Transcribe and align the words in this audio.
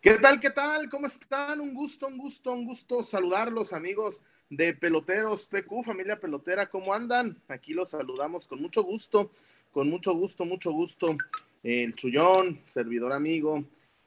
¿Qué 0.00 0.14
tal? 0.14 0.40
¿Qué 0.40 0.50
tal? 0.50 0.88
¿Cómo 0.88 1.06
están? 1.06 1.60
Un 1.60 1.74
gusto, 1.74 2.06
un 2.06 2.16
gusto, 2.16 2.52
un 2.52 2.64
gusto 2.64 3.02
saludarlos, 3.02 3.72
amigos 3.72 4.22
de 4.48 4.74
Peloteros 4.74 5.46
PQ, 5.46 5.84
familia 5.84 6.18
pelotera. 6.18 6.68
¿Cómo 6.68 6.94
andan? 6.94 7.40
Aquí 7.48 7.72
los 7.72 7.90
saludamos 7.90 8.46
con 8.46 8.60
mucho 8.60 8.82
gusto, 8.82 9.30
con 9.72 9.88
mucho 9.88 10.14
gusto, 10.14 10.44
mucho 10.44 10.72
gusto. 10.72 11.16
El 11.62 11.94
Chullón, 11.94 12.62
servidor 12.66 13.12
amigo, 13.12 13.64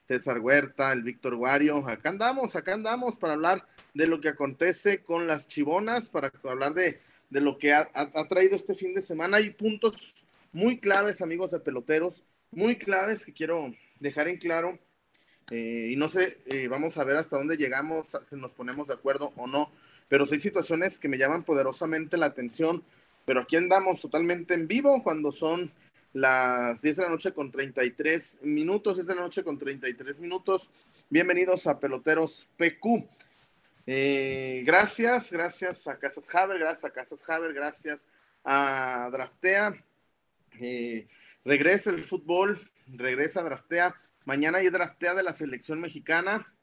César 0.07 0.39
Huerta, 0.39 0.91
el 0.91 1.03
Víctor 1.03 1.35
Guario. 1.35 1.87
Acá 1.87 2.09
andamos, 2.09 2.55
acá 2.55 2.73
andamos 2.73 3.15
para 3.17 3.33
hablar 3.33 3.67
de 3.93 4.07
lo 4.07 4.19
que 4.19 4.29
acontece 4.29 5.03
con 5.03 5.27
las 5.27 5.47
chivonas, 5.47 6.09
para 6.09 6.31
hablar 6.43 6.73
de, 6.73 6.99
de 7.29 7.41
lo 7.41 7.57
que 7.57 7.73
ha, 7.73 7.89
ha, 7.93 8.27
traído 8.27 8.55
este 8.55 8.75
fin 8.75 8.93
de 8.93 9.01
semana. 9.01 9.37
Hay 9.37 9.51
puntos 9.51 10.25
muy 10.51 10.79
claves, 10.79 11.21
amigos 11.21 11.51
de 11.51 11.59
peloteros, 11.59 12.23
muy 12.51 12.77
claves 12.77 13.25
que 13.25 13.33
quiero 13.33 13.73
dejar 14.03 14.27
en 14.27 14.37
claro. 14.37 14.77
Eh, 15.49 15.89
y 15.91 15.95
no 15.95 16.07
sé, 16.07 16.37
eh, 16.45 16.67
vamos 16.67 16.97
a 16.97 17.03
ver 17.03 17.15
hasta 17.15 17.37
dónde 17.37 17.57
llegamos, 17.57 18.07
si 18.21 18.35
nos 18.35 18.53
ponemos 18.53 18.87
de 18.89 18.93
acuerdo 18.93 19.33
o 19.35 19.47
no, 19.47 19.71
pero 20.07 20.25
hay 20.29 20.39
situaciones 20.39 20.99
que 20.99 21.09
me 21.09 21.17
llaman 21.17 21.43
poderosamente 21.43 22.17
la 22.17 22.27
atención, 22.27 22.83
pero 23.25 23.41
aquí 23.41 23.55
andamos 23.55 24.01
totalmente 24.01 24.53
en 24.53 24.67
vivo 24.67 25.01
cuando 25.01 25.31
son 25.31 25.71
las 26.13 26.81
10 26.81 26.97
de 26.97 27.03
la 27.03 27.09
noche 27.09 27.33
con 27.33 27.49
33 27.49 28.41
minutos, 28.43 28.97
10 28.97 29.07
de 29.07 29.15
la 29.15 29.21
noche 29.21 29.43
con 29.43 29.57
33 29.57 30.19
minutos. 30.19 30.69
Bienvenidos 31.09 31.65
a 31.65 31.79
Peloteros 31.79 32.47
PQ. 32.57 33.07
Eh, 33.87 34.63
gracias, 34.65 35.31
gracias 35.31 35.87
a 35.87 35.97
Casas 35.97 36.33
Haber, 36.33 36.59
gracias 36.59 36.85
a 36.85 36.89
Casas 36.91 37.29
Haber, 37.29 37.53
gracias 37.53 38.07
a 38.43 39.09
Draftea. 39.11 39.75
regresa 41.43 41.89
el 41.89 42.03
fútbol, 42.03 42.59
regresa 42.87 43.43
Draftea. 43.43 43.95
Mañana 44.25 44.59
hay 44.59 44.69
draftea 44.69 45.13
de 45.13 45.23
la 45.23 45.33
selección 45.33 45.81
mexicana. 45.81 46.53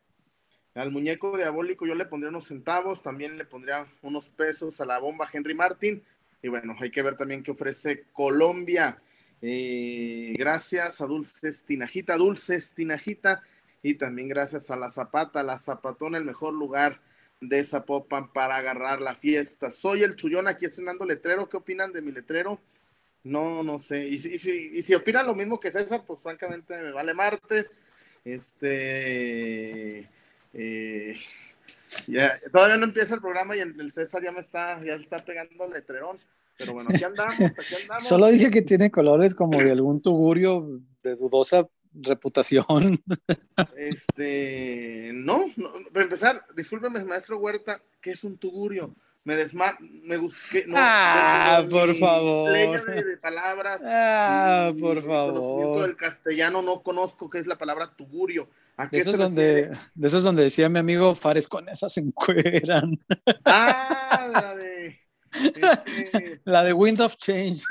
Al 0.74 0.90
muñeco 0.90 1.36
diabólico 1.36 1.86
yo 1.86 1.94
le 1.94 2.06
pondría 2.06 2.30
unos 2.30 2.46
centavos, 2.46 3.02
también 3.02 3.36
le 3.36 3.44
pondría 3.44 3.86
unos 4.02 4.28
pesos 4.28 4.80
a 4.80 4.86
la 4.86 4.98
bomba 4.98 5.28
Henry 5.30 5.54
Martin. 5.54 6.02
Y 6.42 6.48
bueno, 6.48 6.74
hay 6.78 6.90
que 6.90 7.02
ver 7.02 7.16
también 7.16 7.42
qué 7.42 7.50
ofrece 7.50 8.04
Colombia. 8.12 8.98
Eh, 9.42 10.34
gracias 10.38 11.00
a 11.00 11.06
Dulces 11.06 11.64
Tinajita, 11.64 12.16
Dulces 12.16 12.74
Tinajita. 12.74 13.42
Y 13.82 13.94
también 13.94 14.28
gracias 14.28 14.70
a 14.70 14.76
la 14.76 14.88
Zapata, 14.90 15.42
la 15.42 15.58
Zapatona, 15.58 16.18
el 16.18 16.24
mejor 16.24 16.54
lugar 16.54 17.00
de 17.40 17.64
Zapopan 17.64 18.32
para 18.32 18.56
agarrar 18.56 19.00
la 19.00 19.14
fiesta. 19.14 19.70
Soy 19.70 20.02
el 20.02 20.16
Chullón 20.16 20.48
aquí 20.48 20.66
estrenando 20.66 21.04
letrero. 21.04 21.48
¿Qué 21.48 21.56
opinan 21.56 21.92
de 21.92 22.02
mi 22.02 22.12
letrero? 22.12 22.60
No, 23.22 23.62
no 23.62 23.78
sé. 23.78 24.06
Y 24.06 24.18
si, 24.18 24.34
y 24.34 24.38
si, 24.38 24.70
y 24.74 24.82
si 24.82 24.94
opinan 24.94 25.26
lo 25.26 25.34
mismo 25.34 25.60
que 25.60 25.70
César, 25.70 26.04
pues 26.06 26.20
francamente 26.20 26.76
me 26.80 26.92
vale 26.92 27.14
martes. 27.14 27.78
Este. 28.24 30.08
Eh, 30.52 31.16
ya, 32.06 32.40
todavía 32.52 32.76
no 32.76 32.84
empieza 32.84 33.14
el 33.14 33.20
programa 33.20 33.56
y 33.56 33.60
el, 33.60 33.92
César 33.92 34.22
ya 34.22 34.32
me 34.32 34.40
está, 34.40 34.82
ya 34.82 34.94
está 34.94 35.24
pegando 35.24 35.64
el 35.64 35.72
letrerón. 35.72 36.16
Pero 36.56 36.74
bueno, 36.74 36.90
aquí 36.92 37.04
andamos, 37.04 37.34
aquí 37.34 37.74
andamos. 37.82 38.02
Solo 38.02 38.26
dije 38.28 38.50
que 38.50 38.62
tiene 38.62 38.90
colores 38.90 39.34
como 39.34 39.58
de 39.58 39.70
algún 39.70 40.00
tugurio 40.00 40.80
de 41.02 41.16
dudosa 41.16 41.68
reputación. 41.94 43.02
Este, 43.76 45.10
no, 45.12 45.46
no 45.56 45.70
para 45.92 46.04
empezar, 46.04 46.46
discúlpeme, 46.56 47.04
maestro 47.04 47.38
Huerta, 47.38 47.82
¿qué 48.00 48.12
es 48.12 48.24
un 48.24 48.38
tugurio? 48.38 48.94
Me 49.24 49.36
desma 49.36 49.76
me 49.80 50.16
no, 50.16 50.30
ah, 50.76 51.62
por 51.70 51.94
favor. 51.94 52.50
de, 52.52 53.18
palabras 53.20 53.82
ah, 53.84 54.72
por 54.80 55.02
favor 55.04 55.34
conocimiento 55.34 55.82
del 55.82 55.96
castellano 55.96 56.62
no 56.62 56.82
conozco 56.82 57.28
qué 57.28 57.38
es 57.38 57.46
la 57.46 57.58
palabra 57.58 57.94
tugurio. 57.94 58.48
¿A 58.76 58.86
de 58.86 58.98
esos 58.98 59.18
donde 59.18 59.70
de 59.94 60.06
esos 60.06 60.24
donde 60.24 60.44
decía 60.44 60.70
mi 60.70 60.78
amigo 60.78 61.14
Fares 61.14 61.46
con 61.48 61.68
esas 61.68 61.92
se 61.92 62.00
encueran 62.00 62.98
ah 63.44 64.28
la 64.32 64.54
de 64.54 65.00
este... 65.34 66.40
la 66.44 66.64
de 66.64 66.72
Wind 66.72 67.00
of 67.00 67.16
Change. 67.16 67.62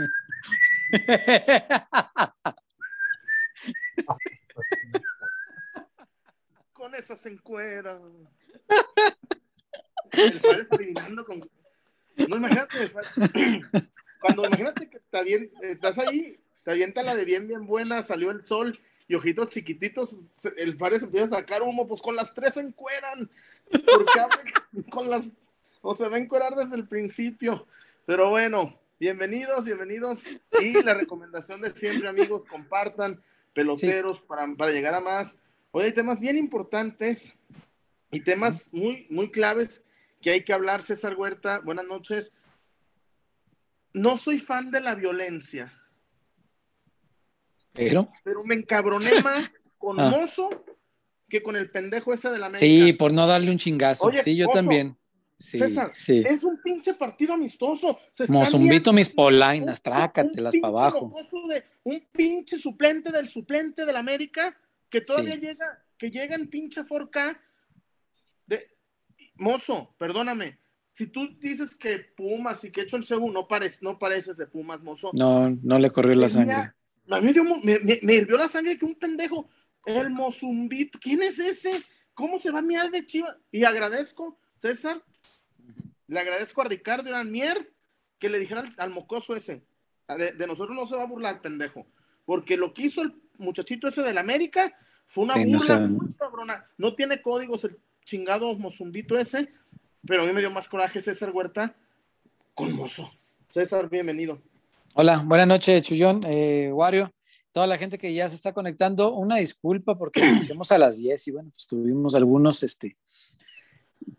Con 6.73 6.95
esas 6.95 7.19
se 7.19 7.29
encueran 7.29 8.29
el 10.13 10.39
Fares 10.39 10.67
adivinando 10.71 11.25
con. 11.25 11.49
No, 12.27 12.37
imagínate, 12.37 12.91
cuando 14.19 14.45
imagínate 14.45 14.89
que 14.89 14.99
te 14.99 15.71
estás 15.71 15.97
ahí, 15.99 16.37
te 16.63 16.71
avienta 16.71 17.03
la 17.03 17.15
de 17.15 17.25
bien, 17.25 17.47
bien 17.47 17.65
buena, 17.65 18.03
salió 18.03 18.31
el 18.31 18.43
sol 18.43 18.79
y 19.07 19.15
ojitos 19.15 19.49
chiquititos, 19.49 20.29
el 20.57 20.77
Fares 20.77 21.03
empieza 21.03 21.25
a 21.25 21.39
sacar 21.39 21.63
humo, 21.63 21.87
pues 21.87 22.01
con 22.01 22.15
las 22.15 22.33
tres 22.33 22.53
se 22.53 22.61
encueran. 22.61 23.29
Porque 23.69 24.85
con 24.89 25.09
las. 25.09 25.31
O 25.81 25.93
se 25.93 26.07
va 26.07 26.17
a 26.17 26.19
encuerar 26.19 26.55
desde 26.55 26.75
el 26.75 26.87
principio. 26.87 27.65
Pero 28.05 28.29
bueno, 28.29 28.77
bienvenidos, 28.99 29.65
bienvenidos. 29.65 30.19
Y 30.59 30.83
la 30.83 30.93
recomendación 30.93 31.61
de 31.61 31.71
siempre, 31.71 32.09
amigos, 32.09 32.45
compartan 32.45 33.21
peloteros 33.53 34.21
para, 34.21 34.47
para 34.55 34.71
llegar 34.71 34.93
a 34.93 34.99
más. 34.99 35.39
Hoy 35.71 35.85
hay 35.85 35.91
temas 35.91 36.19
bien 36.19 36.37
importantes 36.37 37.33
y 38.11 38.19
temas 38.19 38.69
muy, 38.71 39.07
muy 39.09 39.31
claves 39.31 39.83
que 40.21 40.31
hay 40.31 40.43
que 40.43 40.53
hablar, 40.53 40.81
César 40.81 41.15
Huerta. 41.15 41.59
Buenas 41.59 41.85
noches. 41.85 42.33
No 43.93 44.17
soy 44.17 44.39
fan 44.39 44.71
de 44.71 44.81
la 44.81 44.95
violencia. 44.95 45.73
Pero. 47.73 48.09
Pero 48.23 48.43
me 48.45 48.55
encabroné 48.55 49.21
más 49.23 49.51
con 49.77 49.99
ah. 49.99 50.09
Mozo 50.09 50.65
que 51.27 51.43
con 51.43 51.55
el 51.55 51.69
pendejo 51.69 52.13
ese 52.13 52.29
de 52.29 52.39
la 52.39 52.47
América. 52.47 52.65
Sí, 52.65 52.93
por 52.93 53.13
no 53.13 53.27
darle 53.27 53.51
un 53.51 53.57
chingazo. 53.57 54.11
sí, 54.23 54.35
yo 54.35 54.47
también. 54.47 54.97
Sí, 55.37 55.57
César, 55.57 55.91
sí. 55.93 56.21
es 56.25 56.43
un 56.43 56.61
pinche 56.61 56.93
partido 56.95 57.33
amistoso. 57.33 57.97
Mozumbito 58.27 58.91
mis 58.91 59.09
polainas, 59.09 59.81
trácatelas 59.81 60.53
para 60.59 60.67
abajo. 60.67 61.09
De, 61.47 61.63
un 61.83 62.03
pinche 62.11 62.57
suplente 62.57 63.09
del 63.09 63.29
suplente 63.29 63.85
del 63.85 63.95
América 63.95 64.57
que 64.89 64.99
todavía 64.99 65.35
llega, 65.35 65.85
que 65.97 66.11
llega 66.11 66.35
en 66.35 66.49
pinche 66.49 66.81
4K 66.81 67.37
mozo, 69.39 69.95
perdóname. 69.97 70.59
Si 70.91 71.07
tú 71.07 71.37
dices 71.39 71.75
que 71.75 71.99
Pumas 71.99 72.63
y 72.63 72.71
que 72.71 72.81
hecho 72.81 72.97
el 72.97 73.07
CU 73.07 73.31
no, 73.31 73.47
parece, 73.47 73.79
no 73.81 73.97
pareces 73.97 74.37
de 74.37 74.47
Pumas, 74.47 74.83
mozo. 74.83 75.11
No, 75.13 75.49
no 75.49 75.79
le 75.79 75.91
corrió 75.91 76.15
la 76.15 76.29
sangre. 76.29 76.73
A 77.09 77.21
mí 77.21 77.31
me, 77.63 77.79
me, 77.79 77.99
me, 78.01 78.13
hirvió 78.13 78.37
la 78.37 78.47
sangre 78.47 78.77
que 78.77 78.85
un 78.85 78.95
pendejo. 78.95 79.49
El 79.85 80.11
Mozumbito, 80.11 80.99
¿quién 81.01 81.23
es 81.23 81.39
ese? 81.39 81.71
¿Cómo 82.13 82.39
se 82.39 82.51
va 82.51 82.59
a 82.59 82.63
mirar 82.63 82.91
de 82.91 83.05
chiva? 83.05 83.37
Y 83.51 83.63
agradezco, 83.63 84.37
César, 84.57 85.01
le 86.07 86.19
agradezco 86.19 86.61
a 86.61 86.65
Ricardo 86.65 87.23
Mier 87.23 87.71
que 88.19 88.29
le 88.29 88.39
dijera 88.39 88.63
al, 88.77 88.89
mocoso 88.89 89.35
ese. 89.35 89.63
De, 90.07 90.47
nosotros 90.47 90.75
no 90.75 90.85
se 90.85 90.95
va 90.95 91.03
a 91.03 91.07
burlar, 91.07 91.41
pendejo. 91.41 91.87
Porque 92.25 92.57
lo 92.57 92.73
que 92.73 92.83
hizo 92.83 93.01
el 93.01 93.13
muchachito 93.37 93.87
ese 93.87 94.01
del 94.01 94.17
América 94.17 94.75
fue 95.05 95.23
una 95.23 95.35
burla 95.35 95.79
muy 95.79 96.13
cabrona. 96.13 96.65
No 96.77 96.93
tiene 96.93 97.21
códigos 97.21 97.63
el 97.63 97.79
chingado 98.09 98.57
mozumbito 98.57 99.19
ese, 99.19 99.53
pero 100.03 100.23
a 100.23 100.25
mí 100.25 100.33
me 100.33 100.39
dio 100.39 100.49
más 100.49 100.67
coraje 100.67 100.99
César 100.99 101.29
Huerta 101.29 101.75
con 102.55 102.73
mozo. 102.73 103.11
César, 103.49 103.87
bienvenido. 103.87 104.41
Hola, 104.95 105.21
buenas 105.23 105.47
noches, 105.47 105.83
Chullón, 105.83 106.19
eh, 106.25 106.71
Wario, 106.73 107.13
toda 107.51 107.67
la 107.67 107.77
gente 107.77 107.99
que 107.99 108.11
ya 108.11 108.27
se 108.27 108.33
está 108.33 108.51
conectando. 108.51 109.13
Una 109.13 109.35
disculpa 109.35 109.95
porque 109.95 110.21
iniciamos 110.25 110.71
a 110.71 110.79
las 110.79 110.97
10 110.97 111.27
y 111.27 111.31
bueno, 111.31 111.51
pues 111.51 111.67
tuvimos 111.67 112.15
algunos 112.15 112.63
este, 112.63 112.97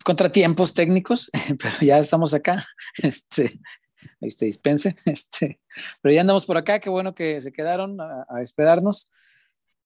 contratiempos 0.04 0.72
técnicos, 0.72 1.28
pero 1.60 1.74
ya 1.80 1.98
estamos 1.98 2.32
acá. 2.32 2.64
Este, 3.02 3.50
ahí 4.20 4.28
usted 4.28 4.46
dispense, 4.46 4.94
este, 5.04 5.58
pero 6.00 6.14
ya 6.14 6.20
andamos 6.20 6.46
por 6.46 6.56
acá, 6.56 6.78
qué 6.78 6.90
bueno 6.90 7.12
que 7.12 7.40
se 7.40 7.50
quedaron 7.50 8.00
a, 8.00 8.24
a 8.28 8.40
esperarnos. 8.40 9.10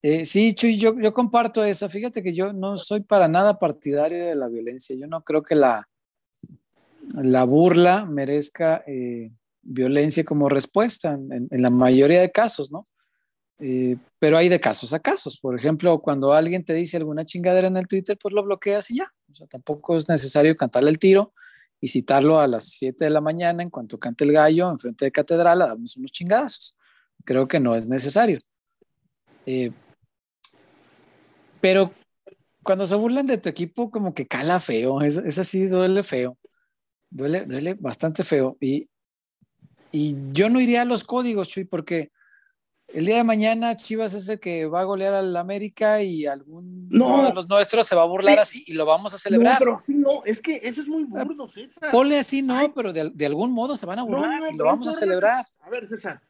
Eh, 0.07 0.27
sí, 0.27 0.53
Chuy, 0.53 0.77
yo, 0.77 0.95
comparto 1.15 1.65
eso. 1.65 1.89
Fíjate 1.89 2.23
que 2.23 2.35
yo 2.35 2.53
no 2.53 2.77
soy 2.77 3.01
para 3.01 3.27
nada 3.27 3.59
partidario 3.59 4.27
de 4.27 4.35
la 4.35 4.49
violencia. 4.49 4.95
Yo 4.95 5.07
no 5.07 5.25
creo 5.25 5.43
que 5.43 5.55
la, 5.55 5.89
la 7.15 7.45
burla 7.45 8.05
merezca 8.05 8.85
eh, 8.87 9.33
violencia 9.63 10.23
como 10.23 10.51
respuesta 10.51 11.13
en, 11.13 11.49
la 11.51 11.71
mayoría 11.71 12.21
de 12.21 12.31
casos, 12.31 12.71
¿no? 12.71 12.87
Eh, 13.61 13.97
pero 14.19 14.37
hay 14.37 14.51
de 14.51 14.61
casos 14.61 14.93
a 14.93 14.99
casos. 14.99 15.39
Por 15.41 15.59
ejemplo, 15.59 15.99
cuando 16.03 16.35
alguien 16.35 16.67
te 16.67 16.75
dice 16.75 16.99
alguna 16.99 17.25
chingadera 17.25 17.69
en 17.69 17.79
el 17.79 17.89
Twitter, 17.89 18.19
pues 18.21 18.35
lo 18.35 18.43
bloqueas 18.43 18.91
y 18.91 18.99
ya. 18.99 19.11
O 19.33 19.35
sea, 19.35 19.47
tampoco 19.47 19.97
es 19.97 20.07
necesario 20.07 20.55
cantarle 20.55 20.91
el 20.91 20.99
tiro 20.99 21.33
y 21.81 21.89
citarlo 21.89 22.41
a 22.41 22.47
las 22.47 22.67
7 22.67 23.07
de 23.07 23.11
la 23.11 23.23
mañana 23.23 23.63
en 23.63 23.71
cuanto 23.71 23.99
cante 23.99 24.25
el 24.25 24.33
gallo 24.33 24.69
en 24.69 24.79
frente 24.79 25.07
de 25.07 25.13
catedral 25.13 25.63
a 25.63 25.69
darnos 25.69 25.97
unos 25.97 26.13
chingadazos. 26.13 26.77
Creo 27.25 27.49
que 27.49 27.59
no 27.59 27.75
es 27.75 27.89
necesario. 27.89 28.41
Eh, 29.47 29.73
pero 31.65 31.95
cuando 32.63 32.85
se 32.85 32.95
burlan 32.95 33.27
de 33.27 33.39
tu 33.39 33.49
equipo, 33.49 33.91
como 33.91 34.13
que 34.13 34.27
cala 34.27 34.61
feo, 34.61 35.01
es, 35.01 35.17
es 35.17 35.39
así, 35.39 35.67
duele 35.67 36.03
feo, 36.03 36.37
duele, 37.09 37.47
duele 37.47 37.73
bastante 37.73 38.23
feo. 38.23 38.59
Y, 38.61 38.91
y 39.91 40.15
yo 40.33 40.51
no 40.51 40.61
iría 40.61 40.83
a 40.83 40.85
los 40.85 41.05
códigos, 41.05 41.49
Chuy, 41.49 41.65
porque 41.65 42.13
el 42.89 43.07
día 43.07 43.17
de 43.17 43.25
mañana 43.25 43.79
Chivas 43.79 44.13
es 44.13 44.29
el 44.29 44.41
que 44.41 44.67
va 44.67 44.81
a 44.81 44.85
golear 44.85 45.15
al 45.15 45.35
América 45.39 46.03
y 46.03 46.27
algún 46.27 46.87
no, 46.91 47.29
de 47.29 47.33
los 47.33 47.49
nuestros 47.49 47.87
se 47.87 47.97
va 47.97 48.03
a 48.03 48.09
burlar 48.09 48.41
así 48.41 48.63
y 48.67 48.75
lo 48.75 48.85
vamos 48.85 49.15
a 49.15 49.19
celebrar. 49.19 49.55
No, 49.55 49.59
pero 49.59 49.77
así 49.77 49.95
no, 49.95 50.23
es 50.27 50.43
que 50.43 50.61
eso 50.65 50.83
es 50.83 50.87
muy 50.87 51.05
burdo, 51.05 51.49
César. 51.49 51.91
Ponle 51.91 52.19
así, 52.19 52.43
no, 52.43 52.75
pero 52.75 52.93
de, 52.93 53.25
algún 53.25 53.53
modo 53.53 53.75
se 53.75 53.87
van 53.87 54.01
a 54.01 54.03
burlar 54.03 54.53
y 54.53 54.55
lo 54.55 54.67
vamos 54.67 54.87
a 54.87 54.93
celebrar. 54.93 55.47
A 55.63 55.71
ver, 55.71 55.89
César, 55.89 56.21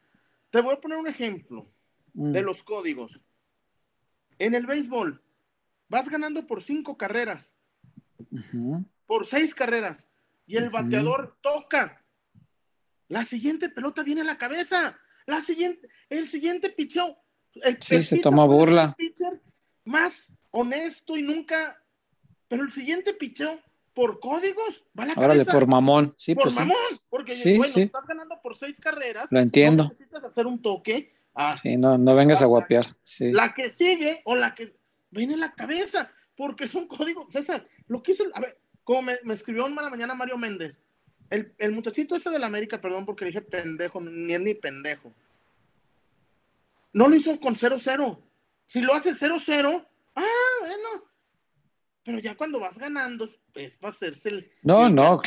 te 0.49 0.61
voy 0.61 0.75
a 0.75 0.79
poner 0.79 0.97
un 0.97 1.07
ejemplo 1.07 1.69
mm. 2.13 2.31
de 2.31 2.41
los 2.41 2.63
códigos. 2.63 3.25
En 4.37 4.53
el 4.53 4.65
béisbol, 4.65 5.21
vas 5.87 6.09
ganando 6.09 6.47
por 6.47 6.61
cinco 6.61 6.97
carreras, 6.97 7.55
por 9.05 9.25
seis 9.25 9.53
carreras, 9.53 10.09
y 10.45 10.57
el 10.57 10.69
bateador 10.69 11.37
toca. 11.41 12.03
La 13.07 13.23
siguiente 13.23 13.69
pelota 13.69 14.03
viene 14.03 14.21
a 14.21 14.25
la 14.25 14.37
cabeza 14.37 14.99
la 15.25 15.41
siguiente, 15.41 15.87
el 16.09 16.27
siguiente 16.27 16.69
picheo. 16.69 17.17
El, 17.55 17.77
sí, 17.81 18.01
se 18.01 18.19
toma 18.19 18.45
burla. 18.45 18.93
pitcher 18.97 19.41
más 19.85 20.33
honesto 20.51 21.17
y 21.17 21.21
nunca. 21.21 21.81
Pero 22.47 22.63
el 22.63 22.71
siguiente 22.71 23.13
picheo, 23.13 23.59
por 23.93 24.19
códigos, 24.19 24.85
va 24.97 25.03
a 25.03 25.07
la 25.07 25.13
Órale, 25.15 25.45
por 25.45 25.67
mamón. 25.67 26.13
Sí, 26.15 26.35
por 26.35 26.43
pues 26.43 26.55
mamón. 26.55 26.77
Porque, 27.09 27.33
bueno, 27.57 27.73
estás 27.75 28.05
ganando 28.05 28.39
por 28.41 28.55
seis 28.55 28.79
carreras. 28.79 29.31
Lo 29.31 29.39
entiendo. 29.39 29.83
necesitas 29.85 30.23
hacer 30.23 30.45
un 30.45 30.61
toque. 30.61 31.15
sí, 31.61 31.77
no, 31.77 31.97
no 31.97 32.15
vengas 32.15 32.41
a 32.41 32.45
guapear. 32.45 32.85
Sí. 33.01 33.31
La 33.31 33.53
que 33.53 33.69
sigue 33.69 34.21
o 34.25 34.35
la 34.35 34.53
que 34.53 34.75
viene 35.11 35.33
en 35.33 35.39
la 35.39 35.53
cabeza. 35.53 36.11
Porque 36.35 36.65
es 36.65 36.75
un 36.75 36.87
código. 36.87 37.29
César, 37.31 37.67
lo 37.87 38.03
que 38.03 38.11
hizo. 38.11 38.25
A 38.33 38.41
ver, 38.41 38.59
como 38.83 39.03
me, 39.03 39.17
me 39.23 39.33
escribió 39.33 39.65
una 39.65 39.89
mañana 39.89 40.13
Mario 40.13 40.37
Méndez 40.37 40.81
el, 41.29 41.71
muchachito 41.71 42.15
ese 42.15 42.29
de 42.29 42.39
la 42.39 42.47
América, 42.47 42.79
perdón 42.79 43.05
porque 43.05 43.25
dije 43.25 43.41
pendejo, 43.41 43.99
ni 44.01 44.33
es 44.33 44.41
ni 44.41 44.53
pendejo. 44.53 45.11
No 46.93 47.07
lo 47.07 47.15
hizo 47.15 47.37
con 47.39 47.55
0-0. 47.55 48.19
Si 48.65 48.81
lo 48.81 48.93
hace 48.93 49.11
0-0, 49.11 49.85
ah, 50.15 50.23
bueno. 50.61 51.05
Pero 52.03 52.19
ya 52.19 52.35
cuando 52.35 52.59
vas 52.59 52.77
ganando 52.77 53.27
es 53.55 53.75
para 53.77 53.91
hacerse 53.91 54.29
el. 54.29 54.51
No, 54.61 54.89
no, 54.89 55.19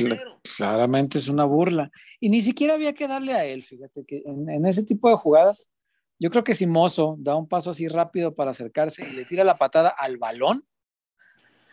claramente 0.57 1.19
es 1.19 1.29
una 1.29 1.45
burla. 1.45 1.91
Y 2.21 2.29
ni 2.29 2.41
siquiera 2.41 2.75
había 2.75 2.95
que 2.95 3.09
darle 3.09 3.35
a 3.35 3.45
él, 3.45 3.65
fíjate 3.65 4.05
que 4.05 4.23
en, 4.25 4.49
en, 4.49 4.65
ese 4.65 4.85
tipo 4.85 5.11
de 5.11 5.17
jugadas, 5.17 5.71
yo 6.19 6.31
creo 6.31 6.45
que 6.45 6.55
si 6.55 6.67
Mozo 6.67 7.17
da 7.19 7.37
un 7.37 7.49
paso 7.49 7.71
así 7.71 7.89
rápido 7.89 8.35
para 8.35 8.51
acercarse 8.51 9.09
y 9.09 9.13
le 9.13 9.25
tira 9.25 9.45
la 9.45 9.59
patada 9.59 9.89
al 9.89 10.17
balón, 10.17 10.65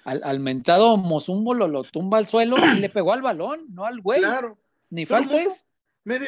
al, 0.03 0.39
mentado 0.39 0.97
Mozumbo 0.97 1.55
lo, 1.55 1.67
lo, 1.67 1.83
tumba 1.83 2.19
al 2.19 2.27
suelo 2.27 2.57
y 2.75 2.79
le 2.79 2.89
pegó 2.89 3.11
al 3.11 3.23
balón, 3.23 3.65
no 3.73 3.85
al 3.85 4.01
güey. 4.01 4.19
Claro. 4.19 4.59
Ni 4.91 5.05
falta 5.05 5.41
es. 5.41 5.65
Me, 6.03 6.19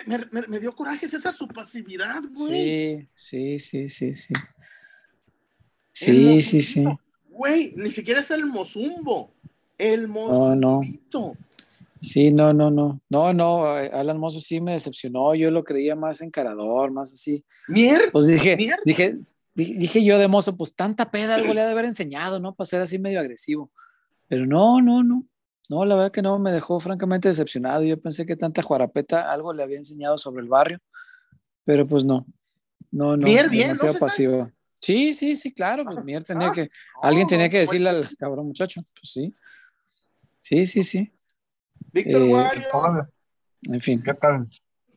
me, 0.47 0.59
dio 0.59 0.73
coraje 0.73 1.05
esa 1.05 1.31
su 1.31 1.47
pasividad, 1.47 2.23
güey. 2.35 3.07
Sí, 3.13 3.59
sí, 3.59 3.87
sí, 3.87 3.87
sí, 3.87 4.15
sí. 4.15 4.33
Sí, 5.91 6.41
sí, 6.41 6.61
sí. 6.61 6.83
Güey, 7.29 7.73
ni 7.75 7.91
siquiera 7.91 8.21
es 8.21 8.31
el 8.31 8.47
Mozumbo. 8.47 9.31
El 9.77 10.07
Mozumbito. 10.07 11.19
No, 11.19 11.29
no. 11.29 11.46
Sí, 11.99 12.31
no, 12.31 12.53
no, 12.53 12.69
no. 12.69 13.01
No, 13.09 13.33
no, 13.33 13.65
Alan 13.65 14.17
Mozo 14.17 14.39
sí 14.39 14.61
me 14.61 14.73
decepcionó. 14.73 15.33
Yo 15.35 15.51
lo 15.51 15.63
creía 15.63 15.95
más 15.95 16.21
encarador, 16.21 16.91
más 16.91 17.13
así. 17.13 17.43
Mier. 17.67 18.11
Pues 18.11 18.27
dije, 18.27 18.55
dije, 18.85 19.17
dije 19.53 20.03
yo 20.03 20.17
de 20.17 20.27
mozo, 20.27 20.55
pues 20.55 20.75
tanta 20.75 21.09
peda 21.09 21.35
algo 21.35 21.53
le 21.53 21.61
ha 21.61 21.65
de 21.65 21.71
haber 21.71 21.85
enseñado, 21.85 22.39
¿no? 22.39 22.55
Para 22.55 22.67
ser 22.67 22.81
así 22.81 22.99
medio 22.99 23.19
agresivo. 23.19 23.71
Pero 24.27 24.45
no, 24.45 24.81
no, 24.81 25.03
no. 25.03 25.25
No, 25.69 25.83
la 25.83 25.95
verdad 25.95 26.11
que 26.11 26.21
no, 26.21 26.39
me 26.39 26.51
dejó 26.51 26.79
francamente 26.79 27.27
decepcionado. 27.27 27.83
Yo 27.83 27.99
pensé 27.99 28.25
que 28.25 28.37
tanta 28.37 28.61
juarapeta 28.61 29.31
algo 29.31 29.51
le 29.51 29.63
había 29.63 29.77
enseñado 29.77 30.17
sobre 30.17 30.41
el 30.41 30.47
barrio, 30.47 30.79
pero 31.65 31.85
pues 31.85 32.05
no. 32.05 32.25
No, 32.89 33.17
no. 33.17 33.25
Mier, 33.25 33.49
bien, 33.49 33.67
demasiado 33.69 33.99
pasivo. 33.99 34.51
Sí, 34.79 35.13
sí, 35.13 35.35
sí, 35.35 35.53
claro. 35.53 35.83
Pues 35.83 36.03
Mier 36.05 36.23
tenía 36.23 36.49
ah, 36.49 36.53
que, 36.53 36.69
alguien 37.01 37.27
tenía 37.27 37.49
que 37.49 37.59
decirle 37.59 37.89
al 37.89 38.07
cabrón 38.17 38.47
muchacho. 38.47 38.81
Pues 38.93 39.11
sí. 39.11 39.35
Sí, 40.39 40.65
sí, 40.65 40.83
sí. 40.83 41.11
Víctor 41.91 42.21
eh, 42.21 43.03
En 43.69 43.81
fin. 43.81 44.01
¿Qué 44.01 44.13
tal? 44.13 44.47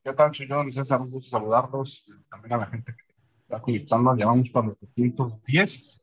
¿Qué 0.03 0.13
tal, 0.13 0.31
Chuyón? 0.33 0.73
César, 0.73 1.01
un 1.01 1.11
gusto 1.11 1.31
saludarlos. 1.31 2.07
También 2.31 2.55
a 2.55 2.59
la 2.59 2.67
gente 2.67 2.95
que 2.95 3.15
está 3.43 3.61
conectando, 3.61 4.15
llevamos 4.15 4.51
para 4.51 4.69
los 4.69 4.81
210. 4.81 5.99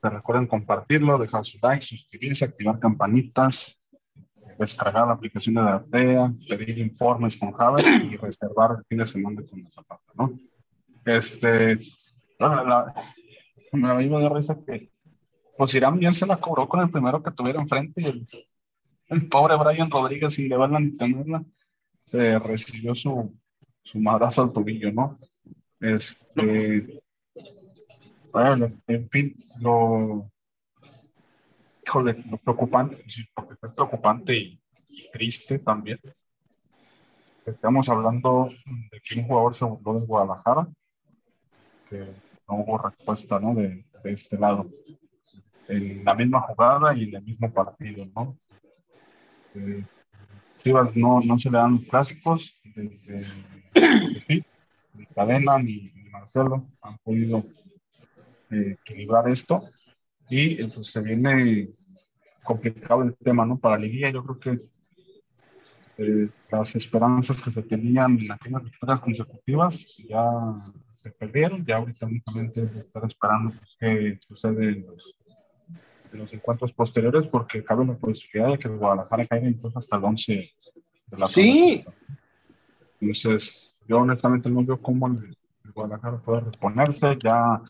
Se 0.00 0.10
recuerden 0.10 0.46
compartirlo, 0.46 1.18
dejar 1.18 1.44
su 1.44 1.58
like, 1.60 1.84
suscribirse, 1.84 2.44
activar 2.44 2.78
campanitas, 2.78 3.82
descargar 4.58 5.06
la 5.06 5.14
aplicación 5.14 5.56
de 5.56 5.60
Artea, 5.62 6.32
pedir 6.48 6.78
informes 6.78 7.36
con 7.36 7.52
Java 7.52 7.78
y 7.80 8.16
reservar 8.16 8.76
el 8.78 8.84
fin 8.84 8.98
de 8.98 9.06
semana 9.06 9.42
con 9.48 9.62
la 9.62 9.70
zapata, 9.70 10.12
¿no? 10.14 10.38
Este, 11.04 11.78
bueno, 12.38 12.64
la, 12.64 12.94
me 13.72 14.04
iba 14.04 14.20
de 14.20 14.28
risa 14.28 14.58
que 14.64 14.90
pues 15.56 15.74
Irán 15.74 15.98
bien 15.98 16.12
se 16.12 16.26
la 16.26 16.36
cobró 16.36 16.68
con 16.68 16.80
el 16.80 16.90
primero 16.90 17.22
que 17.22 17.30
tuviera 17.30 17.60
enfrente 17.60 18.02
y 18.02 18.04
el, 18.04 18.26
el 19.08 19.28
pobre 19.28 19.56
Brian 19.56 19.90
Rodríguez 19.90 20.34
sin 20.34 20.48
llevarla 20.48 20.80
ni 20.80 20.96
tenerla 20.96 21.44
se 22.06 22.38
recibió 22.38 22.94
su, 22.94 23.36
su 23.82 23.98
madrazo 23.98 24.42
al 24.42 24.52
tobillo, 24.52 24.92
¿no? 24.92 25.18
Este, 25.80 27.02
bueno, 28.32 28.72
en 28.86 29.10
fin, 29.10 29.34
lo, 29.60 30.30
híjole, 31.84 32.22
lo 32.30 32.36
preocupante, 32.38 33.04
porque 33.34 33.54
es 33.60 33.72
preocupante 33.72 34.36
y, 34.36 34.60
triste 35.12 35.58
también. 35.58 35.98
Estamos 37.44 37.88
hablando 37.88 38.50
de 38.90 39.00
que 39.00 39.20
un 39.20 39.26
jugador 39.26 39.54
se 39.54 39.64
burló 39.64 40.00
de 40.00 40.06
Guadalajara, 40.06 40.68
que 41.90 41.98
no 42.48 42.54
hubo 42.56 42.78
respuesta, 42.78 43.38
¿no? 43.40 43.54
De, 43.54 43.84
de 44.02 44.12
este 44.12 44.38
lado. 44.38 44.66
En 45.68 46.04
la 46.04 46.14
misma 46.14 46.40
jugada 46.42 46.96
y 46.96 47.04
en 47.04 47.16
el 47.16 47.22
mismo 47.22 47.52
partido, 47.52 48.06
¿no? 48.14 48.38
Este, 49.56 49.84
Chivas 50.58 50.96
no, 50.96 51.20
no 51.20 51.38
se 51.38 51.50
le 51.50 51.58
dan 51.58 51.78
clásicos 51.78 52.60
desde, 52.74 53.22
ni 54.94 55.06
Cadena 55.14 55.58
ni, 55.58 55.92
Marcelo 56.10 56.66
han 56.82 56.96
podido 56.98 57.44
eh, 58.50 58.76
equilibrar 58.80 59.28
esto 59.28 59.62
y 60.28 60.62
eh, 60.62 60.70
pues 60.74 60.88
se 60.88 61.02
viene 61.02 61.68
complicado 62.42 63.02
el 63.02 63.14
tema, 63.16 63.44
¿no? 63.44 63.58
Para 63.58 63.78
Liguilla 63.78 64.10
yo 64.10 64.24
creo 64.24 64.40
que 64.40 64.68
eh, 65.98 66.28
las 66.50 66.74
esperanzas 66.74 67.40
que 67.40 67.50
se 67.50 67.62
tenían 67.62 68.18
en 68.18 68.32
aquellas 68.32 68.64
victorias 68.64 69.00
consecutivas 69.00 69.96
ya 70.08 70.24
se 70.94 71.10
perdieron, 71.10 71.64
ya 71.64 71.76
ahorita 71.76 72.06
únicamente 72.06 72.68
se 72.68 72.78
está 72.78 73.06
esperando 73.06 73.52
pues, 73.56 73.76
qué 73.78 74.18
sucede 74.26 74.68
en 74.70 74.86
los, 74.86 75.14
los 76.16 76.32
encuentros 76.32 76.72
posteriores 76.72 77.26
porque 77.28 77.64
cabe 77.64 77.84
la 77.84 77.94
posibilidad 77.94 78.52
de 78.52 78.58
que 78.58 78.68
Guadalajara 78.68 79.26
caiga 79.26 79.48
incluso 79.48 79.78
hasta 79.78 79.96
el 79.96 80.04
11 80.04 80.50
de 81.06 81.18
la 81.18 81.26
Sí. 81.26 81.84
Entonces, 83.00 83.74
yo 83.86 83.98
honestamente 83.98 84.48
no 84.50 84.64
veo 84.64 84.80
cómo 84.80 85.06
el, 85.08 85.36
Guadalajara 85.74 86.18
puede 86.18 86.40
reponerse. 86.40 87.16
Ya 87.22 87.60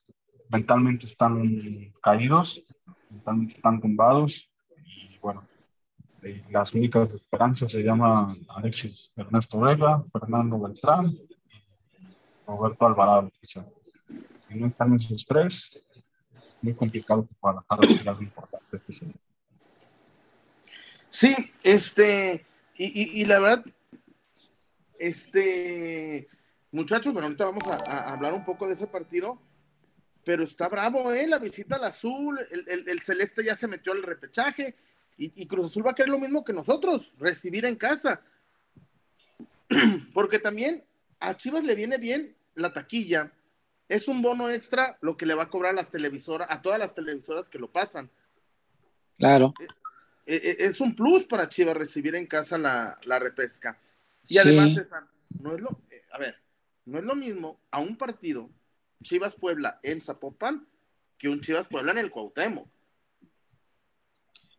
mentalmente 0.50 1.06
están 1.06 1.92
caídos, 2.02 2.62
mentalmente 3.10 3.54
están 3.54 3.80
tumbados. 3.80 4.48
Y 4.84 5.18
bueno, 5.18 5.46
las 6.50 6.74
únicas 6.74 7.12
esperanzas 7.14 7.72
se 7.72 7.82
llaman 7.82 8.26
Alexis 8.48 9.12
Ernesto 9.16 9.60
Vega, 9.60 10.02
Fernando 10.12 10.60
Beltrán 10.60 11.16
Roberto 12.46 12.86
Alvarado. 12.86 13.30
Si 13.42 14.54
no 14.54 14.66
están 14.66 14.94
esos 14.94 15.24
tres, 15.26 15.80
muy 16.66 16.74
complicado 16.74 17.26
que 17.26 17.34
Guadalajara 17.40 18.10
algo 18.10 18.22
importante. 18.22 18.80
Sí, 21.10 21.34
este, 21.62 22.44
y, 22.76 23.22
y 23.22 23.24
la 23.24 23.38
verdad, 23.38 23.64
este, 24.98 26.28
muchachos, 26.70 27.12
bueno, 27.12 27.26
ahorita 27.26 27.44
vamos 27.44 27.66
a, 27.66 28.12
hablar 28.12 28.34
un 28.34 28.44
poco 28.44 28.66
de 28.66 28.74
ese 28.74 28.86
partido, 28.86 29.40
pero 30.24 30.42
está 30.42 30.68
bravo, 30.68 31.12
¿eh? 31.12 31.26
La 31.26 31.38
visita 31.38 31.76
al 31.76 31.84
azul, 31.84 32.38
el, 32.50 33.00
celeste 33.00 33.44
ya 33.44 33.54
se 33.54 33.68
metió 33.68 33.92
al 33.92 34.02
repechaje 34.02 34.74
y, 35.16 35.46
Cruz 35.46 35.66
Azul 35.66 35.86
va 35.86 35.92
a 35.92 35.94
querer 35.94 36.10
lo 36.10 36.18
mismo 36.18 36.44
que 36.44 36.52
nosotros, 36.52 37.14
recibir 37.18 37.64
en 37.64 37.76
casa. 37.76 38.20
Porque 40.12 40.38
también 40.38 40.84
a 41.20 41.36
Chivas 41.36 41.64
le 41.64 41.74
viene 41.74 41.96
bien 41.96 42.36
la 42.54 42.72
taquilla. 42.72 43.32
Es 43.88 44.08
un 44.08 44.20
bono 44.22 44.50
extra 44.50 44.98
lo 45.00 45.16
que 45.16 45.26
le 45.26 45.34
va 45.34 45.44
a 45.44 45.50
cobrar 45.50 45.72
a 45.72 45.76
las 45.76 45.90
televisoras, 45.90 46.48
a 46.50 46.60
todas 46.60 46.78
las 46.78 46.94
televisoras 46.94 47.48
que 47.48 47.58
lo 47.58 47.70
pasan. 47.70 48.10
Claro. 49.16 49.54
Eh, 50.26 50.40
eh, 50.42 50.56
es 50.58 50.80
un 50.80 50.94
plus 50.94 51.24
para 51.24 51.48
Chivas 51.48 51.76
recibir 51.76 52.14
en 52.16 52.26
casa 52.26 52.58
la, 52.58 52.98
la 53.04 53.18
repesca. 53.18 53.80
Y 54.28 54.38
además, 54.38 54.70
no 55.40 55.54
es 55.54 55.60
lo, 55.60 55.82
eh, 55.90 56.02
a 56.12 56.18
ver, 56.18 56.36
no 56.84 56.98
es 56.98 57.04
lo 57.04 57.14
mismo 57.14 57.60
a 57.70 57.80
un 57.80 57.96
partido 57.96 58.50
Chivas 59.02 59.36
Puebla 59.36 59.78
en 59.82 60.00
Zapopan 60.00 60.66
que 61.16 61.28
un 61.28 61.40
Chivas 61.40 61.68
Puebla 61.68 61.92
en 61.92 61.98
el 61.98 62.10
Cuauhtémoc. 62.10 62.68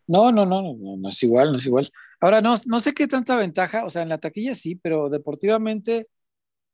No, 0.08 0.32
no, 0.32 0.46
no, 0.46 0.62
no, 0.62 0.98
no 0.98 1.10
es 1.10 1.22
igual, 1.22 1.52
no 1.52 1.58
es 1.58 1.66
igual. 1.66 1.92
Ahora, 2.22 2.40
no, 2.42 2.56
no 2.66 2.80
sé 2.80 2.94
qué 2.94 3.08
tanta 3.08 3.36
ventaja, 3.36 3.84
o 3.84 3.90
sea, 3.90 4.04
en 4.04 4.10
la 4.10 4.18
taquilla 4.18 4.56
sí, 4.56 4.76
pero 4.76 5.10
deportivamente 5.10 6.08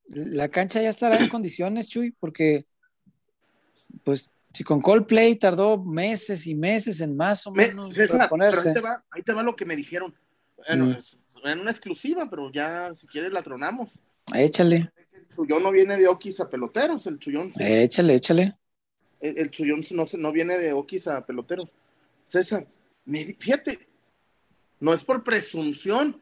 la 0.07 0.49
cancha 0.49 0.81
ya 0.81 0.89
estará 0.89 1.17
en 1.17 1.29
condiciones, 1.29 1.87
Chuy, 1.87 2.11
porque 2.11 2.65
pues 4.03 4.29
si 4.53 4.63
con 4.63 4.81
Coldplay 4.81 5.35
tardó 5.35 5.83
meses 5.83 6.45
y 6.45 6.55
meses 6.55 7.01
en 7.01 7.15
más 7.15 7.47
o 7.47 7.51
menos 7.51 7.97
ponerse. 8.29 8.69
Ahí 8.69 8.73
te, 8.73 8.81
va, 8.81 9.03
ahí 9.09 9.23
te, 9.23 9.33
va, 9.33 9.43
lo 9.43 9.55
que 9.55 9.65
me 9.65 9.75
dijeron. 9.75 10.13
Bueno, 10.55 10.85
mm. 10.85 11.47
en 11.47 11.59
una 11.59 11.71
exclusiva, 11.71 12.29
pero 12.29 12.51
ya 12.51 12.93
si 12.93 13.07
quieres 13.07 13.31
la 13.31 13.41
tronamos. 13.41 13.99
Échale. 14.33 14.91
El 15.11 15.27
chullón 15.35 15.63
no 15.63 15.71
viene 15.71 15.97
de 15.97 16.07
Okis 16.07 16.39
a 16.39 16.49
peloteros, 16.49 17.07
el 17.07 17.17
chullón. 17.17 17.51
Échale, 17.57 18.15
échale. 18.15 18.55
El, 19.19 19.39
el 19.39 19.51
chullón 19.51 19.83
no, 19.91 20.05
no 20.13 20.31
viene 20.31 20.59
de 20.59 20.73
Okis 20.73 21.07
a 21.07 21.25
peloteros. 21.25 21.73
César, 22.25 22.67
fíjate, 23.39 23.87
no 24.79 24.93
es 24.93 25.03
por 25.03 25.23
presunción, 25.23 26.21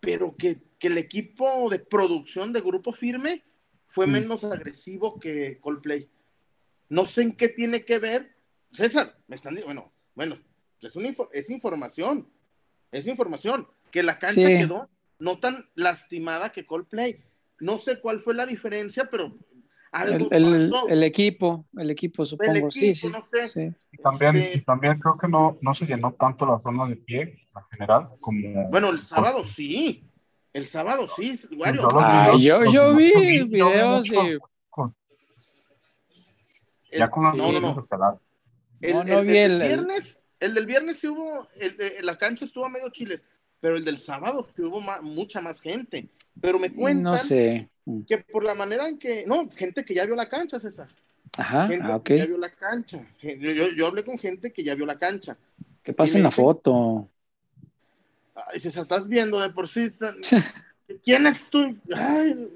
pero 0.00 0.34
que, 0.36 0.58
el 0.88 0.98
equipo 0.98 1.68
de 1.70 1.78
producción 1.78 2.52
de 2.52 2.60
Grupo 2.60 2.92
Firme 2.92 3.44
fue 3.86 4.06
mm. 4.06 4.10
menos 4.10 4.44
agresivo 4.44 5.18
que 5.18 5.58
Coldplay. 5.60 6.08
No 6.88 7.06
sé 7.06 7.22
en 7.22 7.32
qué 7.32 7.48
tiene 7.48 7.84
que 7.84 7.98
ver. 7.98 8.34
César, 8.72 9.18
me 9.26 9.36
están 9.36 9.54
diciendo, 9.54 9.92
bueno, 10.14 10.36
bueno, 10.36 10.36
es, 10.80 11.18
es 11.32 11.50
información, 11.50 12.28
es 12.92 13.06
información, 13.06 13.68
que 13.90 14.02
la 14.02 14.18
cancha 14.18 14.46
quedó 14.46 14.88
no 15.18 15.38
tan 15.38 15.68
lastimada 15.74 16.50
que 16.50 16.66
Coldplay. 16.66 17.22
No 17.60 17.78
sé 17.78 18.00
cuál 18.00 18.20
fue 18.20 18.34
la 18.34 18.46
diferencia, 18.46 19.08
pero 19.10 19.36
algo 19.92 20.28
el, 20.30 20.70
pasó. 20.70 20.88
el, 20.88 21.02
equipo, 21.02 21.66
el 21.76 21.90
equipo 21.90 22.24
supongo, 22.24 22.70
sí, 22.70 22.94
sí, 22.94 23.08
Y 23.92 23.96
también, 23.98 24.36
este 24.36 24.60
también 24.60 24.98
creo 24.98 25.18
que 25.18 25.28
no, 25.28 25.58
no 25.60 25.74
se 25.74 25.86
llenó 25.86 26.12
tanto 26.12 26.46
la 26.46 26.58
zona 26.60 26.88
de 26.88 26.96
pie 26.96 27.22
en 27.22 27.62
general 27.70 28.08
como... 28.20 28.68
Bueno, 28.70 28.90
el 28.90 29.00
sábado 29.00 29.42
sí, 29.44 30.09
el 30.52 30.66
sábado 30.66 31.06
sí, 31.06 31.38
ah, 31.94 32.32
yo, 32.38 32.64
yo 32.64 32.94
vi 32.96 33.44
videos 33.44 34.06
y... 34.10 34.38
Ya 36.92 37.08
con 37.08 37.24
los 37.24 37.36
no, 37.36 37.52
no, 37.52 37.60
no. 37.60 38.20
El, 38.80 38.94
no, 38.94 39.02
el, 39.02 39.28
el, 39.28 39.60
viernes, 39.60 40.22
el 40.40 40.54
del 40.54 40.66
viernes 40.66 40.98
sí 40.98 41.06
hubo, 41.06 41.46
la 42.02 42.18
cancha 42.18 42.44
estuvo 42.44 42.64
a 42.64 42.68
medio 42.68 42.88
chiles, 42.90 43.22
pero 43.60 43.76
el 43.76 43.84
del 43.84 43.98
sábado 43.98 44.42
sí 44.42 44.62
hubo 44.62 44.80
mucha 45.02 45.40
más 45.40 45.60
gente. 45.60 46.08
Pero 46.40 46.58
me 46.58 46.72
cuentan 46.72 47.12
no 47.12 47.16
sé. 47.16 47.68
que 48.08 48.18
por 48.18 48.42
la 48.42 48.54
manera 48.54 48.88
en 48.88 48.98
que, 48.98 49.24
no, 49.26 49.48
gente 49.50 49.84
que 49.84 49.94
ya 49.94 50.04
vio 50.04 50.16
la 50.16 50.28
cancha, 50.28 50.58
César. 50.58 50.88
Ajá, 51.36 51.68
gente 51.68 51.86
ah, 51.86 52.00
que 52.02 52.18
ya 52.18 52.26
vio 52.26 52.38
la 52.38 52.50
cancha. 52.50 53.06
Yo, 53.20 53.68
yo, 53.76 53.86
hablé 53.86 54.04
con 54.04 54.18
gente 54.18 54.52
que 54.52 54.64
ya 54.64 54.74
vio 54.74 54.86
la 54.86 54.98
cancha. 54.98 55.36
Que 55.82 55.92
pasen 55.92 56.22
la 56.22 56.30
foto. 56.30 57.08
Ay, 58.48 58.60
César, 58.60 58.82
estás 58.82 59.08
viendo 59.08 59.40
de 59.40 59.50
por 59.50 59.68
sí. 59.68 59.90
¿Quién 61.04 61.26
es 61.26 61.48
tú? 61.50 61.76
Ay, 61.94 62.50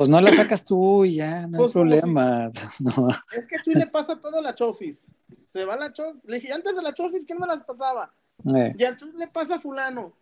pues 0.00 0.08
no 0.08 0.18
la 0.18 0.32
sacas 0.32 0.64
tú 0.64 1.04
y 1.04 1.16
ya, 1.16 1.46
no 1.46 1.58
hay 1.58 1.62
pues, 1.64 1.72
problema. 1.72 2.50
Es 3.36 3.46
que 3.46 3.58
tú 3.58 3.72
le 3.72 3.86
pasa 3.86 4.18
todo 4.18 4.38
a 4.38 4.40
la 4.40 4.54
Chofis. 4.54 5.06
Se 5.44 5.62
va 5.66 5.76
la 5.76 5.92
Chofis. 5.92 6.24
Le 6.24 6.36
dije, 6.36 6.50
antes 6.54 6.74
de 6.74 6.80
la 6.80 6.94
Chofis, 6.94 7.26
¿quién 7.26 7.38
me 7.38 7.46
las 7.46 7.62
pasaba? 7.64 8.10
Eh. 8.46 8.74
Y 8.78 8.84
entonces 8.84 9.14
le 9.18 9.28
pasa 9.28 9.56
a 9.56 9.60
fulano. 9.60 10.14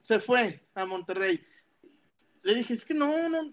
Se 0.00 0.18
fue 0.18 0.62
a 0.74 0.86
Monterrey. 0.86 1.38
Le 2.42 2.54
dije, 2.54 2.72
es 2.72 2.82
que 2.82 2.94
no, 2.94 3.28
no, 3.28 3.52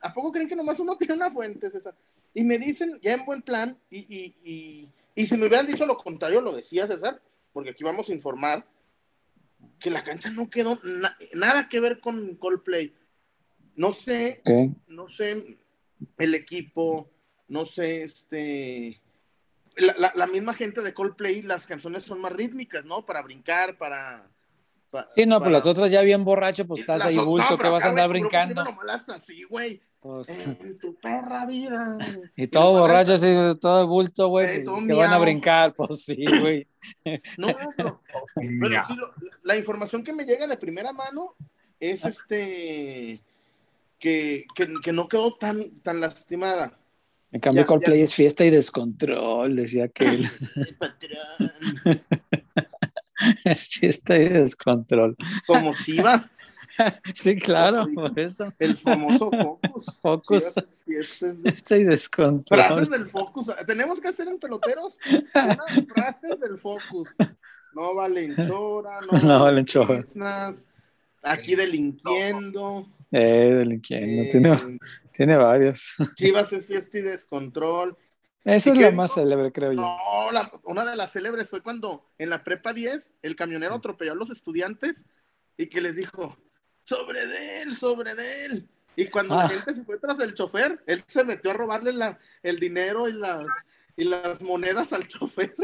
¿a 0.00 0.14
poco 0.14 0.30
creen 0.30 0.48
que 0.48 0.54
nomás 0.54 0.78
uno 0.78 0.96
tiene 0.98 1.14
una 1.14 1.32
fuente, 1.32 1.68
César? 1.70 1.96
Y 2.32 2.44
me 2.44 2.56
dicen, 2.56 3.00
ya 3.02 3.14
en 3.14 3.24
buen 3.24 3.42
plan, 3.42 3.76
y, 3.90 3.98
y, 3.98 4.36
y, 4.44 4.88
y 5.16 5.26
si 5.26 5.36
me 5.36 5.48
hubieran 5.48 5.66
dicho 5.66 5.86
lo 5.86 5.96
contrario, 5.96 6.40
lo 6.40 6.54
decía 6.54 6.86
César, 6.86 7.20
porque 7.52 7.70
aquí 7.70 7.82
vamos 7.82 8.08
a 8.08 8.12
informar, 8.12 8.64
que 9.78 9.90
la 9.90 10.02
cancha 10.02 10.30
no 10.30 10.50
quedó 10.50 10.80
nada 11.34 11.68
que 11.68 11.80
ver 11.80 12.00
con 12.00 12.36
Coldplay. 12.36 12.94
No 13.76 13.92
sé, 13.92 14.42
no 14.88 15.06
sé 15.08 15.58
el 16.18 16.34
equipo, 16.34 17.10
no 17.48 17.64
sé, 17.64 18.02
este, 18.02 19.00
la, 19.76 20.26
misma 20.26 20.52
gente 20.52 20.80
de 20.80 20.94
Coldplay, 20.94 21.42
las 21.42 21.66
canciones 21.66 22.02
son 22.02 22.20
más 22.20 22.32
rítmicas, 22.32 22.84
¿no? 22.84 23.04
Para 23.06 23.22
brincar, 23.22 23.78
para... 23.78 24.28
sí, 25.14 25.26
no, 25.26 25.38
pues 25.38 25.52
las 25.52 25.66
otras 25.66 25.90
ya 25.90 26.02
bien 26.02 26.24
borracho, 26.24 26.66
pues 26.66 26.80
estás 26.80 27.04
ahí 27.04 27.16
bulto, 27.16 27.56
que 27.56 27.68
vas 27.68 27.84
a 27.84 27.90
andar 27.90 28.08
brincando. 28.08 28.64
así, 29.08 29.44
güey. 29.44 29.80
Pues... 30.00 30.46
En 30.46 30.78
tu 30.78 30.94
perra 30.94 31.44
vida. 31.46 31.98
Y 32.36 32.46
todo 32.46 32.80
borracho, 32.80 33.14
así, 33.14 33.34
todo 33.60 33.86
bulto, 33.86 34.28
güey. 34.28 34.60
Eh, 34.60 34.64
que 34.86 34.94
van 34.94 35.12
a 35.12 35.18
brincar, 35.18 35.74
pues 35.74 36.04
sí, 36.04 36.24
güey. 36.40 36.66
No, 37.36 37.48
pero, 37.76 38.00
pero 38.34 38.84
sí, 38.86 38.96
la 39.42 39.56
información 39.56 40.04
que 40.04 40.12
me 40.12 40.24
llega 40.24 40.46
de 40.46 40.56
primera 40.56 40.92
mano 40.92 41.34
es 41.80 42.04
este 42.04 43.20
que, 43.98 44.46
que, 44.54 44.92
no 44.92 45.08
quedó 45.08 45.34
tan, 45.34 45.70
tan 45.80 46.00
lastimada. 46.00 46.78
En 47.30 47.40
cambio, 47.40 47.66
Coldplay 47.66 48.00
es 48.00 48.14
fiesta 48.14 48.44
y 48.44 48.50
descontrol, 48.50 49.54
decía 49.54 49.84
aquel. 49.84 50.24
es 53.44 53.68
fiesta 53.68 54.16
y 54.16 54.28
descontrol. 54.28 55.16
Como 55.46 55.74
Chivas. 55.74 56.34
sí, 57.14 57.36
claro, 57.36 57.86
por 57.94 58.18
eso. 58.18 58.52
El 58.58 58.76
famoso 58.76 59.30
Focus. 59.62 60.00
Focus. 60.00 60.84
fiesta 60.84 61.76
y 61.76 61.84
descontrol. 61.84 62.60
Frases 62.60 62.90
del 62.90 63.06
Focus. 63.06 63.46
Tenemos 63.66 64.00
que 64.00 64.08
hacer 64.08 64.28
en 64.28 64.38
peloteros 64.38 64.98
unas 65.34 65.86
frases 65.86 66.40
del 66.40 66.58
Focus. 66.58 67.08
No 67.74 67.94
valen 67.94 68.34
chora, 68.36 69.00
no, 69.10 69.18
no 69.22 69.42
valen 69.44 69.64
chora. 69.64 70.02
Aquí 71.22 71.54
delinquiendo. 71.54 72.86
Eh, 73.10 73.54
delinquiendo. 73.54 74.30
tiene, 74.30 74.52
eh, 74.52 74.78
tiene 75.12 75.36
varias. 75.36 75.94
Chivas 76.16 76.52
es 76.52 76.66
fiesta 76.66 76.98
y 76.98 77.02
descontrol. 77.02 77.96
Esa 78.44 78.72
es 78.72 78.78
la 78.78 78.92
más 78.92 79.14
célebre, 79.14 79.52
creo 79.52 79.72
yo. 79.72 79.80
No, 79.80 79.98
una 80.64 80.84
de 80.84 80.96
las 80.96 81.12
célebres 81.12 81.50
fue 81.50 81.60
cuando 81.60 82.06
en 82.16 82.30
la 82.30 82.44
prepa 82.44 82.72
10 82.72 83.14
el 83.22 83.36
camionero 83.36 83.74
atropelló 83.74 84.12
a 84.12 84.14
los 84.14 84.30
estudiantes 84.30 85.04
y 85.58 85.66
que 85.66 85.80
les 85.80 85.96
dijo, 85.96 86.38
sobre 86.88 87.26
de 87.26 87.62
él, 87.62 87.76
sobre 87.76 88.14
de 88.14 88.44
él. 88.46 88.68
Y 88.96 89.06
cuando 89.08 89.36
la 89.36 89.44
ah. 89.44 89.48
gente 89.48 89.74
se 89.74 89.84
fue 89.84 89.98
tras 89.98 90.18
el 90.20 90.32
chofer, 90.32 90.82
él 90.86 91.04
se 91.06 91.22
metió 91.22 91.50
a 91.50 91.54
robarle 91.54 91.92
la, 91.92 92.18
el 92.42 92.58
dinero 92.58 93.08
y 93.08 93.12
las, 93.12 93.46
y 93.94 94.04
las 94.04 94.40
monedas 94.40 94.94
al 94.94 95.06
chofer. 95.08 95.54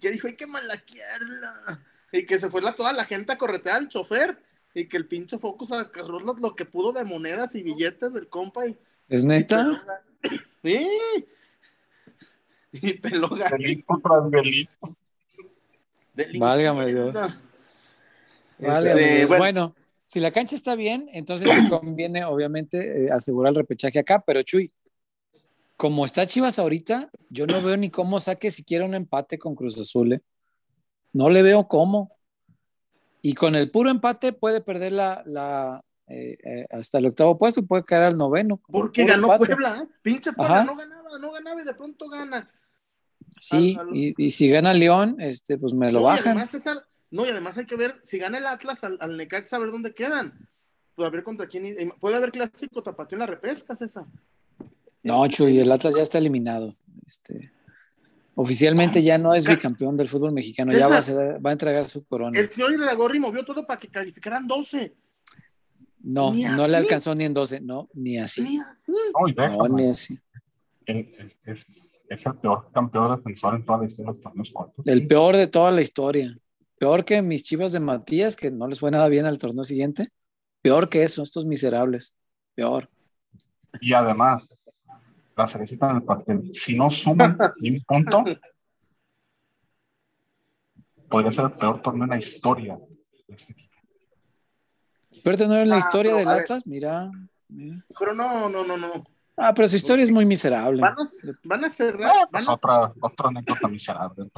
que 0.00 0.10
dijo, 0.10 0.28
hay 0.28 0.36
que 0.36 0.46
malaquearla. 0.46 1.84
Y 2.12 2.24
que 2.24 2.38
se 2.38 2.48
fue 2.48 2.62
la, 2.62 2.74
toda 2.74 2.92
la 2.92 3.04
gente 3.04 3.32
a 3.32 3.38
corretear 3.38 3.78
al 3.78 3.88
chofer 3.88 4.40
y 4.72 4.86
que 4.86 4.96
el 4.96 5.06
pinche 5.06 5.38
Focus 5.38 5.72
agarró 5.72 6.20
lo, 6.20 6.34
lo, 6.34 6.54
que 6.54 6.64
pudo 6.64 6.92
de 6.92 7.04
monedas 7.04 7.56
y 7.56 7.62
billetes 7.62 8.12
del 8.14 8.28
compa. 8.28 8.68
Y, 8.68 8.78
¿Es 9.08 9.24
neta? 9.24 9.84
sí. 10.62 10.88
Y 12.70 12.92
peló 12.94 13.28
Delito 13.28 14.00
tras 14.02 14.30
delito. 14.30 14.96
Válgame 16.38 16.86
Dios. 16.86 17.16
Este, 18.58 19.26
bueno. 19.26 19.74
Si 20.06 20.20
la 20.20 20.30
cancha 20.30 20.56
está 20.56 20.74
bien, 20.74 21.08
entonces 21.12 21.48
conviene 21.68 22.24
obviamente 22.24 23.06
eh, 23.06 23.10
asegurar 23.10 23.50
el 23.50 23.56
repechaje 23.56 23.98
acá, 23.98 24.22
pero 24.26 24.42
Chuy, 24.42 24.72
como 25.76 26.06
está 26.06 26.26
Chivas 26.26 26.58
ahorita, 26.58 27.10
yo 27.28 27.46
no 27.46 27.60
veo 27.60 27.76
ni 27.76 27.90
cómo 27.90 28.18
saque 28.18 28.50
siquiera 28.50 28.84
un 28.84 28.94
empate 28.94 29.38
con 29.38 29.54
Cruz 29.54 29.78
Azul. 29.78 30.14
¿eh? 30.14 30.22
No 31.12 31.28
le 31.28 31.42
veo 31.42 31.68
cómo. 31.68 32.16
Y 33.20 33.34
con 33.34 33.54
el 33.56 33.70
puro 33.70 33.90
empate 33.90 34.32
puede 34.32 34.60
perder 34.60 34.92
la, 34.92 35.22
la 35.26 35.82
eh, 36.08 36.38
eh, 36.44 36.66
hasta 36.70 36.98
el 36.98 37.06
octavo 37.06 37.36
puesto, 37.36 37.66
puede 37.66 37.84
caer 37.84 38.04
al 38.04 38.16
noveno. 38.16 38.60
Porque 38.68 39.04
ganó 39.04 39.36
Puebla, 39.36 39.86
pinche 40.02 40.32
Puebla, 40.32 40.64
no 40.64 40.76
ganaba, 40.76 41.18
no 41.18 41.32
ganaba 41.32 41.60
y 41.60 41.64
de 41.64 41.74
pronto 41.74 42.08
gana. 42.08 42.48
Sí, 43.38 43.76
Y, 43.92 44.30
si 44.30 44.48
gana 44.48 44.72
León, 44.72 45.16
este, 45.18 45.58
pues 45.58 45.74
me 45.74 45.92
lo 45.92 46.04
bajan. 46.04 46.38
No, 47.10 47.26
y 47.26 47.30
además 47.30 47.56
hay 47.58 47.66
que 47.66 47.76
ver, 47.76 48.00
si 48.02 48.18
gana 48.18 48.38
el 48.38 48.46
Atlas 48.46 48.84
al, 48.84 48.98
al 49.00 49.16
Necaxa, 49.16 49.56
a 49.56 49.60
ver 49.60 49.70
dónde 49.70 49.94
quedan. 49.94 50.48
Puede 50.94 51.08
haber 51.08 51.22
contra 51.22 51.46
quién, 51.46 51.92
puede 52.00 52.16
haber 52.16 52.32
clásico 52.32 52.82
tapateo 52.82 53.16
en 53.16 53.20
la 53.20 53.26
repesca, 53.26 53.74
César. 53.74 54.06
No, 55.02 55.26
Chuy, 55.28 55.60
el 55.60 55.70
Atlas 55.70 55.94
ya 55.94 56.02
está 56.02 56.18
eliminado. 56.18 56.74
Este, 57.06 57.52
Oficialmente 58.38 59.02
ya 59.02 59.16
no 59.16 59.32
es 59.32 59.46
bicampeón 59.46 59.96
del 59.96 60.08
fútbol 60.08 60.30
mexicano, 60.30 60.70
ya 60.70 60.88
va 60.88 60.98
a, 60.98 61.52
entregar 61.52 61.86
su 61.86 62.04
corona. 62.04 62.38
El 62.38 62.50
señor 62.50 62.70
Iragorri 62.70 63.18
movió 63.18 63.42
todo 63.46 63.66
para 63.66 63.80
que 63.80 63.88
calificaran 63.88 64.46
12. 64.46 64.94
No, 66.00 66.34
no 66.34 66.68
le 66.68 66.76
alcanzó 66.76 67.14
ni 67.14 67.24
en 67.24 67.32
12, 67.32 67.60
no, 67.62 67.88
ni 67.94 68.18
así. 68.18 68.42
Ni 68.42 68.58
así. 68.58 68.92
No, 69.56 69.68
ni 69.68 69.88
así. 69.88 70.20
Es, 70.84 71.66
el 72.10 72.34
peor 72.36 72.70
campeón 72.74 73.16
defensor 73.16 73.54
en 73.54 73.64
toda 73.64 73.78
la 73.78 73.86
historia 73.86 74.12
de 74.12 74.16
los 74.16 74.22
torneos 74.22 74.50
cortos. 74.50 74.86
El 74.86 75.06
peor 75.06 75.36
de 75.36 75.46
toda 75.46 75.70
la 75.70 75.80
historia. 75.80 76.38
Peor 76.78 77.04
que 77.04 77.22
mis 77.22 77.42
chivas 77.42 77.72
de 77.72 77.80
Matías, 77.80 78.36
que 78.36 78.50
no 78.50 78.68
les 78.68 78.80
fue 78.80 78.90
nada 78.90 79.08
bien 79.08 79.24
al 79.24 79.38
torneo 79.38 79.64
siguiente. 79.64 80.08
Peor 80.62 80.88
que 80.88 81.02
eso, 81.02 81.22
estos 81.22 81.46
miserables. 81.46 82.16
Peor. 82.54 82.90
Y 83.80 83.94
además, 83.94 84.48
la 85.36 85.46
cerecita 85.46 85.90
en 85.90 85.96
el 85.96 86.02
pastel. 86.02 86.54
Si 86.54 86.76
no 86.76 86.90
suman 86.90 87.38
ni 87.60 87.70
un 87.70 87.84
punto, 87.84 88.24
podría 91.08 91.30
ser 91.30 91.46
el 91.46 91.52
peor 91.52 91.80
torneo 91.80 92.04
en 92.04 92.10
la 92.10 92.18
historia 92.18 92.78
de 93.28 93.34
este 93.34 93.54
¿Peor 95.22 95.36
torneo 95.36 95.62
en 95.62 95.68
la 95.68 95.76
ah, 95.76 95.78
historia 95.80 96.14
del 96.14 96.28
Atlas? 96.28 96.66
Mira. 96.66 97.10
Pero 97.98 98.14
no, 98.14 98.48
no, 98.48 98.64
no, 98.64 98.76
no. 98.76 99.04
Ah, 99.36 99.52
pero 99.54 99.68
su 99.68 99.76
historia 99.76 100.04
es 100.04 100.10
muy 100.10 100.24
miserable. 100.24 100.80
Van 100.80 100.94
a, 100.94 101.04
van 101.44 101.64
a 101.64 101.68
cerrar. 101.68 102.12
Ah, 102.14 102.18
van 102.20 102.28
pues 102.30 102.48
a- 102.48 102.52
otra, 102.52 102.92
otra 103.00 103.28
anécdota 103.28 103.68
miserable. 103.68 104.30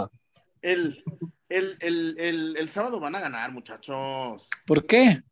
El, 0.62 1.02
el, 1.48 1.76
el, 1.80 2.56
el, 2.56 2.68
sábado 2.68 3.00
van 3.00 3.14
a 3.14 3.20
ganar, 3.20 3.52
muchachos. 3.52 4.48
¿Por 4.66 4.86
qué? 4.86 5.22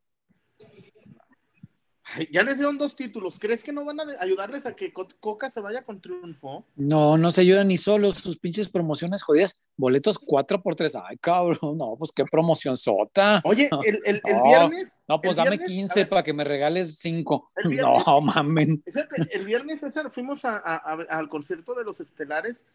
Ay, 2.15 2.29
Ya 2.33 2.45
les 2.45 2.57
dieron 2.59 2.79
dos 2.79 2.95
títulos. 2.95 3.37
¿Crees 3.41 3.65
que 3.65 3.73
no 3.73 3.85
van 3.85 3.99
a 3.99 4.05
ayudarles 4.21 4.65
a 4.65 4.77
que 4.77 4.93
Co- 4.93 5.09
Coca 5.19 5.51
se 5.51 5.61
vaya 5.61 5.83
con 5.83 6.01
triunfo? 6.01 6.65
No, 6.77 7.19
no 7.19 7.33
se 7.33 7.41
ayudan 7.41 7.67
ni 7.67 7.77
solos 7.79 8.19
sus 8.19 8.39
pinches 8.39 8.69
promociones 8.69 9.25
jodidas. 9.25 9.61
Boletos 9.77 10.17
4 10.19 10.63
por 10.63 10.77
3 10.77 10.95
Ay, 10.95 11.17
cabrón, 11.19 11.77
no, 11.77 11.97
pues 11.99 12.13
qué 12.13 12.25
promoción 12.25 12.77
sota. 12.77 13.41
Oye, 13.45 13.69
el, 13.85 14.01
el, 14.05 14.23
No, 14.25 14.45
viernes. 14.45 15.03
No, 15.09 15.21
pues 15.21 15.35
dame 15.35 15.51
viernes, 15.51 15.69
a 15.69 15.73
15 15.73 15.95
ver, 16.01 16.09
para 16.09 16.23
que 16.23 16.33
me 16.33 16.45
regales 16.45 16.97
5. 16.99 17.51
El 17.57 17.71
viernes- 17.71 18.05
No, 18.07 18.21
mamen. 18.21 18.85
El 19.33 19.45
viernes, 19.45 19.81
César, 19.81 20.09
fuimos 20.09 20.45
a- 20.45 20.59
a- 20.59 20.77
a- 20.77 21.07
al 21.19 21.29
concierto 21.29 21.75
de 21.75 21.83
los 21.83 21.99
Estelares 22.01 22.67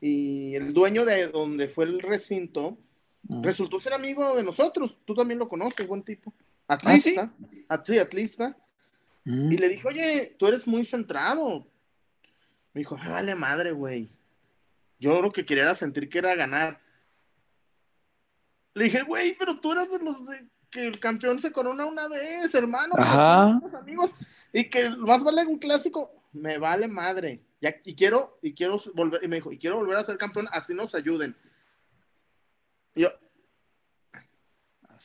y 0.00 0.54
el 0.54 0.72
dueño 0.74 1.04
de 1.04 1.28
donde 1.28 1.68
fue 1.68 1.84
el 1.84 2.00
recinto 2.00 2.78
Mm. 3.28 3.42
resultó 3.42 3.80
ser 3.80 3.92
amigo 3.92 4.36
de 4.36 4.44
nosotros. 4.44 5.00
Tú 5.04 5.12
también 5.12 5.40
lo 5.40 5.48
conoces, 5.48 5.84
buen 5.88 6.02
tipo. 6.04 6.32
¿Ah, 6.68 6.74
Atlista. 6.74 7.32
atli- 7.68 8.00
atlista. 8.00 8.56
Mm. 9.24 9.50
Y 9.50 9.56
le 9.58 9.68
dije, 9.68 9.88
oye, 9.88 10.36
tú 10.38 10.46
eres 10.46 10.64
muy 10.68 10.84
centrado. 10.84 11.66
Me 12.72 12.80
dijo, 12.82 12.96
me 12.96 13.08
vale 13.08 13.34
madre, 13.34 13.72
güey. 13.72 14.08
Yo 15.00 15.20
lo 15.20 15.32
que 15.32 15.44
quería 15.44 15.64
era 15.64 15.74
sentir 15.74 16.08
que 16.08 16.18
era 16.18 16.36
ganar. 16.36 16.80
Le 18.74 18.84
dije, 18.84 19.02
güey, 19.02 19.34
pero 19.38 19.58
tú 19.58 19.72
eras 19.72 19.90
de 19.90 19.98
los 19.98 20.26
de 20.26 20.46
que 20.70 20.86
el 20.86 21.00
campeón 21.00 21.38
se 21.40 21.50
corona 21.50 21.84
una 21.86 22.06
vez, 22.08 22.54
hermano. 22.54 22.94
Ajá. 22.96 23.60
amigos. 23.80 24.14
Y 24.52 24.68
que 24.70 24.88
más 24.90 25.24
vale 25.24 25.44
un 25.46 25.58
clásico. 25.58 26.12
Me 26.32 26.58
vale 26.58 26.86
madre. 26.86 27.40
Ya, 27.60 27.74
y 27.84 27.94
quiero, 27.94 28.38
y 28.42 28.52
quiero 28.54 28.76
volver, 28.94 29.24
y 29.24 29.28
me 29.28 29.36
dijo, 29.36 29.50
y 29.52 29.58
quiero 29.58 29.76
volver 29.76 29.96
a 29.96 30.02
ser 30.04 30.18
campeón, 30.18 30.46
así 30.52 30.74
nos 30.74 30.94
ayuden. 30.94 31.34
Y 32.94 33.02
yo, 33.02 33.10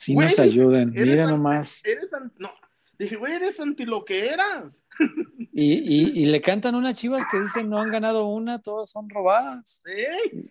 Güey, 0.08 0.28
nos 0.28 0.38
ayuden, 0.38 0.90
mira 0.90 1.26
nomás. 1.26 1.84
Eres 1.84 2.12
an- 2.14 2.32
no. 2.38 2.50
Dije, 2.98 3.16
güey, 3.16 3.34
eres 3.34 3.58
anti 3.60 3.84
lo 3.84 4.04
que 4.04 4.28
eras. 4.28 4.86
Y, 5.54 5.74
y, 5.74 6.22
y 6.22 6.24
le 6.26 6.40
cantan 6.40 6.74
unas 6.74 6.94
chivas 6.94 7.26
que 7.30 7.38
dicen 7.38 7.68
no 7.68 7.76
han 7.78 7.90
ganado 7.90 8.24
una, 8.24 8.58
todas 8.62 8.88
son 8.88 9.10
robadas. 9.10 9.82
Ey, 9.84 10.50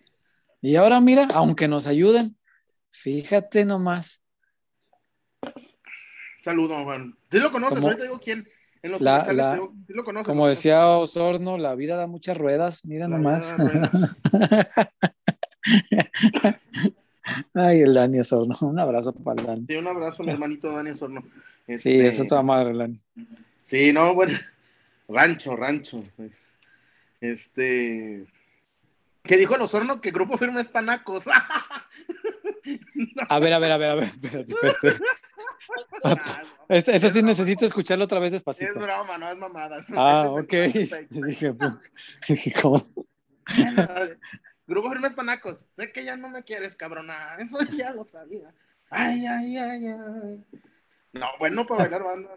Y 0.60 0.76
ahora 0.76 1.00
mira, 1.00 1.26
aunque 1.34 1.66
nos 1.66 1.88
ayuden, 1.88 2.38
fíjate 2.92 3.64
nomás. 3.64 4.22
Saludo, 6.40 6.84
Juan. 6.84 7.18
Sí 7.32 7.40
lo 7.40 7.50
conoces, 7.50 7.78
ahorita 7.82 8.04
digo 8.04 8.20
quién. 8.20 8.48
En 8.82 8.90
los 8.92 9.00
La- 9.00 9.24
sí 9.24 9.34
lo. 9.34 9.72
Como 10.24 10.48
decía 10.48 10.86
Osorno, 10.88 11.56
la 11.56 11.74
vida 11.76 11.94
da 11.96 12.06
muchas 12.08 12.36
ruedas, 12.36 12.84
mira 12.84 13.06
La 13.08 13.16
nomás. 13.16 13.56
Ay, 17.54 17.80
el 17.80 17.94
Dani 17.94 18.20
Osorno, 18.20 18.56
un 18.62 18.78
abrazo 18.80 19.12
para 19.12 19.40
el 19.40 19.46
Dani. 19.46 19.66
Sí, 19.68 19.76
un 19.76 19.86
abrazo, 19.86 20.22
mi 20.24 20.30
hermanito 20.32 20.72
Dani 20.72 20.90
Osorno. 20.90 21.22
Sí, 21.66 21.72
Este, 21.74 22.06
eso 22.08 22.24
toda 22.24 22.42
madre, 22.42 22.70
el 22.72 22.78
Dani. 22.78 23.00
Sí, 23.62 23.92
no, 23.92 24.14
bueno. 24.14 24.36
Rancho, 25.08 25.54
rancho. 25.56 26.04
pues. 26.16 26.50
Este. 27.20 28.26
Que 29.22 29.36
dijo 29.36 29.54
el 29.54 29.62
Osorno 29.62 30.00
que 30.00 30.10
Grupo 30.10 30.36
Firme 30.36 30.60
es 30.60 30.68
panacos. 30.68 31.24
A 33.28 33.38
ver, 33.38 33.52
a 33.52 33.58
ver, 33.58 33.72
a 33.72 33.76
ver, 33.78 33.88
a 33.90 33.94
ver, 33.96 34.04
espérate, 34.04 34.52
espérate. 34.52 35.04
Ah, 36.04 36.42
Este- 36.68 36.96
eso 36.96 37.06
Es 37.06 37.12
sí 37.12 37.22
necesito 37.22 37.64
escucharlo 37.64 38.04
otra 38.04 38.18
vez 38.18 38.28
Es 38.28 38.32
despacito. 38.32 38.78
broma, 38.80 39.16
no 39.18 39.28
es 39.30 39.36
mamada. 39.36 39.84
Ah, 39.96 40.24
Es 40.26 40.42
ok. 40.42 40.48
perfecto. 40.48 41.20
Dije, 42.28 42.52
¿cómo? 42.60 42.84
Grupo 44.66 44.90
Firme 44.90 45.08
es 45.08 45.14
panacos. 45.14 45.66
Sé 45.76 45.92
que 45.92 46.04
ya 46.04 46.16
no 46.16 46.28
me 46.28 46.42
quieres, 46.42 46.74
cabrona. 46.74 47.36
Eso 47.38 47.58
ya 47.76 47.92
lo 47.92 48.04
sabía. 48.04 48.52
Ay, 48.90 49.24
ay, 49.26 49.56
ay, 49.56 49.86
ay. 49.86 50.44
No, 51.12 51.26
bueno, 51.38 51.66
para 51.66 51.82
bailar 51.82 52.02
banda. 52.02 52.30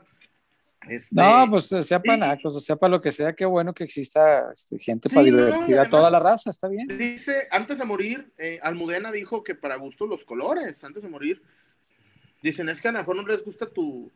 Este, 0.88 1.16
No, 1.16 1.48
pues 1.50 1.66
sea 1.68 2.02
panacos, 2.02 2.56
o 2.56 2.60
sea, 2.60 2.76
para 2.76 2.92
lo 2.92 3.02
que 3.02 3.12
sea, 3.12 3.34
qué 3.34 3.46
bueno 3.46 3.74
que 3.74 3.84
exista 3.84 4.52
este, 4.54 4.78
gente 4.80 5.10
Sí, 5.10 5.16
para 5.16 5.28
no, 5.30 5.38
divertir 5.38 5.80
a 5.80 5.90
toda 5.90 6.10
la 6.12 6.20
raza, 6.20 6.50
está 6.50 6.68
bien. 6.68 6.88
Dice, 6.98 7.48
antes 7.52 7.78
de 7.80 7.86
morir, 7.86 8.32
eh, 8.38 8.60
Almudena 8.62 9.12
dijo 9.12 9.44
que 9.44 9.56
para 9.56 9.76
gusto 9.76 10.06
los 10.06 10.24
colores, 10.26 10.84
antes 10.84 11.04
de 11.04 11.10
morir. 11.10 11.42
Dicen, 12.42 12.70
es 12.70 12.80
que 12.82 12.90
a 12.90 12.92
lo 12.92 13.00
mejor 13.00 13.16
no 13.16 13.28
les 13.28 13.44
gusta 13.44 13.66
tu... 13.68 14.12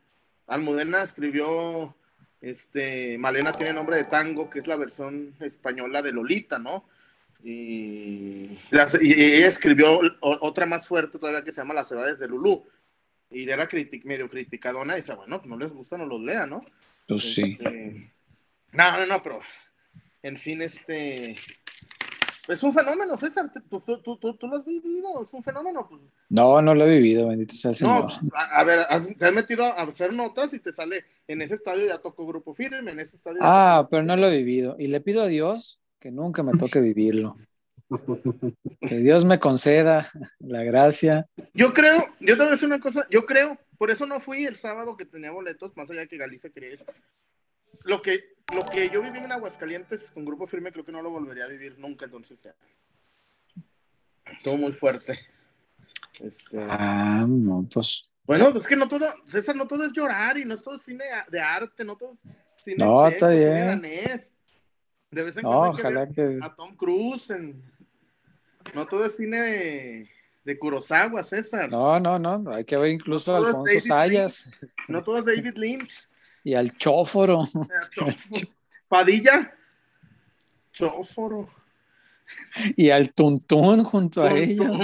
Almudena 0.46 1.02
escribió, 1.02 1.94
este, 2.40 3.18
Malena 3.18 3.52
tiene 3.52 3.72
nombre 3.72 3.96
de 3.96 4.04
tango, 4.04 4.50
que 4.50 4.58
es 4.58 4.66
la 4.66 4.76
versión 4.76 5.34
española 5.40 6.02
de 6.02 6.12
Lolita, 6.12 6.58
¿no? 6.58 6.84
Y, 7.42 8.58
las- 8.70 9.00
y 9.00 9.12
ella 9.12 9.46
escribió 9.46 10.00
otra 10.20 10.66
más 10.66 10.86
fuerte 10.86 11.18
todavía 11.18 11.42
que 11.42 11.52
se 11.52 11.60
llama 11.60 11.74
Las 11.74 11.90
edades 11.92 12.18
de 12.18 12.28
Lulú. 12.28 12.64
Y 13.30 13.48
era 13.48 13.68
criti- 13.68 14.02
medio 14.04 14.28
criticadona 14.28 14.94
y 14.94 15.00
dice, 15.02 15.14
bueno, 15.14 15.38
pues 15.38 15.48
no 15.48 15.56
les 15.56 15.72
gusta, 15.72 15.96
no 15.96 16.06
los 16.06 16.20
lea, 16.20 16.46
¿no? 16.46 16.62
Pues 17.06 17.34
sí. 17.34 17.56
Este, 17.58 18.12
No, 18.72 18.98
no, 18.98 19.06
no, 19.06 19.22
pero 19.22 19.40
en 20.22 20.36
fin, 20.36 20.62
este 20.62 21.36
es 22.48 22.62
un 22.64 22.72
fenómeno, 22.72 23.16
César. 23.16 23.50
Tú, 23.52 23.80
tú, 23.80 23.98
tú, 24.18 24.34
tú- 24.36 24.46
lo 24.48 24.56
has 24.56 24.64
vivido, 24.64 25.22
es 25.22 25.32
un 25.32 25.42
fenómeno. 25.42 25.86
Pues, 25.88 26.02
No, 26.28 26.60
no 26.60 26.74
lo 26.74 26.84
he 26.86 26.90
vivido, 26.98 27.28
bendito 27.28 27.54
sea 27.54 27.70
el 27.70 27.76
no, 27.82 28.08
Señor. 28.08 28.32
a, 28.34 28.60
a 28.60 28.64
ver, 28.64 28.80
has- 28.88 29.16
te 29.16 29.24
has 29.26 29.32
metido 29.32 29.64
a 29.64 29.82
hacer 29.82 30.12
notas 30.12 30.52
y 30.52 30.58
te 30.58 30.72
sale 30.72 31.04
en 31.28 31.42
ese 31.42 31.54
estadio 31.54 31.86
ya 31.86 31.98
tocó 31.98 32.26
grupo 32.26 32.52
firme, 32.52 32.90
en 32.90 32.98
ese 33.00 33.16
estadio. 33.16 33.38
Ah, 33.42 33.86
pero 33.90 34.02
no 34.02 34.16
lo 34.16 34.26
he 34.28 34.36
vivido. 34.38 34.74
Y 34.78 34.88
le 34.88 35.00
pido 35.00 35.22
a 35.22 35.28
Dios 35.28 35.80
que 36.00 36.10
nunca 36.10 36.42
me 36.42 36.52
toque 36.58 36.80
vivirlo. 36.80 37.36
Que 38.80 38.96
Dios 38.98 39.24
me 39.24 39.38
conceda 39.40 40.08
la 40.38 40.62
gracia. 40.62 41.26
Yo 41.54 41.72
creo, 41.72 41.98
yo 42.20 42.36
te 42.36 42.42
voy 42.42 42.48
a 42.48 42.50
decir 42.52 42.66
una 42.66 42.80
cosa, 42.80 43.06
yo 43.10 43.26
creo, 43.26 43.58
por 43.78 43.90
eso 43.90 44.06
no 44.06 44.20
fui 44.20 44.44
el 44.46 44.56
sábado 44.56 44.96
que 44.96 45.04
tenía 45.04 45.30
boletos, 45.32 45.76
más 45.76 45.90
allá 45.90 46.06
que 46.06 46.16
Galicia 46.16 46.50
quería 46.50 46.74
ir. 46.74 46.84
Lo 47.84 48.00
que, 48.02 48.34
lo 48.54 48.66
que 48.68 48.90
yo 48.90 49.02
viví 49.02 49.18
en 49.18 49.32
Aguascalientes 49.32 50.10
con 50.10 50.24
grupo 50.24 50.46
firme, 50.46 50.70
creo 50.72 50.84
que 50.84 50.92
no 50.92 51.02
lo 51.02 51.10
volvería 51.10 51.44
a 51.44 51.48
vivir 51.48 51.78
nunca, 51.78 52.04
entonces 52.04 52.42
ya. 52.42 52.54
Estuvo 54.32 54.56
muy 54.56 54.72
fuerte. 54.72 55.18
Este, 56.20 56.58
Ah, 56.68 57.24
no, 57.26 57.66
pues. 57.72 58.04
Bueno, 58.24 58.50
pues 58.52 58.62
es 58.64 58.68
que 58.68 58.76
no 58.76 58.86
todo, 58.86 59.12
César, 59.26 59.56
no 59.56 59.66
todo 59.66 59.84
es 59.84 59.92
llorar 59.92 60.38
y 60.38 60.44
no 60.44 60.54
es 60.54 60.62
todo 60.62 60.76
cine 60.78 61.04
de 61.28 61.40
arte, 61.40 61.84
no 61.84 61.96
todo 61.96 62.10
es 62.12 62.20
cine 62.62 62.76
No, 62.84 62.98
checo, 62.98 63.08
está 63.08 63.28
cine 63.30 63.44
bien. 63.44 63.66
danés. 63.66 64.32
De 65.10 65.22
vez 65.24 65.36
en 65.38 65.42
No, 65.42 65.48
cuando 65.50 65.66
hay 65.66 65.74
que 65.74 65.80
ojalá 65.82 66.04
ver 66.04 66.14
que. 66.14 66.38
a 66.44 66.54
Tom 66.54 66.76
Cruise 66.76 67.30
en... 67.30 67.60
No 68.74 68.86
todo 68.86 69.04
es 69.04 69.16
cine 69.16 69.40
de, 69.40 70.10
de 70.44 70.58
Kurosawa, 70.58 71.22
César. 71.22 71.70
No. 71.70 71.98
No, 72.00 72.18
no, 72.18 72.38
no. 72.38 72.52
Hay 72.52 72.64
que 72.64 72.76
ver 72.76 72.90
incluso 72.90 73.34
a 73.34 73.38
Alfonso 73.38 73.80
Sayas 73.80 74.62
este, 74.62 75.02
todo 75.02 75.18
es 75.18 75.24
David 75.26 75.56
Lynch. 75.56 76.08
y 76.44 76.54
al 76.54 76.72
Chóforo. 76.76 77.44
Padilla. 78.88 79.54
Chóforo. 80.72 81.48
y 82.76 82.90
al 82.90 83.12
Tuntún 83.12 83.82
junto 83.84 84.22
a 84.22 84.32
ellos. 84.32 84.78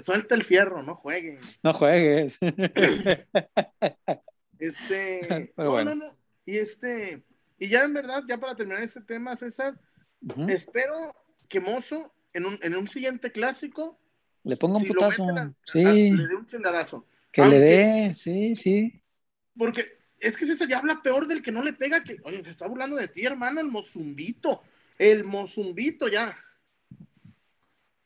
Suelta 0.00 0.34
el 0.34 0.44
fierro, 0.44 0.82
no 0.82 0.94
juegues. 0.94 1.60
No 1.62 1.72
juegues. 1.74 2.38
Este. 4.58 5.52
Pero 5.54 5.68
no, 5.68 5.70
bueno. 5.70 5.94
no, 5.94 6.06
no. 6.06 6.18
Y 6.46 6.56
este. 6.56 7.22
Y 7.58 7.68
ya 7.68 7.84
en 7.84 7.92
verdad, 7.92 8.22
ya 8.26 8.38
para 8.38 8.54
terminar 8.54 8.82
este 8.82 9.00
tema, 9.00 9.34
César, 9.36 9.78
espero 10.48 11.14
que 11.48 11.60
Mozo 11.60 12.12
en 12.32 12.46
un, 12.46 12.58
en 12.62 12.74
un 12.76 12.86
siguiente 12.88 13.32
clásico. 13.32 13.98
Le 14.44 14.56
ponga 14.56 14.76
un 14.78 14.82
si 14.84 14.88
putazo. 14.88 15.28
a- 15.30 15.52
Sí, 15.64 15.84
a- 15.84 15.92
le 15.92 16.26
dé 16.26 16.34
un 16.36 16.46
chingadazo. 16.46 17.04
que 17.32 17.42
aunque- 17.42 17.58
le 17.58 17.64
dé. 17.64 18.14
Sí, 18.14 18.54
sí. 18.56 19.02
Porque 19.56 19.86
es 20.18 20.36
que 20.36 20.46
César 20.46 20.68
ya 20.68 20.78
habla 20.78 21.02
peor 21.02 21.26
del 21.26 21.42
que 21.42 21.52
no 21.52 21.62
le 21.62 21.72
pega. 21.72 22.02
que 22.04 22.16
Oye, 22.24 22.42
se 22.44 22.50
está 22.50 22.66
burlando 22.66 22.96
de 22.96 23.08
ti, 23.08 23.24
hermano, 23.26 23.60
el 23.60 23.66
Mozumbito. 23.68 24.62
El 24.98 25.24
Mozumbito 25.24 26.08
ya. 26.08 26.36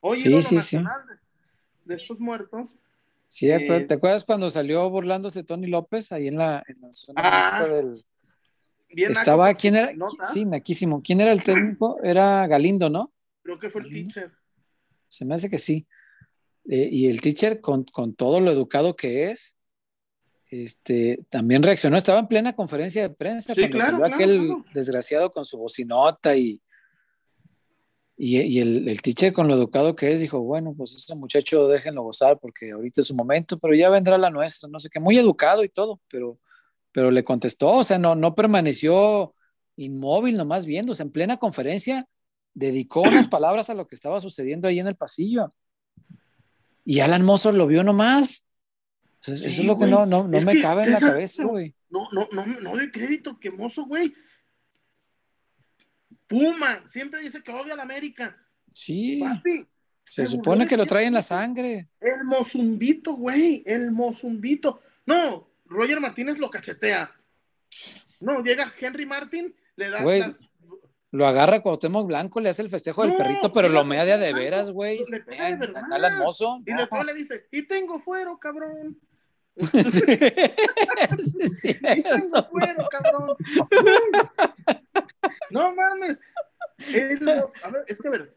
Hoy 0.00 0.18
Sí, 0.18 0.42
sí, 0.42 0.60
sí. 0.60 0.78
de- 0.78 0.84
de 1.84 1.94
estos 1.94 2.20
muertos. 2.20 2.76
Sí, 3.28 3.50
Eh, 3.50 3.84
¿te 3.88 3.94
acuerdas 3.94 4.24
cuando 4.24 4.50
salió 4.50 4.88
burlándose 4.90 5.42
Tony 5.42 5.66
López 5.68 6.12
ahí 6.12 6.28
en 6.28 6.36
la, 6.36 6.62
en 6.66 6.80
la 6.82 6.92
zona 6.92 7.20
Ah, 7.24 7.64
del... 7.66 8.04
Bien 8.94 9.12
Estaba, 9.12 9.46
naco 9.46 9.58
¿quién 9.58 9.74
era? 9.76 9.92
Sí, 10.32 10.44
naquísimo. 10.44 11.02
¿Quién 11.02 11.22
era 11.22 11.32
el 11.32 11.42
técnico? 11.42 11.98
Era 12.02 12.46
Galindo, 12.46 12.90
¿no? 12.90 13.10
Creo 13.42 13.58
que 13.58 13.70
fue 13.70 13.82
el 13.82 13.90
teacher. 13.90 14.32
Se 15.08 15.24
me 15.24 15.34
hace 15.34 15.50
que 15.50 15.58
sí. 15.58 15.86
Eh, 16.68 16.88
y 16.90 17.08
el 17.08 17.20
teacher, 17.20 17.60
con, 17.60 17.84
con 17.84 18.14
todo 18.14 18.40
lo 18.40 18.50
educado 18.50 18.94
que 18.94 19.30
es, 19.30 19.58
este, 20.50 21.24
también 21.28 21.62
reaccionó. 21.62 21.96
Estaba 21.96 22.20
en 22.20 22.28
plena 22.28 22.54
conferencia 22.54 23.02
de 23.02 23.10
prensa 23.10 23.54
Sí, 23.54 23.60
cuando 23.62 23.76
claro, 23.78 23.98
claro, 23.98 24.14
aquel 24.14 24.38
claro. 24.38 24.64
desgraciado 24.72 25.30
con 25.30 25.44
su 25.44 25.58
bocinota 25.58 26.36
y, 26.36 26.60
y, 28.16 28.40
y 28.40 28.60
el, 28.60 28.88
el 28.88 29.02
teacher 29.02 29.32
con 29.32 29.48
lo 29.48 29.54
educado 29.54 29.96
que 29.96 30.12
es 30.12 30.20
dijo, 30.20 30.40
bueno, 30.40 30.74
pues 30.76 30.94
ese 30.94 31.14
muchacho 31.14 31.68
déjenlo 31.68 32.02
gozar 32.02 32.38
porque 32.38 32.70
ahorita 32.70 33.00
es 33.00 33.06
su 33.06 33.14
momento, 33.14 33.58
pero 33.58 33.74
ya 33.74 33.90
vendrá 33.90 34.16
la 34.18 34.30
nuestra, 34.30 34.68
no 34.68 34.78
sé 34.78 34.88
qué, 34.90 35.00
muy 35.00 35.18
educado 35.18 35.64
y 35.64 35.68
todo, 35.68 36.00
pero 36.08 36.38
pero 36.92 37.10
le 37.10 37.24
contestó, 37.24 37.70
o 37.70 37.84
sea, 37.84 37.98
no, 37.98 38.14
no 38.14 38.34
permaneció 38.34 39.34
inmóvil, 39.76 40.36
nomás 40.36 40.66
viéndose 40.66 41.02
en 41.02 41.10
plena 41.10 41.38
conferencia, 41.38 42.06
dedicó 42.54 43.02
unas 43.02 43.28
palabras 43.28 43.70
a 43.70 43.74
lo 43.74 43.86
que 43.86 43.94
estaba 43.94 44.20
sucediendo 44.20 44.68
ahí 44.68 44.78
en 44.78 44.88
el 44.88 44.96
pasillo. 44.96 45.54
Y 46.84 47.00
Alan 47.00 47.24
Mozo 47.24 47.52
lo 47.52 47.66
vio 47.66 47.82
nomás. 47.82 48.44
eso 49.20 49.32
es 49.32 49.64
lo 49.64 49.78
que 49.78 49.86
no, 49.86 50.06
no, 50.06 50.26
no 50.26 50.40
me 50.40 50.60
cabe 50.60 50.84
en 50.84 50.92
la 50.92 51.00
cabeza, 51.00 51.44
güey. 51.44 51.74
No, 51.90 52.08
no, 52.12 52.28
no, 52.32 52.46
no 52.46 52.70
doy 52.72 52.90
crédito 52.90 53.38
que 53.38 53.50
Mozo, 53.50 53.84
güey. 53.84 54.12
Puma, 56.26 56.82
siempre 56.86 57.20
dice 57.20 57.42
que 57.42 57.52
odia 57.52 57.74
a 57.74 57.76
la 57.76 57.82
América. 57.82 58.36
Sí. 58.72 59.22
se 60.04 60.26
supone 60.26 60.66
que 60.66 60.76
lo 60.76 60.86
trae 60.86 61.06
en 61.06 61.14
la 61.14 61.22
sangre. 61.22 61.88
El 62.00 62.24
Mozumbito, 62.24 63.14
güey, 63.14 63.62
el 63.66 63.92
Mozumbito. 63.92 64.80
No, 65.04 65.50
Roger 65.66 66.00
Martínez 66.00 66.38
lo 66.38 66.48
cachetea. 66.48 67.14
No, 68.20 68.42
llega 68.42 68.72
Henry 68.80 69.04
Martin, 69.04 69.54
le 69.76 69.90
da 69.90 70.02
las 70.02 70.36
lo 71.12 71.26
agarra 71.26 71.60
Cuauhtémoc 71.60 72.06
Blanco, 72.06 72.40
le 72.40 72.48
hace 72.48 72.62
el 72.62 72.70
festejo 72.70 73.02
del 73.02 73.16
perrito, 73.16 73.52
pero 73.52 73.68
lo 73.68 73.84
media 73.84 74.16
de 74.16 74.32
veras, 74.32 74.70
güey. 74.70 74.98
Le 75.10 75.20
pega 75.20 75.46
de 75.46 75.56
verdad. 75.56 75.82
Y 76.64 76.72
luego 76.72 77.04
le 77.04 77.14
dice, 77.14 77.46
y 77.50 77.66
tengo 77.66 78.00
fuero, 78.00 78.38
cabrón. 78.38 78.98
sí, 79.56 79.68
y 81.68 82.02
tengo 82.02 82.42
fuero, 82.44 82.88
cabrón. 82.90 83.36
no 85.50 85.74
mames. 85.74 86.18
a 87.62 87.70
ver, 87.70 87.84
es 87.86 88.00
que 88.00 88.08
a 88.08 88.10
ver, 88.10 88.34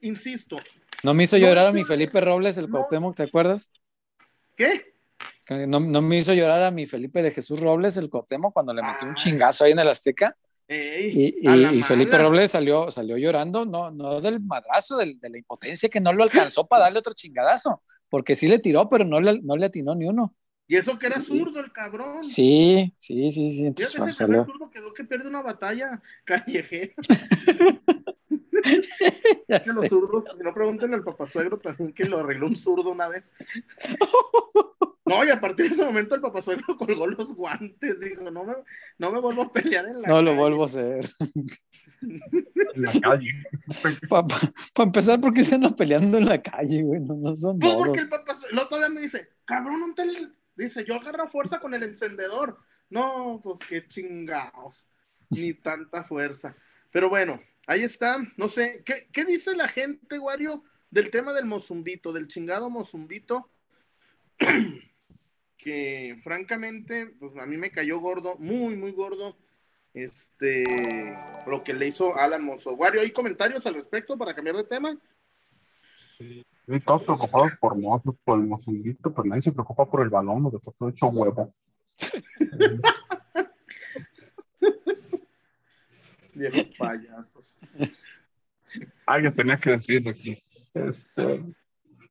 insisto. 0.00 0.58
No 1.02 1.14
me 1.14 1.24
hizo 1.24 1.36
llorar 1.36 1.66
a 1.66 1.72
mi 1.72 1.82
Felipe 1.82 2.20
Robles, 2.20 2.56
el 2.58 2.70
Cuauhtémoc, 2.70 3.16
¿te 3.16 3.24
acuerdas? 3.24 3.72
¿Qué? 4.54 4.94
No, 5.66 5.80
no, 5.80 6.00
me 6.00 6.18
hizo 6.18 6.32
llorar 6.32 6.62
a 6.62 6.70
mi 6.70 6.86
Felipe 6.86 7.24
de 7.24 7.32
Jesús 7.32 7.58
Robles, 7.58 7.96
el 7.96 8.08
Cuauhtémoc, 8.08 8.54
cuando 8.54 8.72
le 8.72 8.82
metió 8.82 9.08
un 9.08 9.16
chingazo 9.16 9.64
ahí 9.64 9.72
en 9.72 9.80
el 9.80 9.88
Azteca 9.88 10.36
y, 10.68 11.82
Felipe 11.82 12.16
Robles 12.18 12.50
salió, 12.50 12.90
salió 12.90 13.16
llorando, 13.16 13.64
no, 13.64 13.90
no 13.90 14.20
del 14.20 14.40
madrazo, 14.40 14.96
de 14.96 15.16
la 15.20 15.38
impotencia 15.38 15.88
que 15.88 16.00
no 16.00 16.12
lo 16.12 16.22
alcanzó 16.22 16.66
para 16.66 16.84
darle 16.84 16.98
otro 16.98 17.12
chingadazo, 17.12 17.82
porque 18.08 18.34
sí 18.34 18.48
le 18.48 18.58
tiró, 18.58 18.88
pero 18.88 19.04
no 19.04 19.20
le, 19.20 19.40
no 19.42 19.56
le 19.56 19.66
atinó 19.66 19.94
ni 19.94 20.06
uno. 20.06 20.34
Y 20.66 20.76
eso 20.76 20.98
que 20.98 21.06
era 21.06 21.20
zurdo 21.20 21.60
el 21.60 21.70
cabrón. 21.72 22.24
Sí, 22.24 22.94
sí, 22.96 23.30
sí, 23.30 23.50
sí. 23.50 23.66
Entonces, 23.66 24.16
zurdo 24.16 24.70
quedó 24.70 24.94
que 24.94 25.04
pierde 25.04 25.28
una 25.28 25.42
batalla 25.42 26.00
callejera. 26.24 26.94
que 29.48 29.72
los 29.72 29.88
zurdos, 29.88 30.24
no 30.42 30.54
pregunten 30.54 30.94
al 30.94 31.04
papasuegro 31.04 31.58
también 31.58 31.92
que 31.92 32.04
lo 32.04 32.18
arregló 32.18 32.46
un 32.46 32.56
zurdo 32.56 32.90
una 32.90 33.08
vez. 33.08 33.34
No, 35.06 35.22
y 35.22 35.28
a 35.28 35.38
partir 35.38 35.68
de 35.68 35.74
ese 35.74 35.84
momento 35.84 36.14
el 36.14 36.22
papasuegro 36.22 36.64
colgó 36.78 37.06
los 37.06 37.34
guantes, 37.34 38.00
dijo, 38.00 38.22
no 38.30 38.44
me, 38.44 38.54
no 38.98 39.12
me 39.12 39.20
vuelvo 39.20 39.42
a 39.42 39.52
pelear 39.52 39.86
en 39.86 40.00
la 40.00 40.08
No 40.08 40.22
lo 40.22 40.34
vuelvo 40.34 40.62
a 40.62 40.66
hacer. 40.66 41.10
En 42.00 42.82
la 42.82 42.92
calle. 43.02 43.30
Para 44.08 44.26
empezar, 44.78 45.20
¿por 45.20 45.34
qué 45.34 45.44
se 45.44 45.56
andan 45.56 45.76
peleando 45.76 46.16
en 46.16 46.24
la 46.24 46.40
calle, 46.40 46.82
güey? 46.82 47.00
No, 47.00 47.36
son 47.36 47.58
Pues 47.58 47.74
porque 47.74 48.00
el 48.00 48.08
papasuegro, 48.08 48.50
el 48.50 48.58
otro 48.58 48.78
día 48.78 48.88
me 48.88 49.02
dice, 49.02 49.28
cabrón, 49.44 49.80
no 49.80 49.94
te... 49.94 50.04
Dice, 50.56 50.84
yo 50.84 50.94
agarro 50.94 51.28
fuerza 51.28 51.58
con 51.58 51.74
el 51.74 51.82
encendedor. 51.82 52.58
No, 52.88 53.40
pues 53.42 53.58
qué 53.68 53.86
chingados. 53.86 54.88
Ni 55.30 55.52
tanta 55.52 56.04
fuerza. 56.04 56.56
Pero 56.90 57.08
bueno, 57.08 57.40
ahí 57.66 57.82
está. 57.82 58.18
No 58.36 58.48
sé, 58.48 58.82
¿qué, 58.84 59.08
qué 59.12 59.24
dice 59.24 59.54
la 59.54 59.68
gente, 59.68 60.18
Wario, 60.18 60.64
del 60.90 61.10
tema 61.10 61.32
del 61.32 61.44
mozumbito, 61.44 62.12
del 62.12 62.28
chingado 62.28 62.70
mozumbito? 62.70 63.50
que 65.64 66.20
francamente, 66.22 67.06
pues 67.18 67.36
a 67.38 67.46
mí 67.46 67.56
me 67.56 67.70
cayó 67.70 67.98
gordo, 67.98 68.36
muy, 68.38 68.76
muy 68.76 68.92
gordo, 68.92 69.36
este, 69.94 71.16
lo 71.46 71.64
que 71.64 71.72
le 71.72 71.86
hizo 71.86 72.16
Alan 72.16 72.44
Mozo. 72.44 72.74
Wario, 72.74 73.00
¿hay 73.00 73.10
comentarios 73.12 73.64
al 73.64 73.74
respecto 73.74 74.18
para 74.18 74.34
cambiar 74.34 74.56
de 74.56 74.64
tema? 74.64 74.98
Sí, 76.18 76.44
todos 76.84 77.04
preocupados 77.04 77.56
por 77.58 77.76
Mozo, 77.76 78.16
por 78.24 78.38
el 78.38 78.46
Mozumbito, 78.46 79.14
pero 79.14 79.24
nadie 79.24 79.42
se 79.42 79.52
preocupa 79.52 79.88
por 79.90 80.02
el 80.02 80.10
balón, 80.10 80.42
lo 80.42 80.50
dejó 80.50 80.74
todo 80.78 80.90
hecho 80.90 81.06
huevo. 81.06 81.54
Viejos 86.38 86.70
payasos. 86.76 87.58
Alguien 89.06 89.34
tenía 89.34 89.58
que 89.58 89.70
decirlo 89.70 90.10
aquí. 90.10 90.42
Este, 90.72 91.44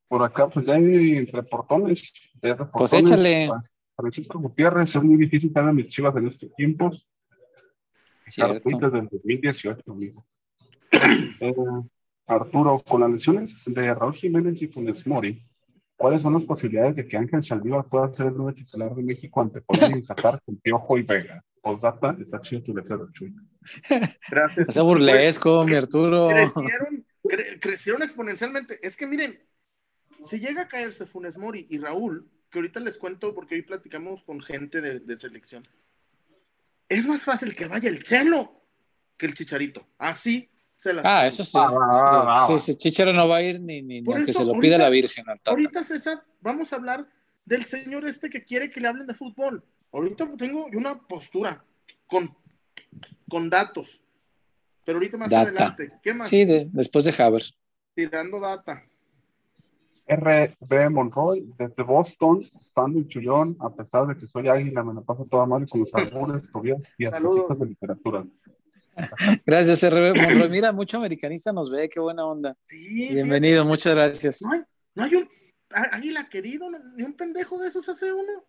por 0.08 0.24
acá, 0.24 0.48
pues 0.48 0.66
ya 0.66 0.76
hay 0.76 1.26
reportones. 1.26 2.14
Pues 2.74 2.94
échale. 2.94 3.50
Francisco 3.96 4.40
Gutiérrez, 4.40 4.96
es 4.96 5.04
muy 5.04 5.18
difícil 5.18 5.54
tener 5.54 5.74
mis 5.74 5.88
chivas 5.88 6.16
en 6.16 6.28
estos 6.28 6.54
tiempos. 6.56 7.08
Cierto. 8.28 8.90
del 8.90 9.08
2018, 9.10 9.92
amigo. 9.92 10.26
eh, 10.92 11.54
Arturo, 12.26 12.80
con 12.80 13.02
las 13.02 13.12
lesiones 13.12 13.56
de 13.66 13.94
Raúl 13.94 14.16
Jiménez 14.16 14.62
y 14.62 14.68
Funes 14.68 15.06
Mori, 15.06 15.46
¿cuáles 15.96 16.22
son 16.22 16.34
las 16.34 16.46
posibilidades 16.46 16.96
de 16.96 17.08
que 17.08 17.18
Ángel 17.18 17.44
Saldívar 17.44 17.86
pueda 17.86 18.12
ser 18.14 18.28
el 18.28 18.36
nuevo 18.36 18.54
titular 18.54 18.96
de 18.96 19.04
México 19.04 19.42
ante 19.42 19.62
Colombia 19.62 20.00
y 20.00 20.42
con 20.46 20.56
Piojo 20.58 20.98
y 20.98 21.04
Vega? 21.04 21.44
Postdata, 21.64 22.18
está 22.20 22.42
chido 22.42 22.62
tu 22.62 22.76
letrero, 22.76 23.10
Chuy. 23.14 23.34
Gracias. 24.30 24.68
Ese 24.68 24.82
burlesco, 24.82 25.64
mi 25.64 25.76
Arturo. 25.76 26.28
Crecieron, 26.28 27.06
crecieron 27.62 28.04
exponencialmente. 28.04 28.86
Es 28.86 28.98
que 28.98 29.08
miren, 29.08 29.42
si 30.26 30.42
llega 30.42 30.64
a 30.64 30.68
caerse 30.68 31.06
Funes 31.06 31.38
Mori 31.38 31.66
y 31.70 31.78
Raúl, 31.78 32.30
que 32.50 32.60
ahorita 32.60 32.82
les 32.82 32.98
cuento 32.98 33.34
porque 33.34 33.56
hoy 33.56 33.62
platicamos 33.62 34.24
con 34.24 34.42
gente 34.42 34.82
de, 34.82 35.16
selección, 35.16 35.66
es 36.90 37.08
más 37.08 37.24
fácil 37.24 37.56
que 37.56 37.66
vaya 37.66 37.88
el 37.88 38.04
Chelo 38.04 38.62
que 39.16 39.26
el 39.26 39.34
Chicharito. 39.34 39.88
Así 39.98 40.52
se 40.76 40.92
las. 40.92 41.06
Ah, 41.06 41.26
eso 41.26 41.46
sí. 41.46 41.58
Ah, 41.58 42.46
sí, 42.46 42.60
sí, 42.60 42.76
Chicharo 42.76 43.14
no 43.14 43.26
va 43.26 43.38
a 43.38 43.42
ir 43.42 43.62
ni, 43.62 43.82
ni, 43.82 44.04
aunque 44.06 44.34
se 44.34 44.44
lo 44.44 44.60
pida 44.60 44.78
la 44.78 44.90
Virgen. 44.90 45.24
ahorita, 45.46 45.82
César, 45.86 46.26
vamos 46.42 46.74
a 46.74 46.76
hablar 46.76 47.08
del 47.46 47.64
señor 47.64 48.06
este 48.06 48.30
que 48.30 48.44
quiere 48.44 48.70
que 48.70 48.82
le 48.82 48.90
hablen 48.90 49.08
de 49.08 49.14
fútbol. 49.14 49.64
Ahorita 49.94 50.28
tengo 50.38 50.66
una 50.74 51.00
postura 51.00 51.64
con, 52.08 52.36
con 53.30 53.50
datos. 53.50 54.04
Pero 54.84 54.98
ahorita 54.98 55.18
más 55.18 55.32
adelante. 55.32 55.94
¿Qué 56.02 56.14
más? 56.14 56.28
Sí, 56.28 56.46
después 56.74 57.06
de 57.06 57.14
Haber. 57.24 57.44
Tirando 57.94 58.40
data. 58.40 58.84
RB 60.08 60.90
Monroy, 60.90 61.54
desde 61.58 61.84
Boston, 61.84 62.44
fan 62.74 62.94
del 62.94 63.08
chullón, 63.08 63.56
a 63.60 63.70
pesar 63.70 64.08
de 64.08 64.18
que 64.18 64.26
soy 64.26 64.48
águila, 64.48 64.84
me 64.84 64.96
la 64.96 65.02
paso 65.02 65.28
toda 65.30 65.46
mal 65.46 65.70
con 65.70 65.82
los 65.82 65.94
albures, 65.94 66.50
y 66.98 67.06
hasta 67.06 67.20
citas 67.20 67.60
de 67.60 67.66
literatura. 67.68 68.26
Gracias, 69.46 69.84
RB 69.88 70.20
Monroy. 70.20 70.50
Mira, 70.50 70.72
mucho 70.72 70.98
americanista 70.98 71.54
nos 71.54 71.70
ve, 71.70 71.88
qué 71.88 72.00
buena 72.00 72.26
onda. 72.26 72.58
Sí. 72.66 73.10
Bienvenido, 73.14 73.64
muchas 73.64 73.94
gracias. 73.94 74.42
No 74.42 74.54
hay, 74.54 74.62
no 74.96 75.04
hay 75.04 75.16
un 75.16 75.30
águila 75.70 76.28
querido, 76.28 76.68
ni 76.96 77.04
un 77.04 77.14
pendejo 77.14 77.60
de 77.60 77.68
esos 77.68 77.88
hace 77.88 78.12
uno. 78.12 78.44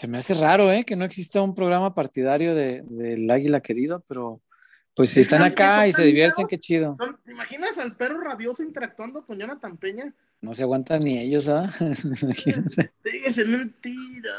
Se 0.00 0.08
me 0.08 0.16
hace 0.16 0.32
raro, 0.32 0.72
¿eh? 0.72 0.84
Que 0.84 0.96
no 0.96 1.04
exista 1.04 1.42
un 1.42 1.54
programa 1.54 1.94
partidario 1.94 2.54
del 2.54 2.86
de, 2.88 3.26
águila 3.30 3.60
querido, 3.60 4.02
pero 4.08 4.40
pues 4.94 5.10
si 5.10 5.20
están 5.20 5.42
acá 5.42 5.86
y 5.86 5.92
se 5.92 6.04
divierten, 6.04 6.46
qué 6.46 6.58
chido. 6.58 6.96
¿Te 7.22 7.32
imaginas 7.32 7.76
al 7.76 7.94
perro 7.94 8.18
rabioso 8.18 8.62
interactuando 8.62 9.26
con 9.26 9.38
Jonathan 9.38 9.76
Peña? 9.76 10.14
No 10.40 10.54
se 10.54 10.62
aguantan 10.62 11.04
ni 11.04 11.18
ellos, 11.18 11.50
¿ah? 11.50 11.70
Imagínate. 12.22 12.94
Es 13.04 13.46
mentira. 13.46 14.32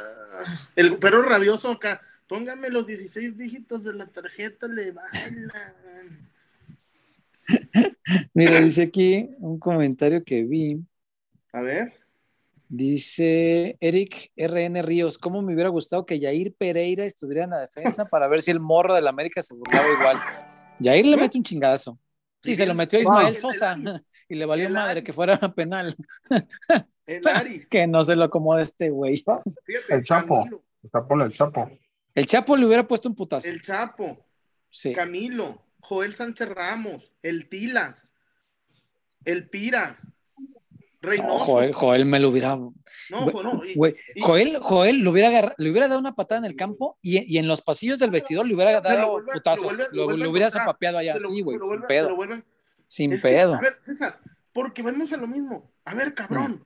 El 0.75 0.97
perro 0.97 1.21
rabioso 1.21 1.69
acá. 1.69 2.01
Póngame 2.25 2.71
los 2.71 2.87
16 2.87 3.37
dígitos 3.37 3.83
de 3.83 3.93
la 3.93 4.07
tarjeta, 4.07 4.67
le 4.67 4.93
bailan. 4.93 6.27
Mira, 8.33 8.61
dice 8.61 8.81
aquí 8.81 9.29
un 9.37 9.59
comentario 9.59 10.23
que 10.23 10.41
vi. 10.41 10.83
A 11.53 11.61
ver. 11.61 12.00
Dice 12.73 13.75
Eric 13.81 14.31
RN 14.37 14.81
Ríos, 14.81 15.17
¿cómo 15.17 15.41
me 15.41 15.53
hubiera 15.53 15.69
gustado 15.69 16.05
que 16.05 16.21
Jair 16.21 16.55
Pereira 16.55 17.03
estuviera 17.03 17.43
en 17.43 17.49
la 17.49 17.59
defensa 17.59 18.05
para 18.05 18.29
ver 18.29 18.41
si 18.41 18.49
el 18.49 18.61
morro 18.61 18.95
del 18.95 19.09
América 19.09 19.41
se 19.41 19.53
burlaba 19.53 19.85
igual? 19.99 20.17
Jair 20.81 21.05
le 21.05 21.17
mete 21.17 21.37
un 21.37 21.43
chingadazo. 21.43 21.99
Sí, 22.41 22.55
se 22.55 22.65
lo 22.65 22.73
metió 22.73 22.97
a 22.97 23.01
Ismael 23.01 23.37
Sosa 23.39 23.77
y 24.29 24.35
le 24.35 24.45
valió 24.45 24.69
madre 24.69 25.03
que 25.03 25.11
fuera 25.11 25.37
penal. 25.53 25.93
El 27.05 27.21
que 27.69 27.87
no 27.87 28.05
se 28.05 28.15
lo 28.15 28.23
acomoda 28.23 28.61
este 28.61 28.89
güey. 28.89 29.21
El 29.89 30.05
Chapo. 30.05 30.45
El 30.81 30.89
Chapo, 30.89 31.21
el 31.21 31.33
Chapo. 31.33 31.71
El 32.15 32.25
Chapo 32.25 32.55
le 32.55 32.65
hubiera 32.67 32.87
puesto 32.87 33.09
un 33.09 33.15
putazo. 33.15 33.49
El 33.49 33.61
Chapo. 33.61 34.25
Sí. 34.69 34.93
Camilo. 34.93 35.61
Joel 35.81 36.13
Sánchez 36.13 36.47
Ramos. 36.47 37.11
El 37.21 37.49
Tilas. 37.49 38.13
El 39.25 39.49
Pira. 39.49 39.99
Reynoso. 41.01 41.45
Joel, 41.45 41.73
Joel, 41.73 42.05
me 42.05 42.19
lo 42.19 42.29
hubiera. 42.29 42.55
No, 42.55 42.75
no. 43.09 43.61
Joel, 44.21 44.59
Joel 44.59 45.03
le 45.03 45.09
hubiera, 45.09 45.53
le 45.57 45.69
hubiera 45.71 45.87
dado 45.87 45.99
una 45.99 46.15
patada 46.15 46.39
en 46.39 46.45
el 46.45 46.55
campo 46.55 46.97
y, 47.01 47.33
y 47.33 47.39
en 47.39 47.47
los 47.47 47.61
pasillos 47.61 47.97
del 47.97 48.11
vestidor 48.11 48.45
le 48.45 48.53
hubiera 48.53 48.79
dado 48.81 49.25
putazos. 49.25 49.73
Lo, 49.91 50.05
hubiera 50.29 50.49
zapapeado 50.51 50.99
allá, 50.99 51.17
sí, 51.19 51.41
güey, 51.41 51.57
sin 51.61 51.81
pedo. 51.83 52.17
Sin 52.87 53.19
pedo. 53.19 53.55
a 53.55 53.61
ver, 53.61 53.79
César, 53.83 54.19
porque 54.53 54.81
vamos 54.81 55.11
a 55.11 55.17
lo 55.17 55.27
mismo. 55.27 55.71
A 55.85 55.95
ver, 55.95 56.13
cabrón. 56.13 56.63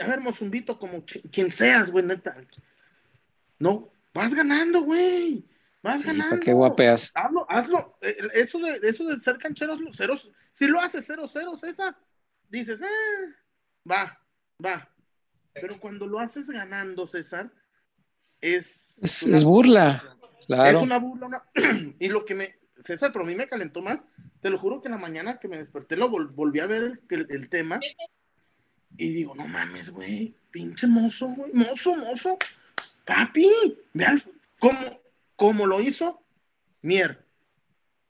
A 0.00 0.06
ver, 0.06 0.20
Mozumbito, 0.20 0.78
como 0.78 1.04
quien 1.32 1.50
seas, 1.50 1.90
güey, 1.90 2.04
neta. 2.04 2.36
No, 3.58 3.90
vas 4.14 4.34
ganando, 4.34 4.82
güey. 4.82 5.44
Vas 5.82 6.00
Sí, 6.00 6.06
ganando. 6.08 6.30
¿para 6.36 6.40
qué 6.40 6.52
guapeas? 6.52 7.12
Hazlo, 7.14 7.46
hazlo. 7.48 7.98
Eh, 8.00 8.16
Eso 8.34 8.58
de, 8.58 8.80
eso 8.82 9.04
de 9.04 9.16
ser 9.16 9.38
cancheros, 9.38 9.80
ceros, 9.96 10.32
si 10.52 10.66
lo 10.66 10.80
haces 10.80 11.08
0-0, 11.08 11.56
César, 11.56 11.96
dices, 12.48 12.80
eh, 12.82 13.34
va, 13.90 14.18
va. 14.64 14.88
Pero 15.54 15.78
cuando 15.80 16.06
lo 16.06 16.18
haces 16.20 16.48
ganando, 16.50 17.06
César, 17.06 17.50
es. 18.40 18.98
Es, 19.02 19.44
burla, 19.44 20.02
claro. 20.46 20.78
Es 20.78 20.82
una 20.84 20.98
burla. 20.98 21.26
una- 21.26 21.44
y 21.98 22.08
lo 22.08 22.24
que 22.24 22.34
me. 22.34 22.58
César, 22.84 23.10
pero 23.12 23.24
a 23.24 23.28
mí 23.28 23.34
me 23.34 23.48
calentó 23.48 23.82
más. 23.82 24.04
Te 24.40 24.50
lo 24.50 24.58
juro 24.58 24.80
que 24.80 24.86
en 24.88 24.92
la 24.92 24.98
mañana 24.98 25.38
que 25.40 25.48
me 25.48 25.56
desperté, 25.58 25.96
lo 25.96 26.08
vol- 26.08 26.32
volví 26.32 26.60
a 26.60 26.66
ver 26.66 26.82
el, 26.82 27.00
el- 27.10 27.26
el 27.30 27.48
tema. 27.48 27.80
Y 28.96 29.12
digo, 29.12 29.34
no 29.34 29.46
mames, 29.48 29.90
güey. 29.90 30.34
Pinche 30.50 30.86
mozo, 30.86 31.28
güey. 31.28 31.52
Mozo, 31.52 31.96
mozo. 31.96 32.38
Papi, 33.04 33.50
ve 33.92 34.04
al. 34.04 34.22
¿Cómo, 34.60 34.78
cómo 35.36 35.66
lo 35.66 35.80
hizo? 35.80 36.22
Mier. 36.82 37.24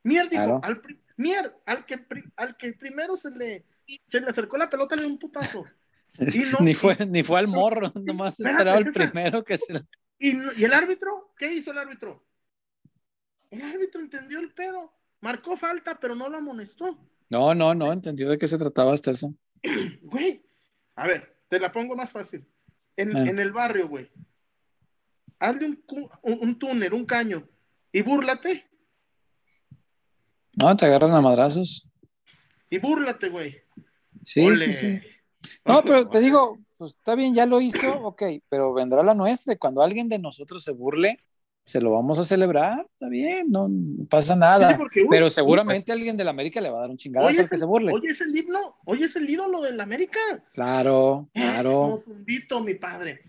Mier 0.02 0.28
dijo, 0.28 0.44
Claro. 0.44 0.60
al, 0.62 0.80
Mier, 1.16 1.54
al 1.66 1.84
que, 1.86 2.04
al 2.36 2.56
que 2.56 2.72
primero 2.74 3.16
se 3.16 3.30
le, 3.30 3.64
se 4.06 4.20
le 4.20 4.26
acercó 4.28 4.56
la 4.58 4.68
pelota, 4.70 4.94
le 4.96 5.02
dio 5.02 5.10
un 5.10 5.18
putazo. 5.18 5.64
Y 6.20 6.38
no- 6.50 6.58
ni, 6.60 6.74
fue, 6.74 6.96
ni 7.06 7.22
fue 7.22 7.38
al 7.38 7.46
morro, 7.46 7.92
nomás 7.94 8.40
Espérate, 8.40 8.56
esperaba 8.70 8.78
el 8.78 8.92
primero 8.92 9.44
que 9.44 9.56
se... 9.56 9.80
Y, 10.18 10.36
y 10.60 10.64
el 10.64 10.72
árbitro, 10.72 11.32
¿qué 11.36 11.52
hizo 11.52 11.70
el 11.70 11.78
árbitro? 11.78 12.26
El 13.50 13.62
árbitro 13.62 14.00
entendió 14.00 14.40
el 14.40 14.52
pedo. 14.52 14.92
Marcó 15.20 15.56
falta, 15.56 15.96
pero 16.00 16.16
no 16.16 16.28
lo 16.28 16.38
amonestó. 16.38 16.98
No, 17.30 17.54
no, 17.54 17.72
no, 17.74 17.92
entendió 17.92 18.28
de 18.28 18.36
qué 18.38 18.48
se 18.48 18.58
trataba 18.58 18.92
hasta 18.94 19.12
eso. 19.12 19.32
Güey, 20.02 20.42
a 20.96 21.06
ver, 21.06 21.36
te 21.46 21.60
la 21.60 21.70
pongo 21.70 21.94
más 21.94 22.10
fácil. 22.10 22.44
En, 22.96 23.16
Ah. 23.16 23.22
en 23.24 23.38
el 23.38 23.52
barrio, 23.52 23.86
güey. 23.88 24.10
Hazle 25.38 25.66
un, 25.66 25.84
un, 26.22 26.38
un 26.40 26.58
túnel, 26.58 26.92
un 26.94 27.04
caño, 27.06 27.48
y 27.92 28.02
búrlate. 28.02 28.66
No, 30.54 30.74
te 30.76 30.86
agarran 30.86 31.14
a 31.14 31.20
madrazos. 31.20 31.88
Y 32.70 32.78
búrlate, 32.78 33.28
güey. 33.28 33.62
Sí, 34.22 34.40
Ole. 34.40 34.56
sí, 34.56 34.72
sí. 34.72 35.00
No, 35.64 35.82
pero 35.82 36.08
te 36.08 36.20
digo, 36.20 36.58
pues 36.76 36.92
está 36.92 37.14
bien, 37.14 37.34
ya 37.34 37.46
lo 37.46 37.60
hizo, 37.60 37.88
ok, 38.02 38.22
pero 38.48 38.72
vendrá 38.72 39.02
la 39.02 39.14
nuestra 39.14 39.52
y 39.52 39.56
cuando 39.56 39.82
alguien 39.82 40.08
de 40.08 40.18
nosotros 40.18 40.62
se 40.62 40.72
burle, 40.72 41.18
se 41.64 41.80
lo 41.80 41.90
vamos 41.92 42.18
a 42.18 42.24
celebrar, 42.24 42.86
está 42.92 43.08
bien, 43.08 43.50
no 43.50 43.68
pasa 44.08 44.34
nada. 44.34 44.70
Sí, 44.70 44.74
porque, 44.78 45.02
uy, 45.02 45.08
pero 45.10 45.28
seguramente 45.28 45.92
alguien 45.92 46.16
de 46.16 46.24
la 46.24 46.30
América 46.30 46.60
le 46.60 46.70
va 46.70 46.78
a 46.78 46.80
dar 46.82 46.90
un 46.90 46.96
chingadazo 46.96 47.40
al 47.40 47.48
que 47.50 47.58
se 47.58 47.64
burle. 47.66 47.92
Oye, 47.92 48.08
es 48.08 48.20
el 48.22 48.34
himno, 48.34 48.76
oye, 48.86 49.04
es 49.04 49.16
el 49.16 49.28
ídolo 49.28 49.60
de 49.60 49.74
la 49.74 49.82
América. 49.82 50.18
Claro, 50.54 51.28
claro. 51.34 51.82
Mozumbito, 51.90 52.60
mi 52.60 52.74
padre. 52.74 53.22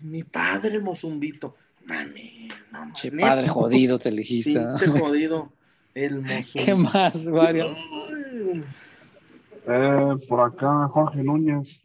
Mi 0.00 0.24
padre, 0.24 0.80
Mozumbito. 0.80 1.54
Mami, 1.84 2.48
no. 2.72 2.92
Che, 2.94 3.10
padre 3.12 3.48
jodido 3.48 3.98
te 3.98 4.08
elegiste. 4.10 4.58
jodido. 4.98 5.52
El. 5.94 6.24
¿Qué 6.64 6.74
más, 6.74 7.26
Wario? 7.26 7.74
Eh, 9.66 10.14
por 10.28 10.40
acá, 10.40 10.88
Jorge 10.88 11.22
Núñez. 11.22 11.80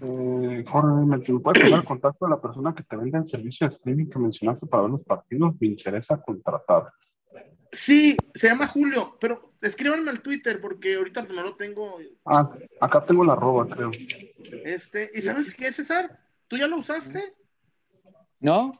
Eh, 0.00 0.64
Jorge, 0.66 1.06
¿me 1.06 1.18
me 1.18 1.40
puedes 1.40 1.62
pasar 1.62 1.80
el 1.80 1.84
contacto 1.84 2.24
de 2.26 2.30
la 2.30 2.40
persona 2.40 2.74
que 2.74 2.84
te 2.84 2.96
vende 2.96 3.18
el 3.18 3.26
servicio 3.26 3.68
de 3.68 3.74
streaming 3.74 4.06
que 4.06 4.18
mencionaste 4.18 4.66
para 4.66 4.84
ver 4.84 4.92
los 4.92 5.02
partidos? 5.02 5.54
Me 5.60 5.66
interesa 5.66 6.20
contratar. 6.22 6.92
Sí, 7.72 8.16
se 8.34 8.48
llama 8.48 8.66
Julio, 8.66 9.16
pero 9.20 9.52
escríbanme 9.60 10.10
al 10.10 10.20
Twitter 10.20 10.60
porque 10.60 10.94
ahorita 10.94 11.22
no 11.22 11.42
lo 11.42 11.56
tengo. 11.56 11.98
Ah, 12.24 12.48
acá 12.80 13.04
tengo 13.04 13.24
la 13.24 13.34
arroba, 13.34 13.66
creo. 13.68 13.90
Este, 14.64 15.10
¿y 15.14 15.20
sabes 15.20 15.54
qué, 15.54 15.70
César? 15.72 16.18
¿Tú 16.46 16.56
ya 16.56 16.66
lo 16.66 16.78
usaste? 16.78 17.34
¿No? 18.40 18.72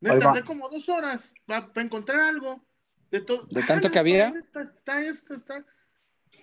Me 0.00 0.10
Ahí 0.10 0.18
va. 0.18 0.32
tardé 0.32 0.44
como 0.44 0.68
dos 0.68 0.88
horas 0.88 1.34
para 1.46 1.70
encontrar 1.76 2.20
algo. 2.20 2.64
De, 3.12 3.20
todo. 3.20 3.46
¿De 3.50 3.62
tanto 3.62 3.90
que 3.90 3.98
había? 3.98 4.28
Está, 4.28 4.62
está, 4.62 5.04
está, 5.04 5.34
está. 5.34 5.64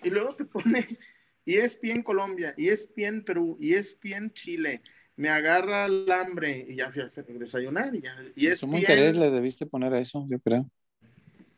Y 0.04 0.08
luego 0.08 0.36
te 0.36 0.44
pone 0.44 0.96
ESPN 1.44 2.02
Colombia, 2.02 2.54
ESPN 2.56 3.24
Perú, 3.24 3.58
ESPN 3.60 4.32
Chile. 4.32 4.80
Me 5.16 5.28
agarra 5.28 5.86
el 5.86 6.10
hambre 6.10 6.64
y 6.66 6.76
ya 6.76 6.90
fui 6.90 7.02
a 7.02 7.06
desayunar 7.38 7.94
y 7.94 8.00
ya. 8.00 8.14
Sumo 8.54 8.78
ESPN 8.78 8.78
interés 8.78 9.18
le 9.18 9.30
debiste 9.30 9.66
poner 9.66 9.92
a 9.92 9.98
eso, 9.98 10.24
yo 10.30 10.38
creo. 10.38 10.70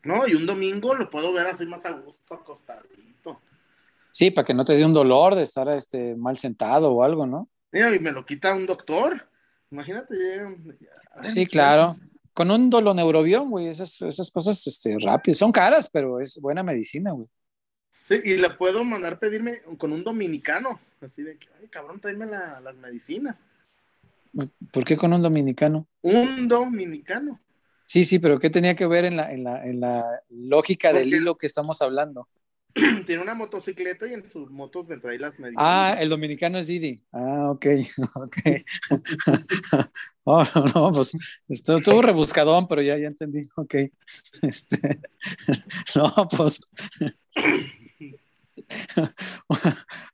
No, 0.03 0.27
y 0.27 0.33
un 0.33 0.45
domingo 0.45 0.95
lo 0.95 1.09
puedo 1.09 1.31
ver 1.31 1.45
así 1.47 1.65
más 1.65 1.85
a 1.85 1.91
gusto, 1.91 2.33
acostadito. 2.33 3.39
Sí, 4.09 4.31
para 4.31 4.45
que 4.45 4.53
no 4.53 4.65
te 4.65 4.73
dé 4.73 4.83
un 4.83 4.93
dolor 4.93 5.35
de 5.35 5.43
estar 5.43 5.69
este, 5.69 6.15
mal 6.15 6.37
sentado 6.37 6.91
o 6.91 7.03
algo, 7.03 7.25
¿no? 7.25 7.49
Mira, 7.71 7.95
y 7.95 7.99
me 7.99 8.11
lo 8.11 8.25
quita 8.25 8.53
un 8.53 8.65
doctor. 8.65 9.29
Imagínate, 9.71 10.15
ay, 11.15 11.31
Sí, 11.31 11.45
claro. 11.45 11.95
Con 12.33 12.49
un 12.49 12.69
doloneurobión, 12.69 13.49
güey, 13.49 13.67
esas, 13.67 14.01
esas 14.01 14.31
cosas 14.31 14.65
este, 14.65 14.97
rápidas. 14.99 15.37
Son 15.37 15.51
caras, 15.51 15.89
pero 15.91 16.19
es 16.19 16.39
buena 16.39 16.63
medicina, 16.63 17.11
güey. 17.11 17.27
Sí, 18.03 18.15
y 18.23 18.37
le 18.37 18.49
puedo 18.49 18.83
mandar 18.83 19.19
pedirme 19.19 19.61
con 19.77 19.93
un 19.93 20.03
dominicano. 20.03 20.79
Así 20.99 21.21
de 21.23 21.37
que, 21.37 21.47
ay, 21.61 21.67
cabrón, 21.67 21.99
tráeme 21.99 22.25
la- 22.25 22.59
las 22.59 22.75
medicinas. 22.75 23.43
¿Por 24.71 24.83
qué 24.83 24.97
con 24.97 25.13
un 25.13 25.21
dominicano? 25.21 25.87
Un 26.01 26.47
dominicano. 26.47 27.39
Sí, 27.85 28.03
sí, 28.03 28.17
pero 28.19 28.39
¿qué 28.39 28.49
tenía 28.49 28.75
que 28.75 28.87
ver 28.87 29.05
en 29.05 29.17
la, 29.17 29.31
en 29.31 29.43
la, 29.43 29.65
en 29.65 29.79
la 29.79 30.03
lógica 30.29 30.91
del 30.91 31.13
hilo 31.13 31.37
que 31.37 31.45
estamos 31.45 31.81
hablando? 31.81 32.27
Tiene 33.05 33.21
una 33.21 33.35
motocicleta 33.35 34.07
y 34.07 34.13
en 34.13 34.25
su 34.25 34.47
moto 34.47 34.83
me 34.83 34.97
trae 34.97 35.19
las 35.19 35.39
medicinas. 35.39 35.63
Ah, 35.65 35.97
el 35.99 36.09
dominicano 36.09 36.57
es 36.57 36.67
Didi. 36.67 37.03
Ah, 37.11 37.51
ok, 37.51 37.65
ok. 38.15 38.37
Oh, 40.25 40.41
no, 40.55 40.63
no, 40.73 40.91
pues 40.93 41.11
esto 41.49 41.75
estuvo 41.75 42.01
rebuscadón, 42.01 42.65
pero 42.69 42.81
ya, 42.81 42.97
ya 42.97 43.07
entendí. 43.07 43.45
Ok. 43.57 43.75
Este, 44.41 45.01
no, 45.95 46.27
pues 46.29 46.61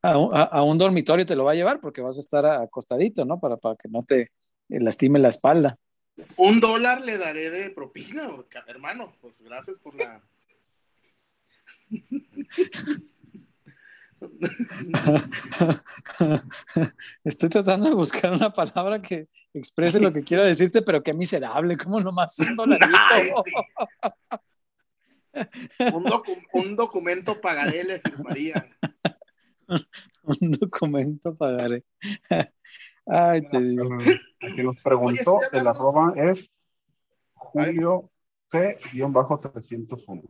a, 0.01 0.17
un- 0.17 0.35
a- 0.35 0.43
a 0.43 0.63
un 0.63 0.77
dormitorio 0.77 1.25
te 1.25 1.35
lo 1.35 1.43
va 1.43 1.51
a 1.51 1.55
llevar 1.55 1.79
porque 1.79 2.01
vas 2.01 2.17
a 2.17 2.21
estar 2.21 2.45
acostadito, 2.45 3.25
¿no? 3.25 3.39
Para, 3.39 3.57
para 3.57 3.75
que 3.75 3.87
no 3.89 4.03
te 4.03 4.31
lastime 4.67 5.19
la 5.19 5.29
espalda. 5.29 5.77
Un 6.37 6.59
dólar 6.59 7.01
le 7.01 7.17
daré 7.17 7.49
de 7.49 7.69
propina, 7.69 8.27
hermano. 8.67 9.13
Pues 9.21 9.41
gracias 9.41 9.77
por 9.77 9.95
la. 9.95 10.21
Estoy 17.23 17.49
tratando 17.49 17.89
de 17.89 17.95
buscar 17.95 18.31
una 18.33 18.51
palabra 18.51 19.01
que 19.01 19.27
exprese 19.53 19.99
lo 19.99 20.11
que 20.13 20.23
quiero 20.23 20.43
decirte, 20.43 20.81
pero 20.81 21.01
qué 21.03 21.13
miserable, 21.13 21.77
como 21.77 21.99
nomás 21.99 22.37
un 22.39 22.55
dolarito. 22.55 22.97
Ay, 23.11 23.29
sí. 23.45 23.53
un, 25.93 26.03
docu- 26.05 26.47
un 26.53 26.75
documento 26.75 27.39
pagaré 27.39 27.83
le 27.83 27.99
firmaría. 27.99 28.65
un 30.23 30.51
documento 30.51 31.35
pagaré. 31.35 31.83
Ay, 33.05 33.41
te 33.47 33.61
digo. 33.61 33.87
Aquí 34.41 34.63
nos 34.63 34.79
preguntó, 34.81 35.35
Oye, 35.37 35.47
el 35.53 35.67
arroba 35.67 36.13
es 36.15 36.51
Julio 37.33 38.11
C-301. 38.51 40.23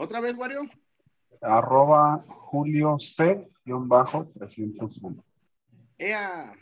¿Otra 0.00 0.18
vez, 0.18 0.34
Wario? 0.34 0.62
Arroba 1.42 2.24
Julio 2.26 2.96
C-301. 2.98 5.22
Ea. 5.98 6.54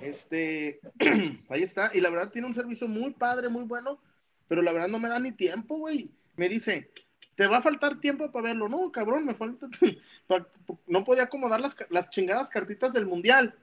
Este, 0.00 0.80
ahí 1.48 1.62
está. 1.62 1.92
Y 1.94 2.00
la 2.00 2.10
verdad 2.10 2.32
tiene 2.32 2.48
un 2.48 2.54
servicio 2.54 2.88
muy 2.88 3.12
padre, 3.12 3.48
muy 3.48 3.62
bueno, 3.62 4.00
pero 4.48 4.62
la 4.62 4.72
verdad 4.72 4.88
no 4.88 4.98
me 4.98 5.08
da 5.08 5.20
ni 5.20 5.30
tiempo, 5.30 5.78
güey. 5.78 6.10
Me 6.34 6.48
dice, 6.48 6.90
te 7.36 7.46
va 7.46 7.58
a 7.58 7.62
faltar 7.62 8.00
tiempo 8.00 8.32
para 8.32 8.48
verlo. 8.48 8.68
No, 8.68 8.90
cabrón, 8.90 9.26
me 9.26 9.36
falta. 9.36 9.68
No 10.88 11.04
podía 11.04 11.24
acomodar 11.24 11.60
las, 11.60 11.76
las 11.88 12.10
chingadas 12.10 12.50
cartitas 12.50 12.92
del 12.92 13.06
mundial. 13.06 13.54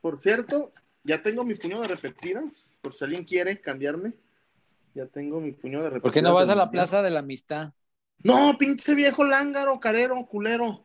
Por 0.00 0.20
cierto, 0.20 0.72
ya 1.02 1.20
tengo 1.20 1.44
mi 1.44 1.56
puño 1.56 1.80
de 1.80 1.88
repetidas, 1.88 2.78
por 2.80 2.92
si 2.92 3.02
alguien 3.02 3.24
quiere 3.24 3.60
cambiarme. 3.60 4.12
Ya 4.94 5.06
tengo 5.06 5.40
mi 5.40 5.50
puño 5.50 5.82
de 5.82 5.90
repetidas. 5.90 6.02
¿Por 6.02 6.12
qué 6.12 6.22
no 6.22 6.32
vas 6.32 6.48
a 6.48 6.54
la 6.54 6.66
Mundial. 6.66 6.84
Plaza 6.84 7.02
de 7.02 7.10
la 7.10 7.18
Amistad? 7.18 7.72
No, 8.22 8.56
pinche 8.58 8.94
viejo 8.94 9.24
lángaro, 9.24 9.78
carero, 9.80 10.24
culero. 10.26 10.84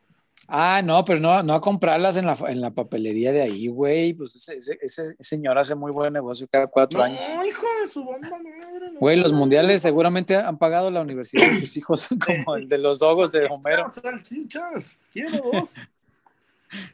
Ah, 0.52 0.82
no, 0.84 1.04
pero 1.04 1.20
no, 1.20 1.42
no 1.44 1.54
a 1.54 1.60
comprarlas 1.60 2.16
en 2.16 2.26
la, 2.26 2.36
en 2.48 2.60
la 2.60 2.72
papelería 2.72 3.30
de 3.30 3.40
ahí, 3.42 3.68
güey. 3.68 4.12
Pues 4.14 4.34
ese, 4.34 4.56
ese, 4.56 4.78
ese 4.82 5.16
señor 5.20 5.56
hace 5.56 5.76
muy 5.76 5.92
buen 5.92 6.12
negocio 6.12 6.48
cada 6.50 6.66
cuatro 6.66 6.98
No, 6.98 7.04
años. 7.04 7.24
hijo 7.46 7.66
de 7.82 7.88
su 7.88 8.02
bomba 8.02 8.28
madre. 8.30 8.92
no. 8.92 8.98
Güey, 8.98 9.16
los 9.18 9.32
mundiales 9.32 9.80
seguramente 9.80 10.34
han 10.34 10.58
pagado 10.58 10.90
la 10.90 11.02
universidad 11.02 11.46
de 11.46 11.60
sus 11.60 11.76
hijos, 11.76 12.08
como 12.44 12.56
el 12.56 12.66
de 12.68 12.78
los 12.78 12.98
dogos 12.98 13.30
de 13.30 13.46
Homero. 13.46 13.88
Salchichas, 13.90 15.00
quiero 15.12 15.38
dos. 15.52 15.76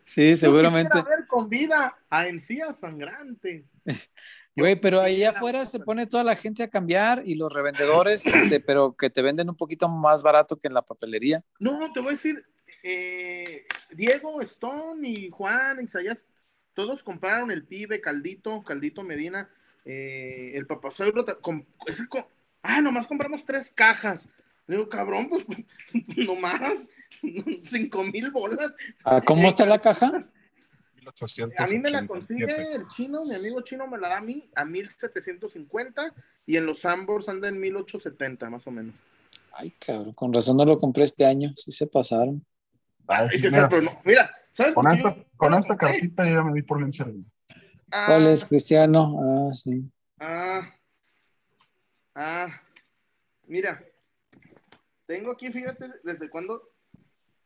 Sí, 0.03 0.31
Yo 0.31 0.37
seguramente. 0.37 0.91
quisiera 0.91 1.17
ver 1.17 1.27
con 1.27 1.49
vida 1.49 1.97
a 2.11 2.27
encías 2.29 2.79
sangrantes. 2.81 3.75
Güey, 4.57 4.77
pero 4.77 5.01
ahí 5.01 5.17
quisiera- 5.17 5.31
afuera 5.37 5.67
se 5.67 5.81
pone 5.81 6.07
toda 6.07 6.25
la 6.25 6.35
gente 6.35 6.63
a 6.63 6.69
cambiar 6.69 7.23
y 7.27 7.35
los 7.35 7.53
revendedores, 7.53 8.25
este, 8.25 8.59
pero 8.61 8.97
que 8.97 9.11
te 9.11 9.21
venden 9.21 9.51
un 9.51 9.57
poquito 9.57 9.89
más 9.89 10.23
barato 10.23 10.57
que 10.57 10.69
en 10.69 10.75
la 10.75 10.83
papelería. 10.83 11.45
No, 11.59 11.93
te 11.93 12.01
voy 12.01 12.09
a 12.09 12.13
decir, 12.13 12.43
eh, 12.83 13.67
Diego, 13.91 14.41
Stone 14.41 15.09
y 15.09 15.29
Juan, 15.31 15.83
Isaías, 15.85 16.27
todos 16.73 17.03
compraron 17.03 17.51
el 17.51 17.65
pibe, 17.65 18.01
Caldito, 18.01 18.63
Caldito 18.63 19.03
Medina, 19.03 19.51
eh, 19.85 20.53
el 20.55 20.67
papasuegro, 20.67 21.25
ah, 22.63 22.81
nomás 22.81 23.07
compramos 23.07 23.45
tres 23.45 23.71
cajas. 23.71 24.29
Le 24.67 24.77
digo, 24.77 24.89
cabrón, 24.89 25.29
pues 25.29 25.45
nomás, 26.29 26.91
cinco 27.63 28.05
mil 28.05 28.31
bolas. 28.31 28.75
Ah, 29.05 29.21
¿Cómo 29.25 29.49
está 29.49 29.67
la 29.67 29.81
caja? 29.81 30.11
A 31.59 31.67
mí 31.67 31.79
me 31.79 31.91
la 31.91 32.07
consigue 32.07 32.75
el 32.75 32.89
chino, 32.89 33.23
mi 33.25 33.35
amigo 33.35 33.61
chino 33.61 33.87
me 33.87 33.99
la 33.99 34.09
da 34.09 34.17
a 34.19 34.21
mí 34.21 34.49
a 34.55 34.65
1750 34.65 36.15
y 36.47 36.57
en 36.57 36.67
los 36.67 36.85
Ambors 36.85 37.29
anda 37.29 37.49
en 37.49 37.61
1870 37.61 38.51
más 38.51 38.67
o 38.67 38.71
menos. 38.71 38.95
Ay, 39.53 39.71
cabrón, 39.79 40.13
con 40.13 40.33
razón 40.33 40.57
no 40.57 40.65
lo 40.65 40.79
compré 40.79 41.05
este 41.05 41.25
año, 41.25 41.53
sí 41.57 41.71
se 41.71 41.87
pasaron. 41.87 42.45
mira, 44.05 44.31
¿sabes 44.51 44.75
con, 44.75 44.91
esta, 44.91 45.17
con 45.37 45.55
esta 45.55 45.77
cartita 45.77 46.25
ya 46.25 46.43
me 46.43 46.53
di 46.53 46.63
por 46.63 46.79
bien 46.79 46.93
servido. 46.93 47.25
Ah, 47.91 48.05
¿Cuál 48.09 48.27
es, 48.27 48.45
Cristiano? 48.45 49.49
Ah, 49.49 49.53
sí. 49.53 49.89
Ah, 50.19 50.75
ah, 52.15 52.49
mira, 53.47 53.83
tengo 55.07 55.31
aquí, 55.31 55.51
fíjate, 55.51 55.87
desde 56.03 56.29
cuándo. 56.29 56.71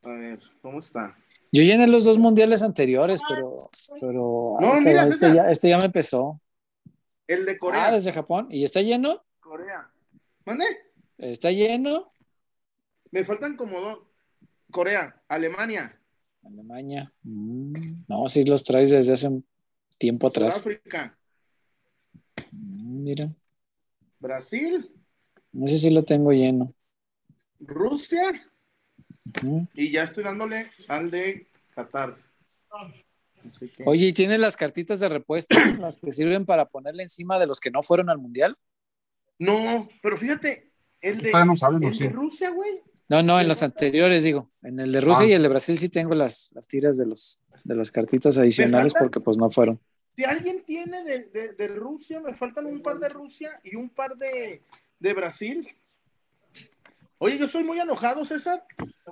A 0.02 0.08
ver, 0.08 0.40
¿cómo 0.62 0.78
está? 0.78 1.14
Yo 1.52 1.62
llené 1.62 1.86
los 1.86 2.04
dos 2.04 2.18
mundiales 2.18 2.62
anteriores, 2.62 3.20
pero. 3.28 3.56
pero 4.00 4.56
no, 4.60 4.80
mira, 4.80 5.04
este, 5.04 5.34
ya, 5.34 5.50
este 5.50 5.68
ya 5.68 5.78
me 5.78 5.86
empezó. 5.86 6.40
El 7.26 7.44
de 7.44 7.58
Corea. 7.58 7.86
Ah, 7.86 7.92
desde 7.92 8.12
Japón. 8.12 8.48
¿Y 8.50 8.64
está 8.64 8.82
lleno? 8.82 9.24
Corea. 9.40 9.90
¿Mande? 10.44 10.64
¿Está 11.18 11.50
lleno? 11.50 12.10
Me 13.10 13.24
faltan 13.24 13.56
como 13.56 13.80
dos. 13.80 13.98
Corea, 14.70 15.20
Alemania. 15.28 16.00
Alemania. 16.44 17.12
Mm, 17.22 18.04
no, 18.08 18.28
sí 18.28 18.44
los 18.44 18.64
traes 18.64 18.90
desde 18.90 19.12
hace 19.12 19.28
un 19.28 19.44
tiempo 19.98 20.28
atrás. 20.28 20.58
África. 20.58 21.18
Mm, 22.52 23.02
mira. 23.02 23.34
Brasil. 24.20 24.90
No 25.52 25.66
sé 25.66 25.78
si 25.78 25.90
lo 25.90 26.04
tengo 26.04 26.32
lleno. 26.32 26.72
Rusia. 27.58 28.46
Y 29.74 29.90
ya 29.90 30.04
estoy 30.04 30.24
dándole 30.24 30.66
al 30.88 31.10
de 31.10 31.46
Qatar. 31.74 32.16
Oye, 33.86 34.06
¿y 34.06 34.12
tienes 34.12 34.38
las 34.38 34.56
cartitas 34.56 35.00
de 35.00 35.08
repuesto, 35.08 35.54
las 35.80 35.96
que 35.96 36.12
sirven 36.12 36.46
para 36.46 36.66
ponerle 36.66 37.02
encima 37.02 37.38
de 37.38 37.46
los 37.46 37.60
que 37.60 37.70
no 37.70 37.82
fueron 37.82 38.10
al 38.10 38.18
mundial? 38.18 38.56
No, 39.38 39.88
pero 40.02 40.16
fíjate, 40.16 40.70
el 41.00 41.22
de, 41.22 41.32
Rusia, 42.10 42.50
güey. 42.50 42.82
No, 43.08 43.22
no, 43.22 43.40
en 43.40 43.48
los 43.48 43.62
anteriores 43.62 44.22
digo, 44.22 44.50
en 44.62 44.78
el 44.78 44.92
de 44.92 45.00
Rusia 45.00 45.24
ah. 45.24 45.28
y 45.28 45.32
el 45.32 45.42
de 45.42 45.48
Brasil 45.48 45.78
sí 45.78 45.88
tengo 45.88 46.14
las, 46.14 46.50
las 46.54 46.68
tiras 46.68 46.98
de 46.98 47.06
los 47.06 47.40
de 47.64 47.74
las 47.74 47.90
cartitas 47.90 48.38
adicionales 48.38 48.94
porque 48.98 49.20
pues 49.20 49.38
no 49.38 49.50
fueron. 49.50 49.80
Si 50.16 50.24
alguien 50.24 50.62
tiene 50.64 51.02
de, 51.04 51.54
de, 51.56 51.68
Rusia, 51.68 52.20
me 52.20 52.34
faltan 52.34 52.66
un 52.66 52.82
par 52.82 52.98
de 52.98 53.08
Rusia 53.08 53.60
y 53.62 53.76
un 53.76 53.88
par 53.88 54.16
de, 54.16 54.62
de 54.98 55.14
Brasil. 55.14 55.68
Oye, 57.18 57.38
yo 57.38 57.46
estoy 57.46 57.64
muy 57.64 57.78
enojado, 57.78 58.24
César. 58.24 58.64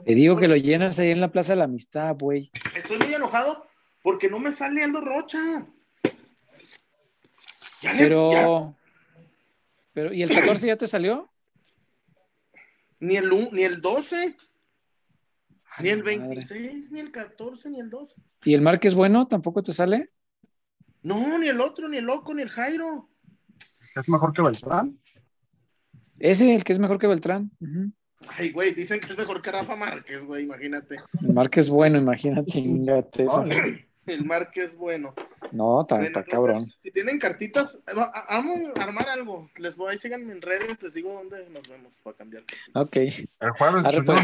Te 0.05 0.15
digo 0.15 0.37
que 0.37 0.49
lo 0.49 0.57
llenas 0.57 0.99
ahí 0.99 1.11
en 1.11 1.21
la 1.21 1.31
Plaza 1.31 1.53
de 1.53 1.59
la 1.59 1.65
Amistad, 1.65 2.17
güey. 2.19 2.51
Estoy 2.75 2.99
muy 2.99 3.15
enojado 3.15 3.67
porque 4.03 4.29
no 4.29 4.39
me 4.39 4.53
sale 4.53 4.83
Aldo 4.83 5.01
Rocha. 5.01 5.67
pero, 7.81 8.77
pero, 9.93 10.13
¿y 10.13 10.23
el 10.23 10.31
14 10.31 10.67
ya 10.67 10.77
te 10.77 10.87
salió? 10.87 11.31
Ni 13.01 13.17
el, 13.17 13.31
ni 13.53 13.63
el 13.63 13.81
12, 13.81 14.37
ni 15.81 15.89
el 15.89 16.03
26, 16.03 16.91
ni 16.91 17.01
el 17.01 17.13
14, 17.13 17.71
ni 17.71 17.81
el 17.81 17.91
12. 17.91 18.15
¿Y 18.45 18.55
el 18.55 18.63
Márquez 18.63 18.95
bueno 18.95 19.29
tampoco 19.29 19.63
te 19.63 19.73
sale? 19.73 20.11
No, 21.03 21.39
ni 21.39 21.49
el 21.49 21.61
otro, 21.61 21.89
ni 21.89 21.99
el 21.99 22.05
loco, 22.05 22.35
ni 22.35 22.43
el 22.43 22.49
Jairo. 22.49 23.09
¿Es 23.95 24.09
mejor 24.09 24.33
que 24.33 24.43
Beltrán? 24.43 24.99
Ese, 26.19 26.55
el 26.55 26.65
que 26.65 26.73
es 26.73 26.79
mejor 26.79 26.99
que 26.99 27.07
Beltrán. 27.07 27.51
Ay, 28.27 28.51
güey, 28.51 28.73
dicen 28.73 29.01
que 29.01 29.07
es 29.07 29.17
mejor 29.17 29.41
que 29.41 29.53
Rafa 29.53 29.77
Márquez, 29.77 30.25
güey, 30.25 30.45
imagínate. 30.45 30.97
El 31.23 31.33
Márquez 31.33 31.69
bueno, 31.69 31.99
imagínate, 31.99 32.47
chingate 32.47 33.25
eso. 33.25 33.45
El 34.07 34.25
Márquez 34.25 34.77
bueno. 34.77 35.15
No, 35.53 35.85
tan, 35.85 36.11
cabrón. 36.13 36.67
Si 36.79 36.91
tienen 36.91 37.19
cartitas, 37.19 37.79
vamos 37.95 38.73
a 38.77 38.83
armar 38.83 39.09
algo. 39.09 39.51
Les 39.57 39.77
voy, 39.77 39.93
ahí 39.93 39.99
síganme 39.99 40.33
en 40.33 40.43
redes, 40.43 40.83
les 40.83 40.95
digo 40.95 41.13
dónde 41.13 41.49
nos 41.51 41.69
vemos 41.69 42.01
para 42.03 42.17
cambiar. 42.17 42.45
Ok. 42.75 42.97
El 42.97 43.51
jueves. 43.57 44.01
Pues. 44.05 44.21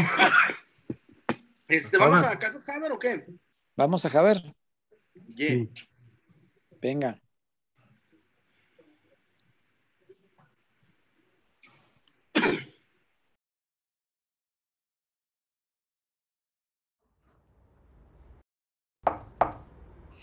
Este, 1.67 1.97
¿Vamos 1.97 2.23
a 2.23 2.37
Casas 2.37 2.63
Javer 2.65 2.91
o 2.91 2.99
qué? 2.99 3.25
Vamos 3.75 4.05
a 4.05 4.09
Javer. 4.09 4.55
Yeah. 5.35 5.67
Venga. 6.81 7.19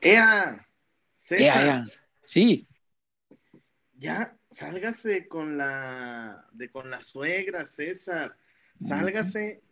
Ea, 0.00 0.66
César. 1.12 1.86
Sí. 2.24 2.66
Ya, 3.94 4.36
sálgase 4.50 5.26
con 5.26 5.58
la 5.58 6.46
de 6.52 6.70
con 6.70 6.90
la 6.90 7.02
suegra, 7.02 7.64
César. 7.64 8.36
Sálgase 8.80 9.62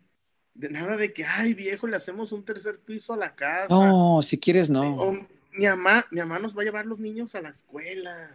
de 0.54 0.70
nada 0.70 0.96
de 0.96 1.12
que, 1.12 1.24
ay, 1.24 1.54
viejo, 1.54 1.86
le 1.86 1.96
hacemos 1.96 2.32
un 2.32 2.44
tercer 2.44 2.80
piso 2.80 3.12
a 3.12 3.16
la 3.16 3.34
casa. 3.34 3.74
No, 3.74 4.20
si 4.22 4.38
quieres, 4.38 4.70
no. 4.70 5.12
mi 5.52 5.66
mamá, 5.66 6.06
mi 6.10 6.20
mamá 6.20 6.38
nos 6.38 6.56
va 6.56 6.62
a 6.62 6.64
llevar 6.64 6.86
los 6.86 6.98
niños 6.98 7.34
a 7.34 7.42
la 7.42 7.50
escuela. 7.50 8.30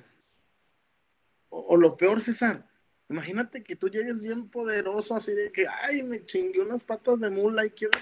O, 1.50 1.76
lo 1.76 1.98
peor, 1.98 2.22
César, 2.22 2.66
imagínate 3.10 3.64
que 3.64 3.76
tú 3.76 3.90
llegues 3.90 4.24
bien 4.24 4.48
poderoso, 4.50 5.16
así 5.16 5.34
de 5.34 5.52
que, 5.52 5.68
ay, 5.68 6.04
me 6.04 6.26
chingué 6.26 6.62
unas 6.62 6.86
patas 6.86 7.20
de 7.20 7.30
mula 7.30 7.66
y 7.66 7.72
quiero 7.72 8.00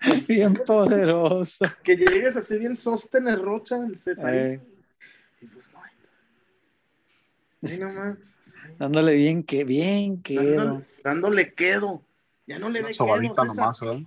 Bien 0.28 0.54
poderoso. 0.54 1.66
Que 1.82 1.96
llegues 1.96 2.36
así 2.36 2.58
bien 2.58 2.74
sostener 2.74 3.38
rocha, 3.38 3.76
el 3.76 3.98
César. 3.98 4.34
Eh. 4.34 4.60
Y 5.40 5.46
pues 5.46 5.70
no. 5.72 5.80
Ahí 7.62 7.78
nomás. 7.78 8.38
Dándole 8.78 9.14
bien 9.14 9.42
que 9.42 9.64
bien 9.64 10.22
quedo. 10.22 10.82
Dándole, 11.04 11.52
quedo. 11.52 12.02
Ya 12.46 12.58
no 12.58 12.70
le 12.70 12.82
dé 12.82 12.92
quedo. 12.92 13.44
Nomás, 13.44 13.82
¿eh? 13.82 14.06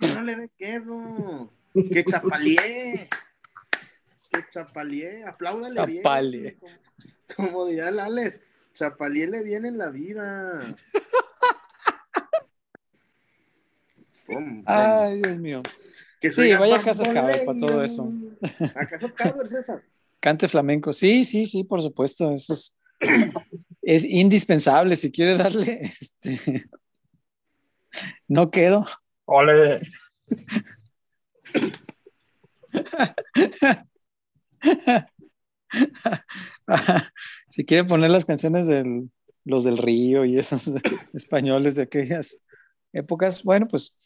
Ya 0.00 0.14
no 0.14 0.22
le 0.22 0.36
dé 0.36 0.50
quedo. 0.56 1.50
Que 1.74 2.04
chapalié. 2.04 3.08
Que 4.30 4.44
chapalié. 4.50 5.24
Apláudale 5.24 5.84
bien. 5.86 6.02
Como, 7.36 7.50
como 7.50 7.66
dirá 7.66 7.88
el 7.88 7.98
Alex. 7.98 8.40
Chapalié 8.72 9.26
le 9.26 9.42
viene 9.42 9.68
en 9.68 9.78
la 9.78 9.90
vida. 9.90 10.76
Ay, 14.66 15.22
Dios 15.22 15.38
mío. 15.38 15.62
sí, 16.20 16.54
vaya 16.54 16.76
a 16.76 16.82
Casas 16.82 17.12
Caber 17.12 17.44
para 17.44 17.58
todo 17.58 17.82
eso. 17.82 18.12
A 18.74 18.86
Casas 18.86 19.14
César. 19.46 19.82
Cante 20.20 20.48
flamenco. 20.48 20.92
Sí, 20.92 21.24
sí, 21.24 21.46
sí, 21.46 21.64
por 21.64 21.82
supuesto. 21.82 22.32
Eso 22.32 22.52
es, 22.52 22.76
es 23.82 24.04
indispensable. 24.04 24.96
Si 24.96 25.10
quiere 25.10 25.36
darle, 25.36 25.80
este. 26.00 26.66
No 28.26 28.50
quedo. 28.50 28.84
Ole. 29.26 29.80
si 37.48 37.64
quiere 37.64 37.84
poner 37.84 38.10
las 38.10 38.24
canciones 38.24 38.66
de 38.66 39.06
los 39.44 39.64
del 39.64 39.78
río 39.78 40.24
y 40.24 40.38
esos 40.38 40.70
españoles 41.14 41.76
de 41.76 41.82
aquellas 41.82 42.40
épocas, 42.96 43.42
bueno, 43.42 43.66
pues 43.68 43.96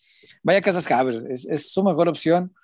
vaya 0.43 0.59
a 0.59 0.63
Casas 0.63 0.91
Haber, 0.91 1.31
es, 1.31 1.73
su 1.73 1.83
mejor 1.83 2.09
opción 2.09 2.55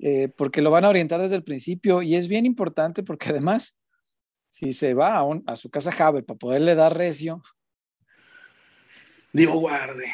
eh, 0.00 0.28
porque 0.28 0.62
lo 0.62 0.70
van 0.70 0.84
a 0.84 0.88
orientar 0.88 1.20
desde 1.20 1.36
el 1.36 1.44
principio 1.44 2.02
y 2.02 2.16
es 2.16 2.28
bien 2.28 2.46
importante 2.46 3.02
porque 3.02 3.30
además, 3.30 3.76
si 4.48 4.72
se 4.72 4.94
va 4.94 5.18
a, 5.18 5.24
a 5.46 5.56
su 5.56 5.70
casa 5.70 5.92
Haber 6.04 6.24
para 6.24 6.38
poderle 6.38 6.74
dar 6.74 6.96
recio. 6.96 7.42
Dios 9.32 9.54
guarde. 9.54 10.06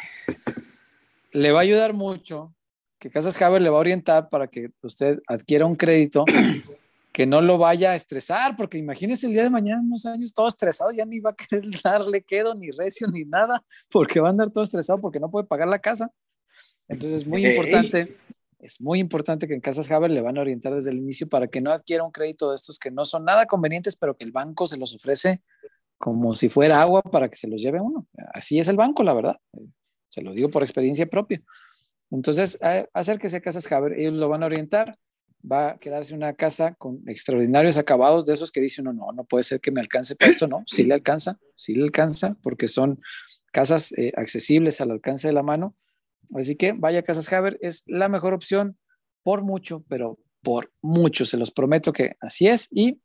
le 1.32 1.52
va 1.52 1.60
a 1.60 1.62
ayudar 1.62 1.92
mucho 1.92 2.54
que 2.98 3.10
Casas 3.10 3.40
Haber 3.40 3.62
le 3.62 3.68
va 3.68 3.76
a 3.76 3.80
orientar 3.80 4.28
para 4.28 4.48
que 4.48 4.70
usted 4.82 5.20
adquiera 5.26 5.66
un 5.66 5.76
crédito 5.76 6.24
que 7.16 7.26
no 7.26 7.40
lo 7.40 7.56
vaya 7.56 7.92
a 7.92 7.94
estresar, 7.94 8.58
porque 8.58 8.76
imagínese 8.76 9.26
el 9.26 9.32
día 9.32 9.42
de 9.42 9.48
mañana, 9.48 9.80
unos 9.80 10.04
años, 10.04 10.34
todo 10.34 10.48
estresado, 10.48 10.90
ya 10.90 11.06
ni 11.06 11.18
va 11.18 11.30
a 11.30 11.34
querer 11.34 11.64
darle 11.82 12.20
quedo, 12.20 12.54
ni 12.54 12.70
recio, 12.70 13.08
ni 13.08 13.24
nada, 13.24 13.64
porque 13.90 14.20
va 14.20 14.28
a 14.28 14.32
andar 14.32 14.50
todo 14.50 14.62
estresado 14.62 15.00
porque 15.00 15.18
no 15.18 15.30
puede 15.30 15.46
pagar 15.46 15.66
la 15.66 15.78
casa. 15.78 16.10
Entonces 16.86 17.22
es 17.22 17.26
muy 17.26 17.46
importante, 17.46 18.18
es 18.58 18.82
muy 18.82 18.98
importante 18.98 19.48
que 19.48 19.54
en 19.54 19.62
Casas 19.62 19.90
Haber 19.90 20.10
le 20.10 20.20
van 20.20 20.36
a 20.36 20.42
orientar 20.42 20.74
desde 20.74 20.90
el 20.90 20.98
inicio 20.98 21.26
para 21.26 21.48
que 21.48 21.62
no 21.62 21.72
adquiera 21.72 22.04
un 22.04 22.10
crédito 22.10 22.50
de 22.50 22.56
estos 22.56 22.78
que 22.78 22.90
no 22.90 23.06
son 23.06 23.24
nada 23.24 23.46
convenientes, 23.46 23.96
pero 23.96 24.14
que 24.14 24.24
el 24.24 24.32
banco 24.32 24.66
se 24.66 24.76
los 24.76 24.94
ofrece 24.94 25.40
como 25.96 26.34
si 26.34 26.50
fuera 26.50 26.82
agua 26.82 27.00
para 27.00 27.30
que 27.30 27.36
se 27.36 27.48
los 27.48 27.62
lleve 27.62 27.80
uno. 27.80 28.06
Así 28.34 28.58
es 28.58 28.68
el 28.68 28.76
banco, 28.76 29.02
la 29.02 29.14
verdad. 29.14 29.38
Se 30.10 30.20
lo 30.20 30.34
digo 30.34 30.50
por 30.50 30.62
experiencia 30.62 31.06
propia. 31.06 31.42
Entonces, 32.10 32.58
acérquese 32.92 33.38
a 33.38 33.40
Casas 33.40 33.72
Haber, 33.72 33.94
ellos 33.94 34.12
lo 34.12 34.28
van 34.28 34.42
a 34.42 34.46
orientar, 34.46 34.98
va 35.50 35.70
a 35.70 35.78
quedarse 35.78 36.14
una 36.14 36.32
casa 36.34 36.74
con 36.74 37.02
extraordinarios 37.06 37.76
acabados 37.76 38.26
de 38.26 38.34
esos 38.34 38.50
que 38.50 38.60
dice 38.60 38.80
uno, 38.80 38.92
no, 38.92 39.12
no 39.12 39.24
puede 39.24 39.44
ser 39.44 39.60
que 39.60 39.70
me 39.70 39.80
alcance 39.80 40.16
para 40.16 40.30
esto, 40.30 40.48
no, 40.48 40.64
sí 40.66 40.82
le 40.82 40.94
alcanza, 40.94 41.38
sí 41.54 41.74
le 41.74 41.84
alcanza, 41.84 42.36
porque 42.42 42.68
son 42.68 43.00
casas 43.52 43.92
eh, 43.96 44.12
accesibles 44.16 44.80
al 44.80 44.90
alcance 44.90 45.28
de 45.28 45.32
la 45.32 45.42
mano. 45.42 45.76
Así 46.34 46.56
que 46.56 46.72
vaya 46.72 47.00
a 47.00 47.02
Casas 47.02 47.32
Haber, 47.32 47.56
es 47.60 47.84
la 47.86 48.08
mejor 48.08 48.34
opción 48.34 48.76
por 49.22 49.42
mucho, 49.42 49.84
pero 49.88 50.18
por 50.42 50.72
mucho, 50.82 51.24
se 51.24 51.36
los 51.36 51.50
prometo 51.50 51.92
que 51.92 52.16
así 52.20 52.48
es. 52.48 52.68
Y 52.70 53.00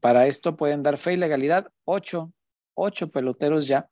para 0.00 0.26
esto 0.26 0.56
pueden 0.56 0.82
dar 0.82 0.98
fe 0.98 1.14
y 1.14 1.16
legalidad, 1.16 1.68
ocho, 1.84 2.32
ocho 2.74 3.10
peloteros 3.10 3.66
ya 3.66 3.88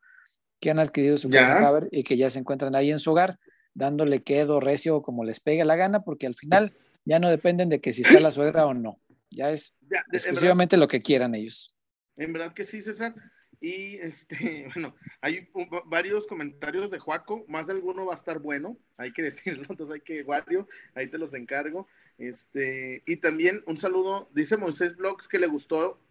que 0.59 0.71
han 0.71 0.79
adquirido 0.79 1.17
su 1.17 1.29
Ya. 1.29 1.41
Casa 1.41 1.67
Haber 1.67 1.89
y 1.91 2.03
que 2.03 2.17
ya 2.17 2.29
se 2.29 2.39
encuentran 2.39 2.75
ahí 2.75 2.91
en 2.91 2.99
su 2.99 3.11
hogar, 3.11 3.39
dándole 3.73 4.23
quedo, 4.23 4.59
recio 4.59 5.01
como 5.01 5.23
les 5.23 5.39
pegue 5.39 5.65
la 5.65 5.75
gana, 5.75 6.01
porque 6.03 6.27
al 6.27 6.35
final 6.35 6.73
ya 7.05 7.19
no 7.19 7.29
dependen 7.29 7.69
de 7.69 7.79
que 7.79 7.93
si 7.93 8.01
está 8.01 8.19
la 8.19 8.31
suegra 8.31 8.65
o 8.65 8.73
no. 8.73 8.99
Ya 9.31 9.49
es 9.51 9.73
Ya, 9.89 9.99
en 9.99 10.03
verdad- 10.11 10.13
exclusivamente 10.13 10.77
lo 10.77 10.87
que 10.87 11.01
quieran 11.01 11.35
ellos. 11.35 11.73
En 12.17 12.33
verdad 12.33 12.53
que 12.53 12.63
sí, 12.63 12.81
César. 12.81 13.13
Y 13.61 13.95
este, 13.95 14.67
bueno, 14.75 14.95
hay 15.21 15.49
un- 15.53 15.69
varios 15.85 16.27
comentarios 16.27 16.91
de 16.91 16.99
Juaco, 16.99 17.45
más 17.47 17.67
de 17.67 17.73
alguno 17.73 18.05
va 18.05 18.13
a 18.13 18.17
estar 18.17 18.39
bueno, 18.39 18.77
hay 18.97 19.11
que 19.13 19.21
decirlo, 19.31 19.65
entonces 19.69 19.95
hay 19.95 20.01
que, 20.01 20.23
Wario, 20.23 20.67
ahí 20.93 21.07
te 21.07 21.17
los 21.17 21.33
encargo. 21.33 21.87
Este, 22.17 23.03
y 23.05 23.17
también 23.17 23.61
un 23.67 23.77
saludo, 23.77 24.29
dice 24.33 24.57
Moisés 24.57 24.95
Blogs 24.95 25.27
que 25.27 25.39
le 25.39 25.47
gustó. 25.47 26.01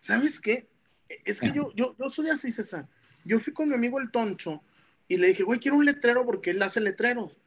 ¿Sabes 0.00 0.38
qué? 0.40 0.68
Es 1.24 1.40
que 1.40 1.50
yo, 1.52 1.72
yo, 1.74 1.96
yo 1.98 2.10
soy 2.10 2.28
así, 2.28 2.50
César. 2.50 2.88
Yo 3.24 3.38
fui 3.40 3.52
con 3.52 3.68
mi 3.68 3.74
amigo 3.74 3.98
el 3.98 4.10
Toncho 4.10 4.62
y 5.08 5.16
le 5.16 5.28
dije, 5.28 5.42
güey, 5.42 5.58
quiero 5.58 5.76
un 5.76 5.84
letrero 5.84 6.24
porque 6.26 6.50
él 6.50 6.62
hace 6.62 6.80
letreros. 6.80 7.40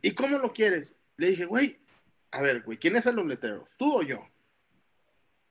¿Y 0.00 0.12
cómo 0.12 0.38
lo 0.38 0.52
quieres? 0.52 0.94
Le 1.16 1.30
dije, 1.30 1.44
güey, 1.46 1.80
a 2.30 2.42
ver, 2.42 2.62
güey, 2.62 2.78
¿quién 2.78 2.96
hace 2.96 3.12
los 3.12 3.26
letreros? 3.26 3.70
¿Tú 3.76 3.98
o 3.98 4.02
yo? 4.02 4.26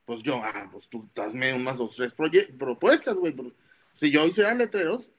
Pues 0.04 0.22
yo, 0.22 0.42
ah, 0.42 0.68
pues 0.72 0.88
tú 0.88 1.08
hazme 1.16 1.52
unas 1.52 1.78
dos, 1.78 1.96
tres 1.96 2.14
propuestas, 2.56 3.16
güey. 3.18 3.32
pero 3.32 3.52
Si 3.92 4.10
yo 4.10 4.26
hiciera 4.26 4.54
letreros, 4.54 5.12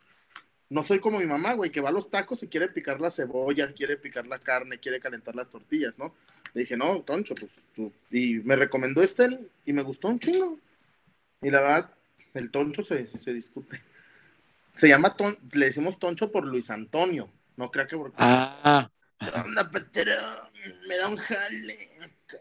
no 0.70 0.84
soy 0.84 1.00
como 1.00 1.20
mi 1.20 1.26
mamá, 1.26 1.54
güey, 1.54 1.72
que 1.72 1.82
va 1.82 1.90
a 1.90 1.92
los 1.92 2.10
tacos 2.10 2.42
y 2.44 2.48
quiere 2.48 2.70
picar 2.70 3.00
la 3.02 3.12
cebolla, 3.12 3.74
quiere 3.74 3.98
picar 3.98 4.26
la 4.28 4.40
carne, 4.40 4.80
quiere 4.80 5.00
calentar 5.00 5.36
las 5.36 5.50
tortillas, 5.50 5.98
¿no? 6.00 6.16
Le 6.54 6.62
dije, 6.62 6.78
no, 6.78 7.02
Toncho, 7.02 7.36
pues 7.36 7.68
tú. 7.76 7.92
Y 8.10 8.36
me 8.40 8.56
recomendó 8.56 9.04
este 9.04 9.40
y 9.66 9.74
me 9.74 9.84
gustó 9.84 10.08
un 10.08 10.20
chingo. 10.20 10.60
Y 11.42 11.50
la 11.52 11.62
verdad, 11.62 11.94
el 12.34 12.50
Toncho 12.52 12.82
se, 12.82 13.16
se 13.18 13.34
discute. 13.34 13.82
Se 14.76 14.88
llama, 14.88 15.16
Ton, 15.16 15.38
le 15.52 15.68
decimos 15.68 16.00
Toncho 16.00 16.32
por 16.32 16.46
Luis 16.46 16.70
Antonio. 16.70 17.30
No 17.58 17.70
creo 17.70 17.86
que 17.86 17.98
porque... 17.98 18.16
Ah, 18.18 18.90
¿Qué 19.20 19.40
onda, 19.40 19.70
Petero? 19.70 20.49
Me 20.88 20.98
da 20.98 21.08
un 21.08 21.18
jale 21.18 21.90
acá. 22.02 22.38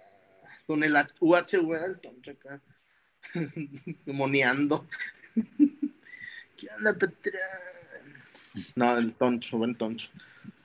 Con 0.67 0.83
el 0.85 0.95
UHV 1.21 1.81
del 1.81 2.01
toncho 2.01 2.31
acá. 2.33 2.61
Moneando. 4.07 4.87
¿Qué 6.57 6.69
onda, 6.77 6.95
Petero? 6.95 7.39
No, 8.75 8.97
el 8.99 9.15
toncho, 9.15 9.59
buen 9.59 9.75
toncho. 9.75 10.11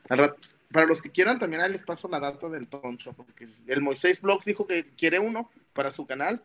Para 0.07 0.87
los 0.87 1.01
que 1.01 1.11
quieran, 1.11 1.37
también 1.37 1.61
ahí 1.61 1.71
les 1.71 1.83
paso 1.83 2.07
la 2.07 2.19
data 2.19 2.49
del 2.49 2.67
toncho, 2.67 3.13
porque 3.13 3.47
el 3.67 3.81
Moisés 3.81 4.21
Vlogs 4.21 4.45
dijo 4.45 4.65
que 4.65 4.89
quiere 4.95 5.19
uno 5.19 5.51
para 5.73 5.91
su 5.91 6.05
canal. 6.07 6.43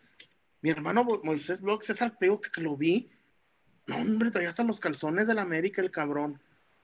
Mi 0.61 0.70
hermano 0.70 1.04
Mo- 1.04 1.20
Moisés 1.24 1.62
Vlogs, 1.62 1.86
César, 1.86 2.16
te 2.18 2.26
digo 2.26 2.40
que 2.40 2.61
lo 2.61 2.76
vi. 2.76 3.11
No, 3.86 3.96
hombre, 3.96 4.30
traía 4.30 4.50
hasta 4.50 4.64
los 4.64 4.80
calzones 4.80 5.26
del 5.26 5.38
América, 5.38 5.80
el 5.80 5.90
cabrón. 5.90 6.40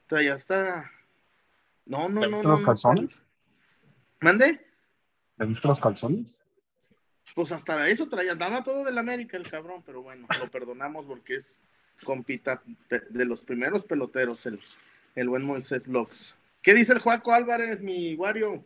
Traía 0.06 0.32
hasta. 0.34 0.90
No, 1.84 2.08
no, 2.08 2.22
¿Le 2.22 2.28
no, 2.30 2.42
no. 2.42 2.48
los 2.50 2.60
no, 2.60 2.66
calzones? 2.66 3.14
¿Mande? 4.20 4.60
¿Le 5.36 5.46
viste 5.46 5.68
los 5.68 5.80
calzones? 5.80 6.40
Pues 7.34 7.52
hasta 7.52 7.88
eso 7.88 8.08
traía, 8.08 8.34
daba 8.34 8.62
todo 8.62 8.84
del 8.84 8.98
América 8.98 9.36
el 9.36 9.48
cabrón, 9.48 9.82
pero 9.84 10.02
bueno, 10.02 10.26
lo 10.38 10.50
perdonamos 10.50 11.06
porque 11.06 11.36
es 11.36 11.60
compita 12.04 12.62
de 13.10 13.24
los 13.24 13.42
primeros 13.42 13.84
peloteros, 13.84 14.46
el, 14.46 14.60
el 15.14 15.28
buen 15.28 15.42
Moisés 15.42 15.88
Vlogs. 15.88 16.36
¿Qué 16.62 16.74
dice 16.74 16.92
el 16.92 16.98
Juaco 16.98 17.32
Álvarez, 17.32 17.82
mi 17.82 18.14
Wario? 18.14 18.64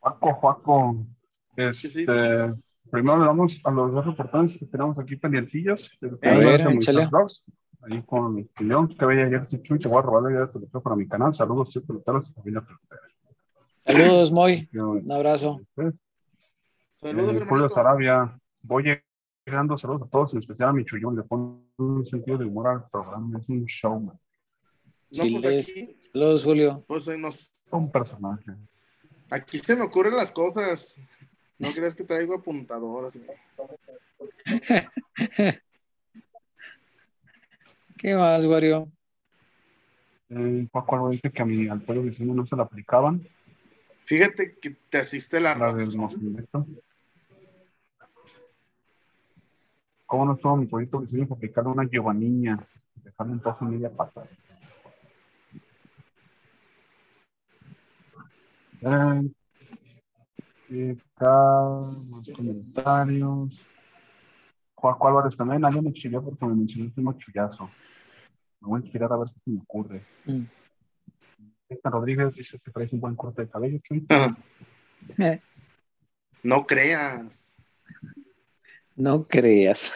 Juaco, 0.00 0.34
Juaco. 0.34 1.06
Este, 1.56 1.72
Sí, 1.72 1.90
sí. 1.90 2.06
Primero 2.92 3.18
le 3.20 3.24
damos 3.24 3.58
a 3.64 3.70
los 3.70 3.90
dos 3.90 4.04
reportantes 4.04 4.58
que 4.58 4.66
tenemos 4.66 4.98
aquí 4.98 5.16
pendientillas. 5.16 5.90
A 6.22 6.38
ver, 6.38 6.60
Ahí 7.84 8.02
con 8.02 8.34
mi 8.34 8.48
León, 8.60 8.94
que 8.96 9.06
veía 9.06 9.24
ayer 9.24 9.44
Chuy, 9.62 9.78
te 9.78 9.88
voy 9.88 9.98
a 9.98 10.02
robar 10.02 10.22
la 10.24 10.30
idea 10.30 10.40
de 10.42 10.46
pelotero 10.48 10.82
para 10.82 10.94
mi 10.94 11.08
canal. 11.08 11.32
Saludos, 11.34 11.70
chicos 11.70 11.88
peloteros 11.88 12.28
y 12.28 12.32
familia 12.34 12.60
pelotera. 12.60 13.00
Saludos, 13.86 14.30
Moy. 14.32 14.68
Un 14.74 15.10
abrazo. 15.12 15.60
Saludos, 17.00 17.34
eh. 17.34 17.74
Sarabia, 17.74 18.38
voy 18.62 18.84
llegando 19.44 19.76
saludos 19.76 20.02
a 20.02 20.10
todos, 20.10 20.32
en 20.34 20.38
especial 20.38 20.68
a 20.68 20.72
mi 20.72 20.84
Chuyón, 20.84 21.16
le 21.16 21.22
pone 21.24 21.56
un 21.78 22.06
sentido 22.06 22.38
de 22.38 22.44
humor 22.44 22.68
al 22.68 22.88
programa, 22.90 23.38
es 23.40 23.48
un 23.48 23.64
showman, 23.64 24.14
No, 24.14 25.24
Sí, 25.24 25.38
pues 25.40 25.68
aquí, 25.68 25.96
Saludos, 26.12 26.44
Julio. 26.44 26.84
pues, 26.86 27.06
nos- 27.18 27.50
un 27.72 27.90
personaje. 27.90 28.52
aquí 29.30 29.58
se 29.58 29.74
me 29.76 29.82
ocurren 29.82 30.14
las 30.16 30.30
cosas. 30.30 31.00
No 31.58 31.70
creas 31.72 31.94
que 31.94 32.02
traigo 32.04 32.34
apuntador 32.34 33.06
así. 33.06 33.22
¿Qué 37.98 38.16
más, 38.16 38.44
Wario? 38.46 38.90
Eh, 40.30 40.66
Paco 40.72 40.96
Alba 40.96 41.10
dice 41.10 41.30
que 41.30 41.42
a 41.42 41.44
mi 41.44 41.68
al 41.68 41.80
pueblo 41.82 42.04
vecino 42.04 42.34
no 42.34 42.46
se 42.46 42.56
la 42.56 42.62
aplicaban, 42.64 43.22
Fíjate 44.04 44.58
que 44.58 44.70
te 44.70 44.98
asiste 44.98 45.40
la 45.40 45.54
la 45.54 45.72
razón. 45.72 46.10
¿Cómo 50.06 50.26
no 50.26 50.34
estuvo 50.34 50.56
mi 50.56 50.66
pueblito 50.66 51.00
vecino 51.00 51.26
para 51.26 51.38
aplicarle 51.38 51.70
una 51.70 51.88
Giovaniña? 51.88 52.66
Dejarle 53.02 53.32
un 53.32 53.42
en 53.60 53.70
media 53.70 53.90
pata. 53.90 54.24
Eh, 58.82 59.30
y 60.68 60.90
acá, 60.90 61.72
más 62.08 62.28
comentarios. 62.36 63.66
Juaco 64.74 65.08
Álvarez 65.08 65.36
también, 65.36 65.64
alguien 65.64 65.84
me 65.84 65.92
chilló 65.92 66.22
porque 66.22 66.44
me 66.44 66.56
mencionó 66.56 66.84
el 66.84 66.88
último 66.88 67.12
chullazo. 67.14 67.70
Me 68.60 68.68
voy 68.68 68.80
a 68.80 68.84
inspirar 68.84 69.12
a 69.12 69.16
ver 69.16 69.28
qué 69.32 69.38
se 69.38 69.50
me 69.50 69.60
ocurre. 69.60 70.04
Mm. 70.26 70.42
Esta 71.72 71.90
Rodríguez 71.90 72.34
dice 72.36 72.58
que 72.64 72.70
traes 72.70 72.92
un 72.92 73.00
buen 73.00 73.14
corte 73.16 73.42
de 73.42 73.48
cabello, 73.48 73.78
Chuy. 73.82 74.06
Eh, 75.18 75.40
No 76.42 76.66
creas. 76.66 77.56
no 78.96 79.26
creas. 79.26 79.92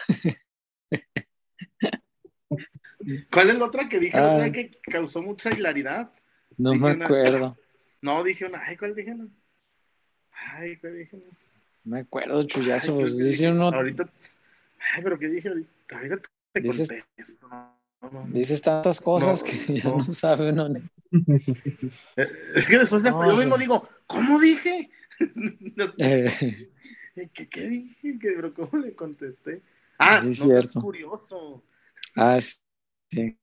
¿Cuál 3.31 3.49
es 3.51 3.55
la 3.59 3.65
otra 3.65 3.87
que 3.87 3.99
dije? 3.99 4.17
La 4.17 4.31
otra 4.33 4.45
Ah. 4.45 4.51
que 4.51 4.71
causó 4.83 5.21
mucha 5.21 5.51
hilaridad. 5.53 6.11
No 6.57 6.71
Dije 6.71 6.83
me 6.85 6.93
una- 6.93 7.05
acuerdo. 7.05 7.57
No, 8.01 8.23
dije 8.23 8.45
una. 8.45 8.61
Ay, 8.63 8.77
¿cuál 8.77 8.93
dije? 8.95 9.13
No? 9.15 9.27
Ay, 10.31 10.77
¿cuál 10.77 10.97
dije? 10.99 11.17
No? 11.17 11.23
No 11.23 11.95
me 11.95 11.99
acuerdo, 12.01 12.39
Ay, 12.39 12.47
chullazo. 12.47 12.87
creo 12.93 12.99
pues, 12.99 13.17
dice 13.17 13.29
dije- 13.45 13.51
uno, 13.51 13.69
Ahorita. 13.69 14.07
Ay, 14.93 15.03
pero 15.03 15.17
¿qué 15.17 15.27
dije 15.29 15.47
ahorita? 15.49 15.95
Ahorita 15.95 16.21
te 16.53 16.61
Dices- 16.61 16.89
contesto. 16.89 17.49
No, 18.01 18.09
no, 18.11 18.27
no. 18.27 18.33
dices 18.33 18.61
tantas 18.61 19.01
cosas 19.01 19.43
No, 19.43 19.49
que 19.49 19.73
ya 19.77 19.89
no. 19.89 19.97
no, 19.97 20.03
sabe 20.11 20.51
uno. 20.51 20.69
ni- 20.69 20.79
Eh, 22.15 22.27
Es 22.55 22.65
que 22.67 22.77
después 22.79 23.05
hasta 23.05 23.11
No, 23.25 23.31
yo 23.31 23.37
mismo 23.37 23.57
digo, 23.57 23.87
¿cómo 24.05 24.39
dije? 24.39 24.89
Eh, 25.97 26.69
¿Qué, 27.33 27.49
qué 27.49 27.67
dije? 27.67 28.19
¿Qué, 28.19 28.31
pero 28.35 28.53
¿Cómo 28.53 28.77
le 28.83 28.93
contesté? 28.93 29.63
Ah, 29.97 30.19
Sí, 30.21 30.25
no 30.27 30.31
es 30.31 30.37
seas 30.37 30.49
cierto. 30.63 30.81
curioso. 30.81 31.63
ah, 32.15 32.39
sí. 33.09 33.37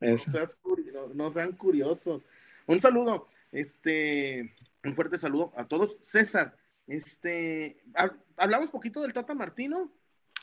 No, 0.00 0.16
seas 0.16 0.58
no- 0.64 1.14
no 1.14 1.30
sean 1.30 1.52
curiosos. 1.52 2.26
Un 2.66 2.80
saludo, 2.80 3.28
este, 3.52 4.54
un 4.82 4.92
fuerte 4.94 5.16
saludo 5.18 5.52
a 5.56 5.66
todos. 5.68 5.98
César, 6.02 6.56
este, 6.88 7.80
hab- 7.94 8.16
hablamos 8.36 8.70
poquito 8.70 9.00
del 9.02 9.12
Tata 9.12 9.34
Martino. 9.34 9.92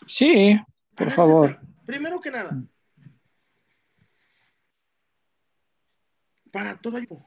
Sí, 0.08 0.58
por 0.96 1.08
ver, 1.08 1.16
favor. 1.16 1.48
César, 1.50 1.66
primero 1.86 2.22
que 2.22 2.32
nada, 2.32 2.64
para 6.52 6.80
todo 6.80 6.98
equipo, 6.98 7.26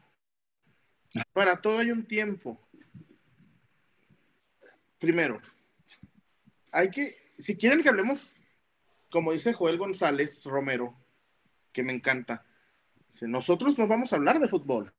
Para 1.32 1.60
todo 1.60 1.78
hay 1.78 1.90
un 1.90 2.04
tiempo. 2.06 2.60
Primero, 4.98 5.40
hay 6.72 6.90
que, 6.90 7.16
si 7.38 7.56
quieren 7.56 7.82
que 7.82 7.88
hablemos, 7.88 8.34
como 9.10 9.32
dice 9.32 9.52
Joel 9.52 9.78
González 9.78 10.44
Romero, 10.44 10.96
que 11.72 11.82
me 11.82 11.92
encanta, 11.92 12.44
nosotros 13.22 13.78
no 13.78 13.86
vamos 13.86 14.12
a 14.12 14.16
hablar 14.16 14.38
de 14.40 14.48
fútbol. 14.48 14.92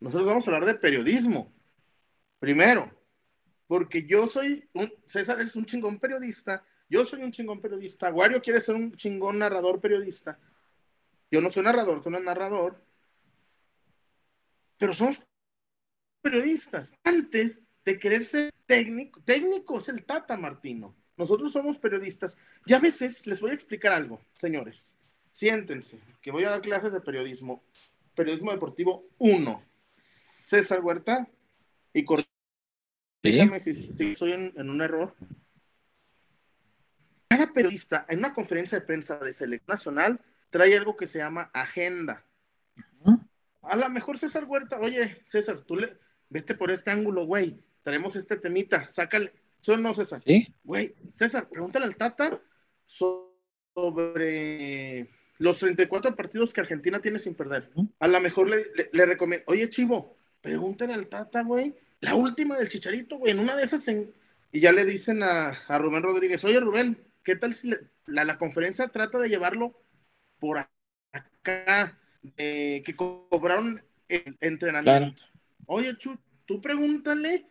Nosotros 0.00 0.28
vamos 0.28 0.46
a 0.46 0.50
hablar 0.50 0.64
de 0.66 0.74
periodismo. 0.74 1.52
Primero, 2.38 2.90
porque 3.66 4.06
yo 4.06 4.26
soy 4.26 4.68
un, 4.72 4.92
César 5.04 5.40
es 5.40 5.56
un 5.56 5.66
chingón 5.66 5.98
periodista, 5.98 6.64
yo 6.88 7.04
soy 7.04 7.22
un 7.22 7.32
chingón 7.32 7.60
periodista, 7.60 8.10
Wario 8.10 8.40
quiere 8.40 8.60
ser 8.60 8.74
un 8.74 8.96
chingón 8.96 9.38
narrador 9.38 9.80
periodista. 9.80 10.38
Yo 11.30 11.40
no 11.40 11.50
soy 11.50 11.62
narrador, 11.62 12.02
soy 12.02 12.14
un 12.14 12.24
narrador. 12.24 12.82
Pero 14.78 14.94
somos 14.94 15.20
periodistas. 16.22 16.94
Antes 17.04 17.64
de 17.84 17.98
querer 17.98 18.24
ser 18.24 18.52
técnico, 18.66 19.20
técnico 19.22 19.78
es 19.78 19.88
el 19.88 20.04
Tata 20.04 20.36
Martino. 20.36 20.94
Nosotros 21.16 21.52
somos 21.52 21.78
periodistas. 21.78 22.38
Y 22.64 22.74
a 22.74 22.78
veces 22.78 23.26
les 23.26 23.40
voy 23.40 23.50
a 23.50 23.54
explicar 23.54 23.92
algo, 23.92 24.20
señores. 24.34 24.96
Siéntense, 25.32 26.00
que 26.20 26.30
voy 26.30 26.44
a 26.44 26.50
dar 26.50 26.60
clases 26.60 26.92
de 26.92 27.00
periodismo. 27.00 27.64
Periodismo 28.14 28.52
deportivo 28.52 29.08
1. 29.18 29.62
César 30.40 30.80
Huerta 30.80 31.28
y 31.92 32.04
Dígame 33.22 33.58
si, 33.60 34.14
soy 34.14 34.32
en, 34.32 34.70
un 34.70 34.80
error. 34.80 35.14
Cada 37.28 37.52
periodista 37.52 38.06
en 38.08 38.20
una 38.20 38.32
conferencia 38.32 38.78
de 38.78 38.86
prensa 38.86 39.18
de 39.18 39.32
selección 39.32 39.74
nacional 39.74 40.20
trae 40.50 40.76
algo 40.76 40.96
que 40.96 41.06
se 41.06 41.18
llama 41.18 41.50
agenda. 41.52 42.24
A 43.62 43.76
lo 43.76 43.88
mejor 43.90 44.18
César 44.18 44.44
Huerta, 44.44 44.78
oye, 44.80 45.20
César, 45.24 45.60
tú 45.60 45.76
le, 45.76 45.98
vete 46.30 46.54
por 46.54 46.70
este 46.70 46.90
ángulo, 46.90 47.26
güey. 47.26 47.62
Traemos 47.82 48.16
este 48.16 48.36
temita, 48.36 48.88
sácale. 48.88 49.32
Son 49.60 49.82
no, 49.82 49.94
César. 49.94 50.22
¿Sí? 50.26 50.54
Güey, 50.64 50.94
César, 51.10 51.48
pregúntale 51.48 51.84
al 51.84 51.96
Tata 51.96 52.40
sobre 52.86 55.08
los 55.38 55.58
34 55.58 56.16
partidos 56.16 56.52
que 56.52 56.60
Argentina 56.60 57.00
tiene 57.00 57.18
sin 57.18 57.34
perder. 57.34 57.70
A 57.98 58.08
lo 58.08 58.20
mejor 58.20 58.48
le, 58.48 58.64
le 58.92 59.06
recomiendo, 59.06 59.44
oye, 59.48 59.68
Chivo, 59.68 60.16
pregúntale 60.40 60.94
al 60.94 61.08
Tata, 61.08 61.42
güey, 61.42 61.74
la 62.00 62.14
última 62.14 62.56
del 62.56 62.68
Chicharito, 62.68 63.18
güey, 63.18 63.32
en 63.32 63.40
una 63.40 63.56
de 63.56 63.64
esas, 63.64 63.86
y 63.88 64.60
ya 64.60 64.72
le 64.72 64.84
dicen 64.84 65.22
a, 65.22 65.52
Rubén 65.78 66.02
Rodríguez, 66.02 66.44
oye 66.44 66.60
Rubén, 66.60 66.98
¿qué 67.22 67.36
tal 67.36 67.54
si 67.54 67.72
la, 68.06 68.38
conferencia 68.38 68.88
trata 68.88 69.18
de 69.18 69.28
llevarlo 69.28 69.78
por 70.38 70.58
acá, 71.12 71.98
que 72.36 72.94
cobraron 72.96 73.82
el 74.08 74.36
entrenamiento? 74.40 75.22
Oye, 75.66 75.96
Chu, 75.96 76.18
tú 76.46 76.60
pregúntale 76.60 77.46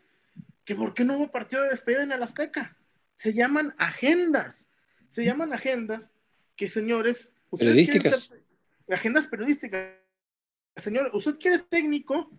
que 0.63 0.75
por 0.75 0.93
qué 0.93 1.05
no 1.05 1.17
hubo 1.17 1.31
partido 1.31 1.63
de 1.63 1.69
despedida 1.69 2.03
en 2.03 2.11
el 2.11 2.23
Azteca. 2.23 2.77
Se 3.15 3.33
llaman 3.33 3.73
agendas, 3.77 4.67
se 5.07 5.23
llaman 5.23 5.53
agendas 5.53 6.13
que, 6.55 6.67
señores, 6.67 7.33
periodísticas. 7.57 8.33
agendas 8.91 9.27
periodísticas. 9.27 9.93
Señor, 10.75 11.11
usted 11.13 11.38
quiere 11.39 11.57
ser 11.57 11.67
técnico, 11.67 12.29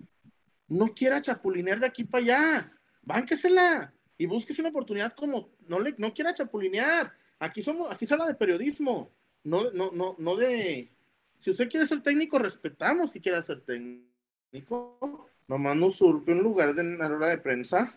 no 0.69 0.95
quiera 0.95 1.21
chapulinear 1.21 1.81
de 1.81 1.87
aquí 1.87 2.05
para 2.05 2.25
allá, 2.25 2.73
bánquesela 3.03 3.93
y 4.17 4.27
búsquese 4.27 4.61
una 4.61 4.71
oportunidad 4.71 5.13
como 5.15 5.51
no 5.67 5.81
le 5.81 5.95
no 5.99 6.13
quiera 6.13 6.35
chapulinear. 6.35 7.13
Aquí 7.39 7.63
somos, 7.63 7.91
aquí 7.91 8.05
se 8.05 8.15
habla 8.15 8.27
de 8.27 8.35
periodismo, 8.35 9.11
no, 9.45 9.71
no, 9.73 9.91
no, 9.93 10.17
no 10.19 10.37
de 10.37 10.91
si 11.39 11.51
usted 11.51 11.69
quiere 11.69 11.87
ser 11.87 12.03
técnico, 12.03 12.39
respetamos 12.39 13.11
que 13.11 13.21
quiera 13.21 13.41
ser 13.43 13.61
técnico. 13.61 15.31
Nomás 15.47 15.77
no 15.77 15.87
usurpe 15.87 16.33
un 16.33 16.43
lugar 16.43 16.75
de 16.75 16.83
la 16.83 17.07
hora 17.07 17.29
de 17.29 17.39
prensa 17.39 17.95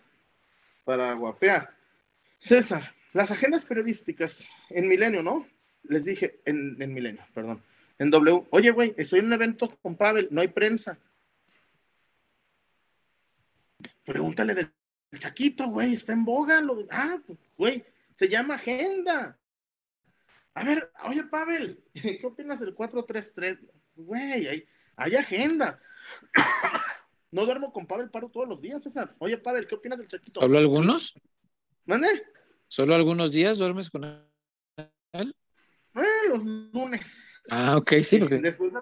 para 0.83 1.13
guapear. 1.13 1.75
César, 2.39 2.93
las 3.13 3.31
agendas 3.31 3.65
periodísticas 3.65 4.49
en 4.69 4.87
Milenio, 4.87 5.23
¿no? 5.23 5.47
Les 5.83 6.05
dije, 6.05 6.39
en, 6.45 6.81
en 6.81 6.93
Milenio, 6.93 7.25
perdón. 7.33 7.61
En 7.97 8.09
W, 8.09 8.47
oye, 8.51 8.71
güey, 8.71 8.93
estoy 8.97 9.19
en 9.19 9.25
un 9.25 9.33
evento 9.33 9.69
con 9.81 9.95
Pavel, 9.95 10.27
no 10.31 10.41
hay 10.41 10.47
prensa. 10.47 10.97
Pregúntale 14.05 14.53
del 14.53 14.71
Chaquito, 15.17 15.67
güey, 15.67 15.93
está 15.93 16.13
en 16.13 16.23
boga. 16.23 16.61
Lo, 16.61 16.87
ah, 16.89 17.19
güey, 17.57 17.83
se 18.15 18.27
llama 18.27 18.55
agenda. 18.55 19.37
A 20.53 20.63
ver, 20.63 20.91
oye, 21.05 21.23
Pavel, 21.23 21.83
¿qué 21.93 22.25
opinas 22.25 22.59
del 22.59 22.75
433? 22.75 23.61
Güey, 23.95 24.47
hay, 24.47 24.65
hay 24.95 25.15
agenda. 25.15 25.79
no 27.31 27.45
duermo 27.45 27.71
con 27.71 27.87
Pavel 27.87 28.09
Paro 28.09 28.29
todos 28.29 28.47
los 28.47 28.61
días, 28.61 28.83
César. 28.83 29.15
Oye, 29.19 29.37
Pavel, 29.37 29.67
¿qué 29.67 29.75
opinas 29.75 29.99
del 29.99 30.07
Chaquito? 30.07 30.41
¿Solo 30.41 30.57
algunos? 30.57 31.13
¿Mande? 31.85 32.07
¿Solo 32.67 32.95
algunos 32.95 33.31
días 33.31 33.57
duermes 33.57 33.89
con 33.89 34.03
él? 35.13 35.35
Eh, 35.93 36.29
los 36.29 36.45
lunes. 36.45 37.41
Ah, 37.49 37.75
ok, 37.75 37.93
sí, 38.01 38.17
porque 38.19 38.37
después 38.37 38.71
de 38.71 38.79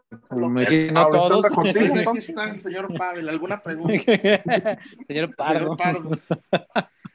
me 0.48 0.92
no 0.92 1.10
todos. 1.10 1.46
Aquí 1.46 2.18
está 2.18 2.52
el 2.52 2.60
señor 2.60 2.96
Pavel, 2.96 3.28
¿alguna 3.30 3.64
pregunta? 3.64 3.94
señor 5.02 5.36
Pardo. 5.36 5.76
Pardo. 5.76 6.12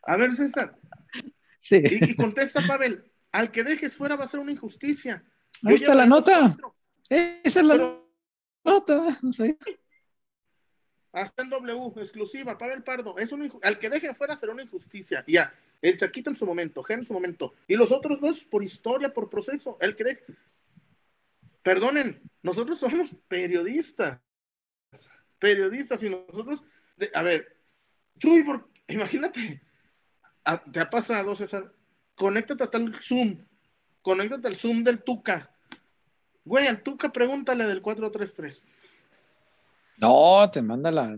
A 0.02 0.16
ver, 0.16 0.32
César. 0.32 0.76
Sí. 1.59 1.80
Y, 1.84 2.16
contesta 2.16 2.61
Pavel, 2.66 3.05
al 3.35 3.51
que 3.51 3.64
dejes 3.64 3.97
fuera 3.97 4.14
va 4.14 4.24
a 4.24 4.28
ser 4.28 4.39
una 4.39 4.53
injusticia. 4.53 5.24
Ahí 5.64 5.74
está 5.74 5.93
la 5.93 6.07
nota. 6.07 6.57
Esa 7.09 7.61
es 7.61 7.66
la 7.66 7.99
nota. 8.64 9.18
No 9.22 9.32
sé. 9.32 9.59
Hasta 11.11 11.43
en 11.43 11.51
W, 11.51 12.01
exclusiva, 12.01 12.57
Pavel 12.57 12.85
Pardo. 12.85 13.18
Es 13.18 13.32
un, 13.32 13.53
al 13.61 13.80
que 13.80 13.91
deje 13.91 14.14
fuera 14.14 14.37
será 14.37 14.53
una 14.53 14.62
injusticia. 14.62 15.24
Ya, 15.26 15.53
el 15.82 15.97
Chaquito 15.97 16.30
en 16.30 16.37
su 16.37 16.47
momento, 16.47 16.80
Gen 16.85 17.01
en 17.01 17.05
su 17.05 17.12
momento. 17.12 17.55
Y 17.66 17.74
los 17.74 17.91
otros 17.91 18.20
dos 18.20 18.45
por 18.45 18.62
historia, 18.62 19.12
por 19.12 19.28
proceso. 19.28 19.78
El 19.80 19.97
que 19.97 20.05
deje. 20.05 20.24
Perdonen, 21.64 22.22
nosotros 22.41 22.78
somos 22.78 23.16
periodistas. 23.26 24.20
Periodistas 25.41 26.01
y 26.05 26.09
nosotros. 26.09 26.62
a 27.12 27.22
ver, 27.22 27.57
Chuy, 28.16 28.45
imagínate. 28.87 29.61
te 30.70 30.78
ha 30.78 30.89
pasado, 30.89 31.35
César. 31.35 31.72
Conéctate 32.14 32.64
a 32.64 32.70
tal 32.70 32.94
Zoom. 33.02 33.38
Conéctate 34.02 34.48
al 34.48 34.56
Zoom 34.56 34.84
del 34.84 35.02
Tuca. 35.02 35.50
Güey, 36.44 36.66
al 36.66 36.82
Tuca 36.82 37.10
pregúntale 37.10 37.66
del 37.66 37.80
433. 37.80 38.68
No, 39.98 40.50
te 40.50 40.62
manda 40.62 40.90
la. 40.90 41.16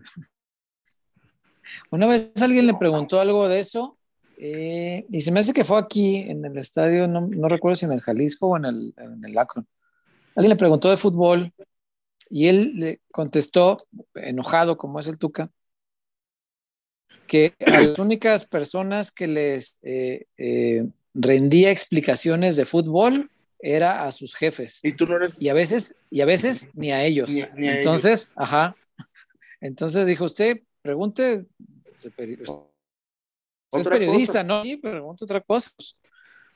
Una 1.90 2.06
vez 2.06 2.32
alguien 2.40 2.66
le 2.66 2.74
preguntó 2.74 3.20
algo 3.20 3.48
de 3.48 3.58
eso 3.58 3.96
eh, 4.38 5.06
y 5.10 5.20
se 5.20 5.32
me 5.32 5.40
hace 5.40 5.52
que 5.52 5.64
fue 5.64 5.78
aquí 5.78 6.16
en 6.16 6.44
el 6.44 6.58
estadio, 6.58 7.08
no, 7.08 7.22
no 7.22 7.48
recuerdo 7.48 7.76
si 7.76 7.86
en 7.86 7.92
el 7.92 8.00
Jalisco 8.00 8.48
o 8.48 8.56
en 8.56 8.66
el, 8.66 8.94
en 8.98 9.24
el. 9.24 9.38
Alguien 9.38 10.50
le 10.50 10.56
preguntó 10.56 10.90
de 10.90 10.96
fútbol 10.96 11.52
y 12.28 12.48
él 12.48 12.72
le 12.76 13.00
contestó, 13.10 13.86
enojado 14.14 14.76
como 14.76 15.00
es 15.00 15.06
el 15.06 15.18
Tuca, 15.18 15.50
que 17.26 17.54
a 17.66 17.80
las 17.80 17.98
únicas 17.98 18.46
personas 18.46 19.10
que 19.10 19.26
les 19.26 19.78
eh, 19.82 20.26
eh, 20.36 20.86
rendía 21.14 21.70
explicaciones 21.70 22.56
de 22.56 22.64
fútbol 22.64 23.30
era 23.58 24.04
a 24.04 24.12
sus 24.12 24.34
jefes. 24.34 24.80
Y 24.82 24.92
tú 24.92 25.06
no 25.06 25.16
eres. 25.16 25.40
Y 25.40 25.48
a 25.48 25.54
veces, 25.54 25.94
y 26.10 26.20
a 26.20 26.26
veces 26.26 26.68
ni 26.74 26.92
a 26.92 27.04
ellos. 27.04 27.30
Entonces, 27.56 28.30
ajá. 28.36 28.74
Entonces 29.60 30.06
dijo, 30.06 30.24
usted 30.24 30.62
pregunte 30.82 31.46
es 33.72 33.88
periodista, 33.88 34.44
¿no? 34.44 34.62
Sí, 34.62 34.76
pregunta 34.76 35.24
otra 35.24 35.40
cosa. 35.40 35.70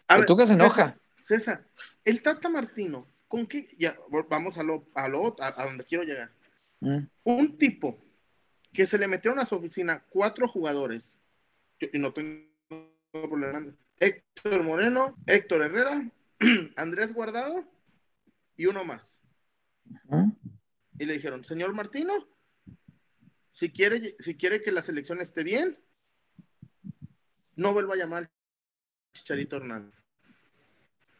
A 0.08 0.16
ver, 0.16 0.26
tú 0.26 0.36
que 0.36 0.46
se 0.46 0.54
enoja. 0.54 0.96
César, 1.22 1.64
el 2.04 2.22
Tata 2.22 2.48
Martino, 2.48 3.06
¿con 3.28 3.46
qué? 3.46 3.68
Ya, 3.78 3.96
vamos 4.28 4.58
a 4.58 4.62
lo, 4.62 4.88
a, 4.94 5.08
lo, 5.08 5.36
a, 5.40 5.64
donde 5.64 5.84
quiero 5.84 6.04
llegar. 6.04 6.32
Mm. 6.80 7.06
Un 7.24 7.58
tipo 7.58 7.98
que 8.72 8.86
se 8.86 8.98
le 8.98 9.08
metieron 9.08 9.38
a 9.40 9.44
su 9.44 9.56
oficina 9.56 10.04
cuatro 10.08 10.48
jugadores, 10.48 11.18
y 11.80 11.98
no 11.98 12.12
tengo 12.12 12.46
problema, 13.12 13.64
Héctor 13.98 14.62
Moreno, 14.62 15.16
Héctor 15.26 15.62
Herrera, 15.62 16.10
Andrés 16.76 17.12
Guardado 17.12 17.64
y 18.56 18.66
uno 18.66 18.84
más. 18.84 19.20
Y 20.98 21.04
le 21.04 21.14
dijeron, 21.14 21.44
señor 21.44 21.72
Martino, 21.72 22.28
si 23.50 23.70
quiere, 23.70 24.16
si 24.18 24.36
quiere 24.36 24.62
que 24.62 24.72
la 24.72 24.82
selección 24.82 25.20
esté 25.20 25.44
bien, 25.44 25.78
no 27.56 27.72
vuelva 27.72 27.94
a 27.94 27.98
llamar 27.98 28.30
Chicharito 29.12 29.56
Hernández. 29.56 30.00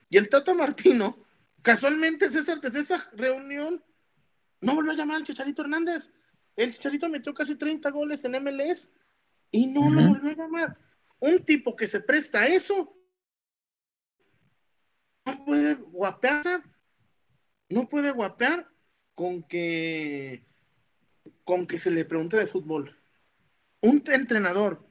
Y 0.09 0.17
el 0.17 0.29
Tata 0.29 0.55
Martino, 0.55 1.25
casualmente, 1.63 2.31
César, 2.31 2.61
desde 2.61 2.81
esa 2.81 3.11
reunión, 3.13 3.85
no 4.61 4.75
volvió 4.75 4.93
a 4.93 4.97
llamar 4.97 5.17
al 5.17 5.25
Chicharito 5.25 5.63
Hernández. 5.63 6.11
El 6.61 6.73
Chicharito 6.73 7.09
metió 7.09 7.33
casi 7.33 7.57
30 7.57 7.91
goles 7.91 8.25
en 8.25 8.35
MLS 8.35 8.91
y 9.51 9.67
no 9.67 9.89
lo 9.91 10.03
volvió 10.09 10.31
a 10.31 10.35
llamar. 10.35 10.79
Un 11.19 11.45
tipo 11.45 11.75
que 11.75 11.87
se 11.89 12.01
presta 12.01 12.41
a 12.41 12.47
eso 12.47 12.95
no 15.25 15.45
puede 15.45 15.75
guapear, 15.75 16.63
no 17.69 17.89
puede 17.89 18.11
guapear 18.11 18.69
con 19.15 19.43
que 19.43 20.47
con 21.45 21.67
que 21.67 21.79
se 21.79 21.91
le 21.91 22.05
pregunte 22.05 22.37
de 22.37 22.47
fútbol. 22.47 22.99
Un 23.81 24.03
entrenador 24.07 24.87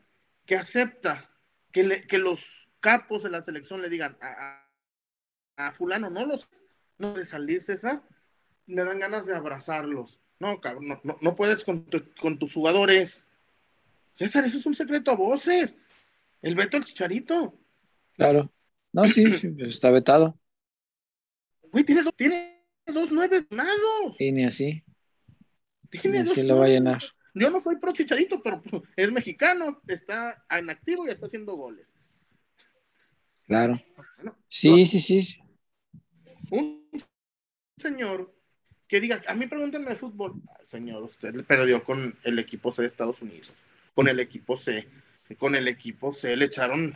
que 0.45 0.55
acepta 0.55 1.29
que, 1.71 1.83
le- 1.83 2.05
que 2.07 2.17
los 2.17 2.71
capos 2.79 3.23
de 3.23 3.29
la 3.29 3.41
selección 3.41 3.81
le 3.81 3.89
digan 3.89 4.17
a, 4.21 4.63
a- 5.57 5.67
a 5.67 5.71
fulano, 5.71 6.09
no 6.09 6.25
los 6.25 6.49
no 6.97 7.13
de 7.13 7.25
salir, 7.25 7.61
César, 7.63 8.03
me 8.65 8.83
dan 8.83 8.99
ganas 8.99 9.25
de 9.25 9.35
abrazarlos. 9.35 10.19
No, 10.39 10.59
cabrón, 10.61 10.87
no, 10.87 11.01
no, 11.03 11.17
no 11.21 11.35
puedes 11.35 11.63
con, 11.63 11.85
tu- 11.85 12.13
con 12.19 12.39
tus 12.39 12.53
jugadores. 12.53 13.27
César, 14.11 14.45
eso 14.45 14.57
es 14.57 14.65
un 14.65 14.73
secreto 14.73 15.11
a 15.11 15.15
voces. 15.15 15.77
El 16.41 16.55
veto 16.55 16.77
al 16.77 16.85
chicharito. 16.85 17.57
Claro. 18.13 18.51
No, 18.93 19.07
sí, 19.07 19.25
está 19.59 19.91
vetado. 19.91 20.39
Güey, 21.71 21.83
tiene, 21.83 22.01
do- 22.03 22.11
tiene 22.13 22.63
dos 22.87 23.11
nueve 23.11 23.45
ganados. 23.49 24.19
Y 24.19 24.31
ni 24.31 24.45
así. 24.45 24.83
Tiene 25.89 26.17
Ni 26.23 26.29
así 26.29 26.43
lo 26.43 26.59
va 26.59 26.65
a 26.65 26.69
llenar. 26.69 27.01
Yo 27.35 27.49
no 27.49 27.59
soy 27.59 27.75
pro 27.77 27.91
chicharito, 27.91 28.41
pero 28.41 28.61
es 28.95 29.11
mexicano, 29.11 29.81
está 29.87 30.43
en 30.49 30.69
activo 30.69 31.05
y 31.05 31.11
está 31.11 31.25
haciendo 31.27 31.55
goles. 31.55 31.95
Claro. 33.45 33.81
Bueno, 34.17 34.37
Sí, 34.47 34.85
sí, 34.85 34.99
sí. 34.99 35.21
sí. 35.21 35.39
un 36.51 36.87
señor 37.77 38.33
que 38.89 38.99
diga, 38.99 39.21
a 39.27 39.35
mí 39.35 39.45
pregúntenme 39.45 39.91
de 39.91 39.95
fútbol. 39.95 40.41
Ah, 40.49 40.57
Señor, 40.63 41.03
usted 41.03 41.45
perdió 41.45 41.83
con 41.83 42.17
el 42.23 42.39
equipo 42.39 42.71
C 42.71 42.81
de 42.81 42.87
Estados 42.87 43.21
Unidos, 43.21 43.67
con 43.93 44.07
el 44.07 44.19
equipo 44.19 44.57
C, 44.57 44.89
con 45.37 45.55
el 45.55 45.67
equipo 45.67 46.11
C 46.11 46.35
le 46.35 46.45
echaron 46.45 46.95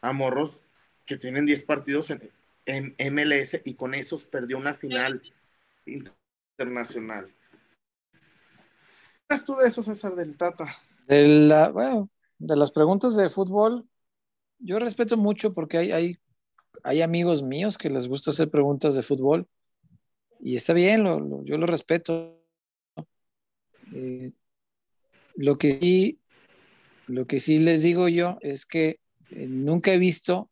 a 0.00 0.12
morros 0.12 0.72
que 1.04 1.16
tienen 1.16 1.44
10 1.44 1.64
partidos 1.64 2.10
en, 2.10 2.30
en 2.64 3.12
MLS 3.12 3.60
y 3.64 3.74
con 3.74 3.94
esos 3.94 4.24
perdió 4.24 4.56
una 4.56 4.72
final 4.72 5.20
internacional. 5.84 7.26
¿Qué 9.28 9.34
opinas 9.34 9.44
tú 9.44 9.56
de 9.56 9.66
eso, 9.66 9.82
César 9.82 10.14
del 10.14 10.36
Tata? 10.36 10.68
De, 11.08 11.26
la, 11.26 11.70
bueno, 11.70 12.08
de 12.38 12.54
las 12.54 12.70
preguntas 12.70 13.16
de 13.16 13.28
fútbol, 13.30 13.84
yo 14.60 14.78
respeto 14.78 15.16
mucho 15.16 15.52
porque 15.52 15.78
hay, 15.78 15.90
hay, 15.90 16.18
hay 16.84 17.02
amigos 17.02 17.42
míos 17.42 17.76
que 17.76 17.90
les 17.90 18.06
gusta 18.06 18.30
hacer 18.30 18.48
preguntas 18.48 18.94
de 18.94 19.02
fútbol 19.02 19.48
y 20.40 20.56
está 20.56 20.72
bien, 20.72 21.02
lo, 21.04 21.20
lo- 21.20 21.44
yo 21.44 21.58
lo 21.58 21.66
respeto. 21.66 22.40
Eh, 23.92 24.32
lo 25.34 25.58
que 25.58 25.72
sí, 25.72 26.20
lo 27.06 27.26
que 27.26 27.38
sí 27.40 27.58
les 27.58 27.82
digo 27.82 28.08
yo 28.08 28.38
es 28.40 28.66
que 28.66 29.00
eh, 29.30 29.46
nunca 29.48 29.92
he 29.92 29.98
visto 29.98 30.50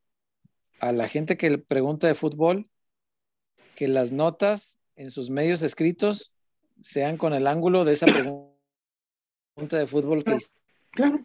a 0.79 0.93
la 0.93 1.09
gente 1.09 1.37
que 1.37 1.51
le 1.51 1.59
pregunta 1.59 2.07
de 2.07 2.15
fútbol 2.15 2.69
que 3.75 3.89
las 3.89 4.13
notas 4.13 4.79
en 4.97 5.11
sus 5.11 5.31
medios 5.31 5.63
escritos 5.63 6.33
sean 6.81 7.17
con 7.17 7.33
el 7.33 7.47
ángulo 7.47 7.85
de 7.85 7.95
esa 7.95 8.07
pregunta 8.07 8.49
de 9.57 9.87
fútbol 9.87 10.23
que 10.25 10.39
Claro, 10.91 11.19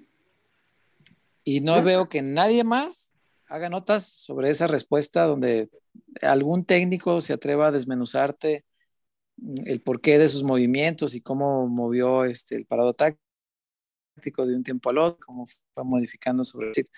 y 1.43 1.61
no 1.61 1.73
Claro. 1.73 1.85
veo 1.85 2.09
que 2.09 2.21
nadie 2.21 2.63
más 2.63 3.15
haga 3.49 3.69
notas 3.69 4.05
sobre 4.05 4.49
esa 4.49 4.67
respuesta 4.67 5.25
donde 5.25 5.69
algún 6.21 6.63
técnico 6.65 7.19
se 7.19 7.33
atreva 7.33 7.67
a 7.67 7.71
desmenuzarte 7.71 8.63
mm, 9.37 9.55
el 9.65 9.81
porqué 9.81 10.17
de 10.17 10.29
sus 10.29 10.43
movimientos 10.43 11.15
y 11.15 11.21
cómo 11.21 11.67
movió 11.67 12.25
este, 12.25 12.55
el 12.55 12.65
parado 12.65 12.93
táctico 12.93 14.45
de 14.45 14.55
un 14.55 14.63
tiempo 14.63 14.89
al 14.89 14.99
otro, 14.99 15.25
cómo 15.25 15.45
fue 15.73 15.83
modificando 15.83 16.43
sobre 16.43 16.71
el 16.75 16.89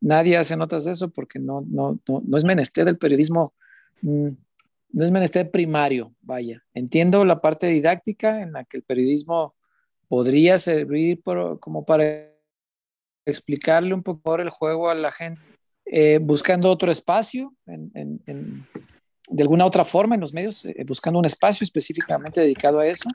Nadie 0.00 0.36
hace 0.36 0.56
notas 0.56 0.84
de 0.84 0.92
eso 0.92 1.10
porque 1.10 1.38
no, 1.38 1.64
no, 1.68 2.00
no, 2.08 2.22
no 2.26 2.36
es 2.36 2.42
menester 2.42 2.84
del 2.84 2.98
periodismo, 2.98 3.54
mm, 4.02 4.28
no 4.94 5.04
es 5.04 5.10
menester 5.12 5.48
primario, 5.50 6.12
vaya. 6.20 6.64
Entiendo 6.74 7.24
la 7.24 7.40
parte 7.40 7.68
didáctica 7.68 8.42
en 8.42 8.52
la 8.52 8.64
que 8.64 8.78
el 8.78 8.82
periodismo 8.82 9.54
podría 10.08 10.58
servir 10.58 11.22
por- 11.22 11.60
como 11.60 11.84
para 11.84 12.32
explicarle 13.24 13.94
un 13.94 14.02
poco 14.02 14.34
el 14.36 14.50
juego 14.50 14.90
a 14.90 14.96
la 14.96 15.12
gente, 15.12 15.40
eh, 15.86 16.18
buscando 16.22 16.70
otro 16.70 16.90
espacio, 16.90 17.54
en, 17.66 17.90
en- 17.94 18.22
en- 18.26 18.66
de 19.28 19.42
alguna 19.42 19.64
otra 19.64 19.84
forma 19.84 20.14
en 20.14 20.20
los 20.20 20.32
medios, 20.32 20.64
eh, 20.64 20.84
buscando 20.86 21.18
un 21.18 21.24
espacio 21.24 21.64
específicamente 21.64 22.40
dedicado 22.40 22.80
a 22.80 22.86
eso. 22.86 23.08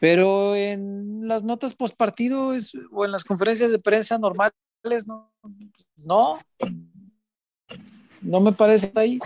Pero 0.00 0.54
en 0.54 1.26
las 1.26 1.42
notas 1.42 1.74
post 1.74 1.96
partido 1.96 2.52
o 2.92 3.04
en 3.04 3.10
las 3.12 3.24
conferencias 3.24 3.70
de 3.70 3.78
prensa 3.78 4.18
normales, 4.18 4.52
no, 5.06 5.32
no, 5.96 6.38
no 8.20 8.40
me 8.40 8.52
parece 8.52 8.92
ahí. 8.96 9.18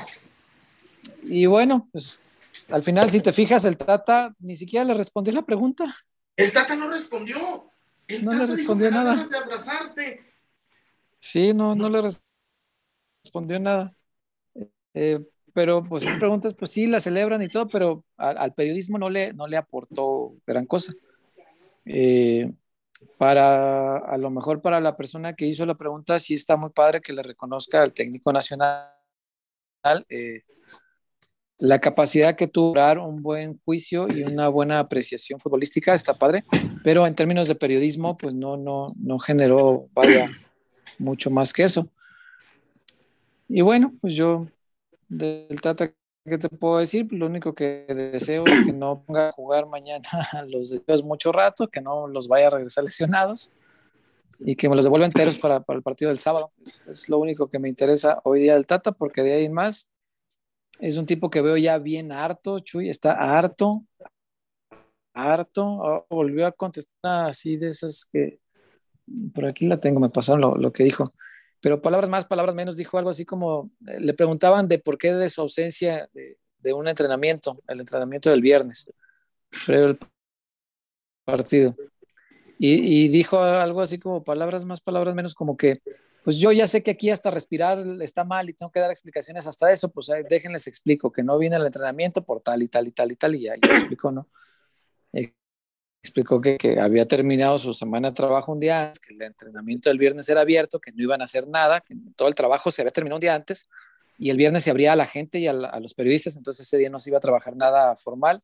Y 1.24 1.46
bueno, 1.46 1.88
pues 1.92 2.20
al 2.70 2.82
final, 2.82 3.10
si 3.10 3.20
te 3.20 3.32
fijas, 3.32 3.64
el 3.64 3.76
Tata 3.76 4.34
ni 4.40 4.54
siquiera 4.56 4.84
le 4.84 4.94
respondió 4.94 5.32
la 5.32 5.42
pregunta. 5.42 5.92
el 6.36 6.52
Tata 6.52 6.76
no 6.76 6.88
respondió. 6.90 7.70
El 8.06 8.24
No 8.24 8.32
le 8.32 8.38
Tata 8.38 8.52
dijo 8.54 8.56
respondió 8.56 8.90
da 8.90 9.04
nada. 9.04 9.26
de 9.28 9.36
abrazarte. 9.36 10.27
Sí, 11.20 11.52
no, 11.54 11.74
no 11.74 11.88
le 11.88 12.02
res- 12.02 12.22
respondió 13.24 13.58
nada. 13.60 13.94
Eh, 14.94 15.20
pero 15.52 15.82
pues 15.82 16.04
preguntas, 16.18 16.54
pues 16.54 16.70
sí, 16.70 16.86
las 16.86 17.04
celebran 17.04 17.42
y 17.42 17.48
todo, 17.48 17.66
pero 17.68 18.04
al 18.16 18.54
periodismo 18.54 18.98
no 18.98 19.10
le, 19.10 19.32
no 19.32 19.46
le 19.46 19.56
aportó 19.56 20.34
gran 20.46 20.66
cosa. 20.66 20.92
Eh, 21.84 22.52
para, 23.18 23.98
a 23.98 24.18
lo 24.18 24.30
mejor 24.30 24.60
para 24.60 24.80
la 24.80 24.96
persona 24.96 25.34
que 25.34 25.46
hizo 25.46 25.66
la 25.66 25.76
pregunta, 25.76 26.18
sí 26.20 26.34
está 26.34 26.56
muy 26.56 26.70
padre 26.70 27.00
que 27.00 27.12
le 27.12 27.22
reconozca 27.22 27.82
al 27.82 27.92
técnico 27.94 28.32
nacional 28.32 28.90
eh, 30.08 30.42
la 31.58 31.80
capacidad 31.80 32.36
que 32.36 32.46
tuvo 32.46 32.74
un 33.04 33.22
buen 33.22 33.58
juicio 33.64 34.06
y 34.08 34.22
una 34.22 34.48
buena 34.48 34.78
apreciación 34.78 35.40
futbolística, 35.40 35.92
está 35.92 36.14
padre, 36.14 36.44
pero 36.84 37.04
en 37.06 37.14
términos 37.16 37.48
de 37.48 37.56
periodismo, 37.56 38.16
pues 38.16 38.32
no, 38.34 38.56
no, 38.56 38.92
no 38.96 39.18
generó, 39.18 39.88
vaya, 39.92 40.30
mucho 40.98 41.30
más 41.30 41.52
que 41.52 41.64
eso. 41.64 41.88
Y 43.48 43.62
bueno, 43.62 43.94
pues 44.00 44.14
yo 44.14 44.46
del 45.08 45.60
Tata, 45.60 45.92
¿qué 46.24 46.38
te 46.38 46.48
puedo 46.48 46.78
decir? 46.78 47.10
Lo 47.12 47.26
único 47.26 47.54
que 47.54 47.86
deseo 47.88 48.44
es 48.46 48.64
que 48.64 48.72
no 48.72 49.02
ponga 49.02 49.30
a 49.30 49.32
jugar 49.32 49.66
mañana 49.66 50.08
a 50.32 50.42
los 50.46 50.70
de 50.70 50.82
Dios 50.86 51.02
mucho 51.02 51.32
rato, 51.32 51.68
que 51.68 51.80
no 51.80 52.06
los 52.06 52.28
vaya 52.28 52.48
a 52.48 52.50
regresar 52.50 52.84
lesionados 52.84 53.52
y 54.40 54.54
que 54.54 54.68
me 54.68 54.76
los 54.76 54.84
devuelva 54.84 55.06
enteros 55.06 55.38
para, 55.38 55.60
para 55.60 55.78
el 55.78 55.82
partido 55.82 56.10
del 56.10 56.18
sábado. 56.18 56.52
Es, 56.86 57.08
lo 57.08 57.18
único 57.18 57.48
que 57.48 57.58
me 57.58 57.68
interesa 57.68 58.20
hoy 58.24 58.40
día 58.40 58.54
del 58.54 58.66
Tata, 58.66 58.92
porque 58.92 59.22
de 59.22 59.32
ahí 59.32 59.48
más 59.48 59.88
es 60.78 60.98
un 60.98 61.06
tipo 61.06 61.30
que 61.30 61.40
veo 61.40 61.56
ya 61.56 61.78
bien 61.78 62.12
harto, 62.12 62.60
Chuy, 62.60 62.88
está 62.88 63.12
harto, 63.12 63.84
harto, 65.12 65.64
oh, 65.66 66.06
volvió 66.08 66.46
a 66.46 66.52
contestar 66.52 67.30
así 67.30 67.56
de 67.56 67.70
esas 67.70 68.04
que, 68.04 68.40
por 69.34 69.46
aquí 69.46 69.66
la 69.66 69.78
tengo, 69.78 70.00
me 70.00 70.10
pasaron 70.10 70.60
lo, 70.60 70.72
que 70.72 70.84
dijo, 70.84 71.12
pero 71.60 71.80
palabras 71.80 72.10
más, 72.10 72.26
palabras 72.26 72.54
menos, 72.54 72.76
dijo 72.76 72.98
algo 72.98 73.10
así 73.10 73.24
como, 73.24 73.70
eh, 73.86 74.00
le 74.00 74.14
preguntaban 74.14 74.68
de 74.68 74.78
por 74.78 74.98
qué 74.98 75.12
de 75.12 75.28
su 75.28 75.40
ausencia 75.40 76.08
de, 76.12 76.72
un 76.72 76.86
entrenamiento, 76.86 77.62
el 77.66 77.80
entrenamiento 77.80 78.28
del 78.28 78.42
viernes, 78.42 78.92
previo 79.66 79.86
al 79.86 79.98
partido. 81.24 81.74
Y, 82.58 83.08
dijo 83.08 83.40
algo 83.40 83.80
así 83.80 83.98
como 83.98 84.24
palabras 84.24 84.64
más, 84.64 84.80
palabras 84.80 85.14
menos, 85.14 85.34
como 85.34 85.56
que, 85.56 85.80
pues 86.24 86.38
yo 86.38 86.52
ya 86.52 86.66
sé 86.66 86.82
que 86.82 86.90
aquí 86.90 87.08
hasta 87.08 87.30
respirar 87.30 87.78
está 88.02 88.24
mal 88.24 88.50
y 88.50 88.52
tengo 88.52 88.72
que 88.72 88.80
dar 88.80 88.90
explicaciones 88.90 89.46
hasta 89.46 89.72
eso, 89.72 89.90
pues 89.90 90.08
déjenles 90.28 90.66
explico 90.66 91.12
que 91.12 91.22
no 91.22 91.38
viene 91.38 91.56
al 91.56 91.64
entrenamiento 91.64 92.22
por 92.24 92.40
tal 92.42 92.62
y 92.62 92.68
tal 92.68 92.88
y 92.88 92.90
tal 92.90 93.12
y 93.12 93.16
tal, 93.16 93.34
y 93.36 93.42
ya, 93.42 93.54
ya 93.54 93.74
explicó, 93.74 94.10
¿no? 94.10 94.28
Explicó 96.02 96.40
que, 96.40 96.56
que, 96.58 96.78
había 96.80 97.06
terminado 97.06 97.58
su 97.58 97.74
semana 97.74 98.10
de 98.10 98.14
trabajo 98.14 98.52
un 98.52 98.60
día 98.60 98.86
antes, 98.86 99.00
que 99.00 99.14
el 99.14 99.22
entrenamiento 99.22 99.90
del 99.90 99.98
viernes 99.98 100.28
era 100.28 100.42
abierto, 100.42 100.78
que 100.78 100.92
no 100.92 101.02
iban 101.02 101.20
a 101.20 101.24
hacer 101.24 101.48
nada, 101.48 101.80
que 101.80 101.94
todo 102.16 102.28
el 102.28 102.34
trabajo 102.34 102.70
se 102.70 102.82
había 102.82 102.92
terminado 102.92 103.16
un 103.16 103.20
día 103.20 103.34
antes, 103.34 103.68
y 104.16 104.30
el 104.30 104.36
viernes 104.36 104.64
se 104.64 104.70
abría 104.70 104.92
a 104.92 104.96
la 104.96 105.06
gente 105.06 105.38
y 105.38 105.46
a, 105.46 105.52
los 105.52 105.94
periodistas, 105.94 106.36
entonces 106.36 106.66
ese 106.66 106.78
día 106.78 106.90
no 106.90 106.98
se 106.98 107.10
iba 107.10 107.18
a 107.18 107.20
trabajar 107.20 107.56
nada 107.56 107.96
formal, 107.96 108.42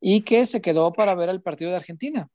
y 0.00 0.22
que 0.22 0.46
se 0.46 0.60
quedó 0.60 0.92
para 0.92 1.14
ver 1.14 1.28
el 1.28 1.42
partido 1.42 1.70
de 1.70 1.76
Argentina, 1.78 2.28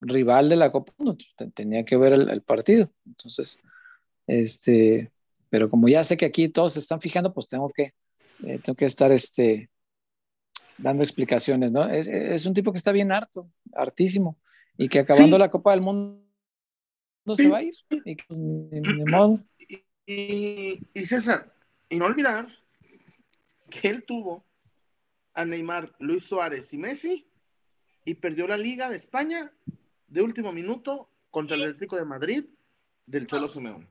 rival 0.00 0.48
de 0.48 0.56
la 0.56 0.72
Copa, 0.72 0.92
no, 0.98 1.16
tenía 1.54 1.84
que 1.84 1.96
ver 1.96 2.12
el, 2.12 2.30
el, 2.30 2.42
partido. 2.42 2.92
Entonces, 3.04 3.58
este, 4.26 5.10
pero 5.50 5.70
como 5.70 5.88
ya 5.88 6.04
sé 6.04 6.16
que 6.16 6.26
aquí 6.26 6.48
todos 6.48 6.74
se 6.74 6.80
están 6.80 7.00
fijando, 7.00 7.32
pues 7.32 7.48
tengo 7.48 7.70
que, 7.70 7.94
eh, 8.44 8.60
tengo 8.62 8.76
que 8.76 8.84
estar 8.84 9.10
este, 9.12 9.70
dando 10.78 11.02
explicaciones, 11.02 11.72
¿no? 11.72 11.88
Es, 11.88 12.06
es, 12.06 12.46
un 12.46 12.54
tipo 12.54 12.72
que 12.72 12.78
está 12.78 12.92
bien 12.92 13.12
harto, 13.12 13.50
hartísimo, 13.74 14.38
y 14.76 14.88
que 14.88 15.00
acabando 15.00 15.36
sí. 15.36 15.40
la 15.40 15.50
Copa 15.50 15.72
del 15.72 15.82
Mundo 15.82 16.24
no 17.24 17.36
sí. 17.36 17.44
se 17.44 17.48
va 17.48 17.58
a 17.58 17.62
ir, 17.62 17.74
y 18.04 18.16
modo. 19.10 19.44
Y, 20.06 20.80
y 20.94 21.04
César, 21.04 21.52
y 21.90 21.96
no 21.96 22.06
olvidar 22.06 22.48
que 23.68 23.88
él 23.88 24.04
tuvo 24.04 24.44
a 25.34 25.44
Neymar, 25.44 25.94
Luis 25.98 26.24
Suárez 26.24 26.72
y 26.72 26.78
Messi, 26.78 27.30
y 28.04 28.14
perdió 28.14 28.46
la 28.46 28.56
Liga 28.56 28.88
de 28.88 28.96
España 28.96 29.52
de 30.06 30.22
último 30.22 30.52
minuto 30.52 31.10
contra 31.30 31.56
el 31.56 31.64
Atlético 31.64 31.96
de 31.96 32.04
Madrid 32.04 32.44
del 33.04 33.26
Cholo 33.26 33.48
Simeone. 33.48 33.86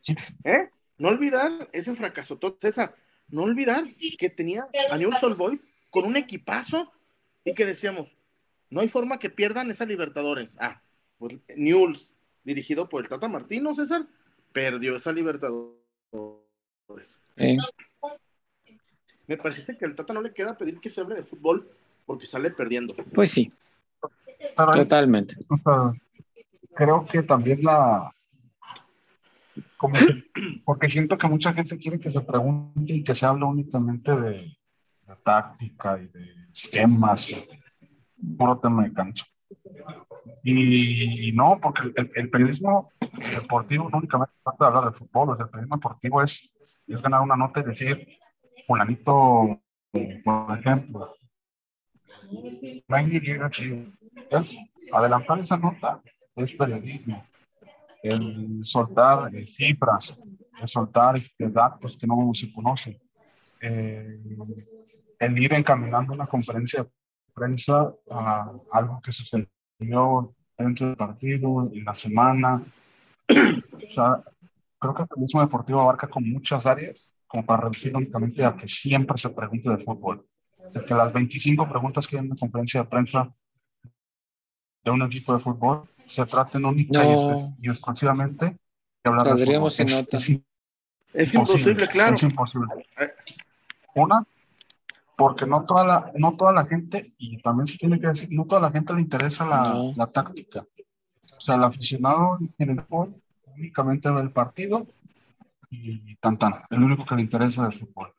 Sí. 0.00 0.14
¿Eh? 0.44 0.70
No 0.98 1.08
olvidar 1.08 1.68
ese 1.72 1.94
fracaso, 1.94 2.38
César. 2.58 2.94
No 3.34 3.42
olvidar 3.42 3.84
que 4.16 4.30
tenía 4.30 4.68
a 4.92 4.96
Newell's 4.96 5.20
Old 5.20 5.36
Boys 5.36 5.68
con 5.90 6.04
un 6.04 6.16
equipazo 6.16 6.92
y 7.44 7.52
que 7.52 7.66
decíamos, 7.66 8.16
no 8.70 8.80
hay 8.80 8.86
forma 8.86 9.18
que 9.18 9.28
pierdan 9.28 9.68
esa 9.72 9.84
Libertadores. 9.84 10.56
Ah, 10.60 10.80
pues 11.18 11.40
Newell's, 11.56 12.14
dirigido 12.44 12.88
por 12.88 13.02
el 13.02 13.08
Tata 13.08 13.26
Martino, 13.26 13.74
César, 13.74 14.06
perdió 14.52 14.94
esa 14.94 15.10
Libertadores. 15.10 15.74
Me 19.26 19.36
parece 19.36 19.76
que 19.76 19.84
al 19.84 19.96
Tata 19.96 20.14
no 20.14 20.22
le 20.22 20.32
queda 20.32 20.56
pedir 20.56 20.78
que 20.78 20.88
se 20.88 21.00
hable 21.00 21.16
de 21.16 21.24
fútbol 21.24 21.68
porque 22.06 22.26
sale 22.26 22.52
perdiendo. 22.52 22.94
Pues 23.12 23.32
sí, 23.32 23.52
totalmente. 24.54 25.34
o 25.48 25.56
sea, 25.56 25.92
creo 26.72 27.04
que 27.04 27.20
también 27.24 27.64
la. 27.64 28.13
Como 29.84 29.96
que- 29.96 30.24
porque 30.64 30.88
siento 30.88 31.18
que 31.18 31.28
mucha 31.28 31.52
gente 31.52 31.76
quiere 31.76 32.00
que 32.00 32.10
se 32.10 32.22
pregunte 32.22 32.94
y 32.94 33.04
que 33.04 33.14
se 33.14 33.26
hable 33.26 33.44
únicamente 33.44 34.16
de, 34.16 34.32
de 35.06 35.16
táctica 35.22 36.00
y 36.00 36.06
de 36.06 36.46
esquemas, 36.50 37.30
y 37.32 37.36
puro 38.38 38.58
tema 38.58 38.84
de 38.84 38.94
cancha. 38.94 39.26
Y, 40.42 41.32
no, 41.32 41.58
porque 41.60 41.92
el, 41.96 42.10
el 42.14 42.30
periodismo 42.30 42.92
deportivo 43.34 43.90
no 43.90 43.98
únicamente 43.98 44.32
trata 44.42 44.64
de 44.64 44.68
hablar 44.68 44.90
de 44.90 44.98
fútbol, 44.98 45.28
o 45.28 45.36
sea, 45.36 45.44
el 45.44 45.50
periodismo 45.50 45.76
deportivo 45.76 46.22
es, 46.22 46.50
es 46.86 47.02
ganar 47.02 47.20
una 47.20 47.36
nota 47.36 47.60
y 47.60 47.64
decir, 47.64 48.08
fulanito, 48.66 49.60
por 50.24 50.58
ejemplo, 50.58 51.14
llega 53.20 53.50
adelantar 54.94 55.40
esa 55.40 55.58
nota 55.58 56.00
es 56.36 56.52
periodismo. 56.52 57.22
El 58.04 58.66
soltar 58.66 59.34
eh, 59.34 59.46
cifras, 59.46 60.22
el 60.60 60.68
soltar 60.68 61.16
este, 61.16 61.48
datos 61.48 61.96
que 61.96 62.06
no 62.06 62.30
se 62.34 62.52
conocen. 62.52 62.98
Eh, 63.62 64.20
el 65.18 65.38
ir 65.38 65.54
encaminando 65.54 66.12
una 66.12 66.26
conferencia 66.26 66.82
de 66.82 66.90
prensa 67.32 67.94
a 68.10 68.52
algo 68.72 69.00
que 69.02 69.10
sucedió 69.10 70.34
dentro 70.58 70.88
del 70.88 70.96
partido, 70.96 71.70
en 71.72 71.82
la 71.82 71.94
semana. 71.94 72.62
O 73.26 73.90
sea, 73.90 74.22
creo 74.78 74.94
que 74.94 75.02
el 75.02 75.08
periodismo 75.08 75.40
deportivo 75.40 75.80
abarca 75.80 76.06
con 76.08 76.30
muchas 76.30 76.66
áreas, 76.66 77.10
como 77.26 77.46
para 77.46 77.62
reducir 77.62 77.96
únicamente 77.96 78.44
a 78.44 78.54
que 78.54 78.68
siempre 78.68 79.16
se 79.16 79.30
pregunte 79.30 79.70
de 79.70 79.82
fútbol. 79.82 80.26
De 80.74 80.84
que 80.84 80.94
las 80.94 81.10
25 81.10 81.66
preguntas 81.70 82.06
que 82.06 82.16
hay 82.16 82.20
en 82.20 82.32
una 82.32 82.38
conferencia 82.38 82.82
de 82.82 82.88
prensa 82.88 83.34
de 84.84 84.90
un 84.90 85.02
equipo 85.02 85.32
de 85.34 85.40
fútbol 85.40 85.88
se 86.04 86.24
traten 86.26 86.64
única 86.64 87.04
y, 87.04 87.14
No. 87.14 87.56
y 87.60 87.70
exclusivamente 87.70 88.44
de 88.46 88.56
hablar 89.04 89.22
de 89.24 89.28
Saldríamos 89.38 89.76
fútbol. 89.76 89.88
sin 89.88 89.96
Es- 89.96 90.02
nota. 90.04 90.16
es 90.18 90.40
Es 91.14 91.34
imposible, 91.34 91.88
claro. 91.88 92.14
es 92.14 92.22
imposible. 92.22 92.66
Una, 93.94 94.24
porque 95.16 95.46
no 95.46 95.62
toda 95.62 95.86
la, 95.86 96.12
no 96.16 96.32
toda 96.32 96.52
la 96.52 96.66
gente, 96.66 97.14
y 97.18 97.38
también 97.40 97.66
se 97.66 97.78
tiene 97.78 98.00
que 98.00 98.08
decir, 98.08 98.28
no 98.32 98.44
toda 98.44 98.60
la 98.62 98.70
gente 98.72 98.92
le 98.94 99.00
interesa 99.00 99.46
la, 99.46 99.68
No. 99.68 99.92
la 99.96 100.06
táctica. 100.08 100.66
O 101.36 101.40
sea, 101.40 101.54
el 101.54 101.64
aficionado 101.64 102.38
en 102.58 102.70
el 102.70 102.80
fútbol 102.82 103.14
únicamente 103.56 104.10
ve 104.10 104.20
el 104.22 104.30
partido 104.30 104.86
y 105.70 106.14
tan 106.16 106.36
tan, 106.38 106.54
el 106.70 106.82
único 106.82 107.04
que 107.04 107.14
le 107.14 107.22
interesa 107.22 107.68
es 107.68 107.74
el 107.74 107.80
fútbol. 107.80 108.12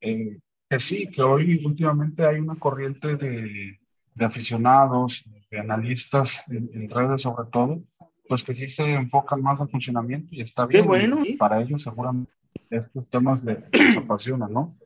Eh, 0.00 0.38
que 0.68 0.80
sí, 0.80 1.08
que 1.08 1.22
hoy 1.22 1.62
últimamente 1.64 2.24
hay 2.26 2.38
una 2.40 2.54
corriente 2.56 3.16
de, 3.16 3.78
de 4.14 4.24
aficionados, 4.24 5.22
de 5.26 5.45
analistas 5.58 6.44
en, 6.50 6.70
en 6.74 6.88
redes 6.90 7.22
sobre 7.22 7.48
todo, 7.50 7.80
pues 8.28 8.42
que 8.42 8.54
sí 8.54 8.68
se 8.68 8.92
enfocan 8.94 9.42
más 9.42 9.60
al 9.60 9.68
funcionamiento 9.68 10.28
y 10.34 10.40
está 10.40 10.66
Qué 10.66 10.78
bien. 10.78 10.86
bueno. 10.86 11.24
y 11.24 11.36
Para 11.36 11.60
ellos 11.60 11.82
seguramente 11.82 12.30
estos 12.70 13.08
temas 13.08 13.44
les 13.44 13.96
apasionan, 13.96 14.52
¿no? 14.52 14.76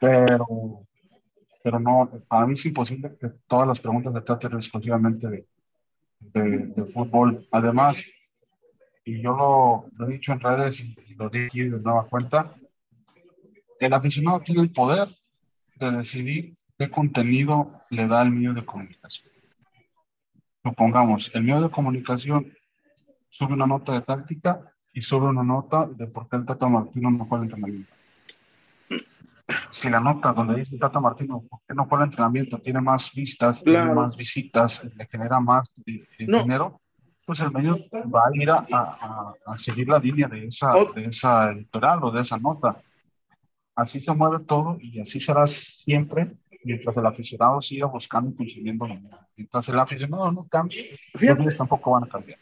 Pero, 0.00 0.46
pero 1.62 1.78
no, 1.78 2.10
para 2.28 2.46
mí 2.46 2.54
es 2.54 2.66
imposible 2.66 3.16
que 3.20 3.28
todas 3.46 3.68
las 3.68 3.80
preguntas 3.80 4.12
se 4.14 4.20
traten 4.22 4.52
exclusivamente 4.54 5.28
de, 5.28 5.46
de, 6.20 6.58
de 6.66 6.84
fútbol. 6.92 7.46
Además, 7.52 8.02
y 9.04 9.22
yo 9.22 9.36
lo, 9.36 9.86
lo 9.96 10.08
he 10.08 10.14
dicho 10.14 10.32
en 10.32 10.40
redes 10.40 10.80
y 10.80 10.94
lo 11.16 11.28
dije 11.28 11.70
de 11.70 11.78
nueva 11.80 12.06
cuenta, 12.06 12.52
el 13.78 13.92
aficionado 13.92 14.40
tiene 14.40 14.62
el 14.62 14.70
poder 14.70 15.08
de 15.76 15.90
decidir 15.92 16.54
qué 16.78 16.90
contenido 16.90 17.82
le 17.90 18.06
da 18.08 18.22
el 18.22 18.30
medio 18.30 18.52
de 18.54 18.64
comunicación. 18.64 19.30
Supongamos, 20.70 21.30
el 21.32 21.44
medio 21.44 21.60
de 21.60 21.70
comunicación 21.70 22.52
sube 23.28 23.52
una 23.54 23.68
nota 23.68 23.92
de 23.92 24.00
táctica 24.00 24.60
y 24.92 25.00
sube 25.00 25.28
una 25.28 25.44
nota 25.44 25.86
de 25.86 26.08
por 26.08 26.28
qué 26.28 26.34
el 26.38 26.44
Tata 26.44 26.66
Martino 26.66 27.08
no 27.08 27.24
fue 27.26 27.38
al 27.38 27.44
entrenamiento. 27.44 27.92
Si 29.70 29.88
la 29.88 30.00
nota 30.00 30.32
donde 30.32 30.56
dice 30.56 30.76
Tata 30.76 30.98
Martino 30.98 31.40
por 31.48 31.60
qué 31.68 31.72
no 31.72 31.86
fue 31.86 31.98
al 31.98 32.04
entrenamiento 32.06 32.58
tiene 32.58 32.80
más 32.80 33.12
vistas, 33.14 33.62
Claro. 33.62 33.86
tiene 33.90 34.00
más 34.00 34.16
visitas, 34.16 34.82
le 34.96 35.06
genera 35.06 35.38
más 35.38 35.70
eh, 35.86 36.04
eh, 36.18 36.26
No. 36.26 36.42
dinero, 36.42 36.80
pues 37.24 37.38
el 37.40 37.52
medio 37.52 37.78
va 38.12 38.22
a 38.26 38.30
ir 38.34 38.50
a, 38.50 38.66
a- 38.72 39.32
a 39.46 39.56
seguir 39.56 39.88
la 39.88 40.00
línea 40.00 40.26
de 40.26 40.46
esa, 40.46 40.74
O- 40.74 40.92
de 40.92 41.04
esa 41.04 41.52
editorial 41.52 42.02
o 42.02 42.10
de 42.10 42.22
esa 42.22 42.38
nota. 42.38 42.76
Así 43.76 44.00
se 44.00 44.12
mueve 44.12 44.44
todo 44.44 44.78
y 44.80 44.98
así 44.98 45.20
será 45.20 45.46
siempre 45.46 46.32
mientras 46.66 46.96
el 46.96 47.06
aficionado 47.06 47.62
siga 47.62 47.86
buscando 47.86 48.30
y 48.30 48.34
consiguiendo. 48.34 48.86
Mientras 49.36 49.68
el 49.68 49.78
aficionado 49.78 50.32
no 50.32 50.46
cambie, 50.48 50.98
los 51.14 51.56
tampoco 51.56 51.92
van 51.92 52.04
a 52.04 52.08
cambiar. 52.08 52.38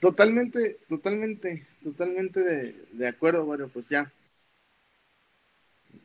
totalmente, 0.00 0.80
totalmente, 0.88 1.66
totalmente 1.82 2.40
de, 2.40 2.84
de 2.92 3.08
acuerdo, 3.08 3.44
bueno, 3.44 3.68
pues 3.68 3.88
ya. 3.88 4.12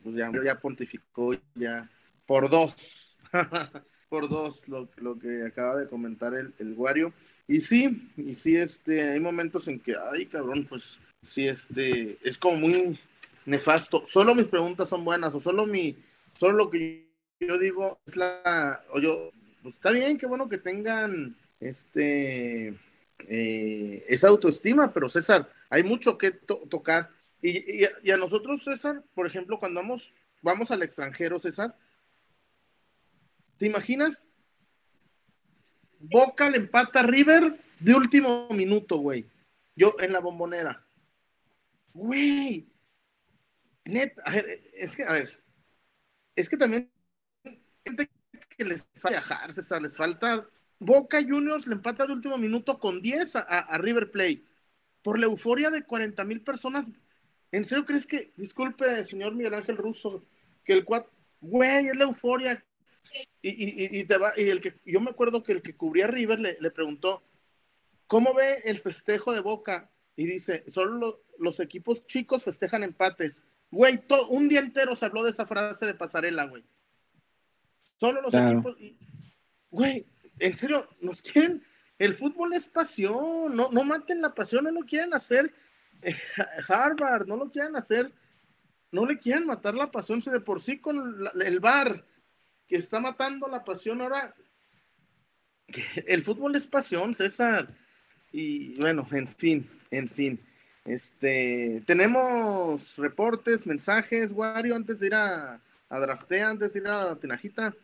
Pues 0.02 0.14
ya, 0.14 0.30
ya 0.42 0.58
pontificó, 0.58 1.34
ya. 1.54 1.90
Por 2.24 2.48
dos. 2.48 3.18
por 4.08 4.28
dos, 4.28 4.68
lo, 4.68 4.88
lo 4.96 5.18
que 5.18 5.44
acaba 5.44 5.76
de 5.76 5.88
comentar 5.88 6.34
el, 6.34 6.54
el 6.58 6.74
Wario. 6.74 7.12
Y 7.48 7.60
sí, 7.60 8.10
y 8.16 8.34
sí, 8.34 8.56
este, 8.56 9.10
hay 9.10 9.20
momentos 9.20 9.68
en 9.68 9.80
que, 9.80 9.96
ay, 10.12 10.26
cabrón, 10.26 10.66
pues 10.68 11.00
sí, 11.22 11.48
este, 11.48 12.18
es 12.22 12.38
como 12.38 12.56
muy 12.58 12.98
nefasto. 13.46 14.04
Solo 14.06 14.34
mis 14.34 14.48
preguntas 14.48 14.88
son 14.88 15.04
buenas, 15.04 15.34
o 15.34 15.40
solo 15.40 15.66
mi, 15.66 15.96
solo 16.40 16.54
lo 16.56 16.70
que 16.70 17.06
yo 17.38 17.58
digo 17.58 18.00
es 18.06 18.16
la, 18.16 18.82
o 18.92 18.98
yo, 18.98 19.30
pues 19.62 19.74
está 19.74 19.90
bien, 19.90 20.16
qué 20.16 20.24
bueno 20.24 20.48
que 20.48 20.56
tengan, 20.56 21.36
este, 21.60 22.74
eh, 23.28 24.04
esa 24.08 24.28
autoestima, 24.28 24.90
pero 24.94 25.10
César, 25.10 25.52
hay 25.68 25.82
mucho 25.82 26.16
que 26.16 26.30
to- 26.30 26.66
tocar. 26.70 27.10
Y, 27.42 27.84
a- 27.84 28.16
nosotros, 28.16 28.64
César, 28.64 29.04
por 29.14 29.26
ejemplo, 29.26 29.58
cuando 29.58 29.80
vamos, 29.82 30.14
vamos 30.40 30.70
al 30.70 30.82
extranjero, 30.82 31.38
César, 31.38 31.76
¿te 33.58 33.66
imaginas? 33.66 34.26
Boca 35.98 36.48
le 36.48 36.56
empata 36.56 37.02
River 37.02 37.60
de 37.80 37.94
último 37.94 38.48
minuto, 38.50 38.96
güey. 38.96 39.26
Yo 39.76 39.94
en 40.00 40.12
la 40.14 40.20
bombonera. 40.20 40.86
Güey. 41.92 42.66
Neta, 43.84 44.22
es 44.72 44.96
que, 44.96 45.04
a 45.04 45.12
ver, 45.12 45.39
es 46.40 46.48
que 46.48 46.56
también 46.56 46.90
gente 47.84 48.10
que 48.56 48.64
les 48.64 48.86
falta 48.94 49.10
viajar, 49.10 49.50
les 49.82 49.96
falta. 49.96 50.48
Boca 50.78 51.22
Juniors 51.22 51.66
le 51.66 51.74
empata 51.74 52.06
de 52.06 52.12
último 52.12 52.38
minuto 52.38 52.78
con 52.78 53.02
10 53.02 53.36
a, 53.36 53.78
River 53.78 54.10
Plate. 54.10 54.44
Por 55.02 55.18
la 55.18 55.26
euforia 55.26 55.70
de 55.70 55.84
40 55.84 56.24
mil 56.24 56.42
personas. 56.42 56.90
¿En 57.52 57.64
serio 57.64 57.84
crees 57.84 58.06
que, 58.06 58.32
disculpe, 58.36 59.02
señor 59.04 59.34
Miguel 59.34 59.54
Ángel 59.54 59.76
Russo, 59.76 60.24
que 60.64 60.72
el 60.72 60.84
cuat, 60.84 61.06
güey, 61.40 61.88
es 61.88 61.96
la 61.96 62.04
euforia? 62.04 62.64
Y, 63.42 63.48
y- 63.50 64.00
y- 64.00 64.04
te 64.04 64.18
va, 64.18 64.32
y 64.36 64.48
el 64.50 64.60
que, 64.60 64.74
yo 64.84 65.00
me 65.00 65.10
acuerdo 65.10 65.42
que 65.42 65.52
el 65.52 65.62
que 65.62 65.74
cubría 65.74 66.04
a 66.04 66.08
River 66.08 66.38
le, 66.38 66.56
le 66.60 66.70
preguntó, 66.70 67.24
¿cómo 68.06 68.34
ve 68.34 68.62
el 68.64 68.78
festejo 68.78 69.32
de 69.32 69.40
Boca? 69.40 69.90
Y 70.16 70.26
dice, 70.26 70.64
solo 70.68 70.92
lo- 70.98 71.22
los 71.38 71.60
equipos 71.60 72.06
chicos 72.06 72.44
festejan 72.44 72.82
empates. 72.84 73.42
Güey, 73.70 73.98
to- 73.98 74.28
un 74.28 74.48
día 74.48 74.60
entero 74.60 74.94
se 74.96 75.04
habló 75.04 75.22
de 75.22 75.30
esa 75.30 75.46
frase 75.46 75.86
de 75.86 75.94
pasarela, 75.94 76.44
güey. 76.44 76.64
Solo 77.98 78.20
los 78.22 78.30
Claro. 78.30 78.58
equipos. 78.58 78.80
y- 78.80 78.98
Güey, 79.70 80.06
en 80.40 80.54
serio, 80.54 80.88
nos 81.00 81.22
quieren. 81.22 81.62
El 81.98 82.14
fútbol 82.14 82.52
es 82.54 82.66
pasión. 82.68 83.54
No, 83.54 83.70
no 83.70 83.84
maten 83.84 84.20
la 84.20 84.34
pasión, 84.34 84.64
no 84.64 84.70
lo 84.72 84.80
quieren 84.80 85.14
hacer. 85.14 85.52
eh, 86.02 86.16
Harvard, 86.66 87.26
no 87.26 87.36
lo 87.36 87.50
quieren 87.50 87.76
hacer. 87.76 88.10
No 88.90 89.04
le 89.06 89.18
quieren 89.18 89.46
matar 89.46 89.74
la 89.74 89.90
pasión. 89.90 90.20
Si 90.22 90.30
de 90.30 90.40
por 90.40 90.60
sí 90.60 90.78
con 90.78 91.22
la- 91.22 91.30
el 91.44 91.60
bar 91.60 92.04
que 92.66 92.76
está 92.76 92.98
matando 93.00 93.46
la 93.46 93.62
pasión 93.62 94.00
ahora. 94.00 94.34
El 96.06 96.22
fútbol 96.22 96.56
es 96.56 96.66
pasión, 96.66 97.14
César. 97.14 97.72
Y 98.32 98.76
bueno, 98.80 99.06
en 99.12 99.28
fin, 99.28 99.70
en 99.90 100.08
fin. 100.08 100.40
Este, 100.84 101.82
tenemos 101.86 102.96
reportes, 102.96 103.66
mensajes, 103.66 104.32
Wario, 104.32 104.74
antes 104.74 105.00
de 105.00 105.08
ir 105.08 105.14
a, 105.14 105.60
a 105.88 106.00
draftea, 106.00 106.50
antes 106.50 106.72
de 106.72 106.80
ir 106.80 106.88
a 106.88 107.16
Tinajita. 107.16 107.74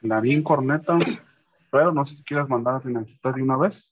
Clarín, 0.00 0.42
corneta, 0.42 0.98
pero 1.70 1.92
no 1.92 2.04
sé 2.04 2.16
si 2.16 2.22
quieres 2.24 2.48
mandar 2.48 2.76
a 2.76 2.80
Tinajita 2.80 3.32
de 3.32 3.42
una 3.42 3.56
vez. 3.56 3.90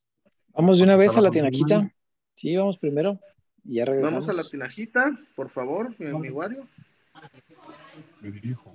Vamos 0.54 0.78
de 0.78 0.84
una 0.84 0.96
vez 0.96 1.16
a 1.16 1.20
la 1.20 1.30
bien. 1.30 1.92
Sí, 2.34 2.56
vamos 2.56 2.78
primero. 2.78 3.18
Y 3.64 3.76
ya 3.76 3.84
regresamos. 3.84 4.26
Vamos 4.26 4.38
a 4.38 4.42
la 4.42 4.48
Tinajita, 4.48 5.18
por 5.34 5.48
favor, 5.48 5.94
mi, 5.98 6.12
mi 6.12 6.30
Wario. 6.30 6.66
me 8.20 8.30
dirijo. 8.30 8.74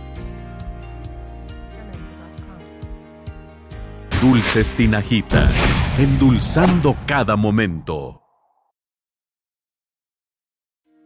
Dulces 4.21 4.71
Tinajita, 4.73 5.49
endulzando 5.97 6.95
cada 7.07 7.35
momento. 7.35 8.21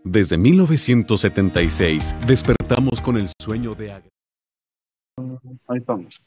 Desde 0.04 0.38
1976 0.38 2.14
despertamos 2.28 3.00
con 3.00 3.16
el 3.16 3.30
sueño 3.42 3.74
de... 3.74 3.94
Ahí 3.94 5.78
estamos. 5.78 6.22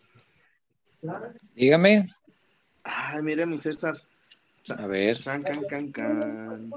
Dígame. 1.55 2.09
Ay, 2.83 3.23
mire 3.23 3.45
mi 3.45 3.59
César. 3.59 4.01
A 4.79 4.87
ver. 4.87 5.23
Can, 5.23 5.43
can, 5.43 5.93
can, 5.93 6.71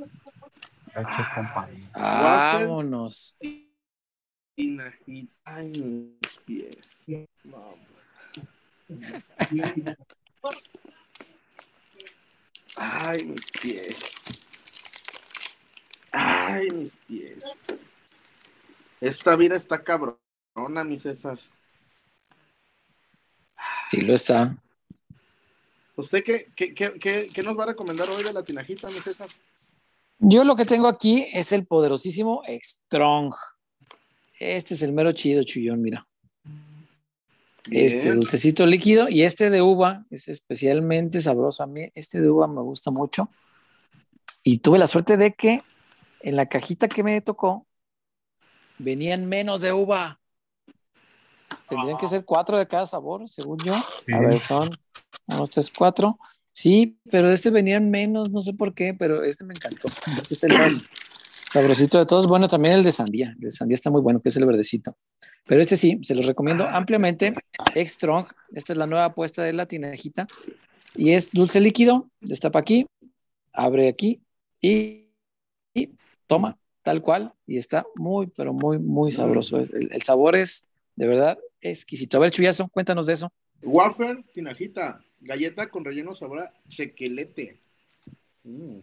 compañía. 1.34 1.90
Vámonos. 1.96 3.38
Tinajita. 4.56 5.32
Ay, 5.46 6.18
mis 6.22 6.38
pies. 6.46 7.06
Vamos. 7.46 7.78
Ay, 12.78 13.24
mis 13.26 13.52
pies. 13.52 14.00
Ay, 16.12 16.70
mis 16.72 16.96
pies. 17.08 17.44
Esta 19.00 19.36
vida 19.36 19.56
está 19.56 19.84
cabrona, 19.84 20.84
mi 20.84 20.98
César. 20.98 21.40
Sí, 23.90 24.02
lo 24.02 24.14
está. 24.14 24.56
¿Usted 25.96 26.24
qué, 26.24 26.48
qué, 26.56 26.74
qué, 26.74 26.94
qué, 26.94 27.28
qué 27.34 27.44
nos 27.44 27.58
va 27.58 27.64
a 27.64 27.68
recomendar 27.68 28.10
hoy 28.10 28.24
de 28.24 28.34
la 28.34 28.44
tinajita, 28.44 28.90
mi 28.90 29.00
César? 29.00 29.28
Yo 30.20 30.44
lo 30.44 30.56
que 30.56 30.66
tengo 30.66 30.88
aquí 30.88 31.28
es 31.34 31.52
el 31.52 31.66
poderosísimo 31.66 32.44
Strong. 32.48 33.34
Este 34.40 34.76
es 34.76 34.82
el 34.82 34.94
mero 34.94 35.12
chido, 35.12 35.44
Chuyón, 35.44 35.82
mira. 35.82 36.08
Este 37.70 38.14
dulcecito 38.14 38.66
líquido 38.66 39.08
y 39.08 39.22
este 39.22 39.50
de 39.50 39.62
uva 39.62 40.06
es 40.10 40.28
especialmente 40.28 41.22
sabroso. 41.22 41.64
A 41.64 41.68
mí 41.68 41.92
este 41.94 42.20
de 42.20 42.30
uva 42.30 42.48
me 42.48 42.62
gusta 42.62 42.90
mucho. 42.90 43.30
Y 44.44 44.60
tuve 44.60 44.80
la 44.80 44.88
suerte 44.88 45.18
de 45.18 45.34
que 45.34 45.60
en 46.22 46.36
la 46.36 46.48
cajita 46.48 46.88
que 46.88 47.04
me 47.04 47.22
tocó 47.22 47.68
venían 48.80 49.28
menos 49.28 49.62
de 49.62 49.74
uva. 49.74 50.20
Tendrían 51.70 51.98
que 51.98 52.08
ser 52.08 52.26
cuatro 52.26 52.58
de 52.58 52.68
cada 52.68 52.86
sabor, 52.86 53.30
según 53.30 53.58
yo. 53.60 53.74
Sí. 54.06 54.14
A 54.14 54.20
ver, 54.20 54.40
son 54.40 54.70
unos 55.28 55.52
tres, 55.52 55.72
cuatro. 55.76 56.20
Sí, 56.52 56.98
pero 57.10 57.30
de 57.30 57.36
este 57.36 57.50
venían 57.50 57.90
menos, 57.90 58.32
no 58.32 58.42
sé 58.42 58.54
por 58.54 58.74
qué, 58.74 58.94
pero 58.94 59.24
este 59.24 59.46
me 59.46 59.54
encantó. 59.54 59.88
Este 60.18 60.34
es 60.34 60.44
el 60.44 60.58
más 60.58 60.86
sabrosito 61.52 61.98
de 61.98 62.06
todos. 62.06 62.28
Bueno, 62.28 62.48
también 62.48 62.76
el 62.76 62.84
de 62.84 62.92
sandía. 62.92 63.34
El 63.36 63.40
de 63.40 63.52
sandía 63.52 63.76
está 63.76 63.90
muy 63.90 64.02
bueno, 64.02 64.22
que 64.22 64.30
es 64.30 64.36
el 64.36 64.46
verdecito. 64.46 64.98
Pero 65.46 65.62
este 65.62 65.78
sí, 65.78 66.00
se 66.04 66.16
los 66.16 66.26
recomiendo 66.26 66.66
ampliamente. 66.68 67.34
X 67.76 67.94
Strong. 67.94 68.28
Esta 68.54 68.74
es 68.74 68.78
la 68.78 68.88
nueva 68.88 69.06
apuesta 69.06 69.44
de 69.44 69.54
la 69.54 69.66
tinajita. 69.66 70.28
Y 70.96 71.12
es 71.12 71.32
dulce 71.32 71.60
líquido. 71.60 72.10
Destapa 72.20 72.60
aquí, 72.60 72.88
abre 73.54 73.88
aquí 73.88 74.22
y, 74.62 75.10
y 75.74 75.90
toma, 76.28 76.58
tal 76.84 77.02
cual. 77.02 77.34
Y 77.48 77.58
está 77.58 77.86
muy, 77.96 78.28
pero 78.28 78.54
muy, 78.54 78.78
muy 78.78 79.12
sabroso. 79.12 79.60
El 79.60 80.02
sabor 80.04 80.36
es 80.36 80.66
de 80.96 81.08
verdad 81.08 81.40
exquisito. 81.62 82.18
A 82.18 82.20
ver, 82.22 82.32
Chuyazo, 82.32 82.68
cuéntanos 82.70 83.06
de 83.06 83.14
eso. 83.14 83.32
Wafer, 83.64 84.24
tinajita, 84.34 85.04
galleta 85.20 85.70
con 85.70 85.86
relleno 85.86 86.14
sabor 86.14 86.40
a 86.40 86.54
chequelete. 86.68 87.60
Mm. 88.44 88.80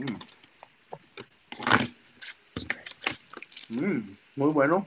Mm. 0.00 0.14
Mm, 3.80 4.16
muy 4.36 4.52
bueno. 4.52 4.86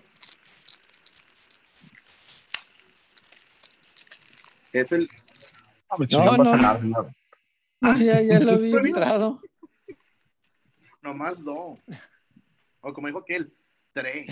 Es 4.74 4.92
el 4.92 5.08
Ah, 5.90 5.96
No, 6.12 6.38
no. 6.38 6.46
señor. 6.80 7.12
ya, 7.98 8.22
ya 8.22 8.40
lo 8.42 8.60
vi 8.60 8.72
entrado. 8.76 9.40
nomás 11.02 11.42
dos. 11.44 11.80
O 12.82 12.94
como 12.94 13.08
dijo 13.08 13.20
aquel, 13.20 13.54
tres. 13.94 14.28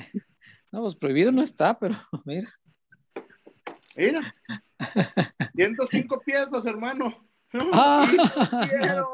No, 0.72 0.82
pues 0.82 0.96
prohibido 0.96 1.32
no 1.32 1.42
está, 1.42 1.80
pero 1.80 1.96
mira. 2.26 2.54
Mira. 3.96 4.36
105 5.56 6.20
piezas, 6.22 6.66
hermano. 6.66 7.26
Ah, 7.72 8.06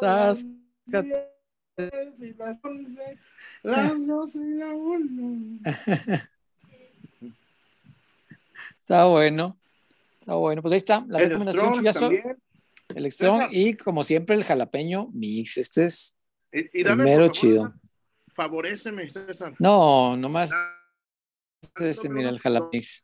Quiero 1.89 2.09
estás- 2.09 2.19
las 2.19 2.19
10 2.19 2.29
y 2.29 2.33
las 2.37 2.59
11, 2.63 3.17
las 3.63 4.07
12 4.07 4.39
y 4.39 4.53
la 4.55 4.67
1. 4.73 5.59
Está 8.81 9.05
bueno. 9.05 9.57
Está 10.19 10.35
bueno. 10.35 10.61
Pues 10.61 10.73
ahí 10.73 10.77
está. 10.77 11.05
La 11.07 11.19
El 11.19 11.25
recomendación 11.29 11.63
Strong 11.65 11.77
Chuyazo, 11.79 11.99
también. 12.01 12.37
el 12.89 13.11
Strong 13.11 13.37
César. 13.39 13.49
y 13.53 13.73
como 13.75 14.03
siempre 14.03 14.35
el 14.35 14.43
jalapeño 14.43 15.07
mix. 15.13 15.57
Este 15.57 15.85
es. 15.85 16.15
Y, 16.51 16.79
y 16.81 16.83
dame, 16.83 17.05
mero 17.05 17.21
favor, 17.23 17.31
chido. 17.31 17.63
César, 17.67 17.79
Favoréceme, 18.33 19.09
César. 19.09 19.53
No, 19.59 20.17
nomás 20.17 20.51
Ah, 20.53 20.77
este, 21.79 22.09
mira, 22.09 22.29
el 22.29 22.39
jalapix. 22.39 23.03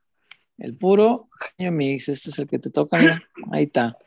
El 0.58 0.76
puro 0.76 1.30
jalapeño 1.32 1.72
mix. 1.72 2.10
Este 2.10 2.30
es 2.32 2.40
el 2.40 2.48
que 2.48 2.60
te 2.60 2.70
toca. 2.70 2.98
mira. 3.00 3.24
Ahí 3.52 3.64
está. 3.64 3.98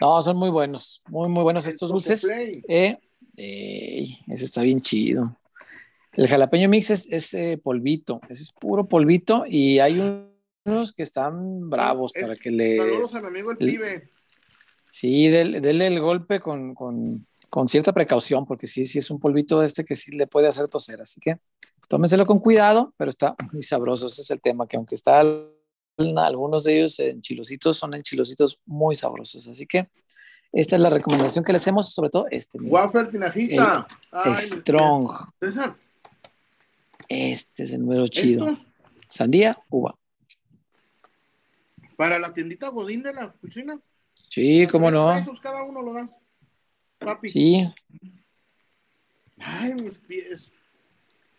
No, 0.00 0.22
son 0.22 0.36
muy 0.36 0.50
buenos. 0.50 1.02
Muy, 1.08 1.28
muy 1.28 1.42
buenos 1.42 1.66
estos 1.66 1.90
dulces. 1.90 2.26
Eh, 2.68 2.98
ey, 3.38 4.18
ese 4.28 4.44
está 4.44 4.62
bien 4.62 4.80
chido. 4.80 5.36
El 6.12 6.26
jalapeño 6.26 6.68
mix 6.68 6.90
es, 6.90 7.06
es, 7.10 7.32
eh, 7.34 7.60
polvito, 7.62 8.20
ese 8.28 8.42
es 8.42 8.52
puro 8.52 8.84
polvito 8.84 9.44
y 9.46 9.78
hay 9.78 10.00
un- 10.00 10.28
unos 10.64 10.92
que 10.92 11.02
están 11.02 11.70
bravos 11.70 12.10
Es- 12.14 12.22
para 12.22 12.34
que 12.34 12.50
le... 12.50 12.76
Saludos 12.76 13.14
a 13.14 13.20
mi 13.20 13.26
amigo 13.28 13.50
el 13.52 13.56
el- 13.60 13.66
pibe. 13.70 14.08
Sí, 14.90 15.28
del- 15.28 15.62
denle 15.62 15.86
el 15.86 16.00
golpe 16.00 16.40
con, 16.40 16.74
con- 16.74 17.26
con 17.48 17.68
cierta 17.68 17.92
precaución, 17.92 18.44
porque 18.46 18.66
sí, 18.66 18.84
sí 18.84 18.98
es 18.98 19.10
un 19.10 19.20
polvito 19.20 19.62
este 19.62 19.84
que 19.84 19.94
sí 19.94 20.10
le 20.10 20.26
puede 20.26 20.48
hacer 20.48 20.66
toser, 20.68 21.00
así 21.00 21.20
que 21.20 21.38
tómenselo 21.88 22.26
con 22.26 22.40
cuidado, 22.40 22.92
pero 22.98 23.08
está 23.08 23.34
muy 23.52 23.62
sabroso, 23.62 24.06
ese 24.06 24.20
es 24.22 24.30
el 24.30 24.40
tema, 24.40 24.66
que 24.66 24.76
aunque 24.76 24.94
está 24.96 25.22
algunos 25.96 26.64
de 26.64 26.78
ellos 26.78 26.98
en 27.00 27.20
chilositos, 27.22 27.76
son 27.76 27.94
en 27.94 28.02
chilositos 28.02 28.60
muy 28.66 28.94
sabrosos, 28.94 29.46
así 29.48 29.66
que 29.66 29.88
esta 30.52 30.76
es 30.76 30.82
la 30.82 30.90
recomendación 30.90 31.44
que 31.44 31.52
le 31.52 31.56
hacemos, 31.56 31.92
sobre 31.92 32.10
todo 32.10 32.26
este. 32.30 32.58
mira, 32.58 32.72
Waffle 32.72 33.04
tinajita. 33.06 33.82
Ay, 34.10 34.34
Strong. 34.42 35.10
César, 35.40 35.74
Este 37.08 37.62
es 37.64 37.72
el 37.72 37.80
número 37.80 38.06
chido. 38.08 38.48
estos 38.48 38.66
Sandía, 39.08 39.56
uva. 39.70 39.94
para 41.96 42.18
la 42.18 42.32
tiendita 42.32 42.68
Godín 42.68 43.02
de 43.02 43.12
la 43.14 43.26
oficina. 43.26 43.78
Sí, 44.14 44.66
cómo 44.70 44.90
no. 44.90 45.14
pesos 45.14 45.40
cada 45.40 45.62
uno 45.64 45.82
lo 45.82 45.92
das. 45.94 46.20
Papi. 46.98 47.28
Sí, 47.28 47.72
Ay, 49.40 49.74
mis 49.74 49.98
pies. 49.98 50.50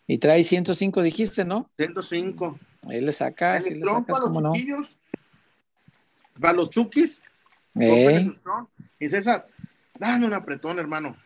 y 0.06 0.18
trae 0.18 0.42
105, 0.42 1.02
dijiste, 1.02 1.44
¿no? 1.44 1.70
105. 1.76 2.58
Ahí 2.88 3.00
le 3.00 3.12
sacas, 3.12 3.64
sí 3.64 3.74
le 3.74 3.84
sacas, 3.84 4.04
para 4.06 4.18
los 4.20 4.28
cómo 4.28 4.40
no. 4.40 4.52
chiquillos. 4.54 4.98
Para 6.40 6.54
los 6.54 6.70
chukis. 6.70 7.22
Eh. 7.78 8.32
Y 9.00 9.08
César, 9.08 9.48
dame 9.98 10.26
un 10.26 10.34
apretón, 10.34 10.78
hermano. 10.78 11.16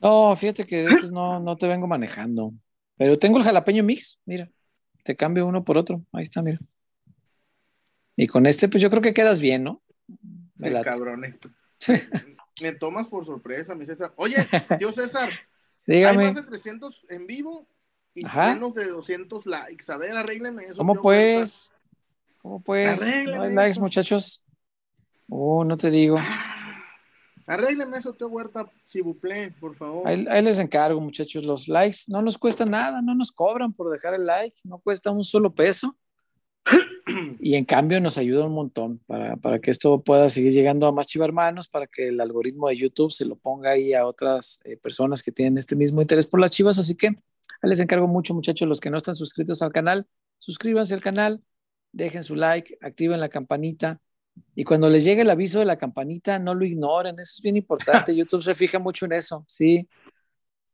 No, 0.00 0.34
fíjate 0.34 0.66
que 0.66 0.82
de 0.82 0.90
esos 0.90 1.12
no, 1.12 1.38
no 1.40 1.56
te 1.56 1.68
vengo 1.68 1.86
manejando. 1.86 2.52
Pero 2.96 3.18
tengo 3.18 3.38
el 3.38 3.44
jalapeño 3.44 3.84
mix, 3.84 4.18
mira. 4.24 4.46
Te 5.04 5.14
cambio 5.14 5.46
uno 5.46 5.62
por 5.64 5.78
otro. 5.78 6.02
Ahí 6.12 6.22
está, 6.22 6.42
mira. 6.42 6.58
Y 8.16 8.26
con 8.26 8.46
este, 8.46 8.68
pues 8.68 8.82
yo 8.82 8.90
creo 8.90 9.02
que 9.02 9.14
quedas 9.14 9.40
bien, 9.40 9.62
¿no? 9.64 9.82
Me 10.56 10.68
El 10.68 10.74
late. 10.74 10.88
cabrón. 10.90 11.24
este. 11.24 11.48
Me 12.60 12.72
tomas 12.72 13.08
por 13.08 13.24
sorpresa, 13.24 13.74
mi 13.74 13.86
César. 13.86 14.12
Oye, 14.16 14.36
tío 14.78 14.92
César, 14.92 15.30
hay 15.86 15.94
Dígame, 15.94 16.26
más 16.26 16.34
de 16.34 16.42
300 16.42 17.06
en 17.08 17.26
vivo 17.26 17.66
y 18.12 18.26
Ajá. 18.26 18.52
menos 18.54 18.74
de 18.74 18.86
200 18.86 19.46
likes. 19.46 19.90
A 19.90 19.96
ver, 19.96 20.14
arrégleme 20.14 20.64
eso. 20.64 20.76
¿cómo 20.76 21.00
pues? 21.00 21.72
¿Cómo 22.42 22.60
pues? 22.60 23.00
Arréglame 23.00 23.36
No 23.38 23.42
hay 23.44 23.54
likes, 23.54 23.70
eso. 23.70 23.80
muchachos. 23.80 24.44
Oh, 25.30 25.64
no 25.64 25.78
te 25.78 25.90
digo. 25.90 26.18
Huerta. 27.50 27.64
Arrégleme 27.64 27.98
eso, 27.98 28.12
tío 28.12 28.28
Huerta, 28.28 28.70
si 28.86 29.00
buple, 29.00 29.52
por 29.60 29.74
favor. 29.74 30.06
Ahí, 30.06 30.26
ahí 30.28 30.42
les 30.42 30.58
encargo, 30.58 31.00
muchachos, 31.00 31.44
los 31.44 31.68
likes. 31.68 31.98
No 32.08 32.22
nos 32.22 32.38
cuesta 32.38 32.64
nada, 32.64 33.02
no 33.02 33.14
nos 33.14 33.32
cobran 33.32 33.72
por 33.72 33.90
dejar 33.90 34.14
el 34.14 34.26
like, 34.26 34.56
no 34.64 34.78
cuesta 34.78 35.10
un 35.10 35.24
solo 35.24 35.54
peso. 35.54 35.96
Y 37.40 37.54
en 37.54 37.64
cambio 37.64 38.00
nos 38.00 38.18
ayuda 38.18 38.46
un 38.46 38.52
montón 38.52 38.98
para, 39.06 39.36
para 39.36 39.58
que 39.60 39.70
esto 39.70 40.00
pueda 40.02 40.28
seguir 40.28 40.52
llegando 40.52 40.86
a 40.86 40.92
más 40.92 41.06
chivarmanos, 41.06 41.68
para 41.68 41.86
que 41.86 42.08
el 42.08 42.20
algoritmo 42.20 42.68
de 42.68 42.76
YouTube 42.76 43.10
se 43.12 43.24
lo 43.24 43.36
ponga 43.36 43.70
ahí 43.70 43.94
a 43.94 44.06
otras 44.06 44.60
eh, 44.64 44.76
personas 44.76 45.22
que 45.22 45.32
tienen 45.32 45.58
este 45.58 45.74
mismo 45.74 46.00
interés 46.00 46.26
por 46.26 46.40
las 46.40 46.50
chivas. 46.50 46.78
Así 46.78 46.94
que 46.94 47.08
ahí 47.08 47.68
les 47.68 47.80
encargo 47.80 48.06
mucho, 48.06 48.34
muchachos, 48.34 48.68
los 48.68 48.80
que 48.80 48.90
no 48.90 48.96
están 48.96 49.14
suscritos 49.14 49.62
al 49.62 49.72
canal, 49.72 50.06
suscríbanse 50.38 50.94
al 50.94 51.00
canal, 51.00 51.42
dejen 51.92 52.22
su 52.22 52.36
like, 52.36 52.78
activen 52.80 53.20
la 53.20 53.28
campanita. 53.28 54.00
Y 54.54 54.64
cuando 54.64 54.88
les 54.90 55.04
llegue 55.04 55.22
el 55.22 55.30
aviso 55.30 55.58
de 55.58 55.64
la 55.64 55.76
campanita, 55.76 56.38
no 56.38 56.54
lo 56.54 56.64
ignoren, 56.64 57.18
eso 57.18 57.32
es 57.36 57.42
bien 57.42 57.56
importante. 57.56 58.14
YouTube 58.16 58.42
se 58.42 58.54
fija 58.54 58.78
mucho 58.78 59.06
en 59.06 59.12
eso, 59.12 59.44
sí. 59.46 59.88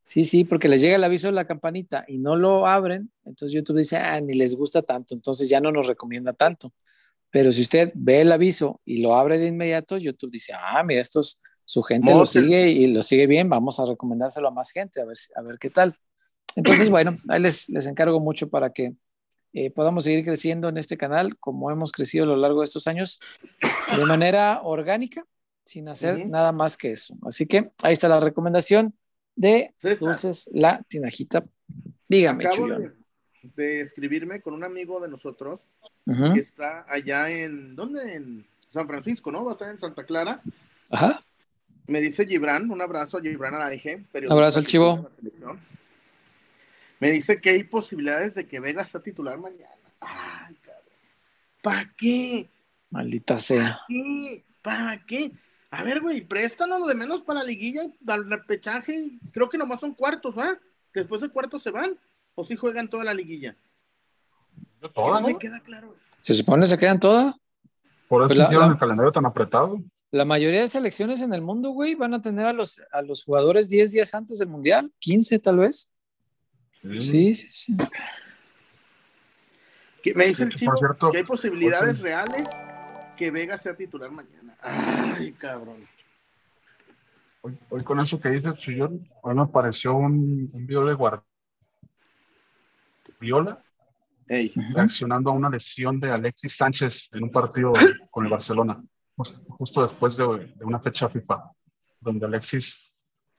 Sí, 0.05 0.23
sí, 0.23 0.45
porque 0.45 0.69
les 0.69 0.81
llega 0.81 0.97
el 0.97 1.05
aviso 1.05 1.27
de 1.27 1.33
la 1.33 1.47
campanita 1.47 2.05
y 2.07 2.19
no 2.19 2.37
lo 2.37 2.69
abren, 2.69 3.11
entonces 3.25 3.53
YouTube 3.53 3.79
dice, 3.79 3.97
ah, 3.97 4.21
ni 4.21 4.35
les 4.35 4.55
gusta 4.55 4.81
tanto, 4.83 5.15
entonces 5.15 5.49
ya 5.49 5.61
no 5.61 5.73
nos 5.73 5.89
recomienda 5.89 6.33
tanto. 6.33 6.73
Pero 7.31 7.51
si 7.51 7.63
usted 7.63 7.91
ve 7.95 8.21
el 8.21 8.31
aviso 8.31 8.81
y 8.85 9.03
lo 9.03 9.17
abre 9.17 9.39
de 9.39 9.47
inmediato, 9.47 9.99
YouTube 9.99 10.31
dice, 10.31 10.53
ah, 10.55 10.83
mira, 10.85 11.01
estos, 11.01 11.41
su 11.65 11.83
gente 11.83 12.13
lo 12.13 12.19
Moses. 12.19 12.45
sigue 12.45 12.71
y 12.71 12.87
lo 12.87 13.03
sigue 13.03 13.27
bien, 13.27 13.49
vamos 13.49 13.81
a 13.81 13.85
recomendárselo 13.85 14.47
a 14.47 14.53
más 14.53 14.71
gente, 14.71 15.01
a 15.01 15.05
ver, 15.05 15.17
a 15.35 15.43
ver 15.43 15.59
qué 15.59 15.71
tal. 15.71 15.97
Entonces, 16.55 16.89
bueno, 16.91 17.19
ahí 17.29 17.41
les, 17.41 17.69
les 17.69 17.87
encargo 17.89 18.21
mucho 18.21 18.49
para 18.49 18.73
que 18.73 18.95
eh, 19.59 19.71
podamos 19.71 20.05
seguir 20.05 20.23
creciendo 20.23 20.69
en 20.69 20.77
este 20.77 20.99
canal, 20.99 21.39
como 21.39 21.71
hemos 21.71 21.91
crecido 21.91 22.25
a 22.25 22.27
lo 22.27 22.37
largo 22.37 22.61
de 22.61 22.67
estos 22.67 22.87
años, 22.87 23.19
de 23.97 24.05
manera 24.05 24.61
orgánica, 24.63 25.25
sin 25.65 25.89
hacer 25.89 26.17
Ujú. 26.19 26.29
nada 26.29 26.53
más 26.53 26.77
que 26.77 26.91
eso. 26.91 27.17
Así 27.27 27.47
que 27.47 27.71
ahí 27.83 27.95
está 27.95 28.07
la 28.07 28.21
recomendación 28.21 28.95
de 29.35 29.73
César. 29.79 29.99
Dulces 30.09 30.51
La 30.53 30.83
Tinajita. 30.87 31.43
Dígame, 32.07 32.47
Acabo 32.47 32.69
de, 32.69 32.93
de 33.57 33.81
escribirme 33.81 34.43
con 34.43 34.53
un 34.53 34.63
amigo 34.63 35.01
de 35.01 35.09
nosotros 35.09 35.67
Ujú. 36.05 36.35
que 36.35 36.41
está 36.41 36.85
allá 36.87 37.31
en, 37.31 37.75
¿dónde? 37.75 38.13
En 38.15 38.47
San 38.69 38.87
Francisco, 38.87 39.33
¿no? 39.33 39.43
Va 39.43 39.53
a 39.53 39.55
estar 39.55 39.71
en 39.71 39.79
Santa 39.79 40.05
Clara. 40.05 40.43
Ajá. 40.91 41.19
Me 41.87 42.03
dice 42.03 42.27
Gibran, 42.27 42.71
un 42.71 42.83
abrazo 42.83 43.17
a 43.17 43.23
Gibran 43.23 43.55
Araige. 43.55 44.05
Abrazo 44.29 44.59
al 44.59 44.67
chivo. 44.67 45.09
cubre 45.19 45.33
la. 45.41 45.76
Me 47.01 47.11
dice 47.11 47.41
que 47.41 47.51
hay 47.51 47.65
posibilidades 47.65 48.35
de 48.35 48.47
que 48.47 48.61
Vega 48.61 48.85
sea 48.85 49.03
titular 49.03 49.39
mañana. 49.39 49.75
Ay, 50.01 50.55
cabrón. 50.57 50.85
¿Para 51.63 51.93
qué? 51.97 52.49
Maldita 52.91 53.39
sea. 53.39 53.81
qué? 53.89 54.45
¿Para 54.63 55.05
qué? 55.05 55.33
A 55.71 55.83
ver, 55.85 56.01
güey, 56.01 56.23
préstanos 56.23 56.81
lo 56.81 56.87
de 56.87 56.95
menos 56.95 57.21
para 57.23 57.41
la 57.41 57.47
liguilla, 57.47 57.83
al 58.07 58.31
repechaje. 58.31 59.11
Creo 59.33 59.49
que 59.49 59.59
nomás 59.59 59.81
son 59.81 59.95
cuartos, 59.95 60.37
¿ah? 60.39 60.59
Después 60.95 61.21
de 61.21 61.29
cuartos 61.29 61.63
se 61.63 61.71
van. 61.71 61.99
O 62.35 62.45
si 62.45 62.57
juegan 62.57 62.89
toda 62.89 63.05
la 63.05 63.13
liguilla. 63.15 63.57
Toda, 64.95 65.21
no 65.21 65.29
me 65.29 65.39
queda 65.39 65.61
claro. 65.61 65.95
¿Se 66.21 66.35
supone 66.35 66.67
se 66.67 66.79
quedan 66.79 67.01
todas? 67.01 67.35
Por 68.09 68.23
eso 68.23 68.29
Pues 68.29 68.39
la- 68.39 68.45
hicieron 68.45 68.67
la- 68.69 68.73
el 68.75 68.79
calendario 68.79 69.13
tan 69.13 69.27
apretado. 69.27 69.83
La 70.13 70.25
mayoría 70.25 70.61
de 70.61 70.69
selecciones 70.69 71.21
en 71.21 71.33
el 71.35 71.43
mundo, 71.43 71.71
güey, 71.71 71.95
van 71.95 72.15
a 72.15 72.21
tener 72.23 72.47
a 72.47 72.53
los, 72.53 72.81
a 72.93 73.03
los 73.03 73.25
jugadores 73.25 73.69
10 73.69 73.91
días 73.93 74.15
antes 74.15 74.39
del 74.39 74.49
Mundial, 74.49 74.93
15 75.01 75.39
tal 75.39 75.59
vez. 75.59 75.89
Sí, 77.01 77.35
sí, 77.35 77.49
sí. 77.51 77.77
Que 80.03 80.15
me 80.15 80.27
dice 80.27 80.37
Sí, 80.37 80.43
el 80.45 80.49
por 80.51 80.59
chico 80.59 80.77
cierto, 80.77 81.11
que 81.11 81.19
hay 81.19 81.25
posibilidades 81.25 82.01
reales 82.01 82.49
que 83.17 83.31
Vega 83.31 83.57
sea 83.59 83.75
titular 83.75 84.11
mañana. 84.13 84.57
Ay, 84.61 85.33
cabrón. 85.33 85.87
Hoy, 87.41 87.59
hoy 87.71 87.83
con 87.83 88.01
eso 88.01 88.21
que 88.21 88.29
dices, 88.31 88.55
Chuyón, 88.57 89.09
hoy 89.23 89.35
me 89.35 89.43
apareció 89.43 89.95
un, 89.97 90.51
un 90.53 90.67
video 90.67 90.85
de 90.87 90.95
Guardiola 90.95 91.23
Ey, 94.29 94.53
reaccionando 94.75 95.31
a 95.31 95.35
una 95.35 95.49
lesión 95.49 96.01
de 96.01 96.11
Alexis 96.11 96.57
Sánchez 96.57 97.09
en 97.13 97.23
un 97.25 97.31
partido 97.31 97.73
con 98.11 98.25
el 98.25 98.31
Barcelona, 98.31 98.83
jus- 99.17 99.41
justo 99.49 99.83
después 99.83 100.17
de, 100.17 100.25
de 100.57 100.65
una 100.65 100.81
fecha 100.81 101.09
FIFA, 101.09 101.51
donde 102.01 102.27
Alexis 102.27 102.93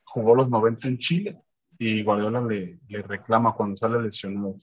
jugó 0.05 0.33
los 0.35 0.49
90 0.49 0.87
en 0.87 0.97
Chile 0.97 1.41
y 1.79 2.03
Guardiola 2.03 2.41
le, 2.41 2.79
le 2.87 3.01
reclama 3.01 3.53
cuando 3.53 3.75
sale 3.77 4.01
lesionado. 4.01 4.55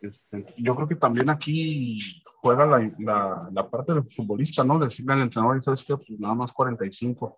Este, 0.00 0.46
yo 0.58 0.76
creo 0.76 0.88
que 0.88 0.94
también 0.94 1.28
aquí 1.28 1.98
juega 2.40 2.64
la, 2.66 2.92
la, 2.98 3.48
la 3.52 3.68
parte 3.68 3.92
del 3.94 4.04
futbolista, 4.04 4.62
¿no? 4.62 4.78
Decirle 4.78 5.12
al 5.14 5.22
entrenador, 5.22 5.60
¿sabes 5.62 5.84
qué? 5.84 5.96
Pues 5.96 6.20
nada 6.20 6.34
más 6.34 6.52
45, 6.52 7.36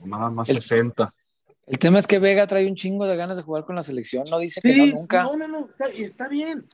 o 0.00 0.06
nada 0.06 0.30
más 0.30 0.48
El- 0.48 0.56
60. 0.62 1.12
El 1.66 1.78
tema 1.78 1.98
es 1.98 2.06
que 2.06 2.18
Vega 2.18 2.46
trae 2.46 2.66
un 2.68 2.74
chingo 2.76 3.06
de 3.06 3.16
ganas 3.16 3.38
de 3.38 3.42
jugar 3.42 3.64
con 3.64 3.74
la 3.74 3.80
selección, 3.82 4.24
no 4.30 4.38
dice 4.38 4.60
que 4.60 4.70
Sí, 4.72 4.90
no 4.92 4.98
nunca. 5.00 5.22
no, 5.24 5.34
no, 5.36 5.48
no, 5.48 5.66
está, 5.66 5.86
está 5.86 6.28
bien. 6.28 6.68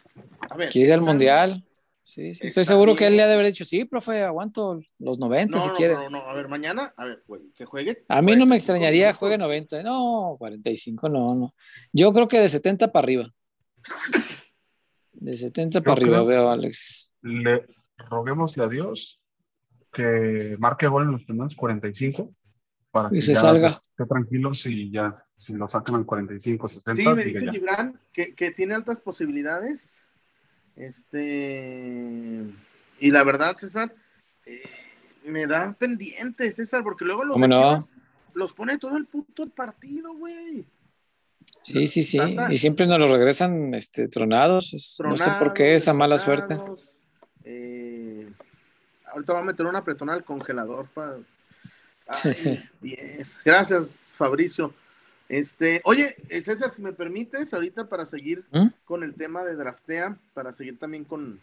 A 0.51 0.57
ver, 0.57 0.68
Quiere 0.68 0.89
ir 0.89 0.95
al 0.95 1.03
Mundial. 1.03 1.64
Sí, 2.03 2.34
sí, 2.34 2.46
estoy 2.48 2.64
seguro 2.64 2.96
que 2.96 3.07
él 3.07 3.16
le 3.16 3.22
ha 3.22 3.28
de 3.28 3.34
haber 3.34 3.46
dicho, 3.46 3.64
sí, 3.64 3.84
profe, 3.84 4.22
aguanto 4.24 4.80
los 4.98 5.18
90 5.20 5.57
No, 5.59 5.62
si 5.62 5.68
no, 5.68 5.74
quiere. 5.76 5.94
no, 5.94 6.11
no, 6.11 6.18
a 6.18 6.32
ver, 6.34 6.48
mañana, 6.48 6.92
a 6.96 7.05
ver, 7.05 7.22
güey, 7.26 7.42
que 7.55 7.64
juegue. 7.64 8.05
A 8.09 8.20
mí 8.20 8.32
no 8.32 8.46
me 8.46 8.51
45 8.51 8.55
extrañaría 8.57 9.07
minutos. 9.07 9.18
juegue 9.18 9.38
90. 9.38 9.82
No, 9.84 10.36
45 10.38 11.09
no, 11.09 11.34
no. 11.36 11.55
Yo 11.92 12.12
creo 12.12 12.26
que 12.26 12.40
de 12.40 12.48
70 12.48 12.90
para 12.90 13.05
arriba. 13.05 13.32
De 15.12 15.36
70 15.36 15.80
para 15.82 15.92
arriba 15.92 16.24
veo 16.24 16.48
a 16.48 16.53
Alexis. 16.55 17.11
le 17.22 17.66
roguémosle 18.09 18.64
a 18.64 18.68
Dios 18.68 19.20
que 19.92 20.57
marque 20.59 20.86
gol 20.86 21.05
en 21.05 21.12
los 21.12 21.24
primeros 21.24 21.55
45 21.55 22.32
para 22.90 23.09
Y 23.09 23.16
que 23.16 23.22
se 23.22 23.34
ya 23.34 23.40
salga. 23.40 23.68
pues, 23.68 23.82
esté 23.82 24.07
tranquilo 24.07 24.55
si 24.55 24.90
ya 24.90 25.22
si 25.36 25.55
lo 25.55 25.68
sacan 25.68 25.96
en 25.96 26.05
45 26.05 26.68
60 26.68 26.94
Sí, 26.94 27.09
me 27.09 27.24
dice 27.24 27.44
ya. 27.46 27.53
Gibran 27.53 28.01
que, 28.12 28.34
que 28.34 28.51
tiene 28.51 28.74
altas 28.74 29.01
posibilidades. 29.01 30.07
Este. 30.77 32.45
Y 32.99 33.11
la 33.11 33.25
verdad, 33.25 33.57
César, 33.57 33.95
eh, 34.47 34.62
me 35.25 35.47
da 35.47 35.73
pendiente, 35.73 36.51
César, 36.53 36.83
porque 36.83 37.05
luego 37.05 37.25
los 37.25 37.39
los 38.33 38.53
pone 38.53 38.79
todo 38.79 38.97
el 38.97 39.07
puto 39.07 39.49
partido, 39.49 40.14
güey. 40.14 40.64
Sí, 41.62 41.87
sí, 41.87 42.03
sí. 42.03 42.18
Tata. 42.18 42.53
Y 42.53 42.57
siempre 42.57 42.87
nos 42.87 42.99
lo 42.99 43.12
regresan 43.12 43.75
este, 43.75 44.09
tronados. 44.09 44.99
No 45.01 45.16
sé 45.16 45.31
por 45.39 45.53
qué 45.53 45.75
esa 45.75 45.93
mala 45.93 46.16
suerte. 46.18 46.59
Eh, 47.45 48.31
ahorita 49.12 49.33
va 49.33 49.41
a 49.41 49.45
meter 49.45 49.66
una 49.66 49.79
apretona 49.79 50.12
al 50.12 50.25
congelador 50.25 50.89
para. 50.89 51.18
Ay. 52.07 52.59
Gracias, 53.45 54.12
Fabricio. 54.14 54.75
Este, 55.31 55.81
oye, 55.85 56.16
eh, 56.28 56.43
César, 56.43 56.70
si 56.70 56.83
me 56.83 56.93
permites, 56.93 57.55
ahorita 57.55 57.89
para 57.89 58.05
seguir 58.05 58.45
¿Mm? 58.51 58.66
con 58.85 59.05
el 59.05 59.14
tema 59.14 59.45
de 59.45 59.55
draftea, 59.55 60.18
para 60.35 60.51
seguir 60.51 60.76
también 60.76 61.05
con, 61.05 61.41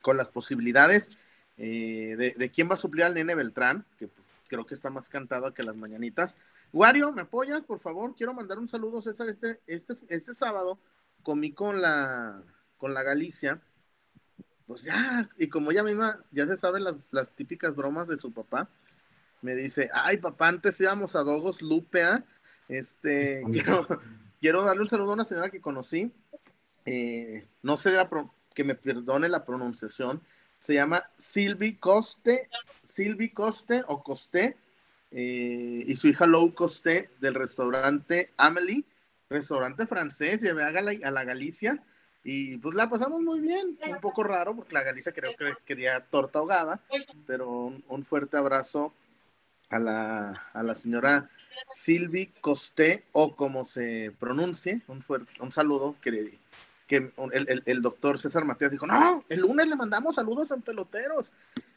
con 0.00 0.16
las 0.16 0.30
posibilidades 0.30 1.18
eh, 1.58 2.16
de, 2.16 2.34
de 2.34 2.50
quién 2.50 2.70
va 2.70 2.74
a 2.74 2.78
suplir 2.78 3.04
al 3.04 3.12
nene 3.12 3.34
Beltrán, 3.34 3.84
que 3.98 4.08
pues, 4.08 4.26
creo 4.48 4.64
que 4.64 4.72
está 4.72 4.88
más 4.88 5.10
cantado 5.10 5.52
que 5.52 5.62
las 5.62 5.76
mañanitas. 5.76 6.34
Wario, 6.72 7.12
¿me 7.12 7.20
apoyas, 7.20 7.62
por 7.62 7.78
favor? 7.78 8.14
Quiero 8.16 8.32
mandar 8.32 8.58
un 8.58 8.68
saludo, 8.68 9.02
César. 9.02 9.28
Este, 9.28 9.60
este, 9.66 9.96
este 10.08 10.32
sábado 10.32 10.78
comí 11.22 11.52
con 11.52 11.82
la, 11.82 12.42
con 12.78 12.94
la 12.94 13.02
Galicia 13.02 13.60
pues 14.66 14.84
ya, 14.84 15.28
y 15.36 15.48
como 15.48 15.72
ella 15.72 15.82
misma 15.82 16.24
ya 16.30 16.46
se 16.46 16.56
sabe 16.56 16.80
las, 16.80 17.12
las 17.12 17.34
típicas 17.34 17.74
bromas 17.76 18.06
de 18.06 18.16
su 18.16 18.32
papá, 18.32 18.68
me 19.42 19.56
dice, 19.56 19.90
ay 19.92 20.18
papá, 20.18 20.46
antes 20.46 20.80
íbamos 20.80 21.16
a 21.16 21.24
Dogos 21.24 21.60
Lupe, 21.60 22.04
¿ah? 22.04 22.24
Este, 22.70 23.42
quiero, 23.52 23.86
quiero 24.40 24.62
darle 24.62 24.82
un 24.82 24.88
saludo 24.88 25.10
a 25.10 25.14
una 25.14 25.24
señora 25.24 25.50
que 25.50 25.60
conocí, 25.60 26.12
eh, 26.86 27.46
no 27.62 27.76
sé 27.76 27.90
la 27.92 28.08
pro- 28.08 28.32
que 28.54 28.64
me 28.64 28.74
perdone 28.74 29.28
la 29.28 29.44
pronunciación, 29.44 30.22
se 30.58 30.74
llama 30.74 31.04
Silvi 31.16 31.76
Coste, 31.76 32.48
Silvi 32.82 33.30
Coste 33.30 33.82
o 33.88 34.02
Coste, 34.02 34.56
eh, 35.10 35.84
y 35.86 35.96
su 35.96 36.08
hija 36.08 36.26
Lou 36.26 36.54
Coste 36.54 37.10
del 37.20 37.34
restaurante 37.34 38.32
Amelie, 38.36 38.84
restaurante 39.28 39.86
francés, 39.86 40.40
llevé 40.40 40.64
a, 40.64 40.70
Gal- 40.70 41.02
a 41.04 41.10
la 41.10 41.24
Galicia 41.24 41.82
y 42.22 42.58
pues 42.58 42.74
la 42.74 42.88
pasamos 42.90 43.20
muy 43.22 43.40
bien, 43.40 43.78
un 43.86 44.00
poco 44.00 44.22
raro 44.22 44.54
porque 44.54 44.74
la 44.74 44.82
Galicia 44.82 45.12
creo 45.12 45.34
que 45.36 45.54
quería 45.64 46.00
torta 46.06 46.38
ahogada, 46.40 46.80
pero 47.26 47.48
un, 47.50 47.82
un 47.88 48.04
fuerte 48.04 48.36
abrazo 48.36 48.92
a 49.70 49.78
la, 49.78 50.30
a 50.52 50.62
la 50.62 50.74
señora 50.74 51.30
Silvi 51.72 52.26
Costé 52.40 53.04
o 53.12 53.34
como 53.36 53.64
se 53.64 54.12
pronuncie, 54.18 54.82
un, 54.88 55.02
fuerte, 55.02 55.30
un 55.40 55.52
saludo 55.52 55.96
que, 56.00 56.38
que 56.86 56.96
el, 57.32 57.48
el- 57.48 57.62
el 57.66 57.82
doctor 57.82 58.18
César 58.18 58.44
Matías 58.44 58.70
dijo, 58.70 58.86
no, 58.86 59.24
el 59.28 59.40
lunes 59.40 59.68
le 59.68 59.76
mandamos 59.76 60.14
saludos 60.16 60.50
en 60.50 60.62
peloteros. 60.62 61.32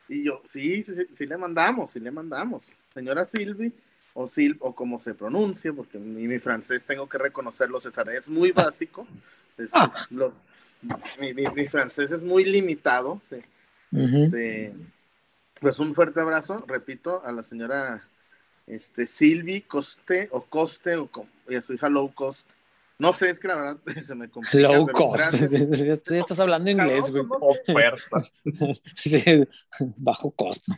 Y 0.09 0.23
yo, 0.25 0.41
sí, 0.45 0.81
sí, 0.81 0.95
sí, 0.95 1.07
sí 1.11 1.25
le 1.25 1.37
mandamos, 1.37 1.91
sí 1.91 1.99
le 1.99 2.11
mandamos. 2.11 2.71
Señora 2.93 3.23
Silvi, 3.25 3.73
o 4.13 4.27
Sil, 4.29 4.57
o 4.59 4.75
como 4.75 4.99
se 4.99 5.15
pronuncie, 5.15 5.73
porque 5.73 5.97
mi, 5.97 6.27
mi 6.27 6.39
francés 6.39 6.85
tengo 6.85 7.07
que 7.09 7.17
reconocerlo, 7.17 7.79
César, 7.79 8.09
es 8.09 8.29
muy 8.29 8.51
básico. 8.51 9.07
Es- 9.57 9.71
los- 10.09 10.41
mi, 11.19 11.33
mi- 11.33 11.45
mi 11.55 11.67
francés 11.67 12.11
es 12.11 12.23
muy 12.23 12.43
limitado. 12.43 13.19
sí. 13.23 13.37
Este, 13.95 14.73
pues 15.61 15.77
un 15.79 15.93
fuerte 15.95 16.19
abrazo, 16.19 16.65
repito, 16.67 17.23
a 17.23 17.31
la 17.31 17.41
señora 17.43 18.03
este, 18.67 19.05
Silvi 19.05 19.61
Coste 19.61 20.29
o 20.31 20.43
Coste 20.43 20.95
o 20.95 21.07
como- 21.09 21.29
y 21.49 21.55
a 21.55 21.61
su 21.61 21.73
hija 21.73 21.89
Low 21.89 22.13
Cost. 22.13 22.51
No 22.99 23.11
sé, 23.11 23.29
es 23.31 23.39
que 23.39 23.47
la 23.47 23.55
verdad 23.55 23.77
se 24.05 24.15
me 24.15 24.29
complica. 24.29 24.57
Low 24.71 24.87
cost. 24.87 25.33
gracias. 25.33 25.51
Ya 26.09 26.19
estás 26.19 26.39
hablando 26.39 26.69
inglés, 26.69 27.09
güey. 27.11 27.23
Ofertas. 27.41 28.33
Sí, 28.95 29.21
bajo 29.97 30.31
costo. 30.31 30.71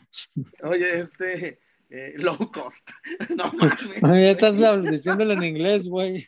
Oye, 0.64 1.00
este, 1.00 1.60
eh, 1.90 2.14
low 2.18 2.38
cost. 2.52 2.90
No 3.36 3.52
mames. 3.54 4.02
Ya 4.02 4.32
estás 4.32 4.82
diciéndolo 4.84 5.34
en 5.34 5.44
inglés, 5.44 5.88
güey. 5.88 6.28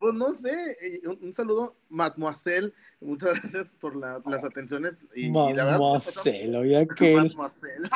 Pues 0.00 0.14
no 0.14 0.32
sé, 0.34 0.76
eh, 0.80 1.00
un, 1.08 1.18
un 1.22 1.32
saludo, 1.32 1.76
mademoiselle, 1.88 2.72
muchas 3.00 3.34
gracias 3.40 3.76
por 3.80 3.96
la- 3.96 4.20
las 4.26 4.44
atenciones. 4.44 5.04
Y, 5.14 5.26
y 5.26 5.32
la 5.32 5.64
verdad, 5.64 5.78
que. 6.96 7.14
Mademoiselle. 7.14 7.88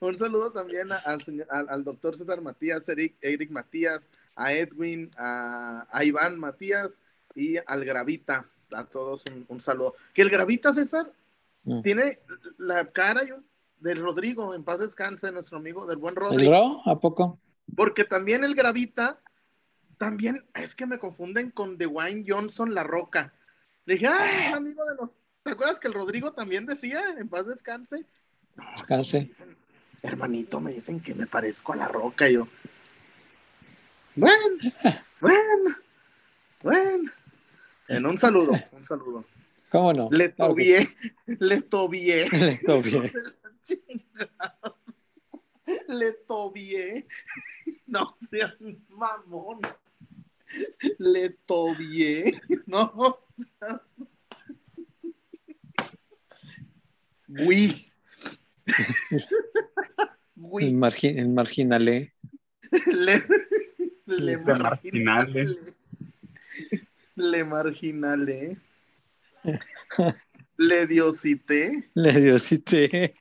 Un 0.00 0.16
saludo 0.16 0.52
también 0.52 0.92
a- 0.92 0.96
al, 0.98 1.20
señor- 1.20 1.46
al, 1.50 1.68
al 1.68 1.84
doctor 1.84 2.16
César 2.16 2.40
Matías, 2.40 2.88
Eric, 2.88 3.16
Eric 3.20 3.50
Matías, 3.50 4.08
a 4.34 4.52
Edwin, 4.52 5.10
a, 5.16 5.86
a 5.90 6.04
Iván 6.04 6.38
Matías 6.38 7.00
y 7.34 7.56
al 7.66 7.84
Gravita. 7.84 8.46
A 8.72 8.84
todos 8.84 9.24
un, 9.32 9.44
un 9.48 9.60
saludo. 9.60 9.94
Que 10.12 10.22
el 10.22 10.30
Gravita, 10.30 10.72
César, 10.72 11.10
Mm. 11.68 11.82
tiene 11.82 12.20
la 12.58 12.84
cara 12.92 13.24
y 13.24 13.32
un- 13.32 13.44
del 13.80 13.98
Rodrigo, 13.98 14.54
en 14.54 14.62
paz 14.64 14.78
descanse, 14.80 15.30
nuestro 15.32 15.58
amigo 15.58 15.84
del 15.86 15.96
buen 15.98 16.14
¿El 16.14 16.22
Rodrigo. 16.22 16.52
Ro? 16.52 16.82
¿A 16.90 16.98
poco? 17.00 17.38
Porque 17.74 18.04
también 18.04 18.44
el 18.44 18.54
Gravita, 18.54 19.20
también 19.98 20.44
es 20.54 20.74
que 20.74 20.86
me 20.86 20.98
confunden 20.98 21.50
con 21.50 21.76
Dwayne 21.76 22.24
Johnson 22.26 22.72
La 22.74 22.84
Roca. 22.84 23.32
Le 23.84 23.94
dije, 23.94 24.06
ah, 24.06 24.52
amigo 24.54 24.84
de 24.84 24.94
los. 24.94 25.20
¿Te 25.42 25.50
acuerdas 25.52 25.78
que 25.80 25.88
el 25.88 25.94
Rodrigo 25.94 26.32
también 26.32 26.66
decía, 26.66 27.00
en 27.18 27.28
paz 27.28 27.46
descanse? 27.46 28.04
No, 28.56 28.64
Descanse. 28.72 29.20
dicen, 29.20 29.56
hermanito, 30.02 30.60
me 30.60 30.72
dicen 30.72 31.00
que 31.00 31.14
me 31.14 31.26
parezco 31.26 31.72
a 31.72 31.76
La 31.76 31.88
Roca. 31.88 32.28
Y 32.28 32.34
yo, 32.34 32.48
bueno, 34.14 34.72
bueno, 35.20 35.76
bueno. 36.62 37.10
En 37.88 38.06
un 38.06 38.18
saludo, 38.18 38.52
un 38.72 38.84
saludo. 38.84 39.24
¿Cómo 39.70 39.92
no? 39.92 40.08
Le 40.10 40.30
tobié, 40.30 40.88
le 41.26 41.60
tobié. 41.62 42.28
Le 42.30 42.58
tobié. 42.58 43.12
Le 45.88 46.12
tobié. 46.26 47.06
No 47.88 48.16
seas 48.18 48.52
mamón. 48.88 49.60
Le 50.98 51.30
tobié. 51.46 52.40
No 52.66 53.20
seas. 53.36 53.80
Uy. 57.28 57.92
El, 59.10 59.24
Uy. 60.36 60.72
margi- 60.74 61.18
el 61.18 61.28
marginalé. 61.28 62.14
Le, 62.86 63.22
le 64.06 64.36
De 64.36 64.44
marginale. 64.58 65.46
Le 67.14 67.44
marginale. 67.44 68.56
Le 70.58 70.86
diosité. 70.86 71.90
Le 71.94 72.12
diosité. 72.20 73.14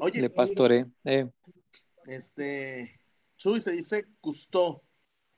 Oye, 0.00 0.20
Le 0.20 0.30
pastoré. 0.30 0.86
Eh, 1.04 1.28
Este, 2.06 3.00
Chuy 3.36 3.60
se 3.60 3.72
dice 3.72 4.06
Custó, 4.20 4.82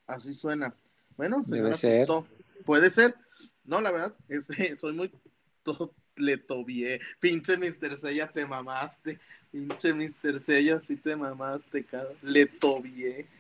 así 0.07 0.35
suena. 0.35 0.77
Bueno, 1.17 1.43
Debe 1.47 1.59
señora 1.59 1.75
ser. 1.75 2.07
Custó. 2.07 2.27
Puede 2.65 2.91
ser. 2.91 3.15
No, 3.65 3.81
la 3.81 3.91
verdad, 3.91 4.15
este, 4.29 4.77
soy 4.77 4.93
muy 4.95 5.11
le 6.17 6.37
tobié. 6.39 7.01
Pinche 7.21 7.57
Mr. 7.57 7.97
Sella, 7.97 8.29
te 8.29 8.45
mamaste. 8.47 9.19
Pinche 9.51 9.93
Mr. 9.95 10.39
Sella, 10.39 10.81
sí 10.81 10.97
te 10.97 11.17
mamaste, 11.17 11.85
cabrón. 11.85 12.17
Le 12.23 12.47
tobié. 12.47 13.27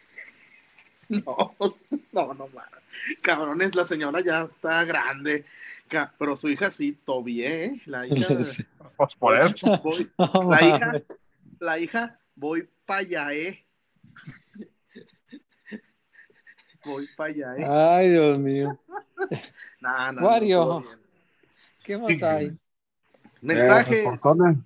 No, 1.10 1.55
no, 2.12 2.32
no, 2.34 2.48
man. 2.48 2.64
Cabrones, 3.20 3.74
la 3.74 3.84
señora 3.84 4.20
ya 4.22 4.42
está 4.44 4.84
grande. 4.84 5.44
Pero 6.18 6.34
su 6.34 6.48
hija 6.48 6.70
sí, 6.70 6.92
tobié, 7.05 7.64
¿eh? 7.64 7.82
La 7.84 8.06
hija. 8.09 8.34
Pues 8.96 9.14
por 9.18 9.38
eso. 9.38 9.78
voy- 9.82 10.10
no 10.18 10.51
la 10.51 10.62
hija, 10.66 10.92
la 11.60 11.78
hija, 11.78 12.18
voy 12.34 12.66
para 12.86 13.01
allá, 13.01 13.32
eh. 13.34 13.64
Voy 16.84 17.06
para 17.16 17.30
allá, 17.30 17.56
eh. 17.59 17.64
Ay, 17.68 18.10
Dios 18.10 18.38
mío. 18.38 18.80
No, 19.80 20.12
no, 20.12 20.20
no, 20.20 20.26
Wario. 20.26 20.80
bien. 20.80 20.98
¿Qué 21.84 21.98
más 21.98 22.22
hay? 22.22 22.56
Mensajes. 23.44 23.96
Eh, 23.98 24.04
reportones. 24.10 24.58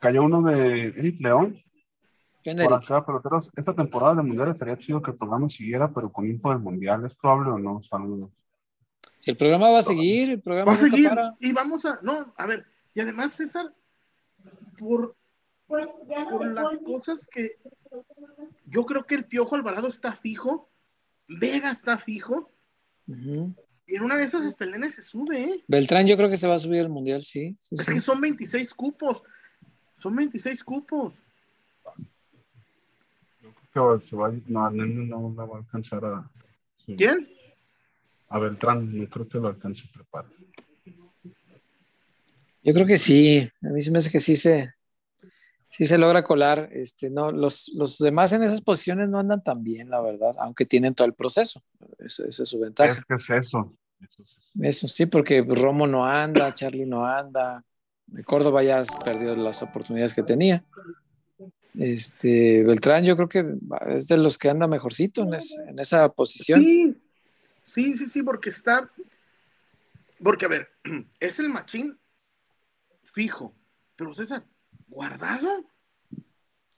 Cayó 0.00 0.22
uno 0.24 0.42
de 0.42 0.86
Eric 0.88 1.20
León. 1.20 1.60
¿Qué 2.42 2.52
onda, 2.52 2.64
Por 2.64 2.74
acá, 2.74 3.04
peloteros. 3.04 3.50
Esta 3.54 3.74
temporada 3.74 4.14
del 4.14 4.26
Mundial 4.26 4.50
estaría 4.50 4.78
chido 4.78 5.02
que 5.02 5.10
el 5.10 5.16
programa 5.18 5.48
siguiera, 5.48 5.92
pero 5.92 6.10
con 6.10 6.26
info 6.26 6.50
del 6.50 6.60
Mundial. 6.60 7.04
¿Es 7.04 7.14
probable 7.14 7.50
o 7.50 7.58
no? 7.58 7.82
Saludos. 7.82 8.30
Si 9.18 9.30
el 9.30 9.36
programa 9.36 9.70
va 9.70 9.80
a 9.80 9.82
seguir, 9.82 10.30
el 10.30 10.40
programa 10.40 10.70
Va 10.70 10.78
a 10.78 10.80
seguir. 10.80 11.08
para. 11.10 11.36
Y 11.38 11.52
vamos 11.52 11.84
a. 11.84 11.98
No, 12.02 12.32
a 12.36 12.46
ver. 12.46 12.64
Y 12.94 13.00
además, 13.00 13.32
César, 13.32 13.74
por, 14.78 15.16
por 15.66 16.46
las 16.46 16.80
cosas 16.80 17.28
que. 17.30 17.58
Yo 18.64 18.86
creo 18.86 19.04
que 19.04 19.16
el 19.16 19.26
Piojo 19.26 19.56
Alvarado 19.56 19.88
está 19.88 20.12
fijo. 20.14 20.70
Vega 21.28 21.70
está 21.70 21.98
fijo. 21.98 22.50
Y 23.06 23.54
en 23.96 24.02
una 24.02 24.16
de 24.16 24.24
esas 24.24 24.44
hasta 24.44 24.64
el 24.64 24.72
nene 24.72 24.90
se 24.90 25.02
sube, 25.02 25.42
¿eh? 25.42 25.64
Beltrán, 25.66 26.06
yo 26.06 26.16
creo 26.16 26.28
que 26.28 26.36
se 26.36 26.46
va 26.46 26.54
a 26.54 26.58
subir 26.58 26.80
al 26.80 26.88
mundial, 26.88 27.22
sí. 27.22 27.56
sí, 27.60 27.74
Es 27.74 27.84
sí. 27.84 27.94
que 27.94 28.00
son 28.00 28.20
26 28.20 28.72
cupos. 28.74 29.22
Son 29.96 30.14
26 30.14 30.64
cupos. 30.64 31.22
Yo 33.42 33.52
creo 33.72 34.00
que 34.00 34.06
se 34.06 34.16
va 34.16 34.28
a, 34.28 34.32
no, 34.46 34.66
a 34.66 34.70
Nene 34.70 35.06
no 35.06 35.34
la 35.36 35.44
va 35.44 35.56
a 35.56 35.58
alcanzar 35.60 36.04
a. 36.04 36.30
sí. 36.84 36.94
¿Quién? 36.96 37.28
A 38.28 38.38
Beltrán, 38.38 38.96
no 38.96 39.08
creo 39.08 39.28
que 39.28 39.38
lo 39.38 39.48
alcance 39.48 39.88
a 39.88 39.92
preparar. 39.92 40.30
Yo 42.62 42.74
creo 42.74 42.86
que 42.86 42.98
sí. 42.98 43.50
A 43.62 43.68
mí 43.68 43.82
se 43.82 43.90
me 43.90 43.98
hace 43.98 44.10
que 44.10 44.20
sí 44.20 44.36
se, 44.36 44.72
sí 45.66 45.84
se 45.84 45.98
logra 45.98 46.22
colar. 46.22 46.68
Este, 46.72 47.10
no, 47.10 47.32
los, 47.32 47.72
los 47.74 47.98
demás 47.98 48.32
en 48.32 48.42
esas 48.42 48.60
posiciones 48.60 49.08
no 49.08 49.18
andan 49.18 49.42
tan 49.42 49.64
bien, 49.64 49.90
la 49.90 50.00
verdad, 50.00 50.36
aunque 50.38 50.64
tienen 50.64 50.94
todo 50.94 51.06
el 51.06 51.14
proceso. 51.14 51.62
Eso, 51.98 52.24
esa 52.24 52.42
es 52.44 52.48
su 52.48 52.60
ventaja. 52.60 52.92
Es 53.00 53.04
que 53.04 53.14
es 53.14 53.30
eso. 53.30 53.74
Eso 54.00 54.22
es 54.22 54.30
eso. 54.38 54.50
Eso 54.62 54.88
sí, 54.88 55.06
porque 55.06 55.42
Romo 55.46 55.86
no 55.86 56.04
anda, 56.04 56.52
Charlie 56.54 56.86
no 56.86 57.04
anda. 57.06 57.64
Córdoba 58.24 58.62
ya 58.62 58.82
perdió 59.04 59.36
las 59.36 59.62
oportunidades 59.62 60.14
que 60.14 60.22
tenía. 60.22 60.64
Este, 61.78 62.64
Beltrán, 62.64 63.04
yo 63.04 63.16
creo 63.16 63.28
que 63.28 63.54
es 63.94 64.08
de 64.08 64.16
los 64.16 64.36
que 64.38 64.50
anda 64.50 64.66
mejorcito 64.66 65.22
en, 65.22 65.34
es- 65.34 65.56
en 65.68 65.78
esa 65.78 66.08
posición. 66.08 66.60
Sí, 66.60 66.96
sí, 67.62 67.94
sí, 67.94 68.06
sí, 68.06 68.22
porque 68.22 68.48
está. 68.48 68.90
Porque, 70.22 70.44
a 70.46 70.48
ver, 70.48 70.68
es 71.20 71.38
el 71.38 71.48
machín 71.48 71.98
fijo. 73.04 73.54
Pero 73.96 74.12
César, 74.12 74.44
¿guardado? 74.88 75.64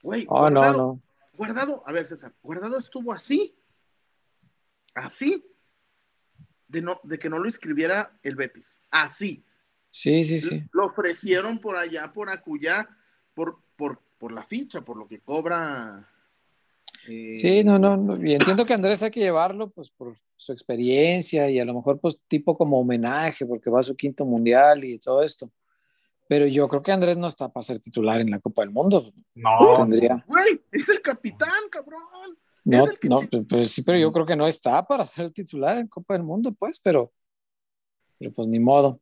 Güey, 0.03 0.25
Oh, 0.29 0.49
no, 0.49 0.73
no. 0.73 1.01
guardado, 1.33 1.83
a 1.87 1.91
ver, 1.91 2.05
César, 2.05 2.33
guardado 2.43 2.77
estuvo 2.77 3.11
así. 3.13 3.55
Así. 4.93 5.43
De, 6.73 6.81
no, 6.81 6.99
de 7.03 7.19
que 7.19 7.29
no 7.29 7.37
lo 7.37 7.47
escribiera 7.47 8.11
el 8.23 8.35
Betis. 8.35 8.79
Así. 8.89 9.45
Sí, 9.89 10.23
sí, 10.23 10.39
sí. 10.39 10.63
Lo 10.71 10.87
ofrecieron 10.87 11.59
por 11.59 11.77
allá, 11.77 12.11
por 12.11 12.29
acullá, 12.31 12.89
por, 13.35 13.59
por, 13.77 14.01
por 14.17 14.31
la 14.31 14.43
ficha, 14.43 14.81
por 14.81 14.97
lo 14.97 15.07
que 15.07 15.19
cobra. 15.19 16.09
eh, 17.07 17.37
Sí, 17.39 17.63
no, 17.63 17.77
no, 17.77 17.95
no, 17.95 18.25
y 18.25 18.33
entiendo 18.33 18.65
que 18.65 18.73
Andrés 18.73 19.03
hay 19.03 19.11
que 19.11 19.19
llevarlo 19.19 19.69
pues 19.69 19.91
por 19.91 20.17
su 20.35 20.51
experiencia 20.51 21.47
y 21.49 21.59
a 21.59 21.65
lo 21.65 21.75
mejor 21.75 21.99
pues 21.99 22.19
tipo 22.27 22.57
como 22.57 22.79
homenaje 22.79 23.45
porque 23.45 23.69
va 23.69 23.79
a 23.79 23.83
su 23.83 23.95
quinto 23.95 24.25
mundial 24.25 24.83
y 24.83 24.97
todo 24.97 25.21
esto. 25.21 25.51
Pero 26.27 26.47
yo 26.47 26.67
creo 26.67 26.81
que 26.81 26.91
Andrés 26.91 27.17
no 27.17 27.27
está 27.27 27.49
para 27.49 27.63
ser 27.63 27.77
titular 27.77 28.19
en 28.19 28.31
la 28.31 28.39
Copa 28.39 28.63
del 28.63 28.71
Mundo. 28.71 29.13
No, 29.35 29.75
Tendría. 29.77 30.23
Güey, 30.25 30.59
es 30.71 30.89
el 30.89 31.01
capitán, 31.01 31.69
cabrón. 31.69 32.35
No, 32.65 32.85
no, 33.03 33.21
pues, 33.29 33.43
pues 33.47 33.71
sí, 33.71 33.81
pero 33.81 33.97
yo 33.97 34.11
creo 34.11 34.25
que 34.25 34.35
no 34.35 34.47
está 34.47 34.85
para 34.85 35.05
ser 35.05 35.31
titular 35.31 35.77
en 35.77 35.87
Copa 35.87 36.13
del 36.13 36.23
Mundo, 36.23 36.53
pues, 36.53 36.79
pero, 36.79 37.11
pero 38.17 38.31
pues 38.31 38.47
ni 38.47 38.59
modo. 38.59 39.01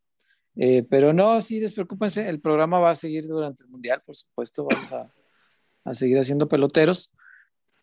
Eh, 0.56 0.84
pero 0.84 1.14
no, 1.14 1.40
sí, 1.42 1.60
despreocúpense, 1.60 2.28
el 2.28 2.42
programa 2.42 2.80
va 2.80 2.92
a 2.92 2.96
seguir 2.96 3.28
durante 3.28 3.64
el 3.64 3.70
Mundial, 3.70 4.02
por 4.06 4.16
supuesto, 4.16 4.66
vamos 4.66 4.92
a, 4.92 5.08
a 5.84 5.94
seguir 5.94 6.18
haciendo 6.18 6.48
peloteros. 6.48 7.12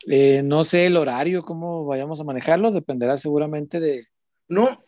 Eh, 0.06 0.42
no 0.42 0.64
sé 0.64 0.86
el 0.86 0.96
horario, 0.96 1.44
cómo 1.44 1.86
vayamos 1.86 2.20
a 2.20 2.24
manejarlo, 2.24 2.70
dependerá 2.70 3.16
seguramente 3.16 3.80
de... 3.80 4.06
No, 4.48 4.84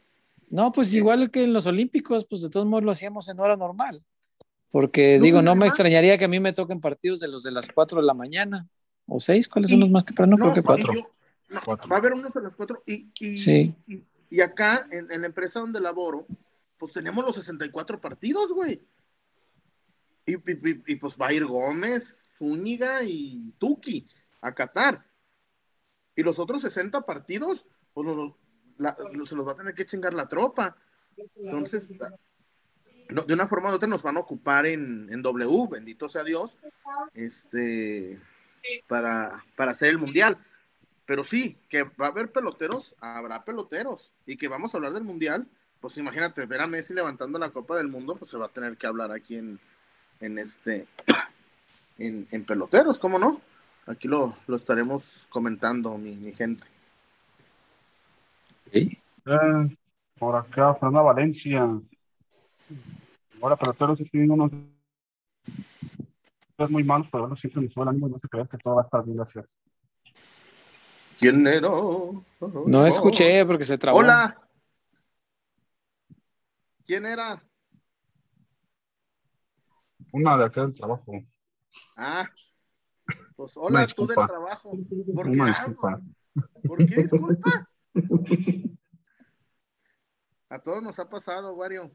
No, 0.49 0.73
pues 0.73 0.93
igual 0.95 1.31
que 1.31 1.45
en 1.45 1.53
los 1.53 1.67
Olímpicos, 1.67 2.27
pues 2.29 2.43
de 2.43 2.51
todos 2.51 2.67
modos 2.67 2.85
lo 2.85 2.91
hacíamos 2.91 3.29
en 3.29 3.39
hora 3.39 3.57
normal. 3.57 4.03
Porque 4.71 5.19
No, 5.19 5.25
digo, 5.25 5.43
no 5.43 5.55
me 5.55 5.67
extrañaría 5.67 6.19
que 6.19 6.25
a 6.25 6.29
mí 6.29 6.41
me 6.41 6.53
toquen 6.53 6.81
partidos 6.81 7.21
de 7.21 7.29
los 7.29 7.43
de 7.43 7.51
las 7.51 7.69
4 7.69 8.01
de 8.01 8.07
la 8.07 8.15
mañana 8.15 8.69
o 9.11 9.21
6, 9.21 9.49
¿cuáles 9.49 9.71
son 9.71 9.81
los 9.81 9.91
más 9.91 10.05
temprano? 10.05 10.37
no, 10.37 10.45
creo 10.53 10.55
que 10.55 10.61
y 10.61 10.63
4. 10.63 10.95
yo- 10.95 11.11
no, 11.51 11.61
Cuatro. 11.65 11.89
va 11.89 11.97
a 11.97 11.99
haber 11.99 12.13
unos 12.13 12.35
a 12.37 12.41
las 12.41 12.55
cuatro. 12.57 12.83
Y, 12.87 13.11
y, 13.19 13.37
Sí. 13.37 13.75
y, 13.89 14.05
y 14.31 14.41
acá, 14.41 14.87
en, 14.93 15.11
en 15.11 15.21
la 15.23 15.27
empresa 15.27 15.59
donde 15.61 15.81
laboro, 15.81 16.27
pues 16.79 16.93
tenemos 16.93 17.25
los 17.25 17.35
64 17.35 18.01
partidos, 18.01 18.53
güey. 18.53 18.81
Y, 20.27 20.35
y- 20.35 20.37
y- 20.71 20.83
y, 20.87 20.97
pues 20.97 21.17
va 21.21 21.27
a 21.29 21.33
ir 21.33 21.45
Gómez, 21.45 22.35
Zúñiga 22.39 23.03
y 23.03 23.53
Tuki 23.59 24.07
a 24.41 24.55
Qatar. 24.55 25.05
Y 26.15 26.23
los 26.23 26.39
otros 26.39 26.63
60 26.63 27.01
partidos, 27.05 27.67
pues 27.95 28.07
la- 28.79 28.97
se 29.27 29.35
los 29.35 29.47
va 29.47 29.53
a 29.53 29.57
tener 29.57 29.75
que 29.75 29.85
chingar 29.87 30.15
la 30.15 30.29
tropa. 30.29 30.77
Entonces, 31.37 31.89
no, 33.11 33.23
de 33.23 33.35
una 33.35 33.49
forma 33.49 33.71
u 33.71 33.75
otra 33.75 33.89
nos 33.89 34.03
van 34.03 34.17
a 34.17 34.21
ocupar 34.21 34.67
en, 34.67 35.09
en 35.13 35.21
W, 35.21 35.67
bendito 35.69 36.09
sea 36.09 36.23
Dios, 36.23 36.57
este, 37.13 38.21
para, 38.87 39.45
para 39.57 39.73
hacer 39.73 39.91
el 39.91 39.99
mundial. 39.99 40.39
Pero 41.07 41.25
sí, 41.25 41.59
que 41.69 41.83
va 41.83 42.07
a 42.07 42.11
haber 42.11 42.31
peloteros, 42.31 42.95
habrá 43.01 43.45
peloteros. 43.45 44.15
Y 44.27 44.37
que 44.37 44.49
vamos 44.49 44.73
a 44.73 44.79
hablar 44.79 44.93
del 44.93 45.05
mundial, 45.05 45.47
pues 45.81 45.97
imagínate, 45.99 46.47
ver 46.47 46.61
a 46.61 46.67
Messi 46.67 46.95
levantando 46.95 47.39
la 47.39 47.51
Copa 47.51 47.77
del 47.77 47.89
Mundo, 47.89 48.15
pues 48.17 48.31
se 48.31 48.39
va 48.39 48.47
a 48.47 48.51
tener 48.51 48.77
que 48.77 48.87
hablar 48.87 49.11
aquí 49.11 49.37
en, 49.37 49.59
en 50.21 50.39
este, 50.39 50.87
en, 51.99 52.29
en 52.31 52.45
peloteros, 52.45 52.99
¿cómo 52.99 53.19
no? 53.19 53.41
Aquí 53.87 54.07
lo, 54.07 54.37
lo 54.47 54.57
estaremos 54.57 55.27
comentando, 55.31 55.97
mi, 55.99 56.15
mi 56.15 56.33
gente. 56.33 56.65
Eh, 58.73 58.97
por 60.19 60.37
acá, 60.37 60.75
Fernanda 60.75 61.01
Valencia. 61.01 61.67
Ahora, 63.41 63.59
estoy 63.59 64.09
viendo 64.13 64.35
unos 64.35 64.53
muy 66.69 66.85
malos, 66.85 67.09
pero 67.11 67.23
bueno, 67.23 67.37
siempre 67.37 67.63
me 67.63 67.71
sube 67.71 67.85
el 67.85 67.89
ánimo 67.89 68.09
y 68.09 68.11
no 68.11 68.19
se 68.19 68.29
creer 68.29 68.49
que 68.49 68.59
todo 68.59 68.75
va 68.75 68.83
a 68.83 68.85
estar 68.85 69.05
bien, 69.05 69.17
gracias. 69.17 69.47
¿Quién 71.19 71.47
era? 71.47 71.69
No 72.67 72.87
escuché 72.87 73.45
porque 73.47 73.65
se 73.65 73.79
trabó. 73.79 73.99
Hola. 73.99 74.37
¿Quién 76.85 77.07
era? 77.07 77.43
Una 80.13 80.37
de 80.37 80.45
acá 80.45 80.63
del 80.63 80.75
trabajo. 80.75 81.13
Ah, 81.97 82.29
pues 83.37 83.57
Una 83.57 83.67
hola, 83.67 83.87
tú 83.87 84.07
del 84.07 84.17
trabajo. 84.27 84.73
¿Por 85.15 85.31
qué? 85.31 85.39
Ah, 85.41 85.75
pues, 85.81 86.01
¿Por 86.67 86.79
qué 86.87 86.97
disculpa? 86.97 87.71
A 90.49 90.59
todos 90.59 90.83
nos 90.83 90.99
ha 90.99 91.09
pasado, 91.09 91.55
Wario. 91.55 91.95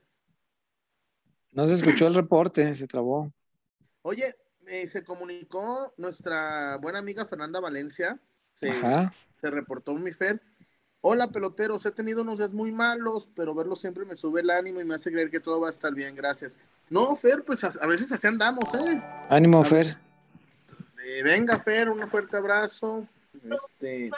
No 1.51 1.65
se 1.65 1.73
escuchó 1.73 2.07
el 2.07 2.15
reporte, 2.15 2.73
se 2.73 2.87
trabó. 2.87 3.33
Oye, 4.01 4.35
eh, 4.67 4.87
se 4.87 5.03
comunicó 5.03 5.93
nuestra 5.97 6.77
buena 6.77 6.99
amiga 6.99 7.25
Fernanda 7.25 7.59
Valencia. 7.59 8.19
Se, 8.53 8.69
Ajá. 8.69 9.13
se 9.33 9.49
reportó 9.51 9.93
mi 9.95 10.11
Fer. 10.11 10.41
Hola, 11.01 11.27
peloteros. 11.27 11.85
He 11.85 11.91
tenido 11.91 12.21
unos 12.21 12.39
días 12.39 12.53
muy 12.53 12.71
malos, 12.71 13.29
pero 13.35 13.53
verlos 13.53 13.79
siempre 13.79 14.05
me 14.05 14.15
sube 14.15 14.41
el 14.41 14.49
ánimo 14.49 14.81
y 14.81 14.85
me 14.85 14.95
hace 14.95 15.11
creer 15.11 15.29
que 15.29 15.39
todo 15.39 15.59
va 15.59 15.67
a 15.67 15.71
estar 15.71 15.93
bien. 15.93 16.15
Gracias. 16.15 16.57
No, 16.89 17.15
Fer, 17.15 17.43
pues 17.43 17.63
a, 17.63 17.71
a 17.81 17.87
veces 17.87 18.11
así 18.11 18.25
andamos, 18.25 18.73
¿eh? 18.73 19.01
Ánimo, 19.29 19.61
A 19.61 19.65
Fer. 19.65 19.87
Eh, 21.05 21.21
venga, 21.23 21.59
Fer, 21.59 21.89
un 21.89 22.07
fuerte 22.07 22.37
abrazo. 22.37 23.07
Este, 23.43 24.09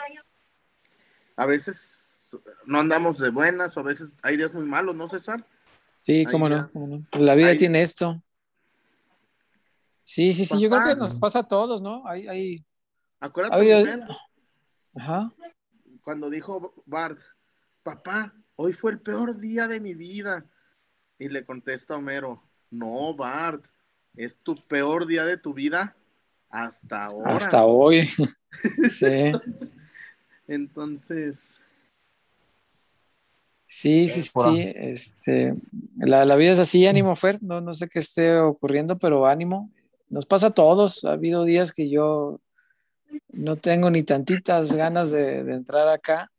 a 1.36 1.44
veces 1.44 2.36
no 2.64 2.80
andamos 2.80 3.18
de 3.18 3.30
buenas, 3.30 3.76
o 3.76 3.80
a 3.80 3.82
veces 3.82 4.14
hay 4.22 4.36
días 4.36 4.54
muy 4.54 4.64
malos, 4.64 4.94
¿no, 4.94 5.08
César? 5.08 5.44
Sí, 6.04 6.24
cómo 6.24 6.48
no, 6.48 6.70
cómo 6.72 6.86
no. 6.86 7.20
La 7.20 7.34
vida 7.34 7.54
tiene 7.56 7.82
esto. 7.82 8.22
Sí, 10.08 10.32
sí, 10.32 10.46
sí, 10.46 10.58
yo 10.58 10.70
creo 10.70 10.82
que 10.84 10.96
nos 10.96 11.14
pasa 11.16 11.40
a 11.40 11.42
todos, 11.42 11.82
¿no? 11.82 12.02
Hay, 12.06 12.26
hay, 12.26 12.64
Acuérdate, 13.20 14.00
ajá. 14.94 15.30
cuando 16.00 16.30
dijo 16.30 16.72
Bart, 16.86 17.18
papá, 17.82 18.32
hoy 18.56 18.72
fue 18.72 18.92
el 18.92 19.00
peor 19.02 19.38
día 19.38 19.68
de 19.68 19.80
mi 19.80 19.92
vida. 19.92 20.46
Y 21.18 21.28
le 21.28 21.44
contesta 21.44 21.96
Homero, 21.96 22.42
no, 22.70 23.14
Bart, 23.14 23.66
es 24.16 24.40
tu 24.40 24.54
peor 24.54 25.06
día 25.06 25.26
de 25.26 25.36
tu 25.36 25.52
vida 25.52 25.94
hasta 26.48 27.04
ahora. 27.04 27.36
Hasta 27.36 27.66
hoy. 27.66 28.08
sí, 28.88 29.32
Entonces, 30.46 31.62
sí, 33.66 34.08
sí, 34.08 34.30
por 34.32 34.54
sí. 34.54 34.72
Este, 34.74 35.54
la, 35.98 36.24
la 36.24 36.36
vida 36.36 36.52
es 36.52 36.58
así, 36.60 36.86
ánimo, 36.86 37.14
Fer. 37.14 37.42
No, 37.42 37.60
no 37.60 37.74
sé 37.74 37.90
qué 37.90 37.98
esté 37.98 38.38
ocurriendo, 38.38 38.98
pero 38.98 39.26
ánimo. 39.26 39.70
Nos 40.10 40.26
pasa 40.26 40.48
a 40.48 40.50
todos. 40.50 41.04
Ha 41.04 41.12
habido 41.12 41.44
días 41.44 41.72
que 41.72 41.88
yo 41.88 42.40
no 43.32 43.56
tengo 43.56 43.90
ni 43.90 44.02
tantitas 44.02 44.74
ganas 44.74 45.10
de, 45.10 45.44
de 45.44 45.54
entrar 45.54 45.88
acá. 45.88 46.30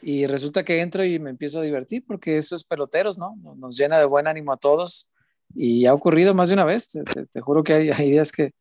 Y 0.00 0.26
resulta 0.26 0.64
que 0.64 0.80
entro 0.80 1.04
y 1.04 1.18
me 1.18 1.30
empiezo 1.30 1.60
a 1.60 1.62
divertir 1.62 2.04
porque 2.06 2.36
eso 2.36 2.56
es 2.56 2.64
peloteros, 2.64 3.18
¿no? 3.18 3.36
Nos- 3.56 3.76
llena 3.76 3.98
de 3.98 4.04
buen 4.04 4.26
ánimo 4.26 4.52
a 4.52 4.56
todos. 4.56 5.10
Y 5.54 5.86
ha 5.86 5.94
ocurrido 5.94 6.34
más 6.34 6.48
de 6.48 6.54
una 6.54 6.64
vez. 6.64 6.88
Te, 6.88 7.04
te- 7.04 7.26
te 7.26 7.40
juro 7.40 7.62
que 7.62 7.74
hay, 7.74 7.90
hay 7.90 8.10
días 8.10 8.32
que, 8.32 8.52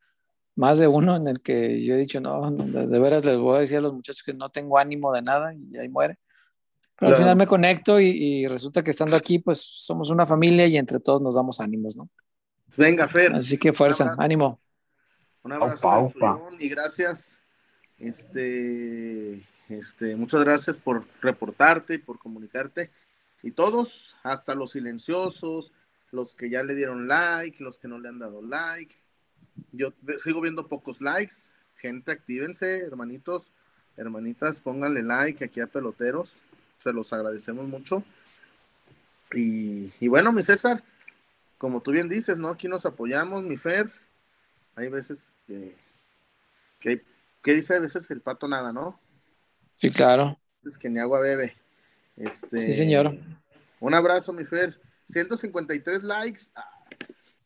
más 0.56 0.78
de 0.80 0.88
uno 0.88 1.16
en 1.16 1.28
el 1.28 1.41
que 1.41 1.82
yo 1.84 1.95
he 1.95 1.98
dicho, 1.98 2.20
no, 2.20 2.52
de, 2.52 2.86
de 2.86 2.99
veras 2.99 3.24
les 3.26 3.38
voy 3.38 3.56
a 3.58 3.62
decir 3.62 3.78
a 3.78 3.82
los 3.82 3.94
muchachos 3.94 4.22
que 4.22 4.34
no 4.34 4.49
tengo 4.49 4.78
ánimo 4.78 5.12
de 5.14 5.22
nada 5.22 5.53
y 5.56 5.78
ahí 5.78 5.88
muere. 5.90 6.20
Pero 6.99 7.10
al 7.10 7.16
Claro. 7.16 7.18
final 7.18 7.36
me 7.38 7.48
conecto 7.48 7.99
y, 7.99 8.08
y 8.10 8.48
resulta 8.48 8.84
que 8.84 8.91
estando 8.91 9.16
aquí, 9.16 9.40
pues 9.40 9.62
somos 9.62 10.12
una 10.12 10.28
familia 10.28 10.68
y 10.68 10.78
entre 10.78 10.99
todos 10.99 11.22
nos 11.22 11.36
damos 11.36 11.60
ánimos, 11.60 11.95
¿no? 11.95 12.10
Venga, 12.77 13.07
Fer. 13.07 13.34
Así 13.34 13.57
que 13.57 13.73
fuerza, 13.73 14.03
Un 14.03 14.10
abrazo. 14.10 14.22
ánimo. 14.22 14.60
Un 15.43 15.53
abrazo. 15.53 16.07
Chuyón 16.14 16.56
y 16.60 16.69
gracias. 16.69 17.39
Este, 17.98 19.45
este, 19.69 20.15
muchas 20.15 20.41
gracias 20.43 20.80
por 20.80 21.06
reportarte 21.22 21.95
y 21.95 21.98
por 21.98 22.19
comunicarte. 22.19 22.91
Y 23.43 23.52
todos, 23.52 24.15
hasta 24.23 24.56
los 24.56 24.72
silenciosos, 24.72 25.72
los 26.11 26.35
que 26.35 26.49
ya 26.49 26.64
le 26.64 26.76
dieron 26.76 27.07
like, 27.07 27.64
los 27.64 27.80
que 27.80 27.88
no 27.88 27.99
le 27.99 28.10
han 28.10 28.19
dado 28.19 28.41
like. 28.41 28.95
Yo 29.72 29.93
sigo 30.18 30.41
viendo 30.41 30.68
pocos 30.68 31.02
likes. 31.02 31.34
Gente, 31.76 32.11
actívense, 32.11 32.77
hermanitos, 32.80 33.52
hermanitas, 33.98 34.60
pónganle 34.60 35.02
like 35.02 35.43
aquí 35.45 35.60
a 35.61 35.68
peloteros. 35.68 36.38
Se 36.77 36.93
los 36.93 37.11
agradecemos 37.14 37.68
mucho. 37.68 38.03
Y, 39.34 39.91
y 39.99 40.07
bueno, 40.07 40.31
mi 40.31 40.43
César, 40.43 40.84
como 41.62 41.80
tú 41.80 41.92
bien 41.92 42.10
dices, 42.10 42.40
¿no? 42.40 42.50
Aquí 42.50 42.68
nos 42.68 42.88
apoyamos, 42.88 43.44
mi 43.44 43.56
Fer. 43.56 43.92
Hay 44.74 44.90
veces 44.90 45.36
que, 45.46 45.76
que, 46.80 47.54
dice 47.54 47.76
a 47.76 47.80
veces 47.80 48.10
el 48.10 48.20
pato 48.20 48.48
nada, 48.48 48.74
¿no? 48.74 49.00
Sí, 49.76 49.92
claro. 49.92 50.40
Es 50.66 50.76
que 50.76 50.90
ni 50.90 50.98
agua 50.98 51.20
bebe. 51.20 51.56
Este, 52.18 52.58
Sí, 52.58 52.72
señor. 52.72 53.16
Un 53.80 53.94
abrazo, 53.94 54.34
mi 54.34 54.44
Fer. 54.44 54.82
153 55.06 56.02
likes. 56.02 56.40
Ah, 56.56 56.84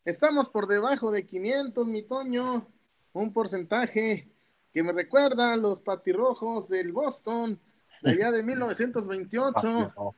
Estamos 0.06 0.48
por 0.48 0.66
debajo 0.66 1.10
de 1.10 1.26
500, 1.26 1.86
mi 1.86 2.02
Toño. 2.02 2.66
Un 3.12 3.34
porcentaje 3.34 4.30
que 4.72 4.82
me 4.82 4.92
recuerda 4.92 5.52
a 5.52 5.58
los 5.58 5.82
patirrojos 5.82 6.70
del 6.70 6.90
Boston, 6.90 7.60
de 8.00 8.12
allá 8.12 8.32
de 8.32 8.42
1928. 8.42 9.94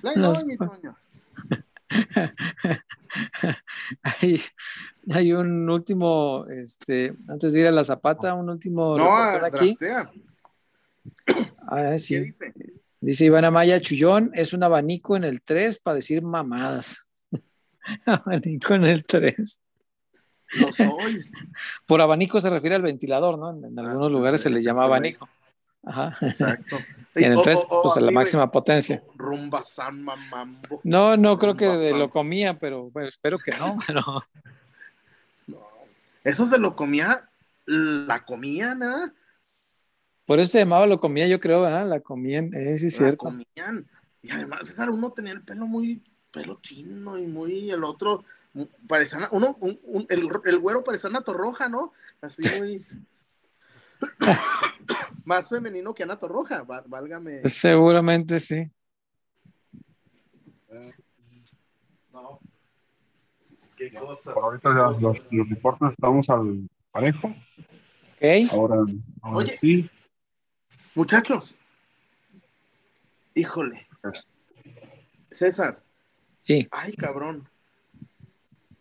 Play 0.00 0.14
Los 0.14 0.44
mi 0.44 0.56
Toño. 0.56 0.96
hay, 4.02 4.40
hay 5.12 5.32
un 5.32 5.68
último, 5.68 6.44
este, 6.46 7.14
antes 7.28 7.52
de 7.52 7.60
ir 7.60 7.66
a 7.66 7.72
la 7.72 7.84
zapata, 7.84 8.34
un 8.34 8.48
último 8.48 8.96
No, 8.96 9.12
aquí. 9.12 9.76
Ah, 11.66 11.96
¿Qué 12.06 12.20
dice? 12.20 12.52
Dice 13.00 13.24
Iván 13.24 13.46
Amaya, 13.46 13.80
Chullón 13.80 14.30
es 14.34 14.52
un 14.52 14.62
abanico 14.62 15.16
en 15.16 15.24
el 15.24 15.40
3 15.40 15.78
para 15.78 15.96
decir 15.96 16.22
mamadas. 16.22 17.06
abanico 18.06 18.74
en 18.74 18.84
el 18.84 19.04
3. 19.04 19.60
Lo 20.60 20.72
soy. 20.72 21.24
Por 21.86 22.00
abanico 22.00 22.40
se 22.40 22.50
refiere 22.50 22.76
al 22.76 22.82
ventilador, 22.82 23.38
¿no? 23.38 23.50
En, 23.50 23.64
en 23.64 23.78
Ah, 23.78 23.90
algunos 23.90 24.12
lugares 24.12 24.42
se 24.42 24.50
le 24.50 24.62
llama 24.62 24.84
abanico. 24.84 25.28
Ajá. 25.84 26.16
Exacto. 26.26 26.76
Y 27.16 27.24
en 27.24 27.32
el 27.32 27.38
O- 27.38 27.42
3, 27.42 27.58
o- 27.68 27.78
o 27.80 27.82
pues 27.82 27.96
a 27.96 28.00
la 28.00 28.12
máxima 28.12 28.48
potencia. 28.52 29.02
Rumba 29.16 29.62
San 29.62 30.00
Mamambo. 30.04 30.80
No, 30.84 31.16
no 31.16 31.40
creo 31.40 31.56
que 31.56 31.66
de 31.66 31.92
lo 31.92 32.08
comía, 32.08 32.56
pero 32.56 32.88
bueno, 32.90 33.08
espero 33.08 33.36
que 33.36 33.50
no. 33.58 33.74
Pero 33.86 34.00
No. 35.48 35.58
Eso 36.22 36.46
se 36.46 36.56
lo 36.58 36.76
comía, 36.76 37.28
la 37.66 38.24
comían, 38.24 38.82
¿ah? 38.84 39.12
por 40.24 40.38
eso 40.38 40.52
se 40.52 40.58
llamaba 40.60 40.86
lo 40.86 41.00
comía, 41.00 41.26
yo 41.26 41.40
creo, 41.40 41.62
¿verdad? 41.62 41.88
La 41.88 41.98
comían, 41.98 42.54
eh, 42.54 42.78
sí, 42.78 42.86
es 42.86 42.92
La 43.00 43.06
cierto. 43.08 43.24
comían. 43.24 43.90
Y 44.22 44.30
además, 44.30 44.68
César, 44.68 44.88
uno 44.90 45.10
tenía 45.10 45.32
el 45.32 45.42
pelo 45.42 45.66
muy, 45.66 46.00
pelo 46.30 46.60
chino 46.62 47.18
y 47.18 47.26
muy, 47.26 47.72
el 47.72 47.82
otro, 47.82 48.24
mu- 48.54 48.68
parecía, 48.86 49.28
uno, 49.32 49.56
un- 49.58 49.80
un- 49.82 50.06
el, 50.08 50.28
el 50.44 50.58
güero 50.60 50.84
parecía 50.84 51.10
una 51.10 51.22
torroja, 51.22 51.68
¿no? 51.68 51.92
Así 52.22 52.42
muy... 52.60 52.84
Más 55.30 55.48
femenino 55.48 55.94
que 55.94 56.02
Ana 56.02 56.18
Torroja, 56.18 56.64
va- 56.64 56.82
válgame. 56.88 57.42
Seguramente 57.44 58.40
sí. 58.40 58.68
No. 62.12 62.40
Qué 63.76 63.92
cosas. 63.94 64.34
Por 64.34 64.42
ahorita 64.42 64.70
ya 64.70 65.00
los, 65.00 65.32
los 65.32 65.48
reportes 65.48 65.90
estamos 65.92 66.28
al 66.30 66.68
parejo. 66.90 67.28
Ok. 67.28 68.50
Ahora, 68.50 68.74
ahora 69.22 69.36
Oye. 69.38 69.58
sí. 69.60 69.90
Muchachos, 70.96 71.54
híjole, 73.34 73.86
pues, 74.02 74.26
César, 75.30 75.80
Sí. 76.40 76.66
ay, 76.72 76.92
cabrón. 76.94 77.48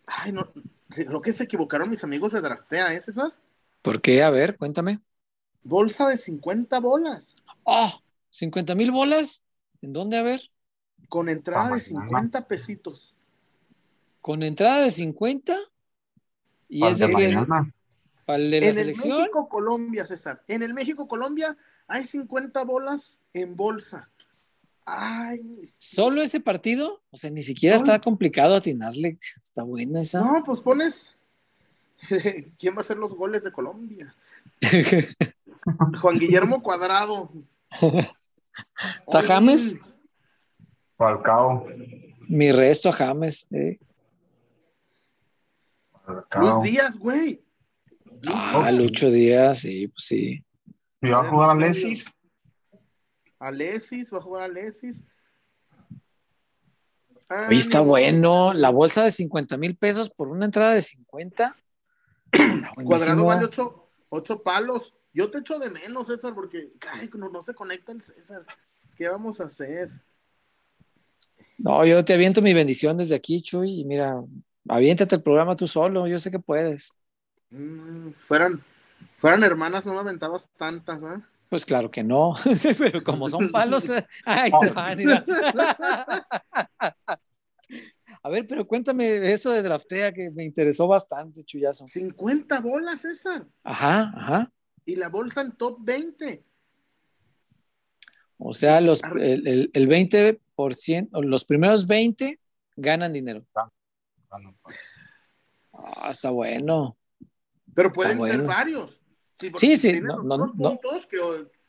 Ay, 0.08 0.32
no, 0.32 0.52
creo 0.90 1.22
que 1.22 1.32
se 1.32 1.44
equivocaron 1.44 1.92
mis 1.92 2.04
amigos 2.04 2.32
de 2.32 2.42
Draftea, 2.42 2.96
¿eh, 2.96 3.00
César? 3.02 3.36
¿Por 3.84 4.02
qué? 4.02 4.24
A 4.24 4.32
ver, 4.32 4.58
cuéntame. 4.58 5.00
Bolsa 5.64 6.07
de 6.07 6.18
50 6.18 6.80
bolas, 6.80 7.36
¡Oh! 7.64 7.91
¿50 8.31 8.76
mil 8.76 8.91
bolas? 8.91 9.44
¿En 9.81 9.94
dónde? 9.94 10.18
A 10.18 10.22
ver. 10.23 10.41
con 11.10 11.30
entrada 11.30 11.65
de 11.65 11.69
mañana. 11.72 11.86
50 11.86 12.48
pesitos. 12.48 13.15
Con 14.22 14.44
entrada 14.44 14.81
de 14.81 14.91
50. 14.91 15.57
¿Y 16.68 16.86
es 16.86 16.99
de 16.99 17.07
mañana. 17.07 17.73
¿Para 18.26 18.44
el 18.44 18.52
de 18.52 18.60
la 18.61 18.65
En 18.68 18.69
el 18.69 18.76
selección? 18.76 19.18
México-Colombia, 19.19 20.06
César, 20.06 20.44
en 20.48 20.61
el 20.64 20.73
México-Colombia 20.73 21.57
hay 21.88 22.03
50 22.03 22.64
bolas 22.64 23.23
en 23.34 23.56
bolsa. 23.56 24.10
Ay, 24.86 25.41
¿Solo 25.80 26.22
ese 26.22 26.40
partido? 26.40 27.02
O 27.11 27.18
sea, 27.18 27.30
ni 27.31 27.44
siquiera 27.44 27.77
Solo. 27.77 27.91
está 27.91 28.02
complicado 28.03 28.56
atinarle. 28.56 29.18
Está 29.44 29.64
buena 29.64 30.02
esa. 30.02 30.22
No, 30.22 30.44
pues 30.44 30.61
pones. 30.61 31.11
¿Quién 32.60 32.73
va 32.73 32.77
a 32.77 32.81
hacer 32.81 32.98
los 32.98 33.14
goles 33.15 33.44
de 33.44 33.52
Colombia? 33.52 34.15
Juan 36.02 36.20
Guillermo 36.20 36.62
Cuadrado. 36.62 37.32
¿Está 39.08 39.22
James? 39.24 39.78
Falcao. 40.98 41.66
Mi 42.28 42.52
resto 42.52 42.90
a 42.90 42.94
James. 42.94 43.48
eh. 43.52 43.80
Luis 46.36 46.62
Díaz, 46.64 46.98
güey. 46.98 47.44
Ah. 48.28 48.72
Lucho 48.72 49.10
Díaz, 49.10 49.60
sí, 49.60 49.88
pues 49.88 50.04
sí. 50.06 50.44
¿Y 51.02 51.10
va 51.10 51.22
a 51.22 51.30
jugar 51.30 51.52
a 51.52 51.56
Lesis? 51.56 52.12
Alexis, 53.40 54.14
va 54.14 54.18
a 54.18 54.22
jugar 54.22 54.44
Alexis. 54.44 55.02
Ah, 57.30 57.46
Oye, 57.48 57.58
está 57.58 57.80
bueno. 57.82 58.54
La 58.54 58.70
bolsa 58.70 59.04
de 59.04 59.12
50 59.12 59.58
mil 59.58 59.78
pesos 59.78 60.10
por 60.10 60.28
una 60.28 60.46
entrada 60.46 60.74
de 60.74 60.82
50. 60.82 61.56
Está 62.32 62.72
Cuadrado 62.84 63.26
vale 63.26 63.46
ocho, 63.46 63.90
ocho 64.10 64.44
palos. 64.44 64.96
Yo 65.20 65.30
te 65.30 65.40
echo 65.40 65.60
de 65.60 65.70
menos, 65.70 66.08
César, 66.08 66.34
porque 66.34 66.72
caray, 66.80 67.10
no, 67.16 67.28
no 67.28 67.41
se 67.41 67.54
conecta 67.54 67.91
el 67.91 68.00
César. 68.00 68.46
¿Qué 68.96 69.10
vamos 69.10 69.41
a 69.41 69.48
hacer? 69.48 69.90
No, 71.58 71.86
yo 71.86 72.06
te 72.06 72.14
aviento 72.14 72.41
mi 72.41 72.54
bendición 72.54 72.96
desde 72.96 73.16
aquí, 73.16 73.41
Chuy. 73.41 73.82
Y 73.82 73.84
mira, 73.84 74.24
aviéntate 74.70 75.16
el 75.16 75.22
programa 75.22 75.58
tú 75.58 75.68
solo. 75.68 76.08
Yo 76.08 76.18
sé 76.20 76.32
que 76.32 76.40
puedes. 76.40 76.94
Mm, 77.50 78.12
fueran, 78.12 78.64
fueran 79.18 79.44
hermanas, 79.44 79.86
no 79.86 79.94
me 79.94 80.00
aventabas 80.00 80.48
tantas, 80.56 81.04
¿ah? 81.04 81.22
Pues 81.50 81.66
claro 81.66 81.91
que 81.91 82.02
no. 82.02 82.36
Pero 82.78 83.04
como 83.04 83.28
son 83.28 83.50
palos, 83.52 83.90
ay, 84.26 84.52
te 84.62 84.70
van, 84.70 84.98
mira. 84.98 85.26
A 88.24 88.30
ver, 88.30 88.48
pero 88.48 88.66
cuéntame 88.66 89.34
eso 89.34 89.52
de 89.52 89.64
draftea 89.64 90.14
que 90.14 90.32
me 90.32 90.46
interesó 90.46 90.88
bastante, 90.88 91.44
Chuyazo. 91.44 91.88
50 91.88 92.62
bolas, 92.62 93.02
César. 93.02 93.46
Ajá, 93.66 94.14
ajá. 94.16 94.52
Y 94.90 94.95
la 94.95 95.10
bolsa 95.10 95.41
en 95.41 95.52
top 95.52 95.78
20. 95.82 96.44
O 98.38 98.53
sea, 98.53 98.82
los, 98.82 99.03
el, 99.03 99.48
el, 99.48 99.72
el 99.74 99.88
20%, 99.88 101.10
o 101.14 101.22
los 101.22 101.45
primeros 101.45 101.86
20 101.86 102.40
ganan 102.76 103.14
dinero. 103.14 103.45
Ah, 103.56 103.70
Ah, 105.72 106.10
está 106.11 106.30
bueno. 106.30 106.98
Pero 107.74 107.91
pueden 107.91 108.20
ser 108.20 108.41
varios. 108.44 108.99
Sí, 109.36 109.52
Sí, 109.56 109.78
sí, 109.78 110.02
no, 110.02 110.53
que, 111.10 111.18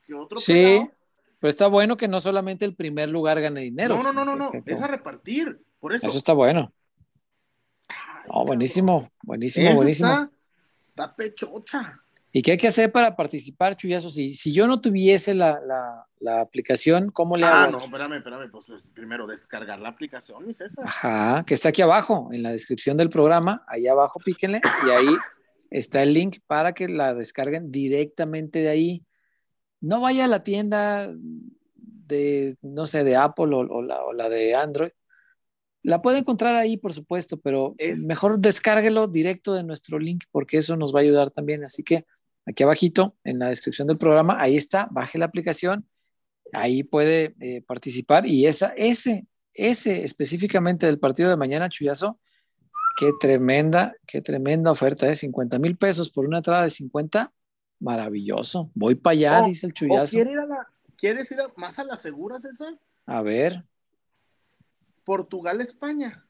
que 0.06 0.14
otro 0.14 0.38
Sí, 0.38 0.52
pelado. 0.55 0.92
pero 1.38 1.48
está 1.48 1.66
bueno 1.68 1.97
que 1.97 2.09
no 2.09 2.20
solamente 2.20 2.64
el 2.64 2.74
primer 2.74 3.09
lugar 3.09 3.40
gane 3.40 3.60
dinero. 3.60 3.97
No, 3.97 4.02
no, 4.02 4.12
no, 4.12 4.24
no, 4.24 4.36
no. 4.36 4.51
Es 4.66 4.80
a 4.80 4.88
repartir. 4.88 5.62
Por 5.78 5.94
eso. 5.94 6.06
Eso 6.06 6.16
está 6.18 6.32
bueno. 6.32 6.72
Ay, 7.88 8.44
buenísimo, 8.47 9.10
buenísimo, 9.22 9.74
buenísimo. 9.74 10.09
Está, 10.09 10.30
está 10.88 11.16
pechocha. 11.16 12.02
¿Y 12.32 12.43
qué 12.43 12.52
hay 12.52 12.59
que 12.59 12.69
hacer 12.69 12.93
para 12.93 13.16
participar, 13.16 13.74
Chuyazo? 13.74 14.09
Si, 14.11 14.35
si 14.35 14.52
yo 14.52 14.66
no 14.69 14.81
tuviese 14.81 15.35
la, 15.35 15.59
la- 15.66 16.07
la 16.20 16.40
aplicación, 16.40 17.11
¿cómo 17.11 17.36
le 17.36 17.47
Ah, 17.47 17.65
hago? 17.65 17.73
no, 17.73 17.85
espérame, 17.85 18.15
espérame. 18.19 18.51
Pues 18.51 18.69
es 18.70 18.89
primero 18.90 19.27
descargar 19.27 19.81
la 19.81 19.89
aplicación, 19.89 20.47
mi 20.47 20.52
César. 20.52 20.85
Ajá, 20.86 21.44
que 21.47 21.55
está 21.55 21.70
aquí 21.70 21.82
abajo, 21.82 22.28
en 22.32 22.43
la 22.43 22.51
descripción 22.52 22.97
del 22.97 23.11
programa, 23.11 23.65
ahí 23.66 23.86
abajo 23.89 24.20
píquenle 24.24 24.61
y 24.86 24.90
ahí 24.90 25.07
está 25.70 26.02
el 26.02 26.12
link 26.12 26.39
para 26.47 26.73
que 26.73 26.89
la 26.89 27.15
descarguen 27.15 27.73
directamente 27.73 28.61
de 28.61 28.69
ahí. 28.69 29.05
No 29.81 30.01
vaya 30.01 30.27
a 30.27 30.28
la 30.28 30.44
tienda 30.44 31.11
de, 31.16 32.57
no 32.61 32.86
sé, 32.86 33.02
de 33.02 33.16
Apple 33.16 33.47
o, 33.55 33.59
o 33.61 33.82
la, 33.82 34.05
o 34.05 34.12
la 34.12 34.28
de 34.28 34.55
Android. 34.55 34.90
La 35.82 36.02
puede 36.02 36.19
encontrar 36.19 36.57
ahí, 36.57 36.77
por 36.77 36.93
supuesto, 36.93 37.39
pero 37.40 37.74
Es- 37.78 38.01
mejor 38.05 38.39
descárguelo 38.39 39.09
directo 39.09 39.55
de 39.55 39.65
nuestro 39.65 39.98
link 39.98 40.24
porque 40.31 40.59
eso 40.59 40.77
nos 40.77 40.94
va 40.94 40.98
a 41.01 41.02
ayudar 41.02 41.31
también. 41.31 41.65
Así 41.65 41.82
que 41.82 42.05
aquí 42.46 42.62
abajito, 42.62 43.16
en 43.24 43.38
la 43.38 43.48
descripción 43.48 43.86
del 43.88 43.98
programa, 43.98 44.40
ahí 44.40 44.56
está, 44.56 44.88
baje 44.90 45.18
la 45.18 45.26
aplicación, 45.26 45.88
ahí 46.52 46.82
puede 46.82 47.34
eh, 47.40 47.62
participar 47.62 48.26
y 48.26 48.46
esa, 48.46 48.68
ese, 48.76 49.26
ese 49.54 50.04
específicamente 50.04 50.86
del 50.86 50.98
partido 50.98 51.30
de 51.30 51.36
mañana, 51.36 51.68
Chuyazo, 51.68 52.18
qué 52.98 53.10
tremenda, 53.20 53.94
qué 54.06 54.20
tremenda 54.20 54.70
oferta, 54.70 55.08
¿eh? 55.08 55.14
50 55.14 55.58
mil 55.58 55.76
pesos 55.76 56.10
por 56.10 56.26
una 56.26 56.38
entrada 56.38 56.64
de 56.64 56.70
50, 56.70 57.32
maravilloso. 57.78 58.70
Voy 58.74 58.94
para 58.94 59.12
allá, 59.12 59.42
dice 59.46 59.66
el 59.66 59.72
¿O 59.72 59.74
Chuyazo. 59.74 60.10
quiere 60.10 60.32
ir 60.32 60.38
a 60.38 60.46
la, 60.46 60.68
quieres 60.96 61.30
ir 61.30 61.40
a- 61.40 61.52
más 61.56 61.78
a 61.78 61.84
la 61.84 61.96
segura, 61.96 62.38
César? 62.38 62.78
A 63.06 63.22
ver. 63.22 63.64
Portugal, 65.04 65.60
España. 65.60 66.24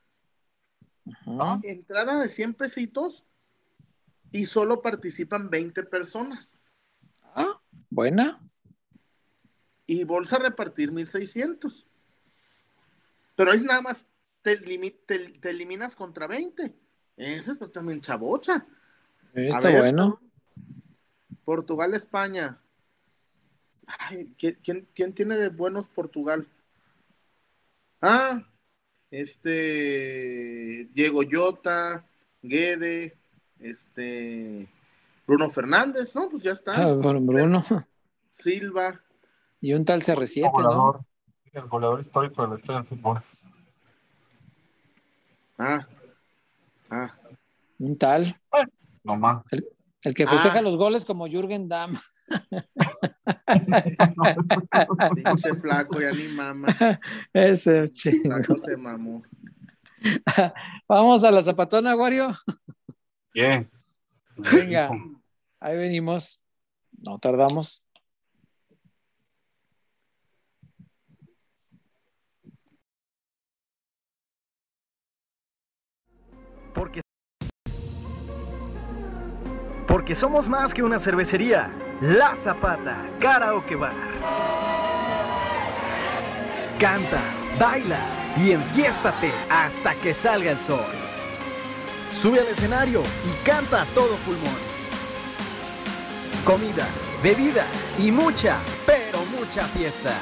Ajá. 1.27 1.61
Entrada 1.65 2.21
de 2.21 2.29
100 2.29 2.55
pesitos 2.55 3.25
y 4.33 4.47
solo 4.47 4.83
participan 4.83 5.51
20 5.51 5.85
personas. 5.85 6.59
Ah, 7.35 7.61
buena. 7.89 8.41
Y 9.87 10.05
bolsa 10.05 10.37
a 10.37 10.41
repartir 10.41 10.93
1600. 10.93 11.87
Pero 13.37 13.53
es 13.53 13.63
nada 13.63 13.81
más, 13.83 14.09
te, 14.43 14.57
te, 14.57 15.19
te 15.31 15.51
eliminas 15.51 15.97
contra 15.97 16.27
20. 16.27 16.75
Esa 17.17 17.53
está 17.53 17.71
también 17.71 18.01
chavocha. 18.01 18.67
Está 19.35 19.69
ver. 19.69 19.81
bueno. 19.81 20.21
Portugal, 21.45 21.95
España. 21.95 22.61
Ay, 23.87 24.35
¿quién, 24.39 24.59
quién, 24.63 24.89
quién 24.95 25.13
tiene 25.13 25.37
de 25.37 25.49
buenos 25.49 25.89
Portugal? 25.89 26.47
Ah, 28.01 28.47
este 29.11 30.89
Diego 30.93 31.23
Llota, 31.23 32.09
Guede, 32.41 33.20
este 33.61 34.69
Bruno 35.27 35.51
Fernández, 35.51 36.15
¿no? 36.15 36.29
Pues 36.29 36.43
ya 36.43 36.53
está. 36.53 36.73
Ah, 36.75 36.93
bueno, 36.95 37.21
Bruno. 37.21 37.65
Silva. 38.33 39.01
Y 39.61 39.75
un 39.75 39.85
tal 39.85 40.03
CR7, 40.03 40.43
¿no? 40.43 40.51
goleador, 40.51 41.01
el 41.53 41.67
goleador 41.69 42.01
histórico 42.01 42.43
de 42.43 42.49
la 42.49 42.55
historia 42.59 42.81
del 42.81 42.89
fútbol. 42.89 43.23
Ah, 45.59 45.87
ah. 46.91 47.15
Un 47.79 47.97
tal. 47.99 48.41
No 49.05 49.17
más. 49.17 49.43
El 50.03 50.15
que 50.15 50.27
festeja 50.27 50.59
Ah. 50.61 50.63
los 50.63 50.77
goles 50.77 51.05
como 51.05 51.27
Jürgen 51.27 51.69
Damm. 51.69 51.97
Pinche 55.25 55.55
flaco, 55.55 56.01
ya 56.01 56.13
ni 56.13 56.29
mama. 56.29 56.69
Ese 57.33 57.93
chingo. 57.93 58.23
Flaco 58.37 58.59
se 58.59 58.77
mamó. 58.77 59.23
Vamos 60.89 61.23
a 61.25 61.31
la 61.31 61.43
zapatona, 61.43 61.95
Wario. 61.95 62.35
Bien. 63.33 63.71
Venga, 64.37 64.91
ahí 65.61 65.77
venimos. 65.77 66.41
No 66.93 67.19
tardamos. 67.19 67.83
Porque 76.75 77.01
porque 79.87 80.15
somos 80.15 80.49
más 80.49 80.73
que 80.73 80.83
una 80.83 80.99
cervecería. 80.99 81.73
La 82.01 82.35
Zapata 82.35 83.07
Karaoke 83.21 83.75
Bar. 83.75 83.93
Canta, 86.79 87.21
baila 87.59 88.35
y 88.37 88.53
enfiéstate 88.53 89.33
hasta 89.51 89.95
que 89.97 90.15
salga 90.15 90.53
el 90.53 90.61
sol. 90.61 91.10
Sube 92.13 92.41
al 92.41 92.49
escenario 92.49 93.03
y 93.25 93.45
canta 93.45 93.83
a 93.83 93.85
todo 93.87 94.17
pulmón. 94.27 94.71
Comida, 96.45 96.87
bebida 97.23 97.65
y 97.99 98.11
mucha, 98.11 98.59
pero 98.85 99.25
mucha 99.27 99.67
fiesta. 99.69 100.15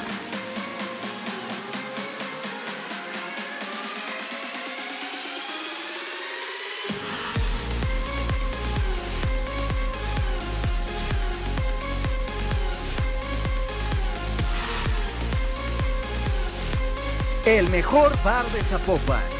El 17.44 17.70
mejor 17.70 18.12
bar 18.22 18.44
de 18.52 18.62
Zapopan. 18.62 19.37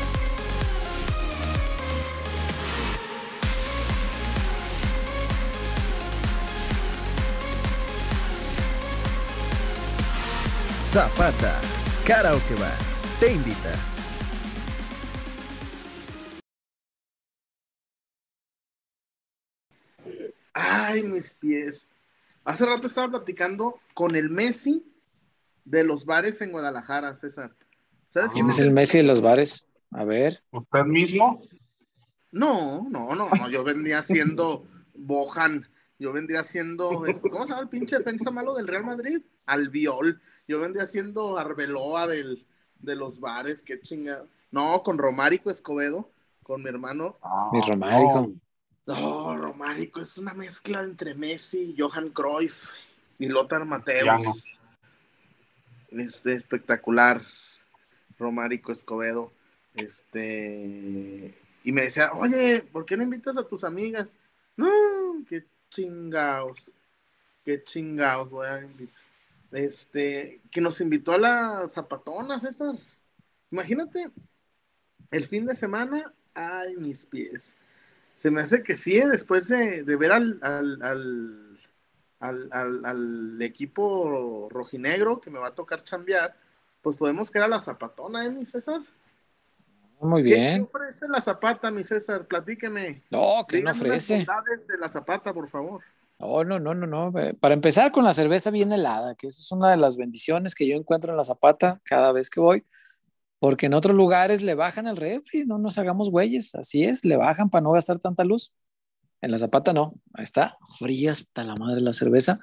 Zapata, 10.98 11.60
Karaoke 12.04 12.56
Bar, 12.56 12.76
te 13.20 13.32
invita. 13.32 13.72
Ay, 20.52 21.04
mis 21.04 21.34
pies. 21.34 21.88
Hace 22.42 22.66
rato 22.66 22.88
estaba 22.88 23.10
platicando 23.10 23.78
con 23.94 24.16
el 24.16 24.28
Messi 24.28 24.92
de 25.64 25.84
los 25.84 26.04
bares 26.04 26.40
en 26.40 26.50
Guadalajara, 26.50 27.14
César. 27.14 27.54
¿Sabes 28.08 28.32
¿Quién 28.32 28.48
es 28.48 28.58
el 28.58 28.72
Messi 28.72 28.98
de 28.98 29.04
los 29.04 29.22
bares? 29.22 29.68
A 29.92 30.02
ver. 30.02 30.42
¿Usted 30.50 30.82
mismo? 30.82 31.40
No, 32.32 32.88
no, 32.90 33.14
no, 33.14 33.28
no. 33.28 33.48
Yo 33.48 33.62
vendría 33.62 34.02
siendo 34.02 34.66
Bojan. 34.94 35.64
Yo 35.96 36.12
vendría 36.12 36.42
siendo. 36.42 37.06
este, 37.06 37.30
¿Cómo 37.30 37.44
se 37.44 37.50
llama 37.50 37.62
el 37.62 37.68
pinche 37.68 37.98
defensa 37.98 38.32
malo 38.32 38.54
del 38.54 38.66
Real 38.66 38.84
Madrid? 38.84 39.22
Albiol. 39.46 40.20
Yo 40.48 40.58
vendría 40.60 40.86
siendo 40.86 41.36
Arbeloa 41.38 42.06
del, 42.06 42.44
de 42.80 42.96
los 42.96 43.20
bares. 43.20 43.62
Qué 43.62 43.78
chingada. 43.80 44.26
No, 44.50 44.82
con 44.82 44.96
Romárico 44.96 45.50
Escobedo, 45.50 46.10
con 46.42 46.62
mi 46.62 46.70
hermano. 46.70 47.18
Ah, 47.22 47.50
Mi 47.52 47.60
Romárico. 47.60 48.32
No, 48.86 49.36
Romárico 49.36 50.00
es 50.00 50.16
una 50.16 50.32
mezcla 50.32 50.82
entre 50.82 51.14
Messi, 51.14 51.76
Johan 51.78 52.08
Cruyff 52.08 52.70
y 53.18 53.28
Lothar 53.28 53.66
Mateus. 53.66 54.06
no. 54.24 54.32
Este, 55.90 56.32
espectacular. 56.32 57.22
Romárico 58.18 58.72
Escobedo. 58.72 59.32
Este. 59.74 61.38
Y 61.62 61.72
me 61.72 61.82
decía, 61.82 62.10
oye, 62.12 62.62
¿por 62.72 62.86
qué 62.86 62.96
no 62.96 63.02
invitas 63.02 63.36
a 63.36 63.46
tus 63.46 63.64
amigas? 63.64 64.16
No, 64.56 64.68
qué 65.28 65.44
chingados. 65.70 66.72
Qué 67.44 67.62
chingados 67.62 68.30
voy 68.30 68.46
a 68.46 68.62
invitar. 68.62 69.07
Este, 69.52 70.42
que 70.50 70.60
nos 70.60 70.80
invitó 70.80 71.12
a 71.12 71.18
la 71.18 71.68
zapatona, 71.68 72.38
César. 72.38 72.74
Imagínate, 73.50 74.10
el 75.10 75.24
fin 75.24 75.46
de 75.46 75.54
semana, 75.54 76.12
ay, 76.34 76.76
mis 76.76 77.06
pies. 77.06 77.56
Se 78.14 78.30
me 78.30 78.40
hace 78.40 78.62
que 78.62 78.76
sí, 78.76 78.98
¿eh? 78.98 79.08
después 79.08 79.48
de, 79.48 79.84
de 79.84 79.96
ver 79.96 80.12
al, 80.12 80.38
al, 80.42 81.58
al, 82.20 82.84
al, 82.84 83.40
equipo 83.42 84.48
rojinegro 84.50 85.20
que 85.20 85.30
me 85.30 85.38
va 85.38 85.48
a 85.48 85.54
tocar 85.54 85.84
chambear, 85.84 86.36
pues 86.82 86.96
podemos 86.96 87.30
quedar 87.30 87.46
a 87.46 87.48
la 87.48 87.60
zapatona, 87.60 88.24
¿eh, 88.26 88.30
mi 88.30 88.44
César? 88.44 88.80
Muy 90.00 90.22
¿Qué, 90.22 90.30
qué 90.30 90.34
bien. 90.34 90.62
ofrece 90.62 91.08
la 91.08 91.20
zapata, 91.20 91.70
mi 91.70 91.84
César? 91.84 92.26
Platíqueme. 92.26 93.02
No, 93.10 93.46
que 93.48 93.62
no 93.62 93.70
ofrece. 93.70 94.16
bondades 94.26 94.66
de 94.66 94.78
la 94.78 94.88
zapata, 94.88 95.32
por 95.32 95.48
favor. 95.48 95.82
No, 96.18 96.42
no, 96.44 96.58
no, 96.58 96.74
no, 96.74 96.86
no. 96.86 97.18
Eh, 97.20 97.34
Para 97.34 97.54
empezar 97.54 97.92
con 97.92 98.04
la 98.04 98.12
cerveza 98.12 98.50
bien 98.50 98.72
helada, 98.72 99.14
que 99.14 99.28
eso 99.28 99.40
es 99.40 99.52
una 99.52 99.70
de 99.70 99.76
las 99.76 99.96
bendiciones 99.96 100.54
que 100.54 100.66
yo 100.66 100.76
encuentro 100.76 101.12
en 101.12 101.16
la 101.16 101.24
Zapata 101.24 101.80
cada 101.84 102.12
vez 102.12 102.28
que 102.30 102.40
voy, 102.40 102.64
porque 103.38 103.66
en 103.66 103.74
otros 103.74 103.94
lugares 103.94 104.42
le 104.42 104.54
bajan 104.54 104.88
el 104.88 104.96
refri, 104.96 105.46
no 105.46 105.58
nos 105.58 105.78
hagamos 105.78 106.10
güeyes, 106.10 106.54
así 106.56 106.84
es, 106.84 107.04
le 107.04 107.16
bajan 107.16 107.50
para 107.50 107.62
no 107.62 107.72
gastar 107.72 107.98
tanta 107.98 108.24
luz. 108.24 108.52
En 109.20 109.30
la 109.32 109.38
Zapata 109.38 109.72
no, 109.72 109.94
ahí 110.14 110.24
está, 110.24 110.58
fría 110.78 111.12
hasta 111.12 111.44
la 111.44 111.54
madre 111.56 111.80
la 111.80 111.92
cerveza. 111.92 112.40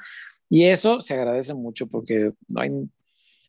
Y 0.49 0.65
eso 0.65 1.01
se 1.01 1.15
agradece 1.15 1.53
mucho 1.53 1.87
porque 1.87 2.33
no 2.49 2.61
hay 2.61 2.71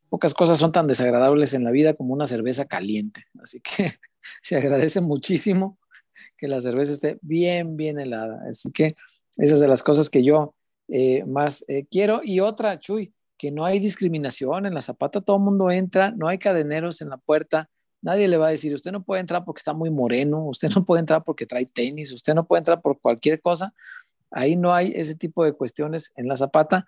pocas 0.09 0.35
cosas 0.35 0.59
son 0.59 0.73
tan 0.73 0.87
desagradables 0.87 1.55
en 1.55 1.65
la 1.65 1.71
vida 1.71 1.95
como 1.95 2.15
una 2.15 2.27
cerveza 2.27 2.67
caliente. 2.67 3.25
Así 3.43 3.61
que 3.61 3.93
se 4.43 4.57
agradece 4.57 5.01
muchísimo 5.01 5.79
que 6.37 6.49
la 6.49 6.61
cerveza 6.61 6.93
esté 6.93 7.19
bien, 7.23 7.77
bien 7.77 7.99
helada. 8.01 8.43
Así 8.49 8.71
que 8.73 8.97
esa 9.37 9.55
es 9.55 9.61
de 9.61 9.69
las 9.69 9.83
cosas 9.83 10.11
que 10.11 10.23
yo 10.25 10.55
eh, 10.89 11.25
más 11.25 11.65
eh, 11.69 11.87
quiero. 11.91 12.21
Y 12.23 12.41
otra, 12.41 12.79
Chuy, 12.79 13.15
que 13.37 13.51
no 13.51 13.65
hay 13.65 13.79
discriminación 13.79 14.67
en 14.67 14.75
la 14.75 14.81
zapata, 14.81 15.21
todo 15.21 15.37
el 15.37 15.43
mundo 15.43 15.71
entra, 15.71 16.11
no 16.11 16.29
hay 16.29 16.39
cadeneros 16.39 17.01
en 17.03 17.11
la 17.11 17.19
puerta, 17.19 17.69
nadie 18.01 18.29
le 18.29 18.37
va 18.37 18.49
a 18.49 18.51
decir, 18.51 18.75
usted 18.75 18.93
no 18.93 19.03
puede 19.03 19.21
entrar 19.21 19.45
porque 19.45 19.61
está 19.61 19.75
muy 19.75 19.91
moreno, 19.91 20.47
usted 20.47 20.71
no 20.75 20.85
puede 20.85 21.01
entrar 21.01 21.25
porque 21.25 21.47
trae 21.47 21.67
tenis, 21.67 22.13
usted 22.13 22.35
no 22.35 22.47
puede 22.47 22.61
entrar 22.61 22.81
por 22.81 23.01
cualquier 23.01 23.41
cosa. 23.41 23.75
Ahí 24.31 24.57
no 24.57 24.75
hay 24.75 24.93
ese 24.95 25.15
tipo 25.15 25.45
de 25.45 25.53
cuestiones 25.53 26.13
en 26.17 26.29
la 26.29 26.37
zapata. 26.37 26.87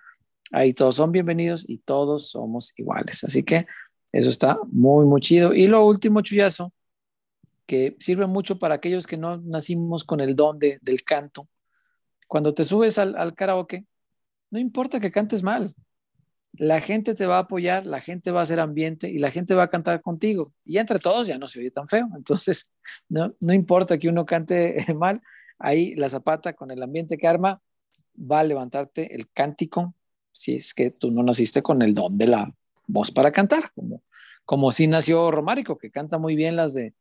Ahí 0.52 0.72
todos 0.72 0.96
son 0.96 1.12
bienvenidos 1.12 1.64
y 1.68 1.78
todos 1.78 2.30
somos 2.30 2.72
iguales. 2.76 3.24
Así 3.24 3.42
que 3.42 3.66
eso 4.12 4.30
está 4.30 4.58
muy, 4.70 5.06
muy 5.06 5.20
chido. 5.20 5.54
Y 5.54 5.66
lo 5.66 5.84
último, 5.84 6.20
Chuyazo, 6.22 6.72
que 7.66 7.96
sirve 7.98 8.26
mucho 8.26 8.58
para 8.58 8.76
aquellos 8.76 9.06
que 9.06 9.18
no 9.18 9.36
nacimos 9.38 10.04
con 10.04 10.20
el 10.20 10.34
don 10.34 10.58
de, 10.58 10.78
del 10.80 11.04
canto. 11.04 11.46
Cuando 12.28 12.54
te 12.54 12.62
subes 12.62 12.98
al, 12.98 13.34
karaoke, 13.34 13.86
no 14.50 14.60
importa 14.60 15.00
que 15.00 15.10
cantes 15.10 15.42
mal. 15.42 15.74
La 16.52 16.80
gente 16.80 17.14
te 17.14 17.26
va 17.26 17.36
a 17.36 17.40
apoyar, 17.40 17.86
la 17.86 18.00
gente 18.00 18.30
va 18.30 18.40
a 18.40 18.42
hacer 18.44 18.60
ambiente 18.60 19.10
y 19.10 19.18
la 19.18 19.30
gente 19.30 19.54
va 19.54 19.64
a 19.64 19.70
cantar 19.70 20.00
contigo. 20.02 20.52
Y 20.64 20.78
entre 20.78 20.98
todos 20.98 21.26
ya 21.26 21.38
no 21.38 21.48
se 21.48 21.58
oye 21.58 21.70
tan 21.70 21.88
feo. 21.88 22.08
Entonces, 22.16 22.70
no, 23.08 23.34
no 23.40 23.52
importa 23.52 23.98
que 23.98 24.08
uno 24.08 24.24
cante 24.24 24.76
mal, 24.94 25.20
ahí 25.58 25.94
la 25.96 26.08
zapata 26.08 26.52
con 26.52 26.70
el 26.70 26.82
ambiente 26.82 27.18
que 27.18 27.26
arma 27.26 27.60
va 28.16 28.40
a 28.40 28.44
levantarte 28.44 29.14
el 29.14 29.30
cántico 29.30 29.94
si 30.38 30.54
es 30.54 30.72
que 30.72 30.90
tú 30.90 31.10
no 31.10 31.22
naciste 31.24 31.62
con 31.62 31.82
el 31.82 31.94
don 31.94 32.16
de 32.16 32.28
la 32.28 32.54
voz 32.86 33.10
para 33.10 33.32
cantar, 33.32 33.72
como, 33.74 34.02
como 34.44 34.70
sí 34.70 34.86
nació 34.86 35.30
Romárico, 35.32 35.78
que 35.78 35.90
canta 35.90 36.18
muy 36.18 36.36
bien 36.36 36.54
las 36.54 36.74
de 36.74 36.94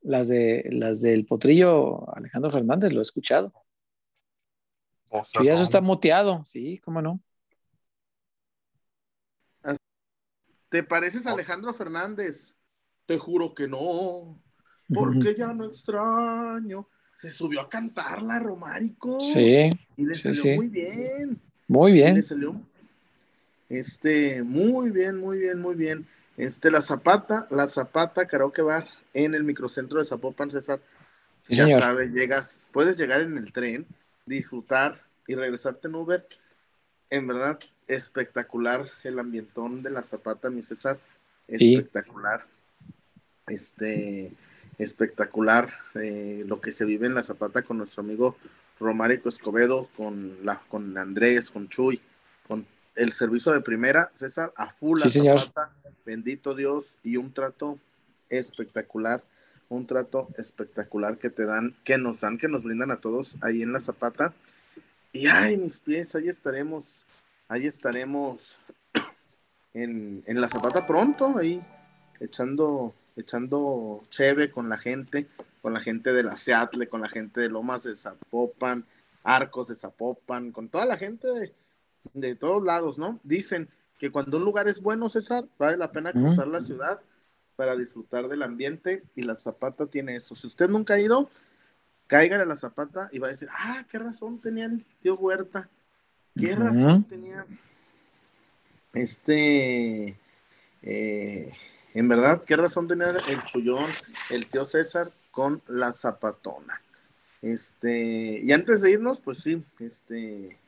las 0.00 0.28
de 0.28 0.66
las 0.70 1.02
del 1.02 1.26
potrillo 1.26 2.08
Alejandro 2.16 2.50
Fernández, 2.50 2.92
lo 2.92 3.00
he 3.00 3.02
escuchado. 3.02 3.52
O 5.10 5.24
sea, 5.24 5.42
Chuyazo 5.42 5.62
no. 5.62 5.62
está 5.62 5.80
muteado, 5.80 6.42
sí, 6.44 6.78
cómo 6.84 7.02
no. 7.02 7.20
¿Te 10.68 10.82
pareces 10.82 11.26
a 11.26 11.30
Alejandro 11.32 11.72
Fernández? 11.72 12.54
Te 13.06 13.18
juro 13.18 13.54
que 13.54 13.68
no, 13.68 14.42
porque 14.92 15.34
ya 15.34 15.54
no 15.54 15.64
extraño. 15.64 16.88
Se 17.14 17.30
subió 17.30 17.62
a 17.62 17.68
cantarla, 17.68 18.38
Romárico. 18.38 19.18
Sí, 19.18 19.70
Y 19.96 20.06
le 20.06 20.14
sí, 20.14 20.22
salió 20.22 20.34
sí. 20.34 20.50
muy 20.50 20.68
bien. 20.68 21.42
muy 21.68 21.92
Y 21.94 21.94
bien. 21.94 22.14
le 22.14 22.22
salió. 22.22 22.54
Este, 23.68 24.42
muy 24.42 24.90
bien, 24.90 25.16
muy 25.18 25.38
bien, 25.38 25.60
muy 25.60 25.74
bien. 25.74 26.08
Este, 26.36 26.70
la 26.70 26.80
Zapata, 26.82 27.46
la 27.50 27.66
Zapata 27.66 28.26
Karaoke 28.26 28.62
Bar 28.62 28.88
en 29.12 29.34
el 29.34 29.44
microcentro 29.44 29.98
de 29.98 30.06
Zapopan, 30.06 30.50
César. 30.50 30.80
Sí, 31.42 31.54
ya 31.56 31.68
señor. 31.68 31.80
sabes, 31.80 32.12
llegas, 32.12 32.68
puedes 32.72 32.98
llegar 32.98 33.20
en 33.22 33.36
el 33.38 33.52
tren, 33.52 33.86
disfrutar 34.28 35.02
y 35.26 35.34
regresarte 35.34 35.88
en 35.88 35.94
Uber. 35.94 36.26
En 37.10 37.26
verdad, 37.26 37.58
espectacular 37.86 38.88
el 39.02 39.18
ambientón 39.18 39.82
de 39.82 39.90
la 39.90 40.02
Zapata, 40.02 40.50
mi 40.50 40.62
César. 40.62 40.98
Sí. 41.48 41.76
Espectacular. 41.76 42.46
Este, 43.46 44.32
espectacular 44.78 45.72
eh, 45.94 46.44
lo 46.46 46.60
que 46.60 46.70
se 46.70 46.84
vive 46.84 47.06
en 47.06 47.14
la 47.14 47.22
Zapata 47.22 47.62
con 47.62 47.78
nuestro 47.78 48.02
amigo 48.02 48.36
Romárico 48.78 49.28
Escobedo, 49.28 49.88
con, 49.96 50.44
la, 50.44 50.60
con 50.68 50.96
Andrés, 50.98 51.50
con 51.50 51.68
Chuy, 51.68 52.00
con 52.46 52.66
el 52.94 53.12
servicio 53.12 53.52
de 53.52 53.60
primera, 53.60 54.10
César, 54.14 54.52
a 54.56 54.70
full. 54.70 54.98
Sí, 55.00 55.08
señor. 55.08 55.40
Zapata, 55.40 55.72
bendito 56.04 56.54
Dios, 56.54 56.98
y 57.02 57.16
un 57.16 57.32
trato 57.32 57.78
espectacular, 58.28 59.22
un 59.68 59.86
trato 59.86 60.28
espectacular 60.36 61.18
que 61.18 61.30
te 61.30 61.44
dan, 61.44 61.74
que 61.84 61.98
nos 61.98 62.20
dan, 62.20 62.38
que 62.38 62.48
nos 62.48 62.62
brindan 62.62 62.90
a 62.90 63.00
todos 63.00 63.36
ahí 63.40 63.62
en 63.62 63.72
la 63.72 63.80
Zapata. 63.80 64.32
Y 65.12 65.26
ay, 65.26 65.56
mis 65.56 65.80
pies, 65.80 66.14
ahí 66.14 66.28
estaremos, 66.28 67.06
ahí 67.48 67.66
estaremos 67.66 68.56
en, 69.74 70.22
en 70.26 70.40
la 70.40 70.48
Zapata 70.48 70.86
pronto, 70.86 71.36
ahí 71.38 71.62
echando, 72.20 72.94
echando 73.16 74.04
cheve 74.10 74.50
con 74.50 74.68
la 74.68 74.78
gente, 74.78 75.26
con 75.60 75.72
la 75.72 75.80
gente 75.80 76.12
de 76.12 76.22
la 76.22 76.36
Seattle, 76.36 76.88
con 76.88 77.00
la 77.00 77.08
gente 77.08 77.40
de 77.40 77.48
Lomas 77.48 77.82
de 77.82 77.94
Zapopan, 77.94 78.84
Arcos 79.22 79.68
de 79.68 79.74
Zapopan, 79.74 80.52
con 80.52 80.68
toda 80.68 80.86
la 80.86 80.96
gente 80.96 81.28
de, 81.28 81.54
de 82.14 82.34
todos 82.34 82.62
lados, 82.62 82.98
¿no? 82.98 83.20
Dicen 83.22 83.68
que 83.98 84.10
cuando 84.10 84.36
un 84.36 84.44
lugar 84.44 84.68
es 84.68 84.80
bueno, 84.80 85.08
César, 85.08 85.44
vale 85.58 85.76
la 85.76 85.90
pena 85.90 86.12
cruzar 86.12 86.46
la 86.46 86.60
ciudad 86.60 87.00
para 87.58 87.74
disfrutar 87.74 88.28
del 88.28 88.44
ambiente 88.44 89.02
y 89.16 89.22
la 89.22 89.34
Zapata 89.34 89.88
tiene 89.88 90.14
eso. 90.14 90.36
Si 90.36 90.46
usted 90.46 90.68
nunca 90.68 90.94
ha 90.94 91.00
ido, 91.00 91.28
cáigale 92.06 92.44
a 92.44 92.46
la 92.46 92.54
Zapata 92.54 93.08
y 93.10 93.18
va 93.18 93.26
a 93.26 93.30
decir, 93.30 93.48
ah, 93.50 93.84
qué 93.90 93.98
razón 93.98 94.40
tenía 94.40 94.66
el 94.66 94.84
tío 95.00 95.16
Huerta, 95.16 95.68
qué 96.36 96.54
razón 96.54 97.02
tenía 97.02 97.44
este, 98.92 100.16
eh, 100.82 101.52
en 101.94 102.08
verdad, 102.08 102.44
qué 102.44 102.54
razón 102.54 102.86
tenía 102.86 103.08
el 103.08 103.44
chullón, 103.44 103.90
el 104.30 104.46
tío 104.46 104.64
César 104.64 105.10
con 105.32 105.60
la 105.66 105.90
Zapatona. 105.90 106.80
Este, 107.42 108.40
y 108.40 108.52
antes 108.52 108.82
de 108.82 108.92
irnos, 108.92 109.20
pues 109.20 109.38
sí, 109.38 109.64
este, 109.80 110.60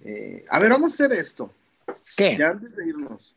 eh, 0.00 0.46
a 0.48 0.58
ver, 0.58 0.70
vamos 0.70 0.92
a 0.92 0.94
hacer 0.94 1.12
esto. 1.12 1.52
¿Qué? 2.16 2.38
Ya 2.38 2.48
antes 2.48 2.74
de 2.74 2.88
irnos. 2.88 3.36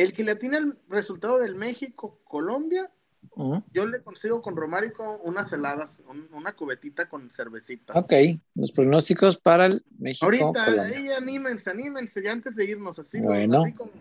El 0.00 0.14
que 0.14 0.24
le 0.24 0.32
atine 0.32 0.56
el 0.56 0.78
resultado 0.88 1.38
del 1.38 1.54
México-Colombia, 1.56 2.90
Ujú. 3.32 3.62
yo 3.70 3.84
le 3.86 4.02
consigo 4.02 4.40
con 4.40 4.56
Romárico 4.56 5.20
unas 5.24 5.52
heladas, 5.52 6.02
un- 6.08 6.26
una 6.32 6.54
cubetita 6.56 7.06
con 7.06 7.30
cervecitas. 7.30 7.94
Ok, 8.02 8.12
los 8.54 8.72
pronósticos 8.72 9.36
para 9.36 9.66
el 9.66 9.82
México. 9.98 10.24
Ahorita, 10.24 10.64
Colombia. 10.64 10.82
ahí 10.84 11.08
anímense, 11.10 11.68
anímense, 11.68 12.22
ya 12.22 12.32
antes 12.32 12.56
de 12.56 12.64
irnos, 12.64 12.98
así, 12.98 13.20
Bueno. 13.20 13.60
así 13.60 13.74
como, 13.74 13.92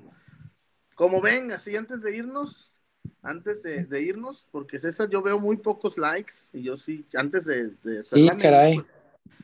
como 0.95 1.19
venga, 1.21 1.55
así 1.55 1.75
antes 1.75 2.01
de 2.01 2.15
irnos, 2.15 2.77
antes 3.21 3.61
de, 3.63 3.83
de 3.83 4.01
irnos, 4.01 4.47
porque 4.51 4.79
César, 4.79 5.09
yo 5.09 5.21
veo 5.21 5.37
muy 5.37 5.57
pocos 5.57 5.97
likes, 5.97 6.33
y 6.53 6.63
yo 6.63 6.77
sí, 6.77 7.05
antes 7.13 7.43
de, 7.43 7.71
de 7.83 8.05
Sí, 8.05 8.23
la 8.23 8.37
caray. 8.37 8.75
pues, 8.75 8.93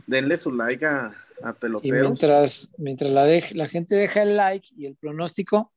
denle 0.07 0.37
su 0.37 0.53
like 0.53 0.85
a, 0.85 1.13
a 1.43 1.53
Y 1.81 1.91
mientras, 1.91 2.71
mientras 2.77 3.09
la, 3.11 3.27
dej- 3.27 3.53
la 3.55 3.67
gente 3.67 3.93
deja 3.95 4.21
el 4.21 4.37
like 4.37 4.69
y 4.77 4.85
el 4.85 4.95
pronóstico, 4.95 5.73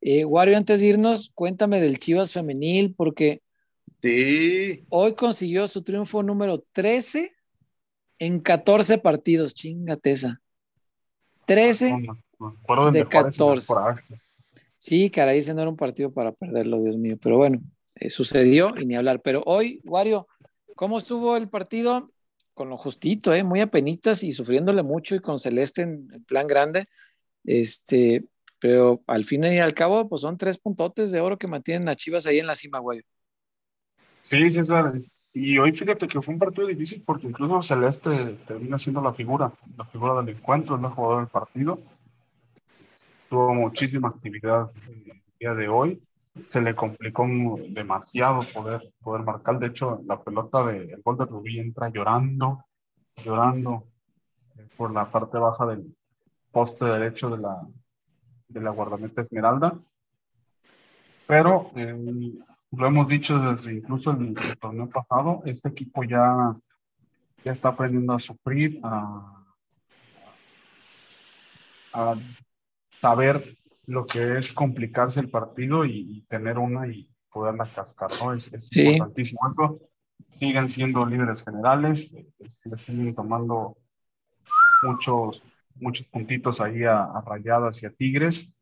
eh, 0.00 0.24
Wario, 0.24 0.56
antes 0.56 0.80
de 0.80 0.86
irnos, 0.86 1.30
cuéntame 1.34 1.80
del 1.80 1.98
Chivas 1.98 2.32
femenil, 2.32 2.94
porque 2.94 3.42
Sí, 4.02 4.84
hoy 4.90 5.14
consiguió 5.14 5.66
su 5.68 5.82
triunfo 5.82 6.22
número 6.22 6.64
13 6.72 7.34
en 8.18 8.40
14 8.40 8.98
partidos. 8.98 9.52
Chingate 9.54 10.12
esa. 10.12 10.40
13. 11.46 11.90
No, 11.92 11.98
me- 11.98 12.06
me 12.38 12.48
acuerdo 12.62 12.90
de 12.92 12.98
de 13.00 13.04
Juárez 13.04 13.34
y 13.34 13.38
del 13.38 13.46
14. 13.48 13.66
Coraje. 13.66 14.20
Sí, 14.78 15.10
caray, 15.10 15.38
ese 15.38 15.54
no 15.54 15.62
era 15.62 15.70
un 15.70 15.76
partido 15.76 16.12
para 16.12 16.32
perderlo, 16.32 16.82
Dios 16.82 16.96
mío. 16.98 17.16
Pero 17.20 17.38
bueno, 17.38 17.60
eh, 17.96 18.10
sucedió 18.10 18.74
y 18.78 18.86
ni 18.86 18.94
hablar. 18.94 19.22
Pero 19.22 19.42
hoy, 19.46 19.80
Wario, 19.84 20.28
¿cómo 20.76 20.98
estuvo 20.98 21.36
el 21.36 21.48
partido? 21.48 22.12
Con 22.54 22.68
lo 22.68 22.76
justito, 22.78 23.34
¿eh? 23.34 23.42
muy 23.42 23.60
apenitas 23.60 24.22
y 24.22 24.32
sufriéndole 24.32 24.82
mucho 24.82 25.14
y 25.14 25.20
con 25.20 25.38
Celeste 25.38 25.82
en, 25.82 26.08
en 26.12 26.24
plan 26.24 26.46
grande. 26.46 26.86
Este, 27.44 28.24
pero 28.66 29.00
al 29.06 29.22
fin 29.22 29.44
y 29.44 29.60
al 29.60 29.74
cabo, 29.74 30.08
pues 30.08 30.22
son 30.22 30.36
tres 30.36 30.58
puntotes 30.58 31.12
de 31.12 31.20
oro 31.20 31.38
que 31.38 31.46
mantienen 31.46 31.88
a 31.88 31.94
Chivas 31.94 32.26
ahí 32.26 32.40
en 32.40 32.48
la 32.48 32.56
cima, 32.56 32.80
Wario. 32.80 33.04
Sí, 34.22 34.50
César. 34.50 34.92
Y 35.32 35.56
hoy 35.56 35.72
fíjate 35.72 36.08
que 36.08 36.20
fue 36.20 36.34
un 36.34 36.40
partido 36.40 36.66
difícil 36.66 37.00
porque 37.06 37.28
incluso 37.28 37.62
Celeste 37.62 38.10
termina 38.44 38.76
siendo 38.76 39.00
la 39.00 39.14
figura, 39.14 39.52
la 39.76 39.84
figura 39.84 40.20
del 40.20 40.34
encuentro, 40.34 40.74
es 40.74 40.82
la 40.82 40.90
jugadora 40.90 41.20
del 41.20 41.30
partido. 41.30 41.78
Tuvo 43.30 43.54
muchísima 43.54 44.08
actividad 44.08 44.68
el 44.88 45.22
día 45.38 45.54
de 45.54 45.68
hoy. 45.68 46.02
Se 46.48 46.60
le 46.60 46.74
complicó 46.74 47.24
demasiado 47.68 48.40
poder, 48.52 48.92
poder 49.00 49.22
marcar. 49.22 49.60
De 49.60 49.68
hecho, 49.68 50.02
la 50.06 50.20
pelota 50.20 50.66
del 50.66 50.90
el 50.90 51.02
gol 51.02 51.18
de 51.18 51.24
Rubí 51.24 51.60
entra 51.60 51.88
llorando, 51.88 52.64
llorando 53.24 53.84
eh, 54.58 54.66
por 54.76 54.92
la 54.92 55.08
parte 55.08 55.38
baja 55.38 55.66
del 55.66 55.94
poste 56.50 56.84
derecho 56.84 57.30
de 57.30 57.38
la, 57.38 57.60
de 58.48 58.60
la 58.60 58.70
guardameta 58.70 59.20
Esmeralda. 59.22 59.78
Pero 61.26 61.70
eh, 61.74 62.32
lo 62.72 62.86
hemos 62.86 63.08
dicho 63.08 63.38
desde 63.38 63.74
incluso 63.74 64.12
el, 64.12 64.28
el 64.38 64.58
torneo 64.58 64.88
pasado, 64.88 65.42
este 65.44 65.68
equipo 65.70 66.04
ya, 66.04 66.56
ya 67.44 67.52
está 67.52 67.70
aprendiendo 67.70 68.12
a 68.12 68.18
sufrir, 68.18 68.80
a, 68.84 69.44
a 71.92 72.14
saber 73.00 73.56
lo 73.86 74.04
que 74.06 74.38
es 74.38 74.52
complicarse 74.52 75.20
el 75.20 75.30
partido 75.30 75.84
y, 75.84 76.18
y 76.18 76.22
tener 76.22 76.58
una 76.58 76.86
y 76.88 77.08
poderla 77.30 77.66
cascar, 77.66 78.10
¿no? 78.22 78.32
Es, 78.32 78.52
es 78.52 78.68
Sí. 78.68 78.82
importantísimo 78.82 79.40
eso. 79.48 79.80
Siguen 80.28 80.68
siendo 80.68 81.04
líderes 81.06 81.44
generales, 81.44 82.12
eh, 82.14 82.26
le 82.64 82.78
siguen 82.78 83.14
tomando 83.14 83.76
muchos, 84.82 85.42
muchos 85.80 86.06
puntitos 86.08 86.60
ahí 86.60 86.84
a, 86.84 87.04
a 87.04 87.20
Rayadas 87.22 87.82
y 87.82 87.86
a 87.86 87.90
Tigres. 87.90 88.52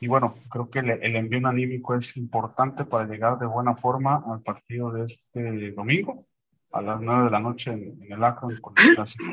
Y 0.00 0.08
bueno, 0.08 0.34
creo 0.50 0.68
que 0.68 0.80
el, 0.80 0.90
el 0.90 1.16
envío 1.16 1.46
anímico 1.46 1.94
es 1.94 2.16
importante 2.16 2.84
para 2.84 3.06
llegar 3.06 3.38
de 3.38 3.46
buena 3.46 3.74
forma 3.76 4.22
al 4.30 4.42
partido 4.42 4.90
de 4.92 5.04
este 5.04 5.72
domingo 5.72 6.26
a 6.72 6.82
las 6.82 7.00
9 7.00 7.24
de 7.24 7.30
la 7.30 7.40
noche 7.40 7.72
en, 7.72 8.02
en 8.02 8.12
el 8.12 8.22
Akron 8.22 8.60
con 8.60 8.74
el 8.76 8.94
clásico, 8.94 9.24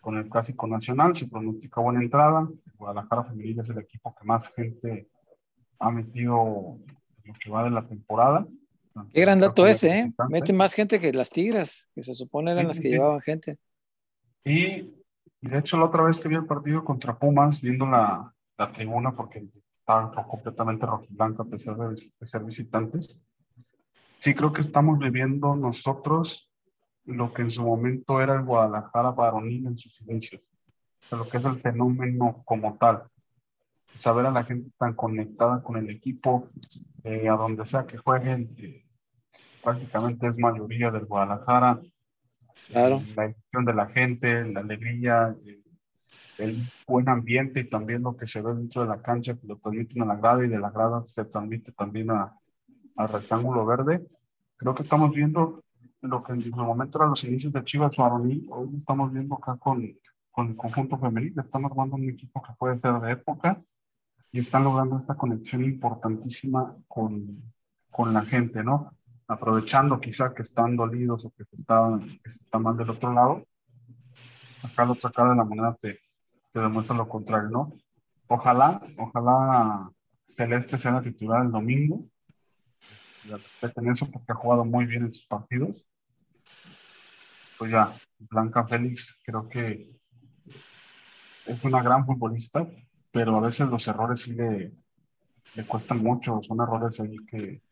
con 0.00 0.16
el 0.16 0.28
clásico 0.28 0.66
nacional. 0.66 1.14
Se 1.14 1.28
pronostica 1.28 1.80
buena 1.80 2.00
entrada. 2.02 2.48
Guadalajara 2.76 3.24
Femenil 3.24 3.60
es 3.60 3.68
el 3.68 3.78
equipo 3.78 4.14
que 4.18 4.24
más 4.26 4.52
gente 4.54 5.08
ha 5.78 5.90
metido 5.90 6.78
en 7.22 7.32
lo 7.32 7.34
que 7.42 7.50
va 7.50 7.64
de 7.64 7.70
la 7.70 7.86
temporada. 7.86 8.46
Qué 9.12 9.20
gran 9.20 9.38
dato 9.38 9.66
ese, 9.66 9.98
¿eh? 10.00 10.12
Mete 10.28 10.52
más 10.52 10.74
gente 10.74 10.98
que 10.98 11.12
las 11.12 11.30
Tigras, 11.30 11.86
que 11.94 12.02
se 12.02 12.12
supone 12.12 12.50
eran 12.50 12.64
Sí, 12.64 12.68
las 12.68 12.76
que 12.80 12.88
sí. 12.88 12.94
llevaban 12.94 13.20
gente. 13.20 13.56
Y, 14.44 14.92
y 15.42 15.48
de 15.48 15.58
hecho, 15.58 15.78
la 15.78 15.86
otra 15.86 16.02
vez 16.02 16.20
que 16.20 16.28
vi 16.28 16.34
el 16.34 16.46
partido 16.46 16.84
contra 16.84 17.18
Pumas, 17.18 17.60
viendo 17.60 17.86
la, 17.86 18.32
la 18.58 18.72
tribuna, 18.72 19.12
porque 19.12 19.48
estaba 19.72 20.12
completamente 20.26 20.86
rojiblanca 20.86 21.42
a 21.42 21.46
pesar 21.46 21.76
de, 21.76 21.88
de 22.18 22.26
ser 22.26 22.44
visitantes, 22.44 23.18
sí 24.18 24.34
creo 24.34 24.52
que 24.52 24.60
estamos 24.60 24.98
viviendo 24.98 25.56
nosotros 25.56 26.50
lo 27.06 27.32
que 27.32 27.42
en 27.42 27.50
su 27.50 27.64
momento 27.64 28.20
era 28.20 28.34
el 28.34 28.44
Guadalajara 28.44 29.10
varonil 29.12 29.66
en 29.66 29.78
sus 29.78 30.00
inicios, 30.02 30.42
lo 31.10 31.26
que 31.28 31.38
es 31.38 31.44
el 31.44 31.58
fenómeno 31.60 32.42
como 32.44 32.76
tal. 32.76 33.04
Saber 33.96 34.26
a 34.26 34.30
la 34.30 34.44
gente 34.44 34.70
tan 34.78 34.94
conectada 34.94 35.62
con 35.62 35.76
el 35.76 35.90
equipo, 35.90 36.46
eh, 37.02 37.28
a 37.28 37.32
donde 37.32 37.66
sea 37.66 37.86
que 37.86 37.98
jueguen, 37.98 38.54
eh, 38.58 38.84
prácticamente 39.62 40.28
es 40.28 40.38
mayoría 40.38 40.90
del 40.90 41.06
Guadalajara, 41.06 41.80
Claro. 42.68 43.02
la 43.16 43.24
emoción 43.24 43.64
de 43.64 43.74
la 43.74 43.86
gente, 43.86 44.44
la 44.44 44.60
alegría, 44.60 45.36
el, 45.44 45.62
el 46.38 46.62
buen 46.86 47.08
ambiente 47.08 47.60
y 47.60 47.68
también 47.68 48.02
lo 48.02 48.16
que 48.16 48.26
se 48.26 48.42
ve 48.42 48.54
dentro 48.54 48.82
de 48.82 48.88
la 48.88 49.02
cancha, 49.02 49.36
que 49.36 49.46
lo 49.46 49.56
transmiten 49.58 50.02
a 50.02 50.06
la 50.06 50.16
grada 50.16 50.44
y 50.44 50.48
de 50.48 50.58
la 50.58 50.70
grada 50.70 51.04
se 51.06 51.24
transmite 51.24 51.72
también 51.72 52.10
al 52.10 53.08
rectángulo 53.08 53.66
verde. 53.66 54.06
Creo 54.56 54.74
que 54.74 54.82
estamos 54.82 55.12
viendo 55.12 55.62
lo 56.02 56.22
que 56.22 56.32
en 56.32 56.42
su 56.42 56.50
momento 56.50 56.98
eran 56.98 57.10
los 57.10 57.24
inicios 57.24 57.52
de 57.52 57.64
Chivas 57.64 57.96
varonil, 57.96 58.46
hoy 58.50 58.70
estamos 58.76 59.12
viendo 59.12 59.34
acá 59.34 59.56
con, 59.56 59.86
con 60.30 60.48
el 60.48 60.56
conjunto 60.56 60.98
femenil, 60.98 61.34
están 61.38 61.64
armando 61.64 61.96
un 61.96 62.08
equipo 62.08 62.42
que 62.42 62.52
puede 62.58 62.78
ser 62.78 62.98
de 63.00 63.12
época 63.12 63.60
y 64.32 64.38
están 64.38 64.64
logrando 64.64 64.98
esta 64.98 65.14
conexión 65.14 65.64
importantísima 65.64 66.74
con, 66.88 67.42
con 67.90 68.14
la 68.14 68.22
gente, 68.22 68.62
¿no? 68.64 68.92
Aprovechando 69.30 70.00
quizá 70.00 70.34
que 70.34 70.42
están 70.42 70.76
dolidos 70.76 71.24
o 71.24 71.30
que 71.30 71.44
se 71.44 71.54
está, 71.54 72.00
que 72.22 72.30
se 72.30 72.58
mal 72.58 72.76
del 72.76 72.90
otro 72.90 73.12
lado, 73.12 73.46
acá 74.64 74.84
la 74.84 74.92
otra 74.92 75.12
cara 75.12 75.30
de 75.30 75.36
la 75.36 75.44
moneda 75.44 75.76
te, 75.80 76.00
te 76.52 76.58
demuestra 76.58 76.96
lo 76.96 77.08
contrario, 77.08 77.48
¿no? 77.48 77.72
Ojalá, 78.26 78.82
ojalá 78.98 79.88
Celeste 80.26 80.78
sea 80.78 80.92
la 80.92 81.02
titular 81.02 81.44
el 81.44 81.52
domingo, 81.52 82.04
la 83.28 83.36
respeten 83.36 83.90
eso 83.90 84.10
porque 84.10 84.32
ha 84.32 84.34
jugado 84.34 84.64
muy 84.64 84.86
bien 84.86 85.04
en 85.04 85.14
sus 85.14 85.26
partidos. 85.26 85.86
Pues 87.56 87.70
ya, 87.70 87.94
Blanca 88.18 88.66
Félix 88.66 89.16
creo 89.24 89.48
que 89.48 89.92
es 91.46 91.64
una 91.64 91.82
gran 91.82 92.04
futbolista, 92.04 92.66
pero 93.12 93.36
a 93.36 93.40
veces 93.40 93.68
los 93.68 93.86
errores 93.86 94.22
sí 94.22 94.32
le, 94.32 94.72
le 95.54 95.64
cuestan 95.66 96.02
mucho, 96.02 96.42
son 96.42 96.60
errores 96.60 96.98
ahí 96.98 97.14
que, 97.28 97.62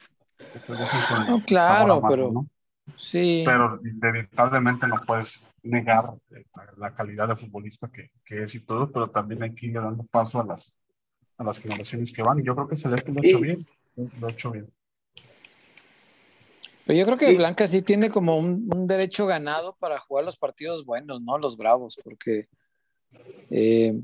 No, 1.29 1.45
claro, 1.45 2.03
pero- 2.09 2.33
¿no? 2.33 2.49
Sí. 2.97 3.43
Pero 3.45 3.79
inevitablemente 3.85 4.87
no 4.87 5.03
puedes 5.07 5.49
negar 5.63 6.15
eh, 6.31 6.45
la 6.79 6.95
calidad 6.95 7.29
de 7.29 7.37
futbolista 7.37 7.89
que, 7.89 8.11
que, 8.25 8.45
es 8.45 8.55
y 8.55 8.61
todo, 8.61 8.91
pero 8.91 9.07
también 9.09 9.43
hay 9.43 9.55
que 9.55 9.67
ir 9.67 9.75
dando 9.75 10.05
paso 10.05 10.41
a 10.41 10.47
las, 10.47 10.75
a 11.37 11.45
las 11.45 11.59
generaciones 11.59 12.13
que 12.13 12.23
van. 12.23 12.39
Y 12.41 12.45
yo 12.45 12.55
creo 12.55 12.69
que 12.69 12.79
Celeste 12.79 13.13
lo 13.13 13.21
ha 13.21 13.27
hecho 13.27 13.41
bien. 13.41 13.67
Lo 14.21 14.27
ha 14.27 14.31
hecho 14.31 14.51
bien. 14.51 14.73
Pero 16.87 16.99
yo 16.99 17.05
creo 17.05 17.19
que 17.19 17.37
Blanca 17.37 17.69
sí 17.69 17.83
tiene 17.83 18.09
como 18.09 18.39
un, 18.39 18.67
un, 18.75 18.87
derecho 18.87 19.27
ganado 19.27 19.77
para 19.79 20.01
jugar 20.01 20.25
los 20.25 20.39
partidos 20.39 20.87
buenos, 20.87 21.21
¿no? 21.21 21.37
Los 21.37 21.59
bravos, 21.59 21.99
porque 22.03 22.49
eh, 23.51 23.95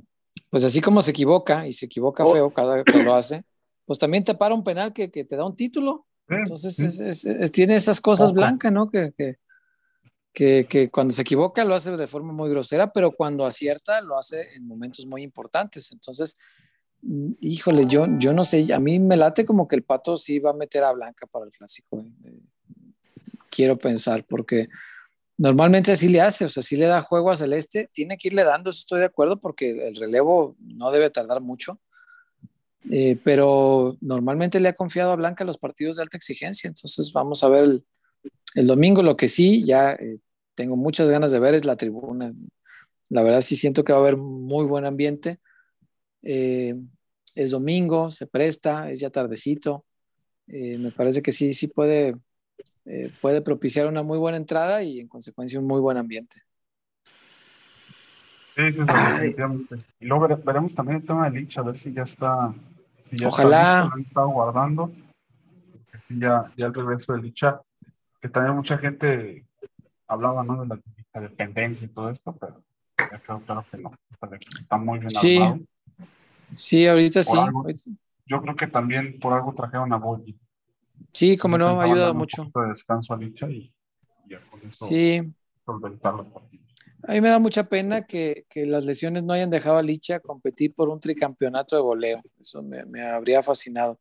pues 0.50 0.64
así 0.64 0.82
como 0.82 1.00
se 1.00 1.12
equivoca 1.12 1.66
y 1.66 1.72
se 1.72 1.86
equivoca 1.86 2.24
oh. 2.24 2.32
feo 2.34 2.52
cada 2.52 2.76
vez 2.76 2.84
que 2.84 3.02
lo 3.02 3.14
hace, 3.14 3.42
pues 3.86 3.98
también 3.98 4.22
te 4.22 4.34
para 4.34 4.54
un 4.54 4.62
penal 4.62 4.92
que, 4.92 5.10
que 5.10 5.24
te 5.24 5.34
da 5.34 5.46
un 5.46 5.56
título. 5.56 6.06
Entonces 6.28 6.78
es, 6.78 7.00
es, 7.00 7.24
es, 7.24 7.52
tiene 7.52 7.76
esas 7.76 8.00
cosas 8.00 8.30
okay. 8.30 8.36
Blanca, 8.36 8.70
¿no? 8.70 8.90
Que, 8.90 9.12
que, 10.32 10.66
que, 10.66 10.90
cuando 10.90 11.14
se 11.14 11.22
equivoca 11.22 11.64
lo 11.64 11.74
hace 11.74 11.96
de 11.96 12.06
forma 12.06 12.32
muy 12.32 12.50
grosera, 12.50 12.92
pero 12.92 13.12
cuando 13.12 13.46
acierta 13.46 14.00
lo 14.00 14.18
hace 14.18 14.54
en 14.54 14.66
momentos 14.66 15.06
muy 15.06 15.22
importantes. 15.22 15.92
Entonces, 15.92 16.36
híjole, 17.40 17.86
yo, 17.86 18.06
yo 18.18 18.32
no 18.32 18.44
sé, 18.44 18.72
a 18.72 18.80
mí 18.80 18.98
me 18.98 19.16
late 19.16 19.44
como 19.44 19.68
que 19.68 19.76
el 19.76 19.84
pato 19.84 20.16
sí 20.16 20.38
va 20.38 20.50
a 20.50 20.54
meter 20.54 20.84
a 20.84 20.92
Blanca 20.92 21.26
para 21.26 21.44
el 21.44 21.52
clásico. 21.52 21.98
¿eh? 22.24 22.40
Quiero 23.50 23.78
pensar, 23.78 24.24
porque 24.24 24.68
normalmente 25.36 25.92
así 25.92 26.08
le 26.08 26.20
hace, 26.20 26.44
o 26.44 26.48
sea, 26.48 26.62
si 26.62 26.76
le 26.76 26.86
da 26.86 27.02
juego 27.02 27.30
a 27.30 27.36
Celeste, 27.36 27.88
tiene 27.92 28.16
que 28.16 28.28
irle 28.28 28.44
dando, 28.44 28.70
eso 28.70 28.80
estoy 28.80 29.00
de 29.00 29.06
acuerdo, 29.06 29.38
porque 29.38 29.88
el 29.88 29.96
relevo 29.96 30.56
no 30.58 30.90
debe 30.90 31.10
tardar 31.10 31.40
mucho. 31.40 31.80
Eh, 32.90 33.18
pero 33.24 33.96
normalmente 34.00 34.60
le 34.60 34.68
ha 34.68 34.74
confiado 34.74 35.12
a 35.12 35.16
Blanca 35.16 35.44
los 35.44 35.58
partidos 35.58 35.96
de 35.96 36.02
alta 36.02 36.16
exigencia, 36.16 36.68
entonces 36.68 37.10
vamos 37.12 37.42
a 37.42 37.48
ver 37.48 37.64
el, 37.64 37.84
el 38.54 38.66
domingo. 38.66 39.02
Lo 39.02 39.16
que 39.16 39.28
sí, 39.28 39.64
ya 39.64 39.92
eh, 39.92 40.18
tengo 40.54 40.76
muchas 40.76 41.08
ganas 41.08 41.32
de 41.32 41.38
ver 41.38 41.54
es 41.54 41.64
la 41.64 41.76
tribuna. 41.76 42.32
La 43.08 43.22
verdad 43.22 43.40
sí 43.40 43.56
siento 43.56 43.84
que 43.84 43.92
va 43.92 43.98
a 43.98 44.02
haber 44.02 44.16
muy 44.16 44.66
buen 44.66 44.84
ambiente. 44.84 45.38
Eh, 46.22 46.74
es 47.34 47.50
domingo, 47.50 48.10
se 48.10 48.26
presta, 48.26 48.90
es 48.90 49.00
ya 49.00 49.10
tardecito. 49.10 49.84
Eh, 50.46 50.78
me 50.78 50.90
parece 50.90 51.22
que 51.22 51.32
sí, 51.32 51.52
sí 51.52 51.68
puede, 51.68 52.16
eh, 52.84 53.10
puede 53.20 53.40
propiciar 53.40 53.86
una 53.86 54.02
muy 54.02 54.18
buena 54.18 54.36
entrada 54.36 54.82
y 54.82 55.00
en 55.00 55.08
consecuencia 55.08 55.58
un 55.58 55.66
muy 55.66 55.80
buen 55.80 55.96
ambiente. 55.96 56.42
Sí, 58.56 58.72
sí, 58.72 58.78
definitivamente. 58.78 59.76
Y 60.00 60.06
luego 60.06 60.28
veremos 60.44 60.74
también 60.74 60.98
el 60.98 61.06
tema 61.06 61.28
de 61.28 61.40
Lich, 61.40 61.58
a 61.58 61.62
ver 61.62 61.76
si 61.76 61.92
ya 61.92 62.02
está. 62.02 62.54
Si 63.04 63.16
ya 63.16 63.28
Ojalá. 63.28 63.58
Listo, 63.82 63.88
lo 63.88 63.94
han 63.94 64.00
estado 64.00 64.28
guardando. 64.28 64.92
Porque 65.72 66.00
sí, 66.00 66.18
ya, 66.18 66.44
ya 66.56 66.66
el 66.66 66.74
regreso 66.74 67.12
de 67.12 67.22
Licha, 67.22 67.60
que 68.20 68.28
también 68.28 68.56
mucha 68.56 68.78
gente 68.78 69.44
hablaba 70.06 70.42
¿no? 70.42 70.62
de 70.62 70.68
la, 70.68 70.80
la 71.12 71.20
dependencia 71.20 71.84
y 71.84 71.88
todo 71.88 72.10
esto, 72.10 72.34
pero 72.36 72.62
ya 72.98 73.18
creo 73.20 73.40
claro 73.40 73.64
que 73.70 73.78
no. 73.78 73.92
Está 74.60 74.76
muy 74.78 74.98
bien 74.98 75.10
sí. 75.10 75.36
armado. 75.38 75.60
Sí, 76.54 76.86
ahorita 76.86 77.22
Por 77.22 77.34
sí. 77.34 77.38
algo, 77.38 77.66
yo 78.26 78.40
creo 78.42 78.56
que 78.56 78.66
también 78.66 79.18
por 79.18 79.32
algo 79.32 79.54
trajeron 79.54 79.92
a 79.92 79.96
Boyi. 79.96 80.38
Sí, 81.10 81.36
como 81.36 81.58
no, 81.58 81.80
ha 81.80 81.84
ayudado 81.84 82.14
mucho. 82.14 82.50
de 82.54 82.68
descanso 82.68 83.12
a 83.12 83.16
Licha 83.16 83.48
y, 83.50 83.72
y 84.24 84.30
ya 84.30 84.40
con 84.50 84.60
eso 84.60 84.86
Sí, 84.86 85.32
solventar. 85.64 86.14
A 87.06 87.12
mí 87.12 87.20
me 87.20 87.28
da 87.28 87.38
mucha 87.38 87.64
pena 87.64 88.06
que, 88.06 88.46
que 88.48 88.66
las 88.66 88.84
lesiones 88.84 89.22
no 89.22 89.32
hayan 89.32 89.50
dejado 89.50 89.76
a 89.76 89.82
Licha 89.82 90.20
competir 90.20 90.74
por 90.74 90.88
un 90.88 91.00
tricampeonato 91.00 91.76
de 91.76 91.82
voleo. 91.82 92.22
Eso 92.40 92.62
me, 92.62 92.84
me 92.84 93.02
habría 93.02 93.42
fascinado. 93.42 93.98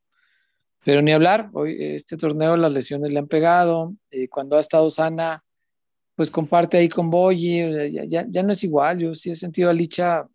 Pero 0.85 1.01
ni 1.01 1.11
hablar, 1.13 1.49
hoy 1.53 1.77
este 1.79 2.17
torneo 2.17 2.57
las 2.57 2.73
lesiones 2.73 3.11
le 3.13 3.19
han 3.19 3.27
pegado. 3.27 3.93
eh, 4.11 4.27
cuando 4.27 4.57
ha 4.57 4.59
estado 4.59 4.89
sana, 4.89 5.43
pues 6.15 6.29
comparte 6.29 6.77
ahí 6.77 6.89
con 6.89 7.09
Boyi. 7.09 7.91
Ya, 7.91 8.03
ya, 8.05 8.25
ya 8.27 8.43
no 8.43 8.51
es 8.51 8.63
igual. 8.63 8.99
Yo 8.99 9.15
sí 9.15 9.31
he 9.31 9.35
sentido 9.35 9.69
a 9.69 9.73
Licha, 9.73 10.27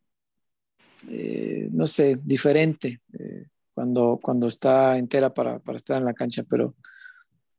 eh, 1.08 1.68
no 1.70 1.86
sé, 1.86 2.18
diferente 2.22 3.00
eh, 3.18 3.46
cuando, 3.74 4.18
cuando 4.22 4.46
está 4.46 4.96
entera 4.96 5.32
para, 5.32 5.58
para 5.58 5.76
estar 5.76 5.98
en 5.98 6.04
la 6.04 6.14
cancha. 6.14 6.44
Pero 6.48 6.74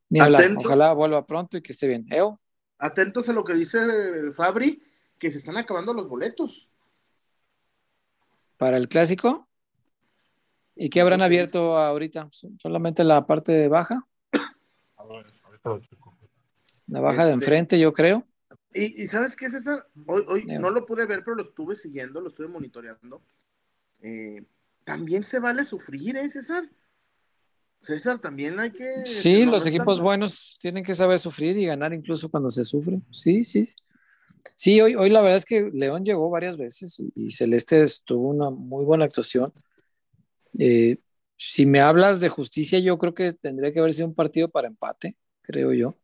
ni 0.10 0.20
hablar. 0.20 0.42
Atento. 0.42 0.62
Ojalá 0.66 0.94
vuelva 0.94 1.26
pronto 1.26 1.58
y 1.58 1.62
que 1.62 1.72
esté 1.72 1.88
bien. 1.88 2.06
¿Eo? 2.12 2.40
Atentos 2.80 3.30
a 3.30 3.34
lo 3.34 3.44
que 3.44 3.54
dice 3.54 3.80
Fabri, 4.34 4.82
que 5.20 5.30
se 5.30 5.38
están 5.38 5.58
acabando 5.58 5.94
los 5.94 6.08
boletos. 6.08 6.72
para 8.58 8.76
el 8.76 8.90
clásico. 8.90 9.48
¿Y 10.76 10.90
qué 10.90 11.00
habrán 11.00 11.22
abierto 11.22 11.78
ahorita? 11.78 12.30
¿Solamente 12.62 13.06
la 13.06 13.26
parte 13.26 13.70
baja? 13.70 14.06
A 14.98 15.06
ver, 15.06 15.26
ahorita 15.44 15.70
lo 15.70 15.80
checo. 15.80 16.18
La 16.88 17.00
baja 17.00 17.24
de 17.26 17.32
Este- 17.32 17.46
enfrente, 17.46 17.80
yo 17.80 17.94
creo. 17.94 18.28
Y, 18.74 19.04
y 19.04 19.08
¿sabes 19.08 19.36
qué, 19.38 19.50
César? 19.50 19.88
Hoy, 20.08 20.26
hoy 20.28 20.46
no 20.46 20.72
lo 20.72 20.86
pude 20.86 21.06
ver, 21.06 21.24
pero 21.24 21.36
lo 21.38 21.44
estuve 21.44 21.74
siguiendo, 21.76 22.20
lo 22.20 22.28
estuve 22.28 22.50
monitoreando. 22.50 23.22
Eh, 24.02 24.44
también 24.84 25.24
se 25.24 25.40
vale 25.40 25.64
sufrir, 25.64 26.18
¿eh, 26.18 26.30
César? 26.30 26.70
César, 27.80 28.20
también 28.20 28.60
hay 28.60 28.72
que... 28.74 29.06
Sí, 29.06 29.46
los 29.46 29.64
restan- 29.64 29.68
equipos 29.70 30.02
buenos 30.02 30.58
tienen 30.60 30.84
que 30.84 30.94
saber 30.94 31.18
sufrir 31.18 31.56
y 31.58 31.66
ganar 31.66 31.94
incluso 31.94 32.28
cuando 32.30 32.50
se 32.50 32.66
sufre. 32.66 33.00
Sí, 33.12 33.46
sí. 33.46 33.74
Sí, 34.56 34.80
hoy, 34.82 34.96
hoy 34.96 35.10
la 35.10 35.22
verdad 35.22 35.38
es 35.38 35.46
que 35.46 35.70
León 35.74 36.04
llegó 36.04 36.30
varias 36.30 36.58
veces 36.58 37.00
y, 37.00 37.12
y 37.16 37.32
Celeste 37.32 37.86
tuvo 38.06 38.30
una 38.30 38.50
muy 38.50 38.84
buena 38.86 39.06
actuación. 39.06 39.54
Eh, 40.58 40.98
si 41.38 41.66
me 41.66 41.80
hablas 41.80 42.20
de 42.20 42.30
justicia, 42.30 42.80
yo 42.80 42.98
creo 42.98 43.14
que 43.14 43.34
tendría 43.34 43.72
que 43.72 43.80
haber 43.80 43.94
sido 43.94 44.08
un 44.08 44.16
partido 44.16 44.50
para 44.50 44.68
empate, 44.68 45.16
creo 45.42 45.74
yo. 45.74 45.96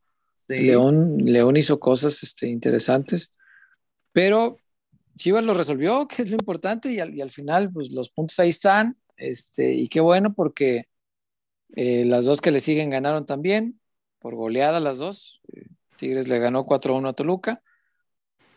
Sí. 0.47 0.59
León, 0.59 1.17
León 1.17 1.57
hizo 1.57 1.79
cosas 1.79 2.23
este, 2.23 2.47
interesantes, 2.47 3.31
pero 4.11 4.57
Chivas 5.17 5.43
lo 5.43 5.53
resolvió, 5.53 6.07
que 6.07 6.21
es 6.21 6.29
lo 6.29 6.37
importante, 6.37 6.91
y 6.91 6.99
al, 6.99 7.13
y 7.13 7.21
al 7.21 7.31
final, 7.31 7.71
pues 7.71 7.91
los 7.91 8.09
puntos 8.09 8.39
ahí 8.39 8.49
están, 8.49 8.97
este, 9.17 9.73
y 9.73 9.87
qué 9.87 9.99
bueno 9.99 10.33
porque 10.33 10.87
eh, 11.75 12.05
las 12.05 12.25
dos 12.25 12.41
que 12.41 12.51
le 12.51 12.59
siguen 12.59 12.89
ganaron 12.89 13.25
también, 13.25 13.79
por 14.19 14.35
goleada 14.35 14.79
las 14.79 14.97
dos. 14.97 15.41
Eh, 15.53 15.67
Tigres 15.97 16.27
le 16.27 16.39
ganó 16.39 16.65
4-1 16.65 17.09
a 17.09 17.13
Toluca 17.13 17.61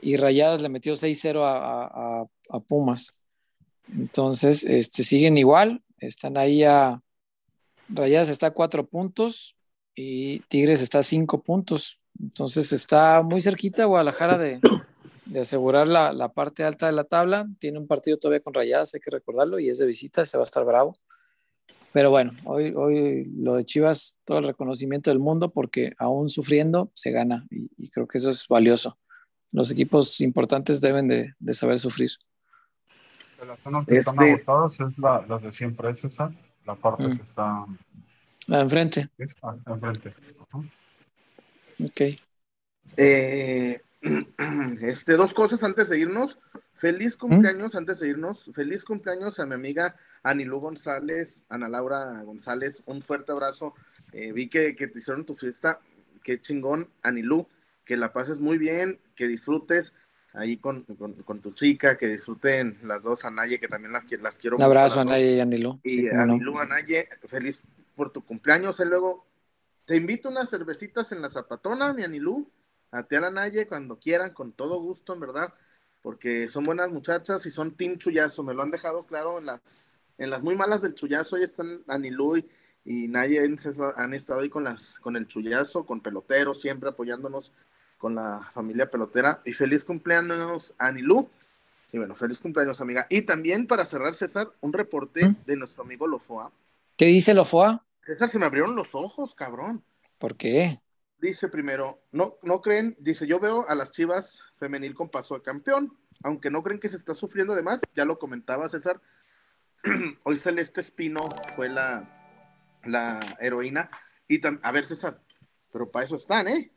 y 0.01 0.17
Rayadas 0.17 0.63
le 0.63 0.69
metió 0.69 0.95
6-0 0.95 1.45
a, 1.45 1.85
a- 1.87 2.27
a 2.51 2.61
Pumas. 2.61 3.15
Entonces, 3.93 4.65
este, 4.65 5.03
siguen 5.03 5.39
igual, 5.39 5.83
están 5.99 6.37
ahí 6.37 6.65
a... 6.65 7.03
Rayadas 7.89 8.29
está 8.29 8.49
a 8.49 8.51
cuatro 8.51 8.87
puntos 8.87 9.57
y 9.95 10.41
Tigres 10.49 10.83
está 10.83 10.99
a 10.99 11.03
cinco 11.03 11.43
puntos. 11.43 11.99
Entonces 12.21 12.73
está 12.73 13.23
muy 13.23 13.41
cerquita 13.41 13.87
Guadalajara 13.87 14.37
de, 14.37 14.61
de 15.25 15.41
asegurar 15.41 15.89
la, 15.89 16.13
la 16.13 16.29
parte 16.33 16.65
alta 16.65 16.87
de 16.87 16.93
la 16.93 17.05
tabla. 17.05 17.49
Tiene 17.59 17.79
un 17.79 17.87
partido 17.87 18.19
todavía 18.19 18.41
con 18.43 18.53
Rayadas, 18.53 18.93
hay 18.95 19.01
que 19.01 19.11
recordarlo, 19.11 19.59
y 19.59 19.71
es 19.71 19.79
de 19.79 19.87
visita, 19.87 20.25
se 20.27 20.37
va 20.37 20.43
a 20.43 20.45
estar 20.45 20.65
bravo. 20.65 20.99
Pero 21.91 22.11
bueno, 22.11 22.33
hoy, 22.45 22.75
hoy 22.77 23.25
lo 23.25 23.55
de 23.55 23.65
Chivas, 23.65 24.19
todo 24.27 24.39
el 24.39 24.45
reconocimiento 24.45 25.11
del 25.11 25.19
mundo, 25.21 25.51
porque 25.51 25.93
aún 25.97 26.29
sufriendo 26.29 26.91
se 26.95 27.11
gana, 27.11 27.47
y 27.51 27.89
creo 27.89 28.07
que 28.07 28.19
eso 28.19 28.29
es 28.29 28.47
valioso. 28.49 28.99
Los 29.53 29.71
equipos 29.71 30.21
importantes 30.21 30.81
deben 30.81 31.09
de, 31.09 31.35
de 31.39 31.55
saber 31.55 31.79
sufrir. 31.79 32.11
De 33.41 33.47
las 33.47 33.59
zonas 33.61 33.87
que 33.87 33.97
están 33.97 34.15
Este- 34.17 34.33
agotadas 34.51 34.81
es 34.93 34.99
la, 34.99 35.25
las 35.29 35.43
de 35.43 35.53
siempre, 35.53 35.91
es 35.91 36.05
esa, 36.05 36.33
la 36.67 36.75
parte 36.75 37.05
Mm. 37.09 37.17
que 37.17 37.23
está 37.23 37.65
La 38.47 38.57
de 38.59 38.63
enfrente, 38.65 39.09
es, 39.19 39.37
ah, 39.43 39.57
enfrente. 39.67 40.15
Ajá. 40.51 40.59
ok. 41.85 42.01
Eh, 42.97 43.81
este, 44.83 45.13
dos 45.15 45.35
cosas 45.35 45.63
antes 45.65 45.89
de 45.91 45.99
irnos. 45.99 46.39
Feliz 46.75 47.17
cumpleaños 47.17 47.75
antes 47.75 47.99
de 48.01 48.09
irnos. 48.09 48.51
Feliz 48.55 48.85
cumpleaños 48.85 49.41
a 49.41 49.47
mi 49.47 49.55
amiga 49.55 49.97
Anilú 50.23 50.61
González, 50.61 51.45
Ana 51.49 51.69
Laura 51.69 52.23
González. 52.23 52.83
Un 52.87 53.03
fuerte 53.03 53.33
abrazo. 53.33 53.75
Eh, 54.13 54.33
vi 54.33 54.49
que, 54.49 54.75
que 54.77 54.87
te 54.89 54.99
hicieron 54.99 55.25
tu 55.25 55.35
fiesta. 55.35 55.81
Qué 56.23 56.41
chingón, 56.41 56.89
Anilú. 57.03 57.49
Que 57.89 57.97
la 57.97 58.13
pases 58.13 58.39
muy 58.39 58.59
bien, 58.59 59.01
que 59.17 59.27
disfrutes 59.27 59.95
ahí 60.35 60.59
con, 60.59 60.83
con, 60.83 61.15
con 61.15 61.41
tu 61.41 61.53
chica, 61.53 61.97
que 61.97 62.07
disfruten 62.07 62.77
las 62.83 63.05
dos, 63.05 63.25
Anaye, 63.25 63.59
que 63.59 63.67
también 63.67 63.93
las, 63.93 64.05
las 64.21 64.37
quiero 64.37 64.57
Un 64.57 64.63
abrazo 64.63 65.01
a 65.01 65.05
mucho 65.05 65.15
las 65.15 65.21
dos. 65.21 65.27
Naye 65.27 65.37
y 65.37 65.41
a 65.41 65.45
Nilo. 65.47 65.81
Y 65.83 65.89
Sí, 65.89 66.09
cómo 66.11 66.27
no. 66.27 66.33
Anilú 66.35 66.59
Anaye, 66.59 67.09
feliz 67.27 67.63
por 67.97 68.13
tu 68.13 68.23
cumpleaños. 68.23 68.79
Y 68.79 68.85
luego 68.85 69.25
te 69.87 69.97
invito 69.97 70.29
unas 70.29 70.51
cervecitas 70.51 71.13
en 71.13 71.23
la 71.23 71.31
zapatona, 71.31 71.95
mi 71.95 72.05
Anilú, 72.05 72.47
a 72.91 73.05
ti 73.05 73.17
a 73.17 73.21
la 73.21 73.31
Naye 73.31 73.67
cuando 73.67 73.99
quieran, 73.99 74.35
con 74.35 74.53
todo 74.53 74.83
gusto, 74.83 75.15
en 75.15 75.21
verdad, 75.21 75.55
porque 76.03 76.49
son 76.49 76.65
buenas 76.65 76.91
muchachas 76.91 77.47
y 77.47 77.51
son 77.51 77.75
Team 77.75 77.97
Chuyazo, 77.97 78.43
me 78.43 78.53
lo 78.53 78.63
han 78.63 78.71
dejado 78.71 79.07
claro 79.07 79.39
en 79.39 79.47
las, 79.47 79.85
en 80.19 80.29
las 80.29 80.43
muy 80.43 80.55
malas 80.57 80.83
del 80.83 80.95
Chuyazo, 80.95 81.37
ahí 81.37 81.43
están 81.43 81.83
Anilú 81.87 82.37
y, 82.37 82.47
y 82.85 83.09
Naye 83.09 83.41
han, 83.41 84.15
estado 84.15 84.41
ahí 84.41 84.51
con, 84.51 84.65
las, 84.65 84.99
con 84.99 85.17
el 85.17 85.27
Chuyazo, 85.27 85.87
con 85.87 86.03
Pelotero, 86.03 86.53
siempre 86.53 86.91
apoyándonos 86.91 87.53
con 87.99 88.15
la 88.15 88.49
familia 88.53 88.91
pelotera. 88.91 89.43
Y 89.45 89.53
feliz 89.53 89.85
cumpleaños, 89.85 90.75
Anilú. 90.79 91.29
Y 91.93 91.99
bueno, 91.99 92.15
feliz 92.15 92.39
cumpleaños, 92.39 92.81
amiga. 92.81 93.07
Y 93.11 93.23
también 93.23 93.67
para 93.67 93.85
cerrar, 93.85 94.15
César, 94.15 94.51
un 94.61 94.73
reporte 94.73 95.29
¿Mm? 95.29 95.37
de 95.47 95.57
nuestro 95.57 95.85
amigo 95.85 96.07
Lofoa. 96.07 96.51
¿Qué 96.97 97.07
dice 97.07 97.35
Lofoa? 97.35 97.85
César, 98.03 98.29
se 98.29 98.39
me 98.39 98.47
abrieron 98.47 98.75
los 98.75 98.95
ojos, 98.95 99.35
cabrón. 99.35 99.83
¿Por 100.19 100.37
qué? 100.37 100.81
dice 101.21 101.49
primero, 101.49 102.01
no, 102.13 102.39
no 102.43 102.61
creen, 102.61 102.97
dice, 102.99 103.27
yo 103.27 103.41
veo 103.41 103.69
a 103.69 103.75
las 103.75 103.91
Chivas 103.91 104.43
femenil 104.55 104.95
con 104.95 105.09
paso 105.09 105.35
de 105.35 105.43
campeón, 105.43 105.97
aunque 106.23 106.51
no 106.51 106.63
creen 106.63 106.81
que 106.81 106.89
se 106.89 106.97
está 106.97 107.15
sufriendo 107.15 107.55
de 107.55 107.63
más, 107.63 107.81
ya 107.95 108.05
lo 108.05 108.19
comentaba 108.19 108.69
César, 108.69 109.01
hoy 110.25 110.37
Celeste 110.37 110.81
Espino 110.81 111.29
fue 111.55 111.69
la, 111.69 112.79
la 112.85 113.37
heroína, 113.41 113.91
y 114.29 114.41
a 114.47 114.73
ver 114.73 114.87
César, 114.87 115.21
pero 115.73 115.91
para 115.91 116.05
eso 116.05 116.17
están, 116.17 116.49
¿eh? 116.49 116.71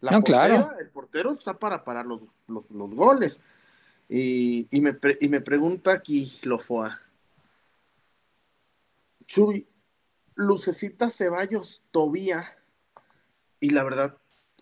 La 0.00 0.12
No, 0.12 0.18
portera, 0.18 0.46
claro. 0.46 0.78
El 0.78 0.88
portero 0.90 1.32
está 1.32 1.58
para 1.58 1.84
parar 1.84 2.06
los, 2.06 2.26
los, 2.46 2.70
los 2.70 2.94
goles. 2.94 3.40
Y, 4.08 4.68
y 4.70 4.80
me, 4.80 4.92
pre- 4.92 5.18
y 5.20 5.28
me 5.28 5.40
pregunta 5.40 5.92
aquí 5.92 6.38
Lofoa, 6.44 7.00
Chuy, 9.26 9.66
Lucecita 10.34 11.10
Ceballos 11.10 11.82
Tobía, 11.90 12.44
y 13.58 13.70
la 13.70 13.82
verdad, 13.84 14.16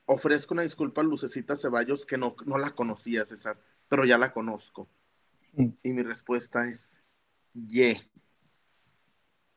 ofrezco 0.06 0.54
una 0.54 0.62
disculpa 0.62 1.00
a 1.00 1.04
Lucecita 1.04 1.56
Ceballos 1.56 2.06
que 2.06 2.16
no, 2.16 2.34
no 2.46 2.58
la 2.58 2.70
conocía, 2.74 3.24
César, 3.24 3.58
pero 3.88 4.04
ya 4.06 4.16
la 4.18 4.32
conozco. 4.32 4.88
Mm. 5.52 5.68
Y 5.82 5.92
mi 5.92 6.02
respuesta 6.02 6.66
es, 6.68 7.02
ye. 7.52 8.00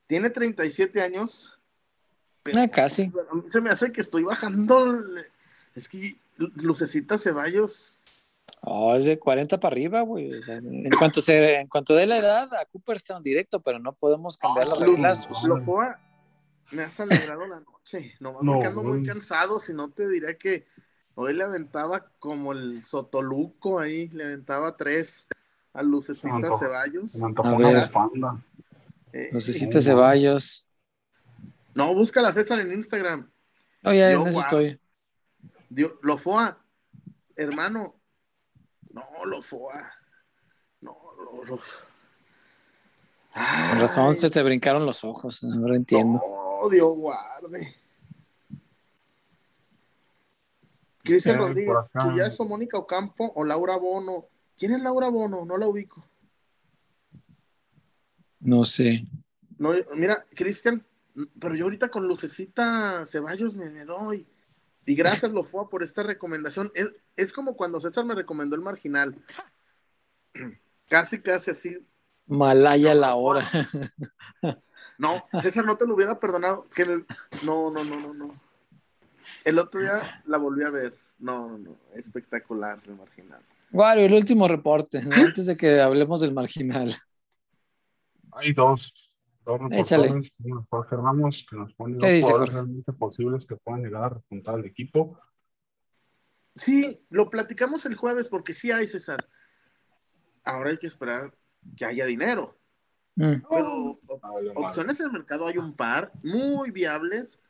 Tiene 0.08 0.30
37 0.30 1.02
años. 1.02 1.58
pero- 2.44 2.60
Ah, 2.62 2.68
casi. 2.68 3.10
se 3.48 3.62
me 3.62 3.70
hace 3.70 3.91
que 3.91 4.02
estoy 4.02 4.24
bajando. 4.24 5.02
Es 5.78 5.88
que 5.88 6.18
Lucecita 6.38 7.18
Ceballos. 7.18 7.94
Oh, 8.62 8.95
es 8.95 9.06
de 9.06 9.20
40 9.20 9.60
para 9.60 9.74
arriba, 9.74 10.02
güey. 10.02 10.34
O 10.34 10.41
sea, 10.41 10.56
en 10.56 10.90
cuanto 10.98 11.22
se, 11.22 11.56
en 11.60 11.68
cuanto 11.68 11.94
dé 11.94 12.08
la 12.08 12.18
edad, 12.18 12.52
a 12.56 12.66
Cooperstown 12.66 13.22
directo, 13.22 13.62
pero 13.62 13.78
no 13.78 13.94
podemos 13.94 14.36
cambiar 14.38 14.68
las 14.68 14.80
Lu- 14.80 14.95
reglas. 14.95 15.30
me 16.72 16.82
has 16.84 16.99
alegrado 16.99 17.45
la 17.45 17.60
noche. 17.60 18.16
No, 18.20 18.34
porque 18.34 18.66
ando 18.66 18.82
muy 18.84 19.04
cansado, 19.04 19.60
si 19.60 19.74
no 19.74 19.90
te 19.90 20.08
diré 20.10 20.38
que 20.38 20.66
hoy 21.14 21.34
le 21.34 21.44
aventaba 21.44 22.10
como 22.20 22.52
el 22.54 22.84
Sotoluco 22.84 23.80
ahí, 23.80 24.08
le 24.10 24.26
aventaba 24.26 24.76
tres 24.76 25.28
a 25.74 25.84
Lucecita 25.84 26.34
Antojo. 26.36 26.58
Ceballos. 26.58 27.22
A 27.22 27.28
una 27.28 27.70
ver. 27.70 27.88
Eh, 29.14 29.30
Necesita 29.32 29.80
Ceballos. 29.80 30.68
no, 31.76 31.94
búscala 31.94 32.34
César 32.34 32.60
en 32.60 32.74
Instagram. 32.74 33.30
No, 33.84 33.94
ya 33.94 34.12
Yo, 34.12 34.22
en 34.22 34.28
eso 34.28 34.32
guau. 34.32 34.41
estoy. 34.44 34.80
Dio- 35.69 35.99
Lofoa, 36.02 36.57
hermano. 37.35 37.95
No, 38.91 39.03
Lofoa. 39.26 39.91
No, 40.81 40.95
lo, 41.18 41.44
lo- 41.44 41.60
Con 41.60 43.80
razón 43.80 44.15
se 44.15 44.30
te 44.30 44.41
brincaron 44.44 44.85
los 44.85 45.03
ojos. 45.03 45.44
Ahora 45.44 45.76
entiendo. 45.76 46.19
No, 46.19 46.69
Dios 46.69 46.95
guarde. 46.98 47.76
Cristian 51.03 51.38
Rodríguez. 51.38 51.77
Chuyazo, 52.02 52.45
Mónica 52.45 52.77
Ocampo 52.77 53.31
o 53.35 53.44
Laura 53.45 53.77
Bono. 53.77 54.26
¿Quién 54.57 54.73
es 54.73 54.81
Laura 54.81 55.10
Bono? 55.10 55.45
No 55.45 55.57
la 55.57 55.68
ubico. 55.68 56.03
No 58.39 58.65
sé. 58.65 59.06
No, 59.57 59.72
mira, 59.95 60.26
Cristian, 60.35 60.85
pero 61.39 61.56
yo 61.56 61.65
ahorita 61.65 61.89
con 61.89 62.07
Lucecita 62.07 63.06
Ceballos 63.06 63.56
me, 63.56 63.69
me 63.69 63.85
doy. 63.85 64.27
Y 64.88 64.96
gracias, 64.96 65.32
Lofoa, 65.34 65.70
por 65.70 65.84
esta 65.84 66.02
recomendación. 66.02 66.72
Es, 66.74 66.92
es 67.18 67.34
como 67.34 67.56
cuando 67.58 67.80
César 67.82 68.06
me 68.06 68.16
recomendó 68.16 68.56
el 68.56 68.62
marginal. 68.62 69.16
Casi, 70.88 71.20
casi 71.22 71.52
así. 71.52 71.78
Malaya 72.26 72.96
la 72.96 73.16
hora. 73.16 73.46
No, 74.98 75.26
César 75.42 75.66
no 75.66 75.76
te 75.78 75.86
lo 75.86 75.94
hubiera 75.94 76.20
perdonado. 76.20 76.68
Que 76.74 76.86
me- 76.86 77.06
No, 77.44 77.70
no, 77.70 77.84
no, 77.84 78.00
no, 78.00 78.14
no. 78.14 78.40
El 79.44 79.60
otro 79.60 79.82
día 79.82 80.02
la 80.26 80.38
volví 80.38 80.64
a 80.64 80.70
ver. 80.70 80.98
No, 81.20 81.50
no, 81.50 81.58
no. 81.58 81.76
Espectacular 81.94 82.80
el 82.88 82.96
marginal. 82.96 83.42
Wario, 83.72 84.06
el 84.06 84.14
último 84.14 84.48
reporte, 84.48 85.02
¿no? 85.04 85.14
antes 85.18 85.46
de 85.48 85.58
que 85.58 85.82
hablemos 85.82 86.22
del 86.22 86.34
marginal. 86.34 86.96
Hay 88.32 88.54
dos, 88.54 89.07
dos 89.48 89.60
Échale. 89.72 90.07
es 90.19 90.32
Jorge 90.69 90.95
Ramos, 90.95 91.45
que 91.49 91.56
nos 91.56 91.74
pone 91.74 91.98
¿Qué 91.98 92.06
dos 92.06 92.10
dice 92.14 92.22
jugadores 92.28 92.49
Jorge? 92.49 92.53
realmente 92.53 92.94
posibles 92.94 93.45
que 93.45 93.56
puedan 93.56 93.84
llegar 93.84 94.03
a 94.03 94.10
repuntar 94.10 94.56
al 94.56 94.65
equipo. 94.65 95.19
Sí, 96.56 97.06
lo 97.10 97.30
platicamos 97.30 97.86
el 97.86 97.95
jueves 97.95 98.30
porque 98.30 98.53
sí 98.53 98.72
hay, 98.72 98.88
César. 98.88 99.28
Ahora 100.44 100.72
hay 100.72 100.78
que 100.78 100.88
esperar 100.88 101.34
que 101.76 101.86
haya 101.86 102.06
dinero. 102.06 102.57
Mm. 103.15 103.41
Pero 103.49 103.99
op- 104.07 104.24
Ah, 104.24 104.28
madre. 104.34 104.52
opciones 104.56 104.99
en 104.99 105.06
el 105.07 105.11
mercado 105.11 105.48
hay 105.48 105.57
un 105.57 105.76
par 105.76 106.11
muy 106.24 106.72
viables. 106.72 107.41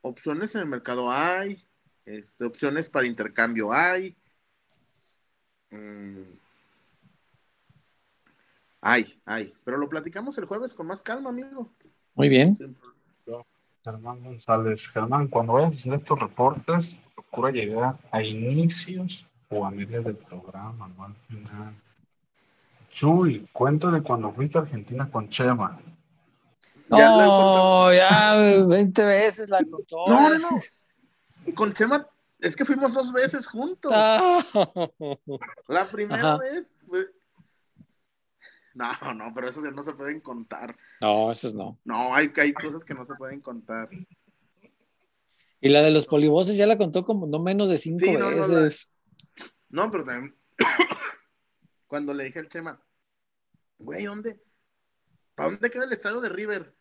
Opciones 0.00 0.54
en 0.54 0.62
el 0.62 0.66
mercado 0.68 1.10
hay. 1.10 1.64
Este, 2.04 2.44
opciones 2.44 2.88
para 2.88 3.06
intercambio 3.06 3.72
hay. 3.72 4.16
Mm. 5.70 6.22
Hay, 8.88 9.20
hay. 9.24 9.52
Pero 9.64 9.78
lo 9.78 9.88
platicamos 9.88 10.38
el 10.38 10.44
jueves 10.44 10.72
con 10.72 10.86
más 10.86 11.02
calma, 11.02 11.30
amigo. 11.30 11.68
Muy 12.14 12.28
bien. 12.28 12.56
Germán 13.82 14.22
González. 14.22 14.88
Germán, 14.88 15.26
cuando 15.26 15.54
vayas 15.54 15.72
a 15.72 15.74
hacer 15.74 15.94
estos 15.94 16.20
reportes, 16.20 16.96
procura 17.16 17.50
llegar 17.50 17.98
a 18.12 18.22
inicios 18.22 19.26
o 19.48 19.66
a 19.66 19.72
medias 19.72 20.04
del 20.04 20.16
programa, 20.16 20.86
no 20.96 21.04
al 21.04 21.14
final. 21.26 21.74
Chuy, 22.90 23.48
cuéntale 23.52 24.02
cuando 24.02 24.32
fuiste 24.32 24.58
a 24.58 24.60
Argentina 24.60 25.10
con 25.10 25.28
Chema. 25.30 25.80
Ya 26.88 27.08
No, 27.08 27.92
ya 27.92 28.64
20 28.68 29.04
veces 29.04 29.48
la 29.48 29.64
contó. 29.68 30.04
No, 30.06 30.30
no, 30.30 30.38
no. 30.38 31.54
Con 31.56 31.72
Chema, 31.72 32.06
es 32.38 32.54
que 32.54 32.64
fuimos 32.64 32.94
dos 32.94 33.12
veces 33.12 33.48
juntos. 33.48 33.90
Ah. 33.92 34.44
La 35.66 35.90
primera 35.90 36.34
Ajá. 36.34 36.36
vez 36.38 36.78
fue. 36.86 37.15
No, 38.76 38.90
no, 39.14 39.32
pero 39.34 39.48
eso 39.48 39.64
ya 39.64 39.70
no 39.70 39.82
se 39.82 39.94
pueden 39.94 40.20
contar. 40.20 40.76
No, 41.00 41.30
esas 41.30 41.54
no. 41.54 41.78
No, 41.84 42.14
hay, 42.14 42.30
hay 42.36 42.52
cosas 42.52 42.84
que 42.84 42.94
no 42.94 43.04
se 43.04 43.14
pueden 43.14 43.40
contar. 43.40 43.88
Y 45.60 45.68
la 45.70 45.82
de 45.82 45.90
los 45.90 46.06
polivoces 46.06 46.56
ya 46.56 46.66
la 46.66 46.76
contó 46.76 47.04
como 47.04 47.26
no 47.26 47.40
menos 47.40 47.70
de 47.70 47.78
cinco 47.78 48.04
Sí, 48.04 48.12
no, 48.12 48.30
no, 48.30 48.36
veces. 48.36 48.90
No, 49.70 49.90
pero 49.90 50.04
también. 50.04 50.36
Cuando 51.86 52.12
le 52.12 52.24
dije 52.24 52.38
al 52.38 52.48
Chema, 52.48 52.80
güey, 53.78 54.04
¿dónde? 54.04 54.38
¿Para 55.34 55.50
dónde 55.50 55.70
queda 55.70 55.84
el 55.84 55.92
estadio 55.92 56.20
de 56.20 56.28
River? 56.28 56.74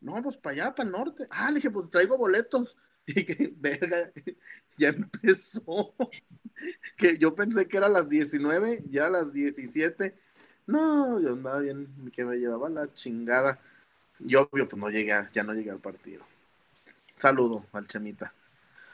No, 0.00 0.22
pues 0.22 0.36
para 0.36 0.54
allá, 0.54 0.74
para 0.74 0.86
el 0.86 0.92
norte. 0.92 1.26
Ah, 1.30 1.50
le 1.50 1.56
dije, 1.56 1.70
pues 1.70 1.90
traigo 1.90 2.16
boletos. 2.16 2.76
Y 3.06 3.24
que, 3.24 3.52
verga, 3.56 4.12
ya 4.76 4.90
empezó. 4.90 5.96
Que 6.96 7.18
yo 7.18 7.34
pensé 7.34 7.66
que 7.66 7.78
era 7.78 7.86
a 7.86 7.90
las 7.90 8.08
19, 8.08 8.84
ya 8.88 9.06
a 9.06 9.10
las 9.10 9.32
17. 9.32 10.16
No, 10.70 11.18
yo 11.20 11.32
andaba 11.32 11.58
bien, 11.58 12.10
que 12.14 12.24
me 12.24 12.36
llevaba 12.36 12.68
la 12.68 12.92
chingada. 12.92 13.58
Y 14.20 14.34
obvio, 14.36 14.68
pues 14.68 14.80
no 14.80 14.88
llegué, 14.88 15.12
a- 15.12 15.30
ya 15.32 15.42
no 15.42 15.52
llegué 15.52 15.70
al 15.70 15.80
partido. 15.80 16.24
Saludo 17.16 17.66
al 17.72 17.86
Chemita. 17.88 18.32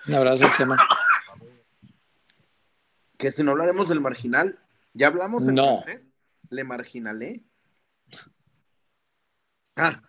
Un 0.08 0.14
abrazo, 0.14 0.44
Chema. 0.56 0.76
Que 3.18 3.30
si 3.32 3.42
no 3.42 3.50
hablaremos 3.52 3.88
del 3.88 4.00
marginal, 4.00 4.58
ya 4.94 5.08
hablamos 5.08 5.46
en 5.48 5.54
No. 5.56 5.78
francés, 5.78 6.10
le 6.50 6.64
marginalé. 6.64 7.42
Ah, 9.76 10.02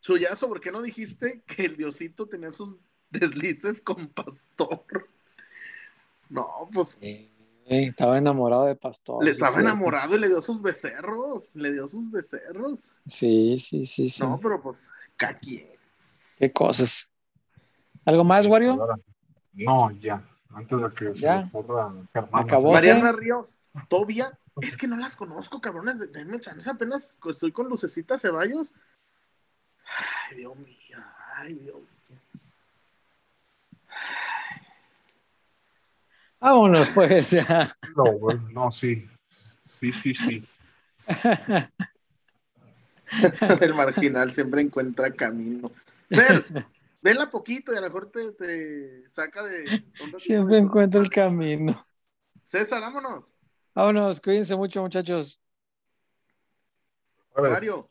Chuyazo, 0.00 0.48
¿por 0.48 0.60
qué 0.60 0.70
no 0.70 0.82
dijiste 0.82 1.42
que 1.46 1.64
el 1.64 1.76
diosito 1.76 2.26
tenía 2.28 2.50
sus 2.50 2.78
deslices 3.10 3.80
con 3.80 4.06
pastor? 4.08 4.84
No, 6.28 6.68
pues 6.72 6.98
Eh, 7.00 7.30
estaba 7.68 8.16
enamorado 8.18 8.64
de 8.66 8.76
Pastor. 8.76 9.24
le 9.24 9.34
sí, 9.34 9.40
estaba 9.42 9.60
enamorado 9.60 10.14
y 10.16 10.20
le 10.20 10.28
dio 10.28 10.40
sus 10.40 10.62
becerros, 10.62 11.54
le 11.56 11.72
dio 11.72 11.88
sus 11.88 12.10
becerros. 12.10 12.94
Sí, 13.06 13.58
sí, 13.58 13.84
sí, 13.84 14.08
sí. 14.08 14.22
No, 14.22 14.38
pero 14.40 14.62
pues, 14.62 14.92
caqui. 15.16 15.66
Qué 16.38 16.52
cosas. 16.52 17.10
¿Algo 18.04 18.22
más, 18.24 18.46
Wario? 18.46 18.78
No, 19.54 19.90
ya. 19.92 20.22
Antes 20.54 20.80
de 20.80 20.90
que 20.94 21.14
se 21.14 21.20
Ya. 21.22 21.40
le 21.42 21.46
ocurra. 21.60 21.92
Acabó. 22.32 22.64
¿Vos, 22.68 22.74
Mariana? 22.74 23.12
Ríos, 23.12 23.46
Tobia, 23.88 24.38
es 24.60 24.76
que 24.76 24.86
no 24.86 24.96
las 24.96 25.16
conozco, 25.16 25.60
cabrones, 25.60 25.98
de- 25.98 26.06
denme 26.06 26.38
chance, 26.40 26.70
apenas 26.70 27.18
estoy 27.28 27.52
con 27.52 27.68
Lucecita 27.68 28.16
Ceballos. 28.16 28.72
Ay, 30.30 30.36
Dios 30.38 30.56
mío, 30.56 30.98
ay, 31.36 31.54
Dios 31.54 31.76
mío. 31.76 32.20
Vámonos, 36.40 36.90
pues. 36.90 37.30
ya. 37.30 37.76
No, 37.96 38.04
güey, 38.12 38.38
no, 38.52 38.70
sí. 38.70 39.06
Sí, 39.80 39.92
sí, 39.92 40.14
sí. 40.14 40.46
El 43.60 43.74
marginal 43.74 44.30
siempre 44.30 44.62
encuentra 44.62 45.12
camino. 45.12 45.70
Ver, 46.08 46.66
vela 47.00 47.30
poquito 47.30 47.72
y 47.72 47.76
a 47.76 47.80
lo 47.80 47.86
mejor 47.86 48.10
te, 48.10 48.32
te 48.32 49.08
saca 49.08 49.44
de. 49.44 49.84
Siempre 50.16 50.58
encuentro 50.58 51.00
el 51.00 51.10
camino. 51.10 51.86
César, 52.44 52.80
vámonos. 52.80 53.32
Vámonos, 53.74 54.20
cuídense 54.20 54.56
mucho, 54.56 54.82
muchachos. 54.82 55.40
Mario, 57.36 57.90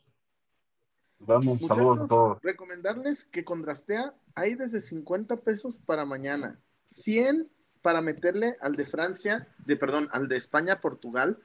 a 1.28 1.38
Muchachos, 1.38 2.08
todos. 2.08 2.38
recomendarles 2.42 3.24
que 3.24 3.44
con 3.44 3.62
Draftea 3.62 4.14
hay 4.34 4.54
desde 4.54 4.80
50 4.80 5.36
pesos 5.36 5.78
para 5.78 6.04
mañana, 6.04 6.60
100 6.88 7.48
para 7.86 8.00
meterle 8.00 8.56
al 8.60 8.74
de 8.74 8.84
Francia, 8.84 9.46
de 9.58 9.76
perdón, 9.76 10.08
al 10.10 10.26
de 10.26 10.36
España, 10.36 10.80
Portugal. 10.80 11.38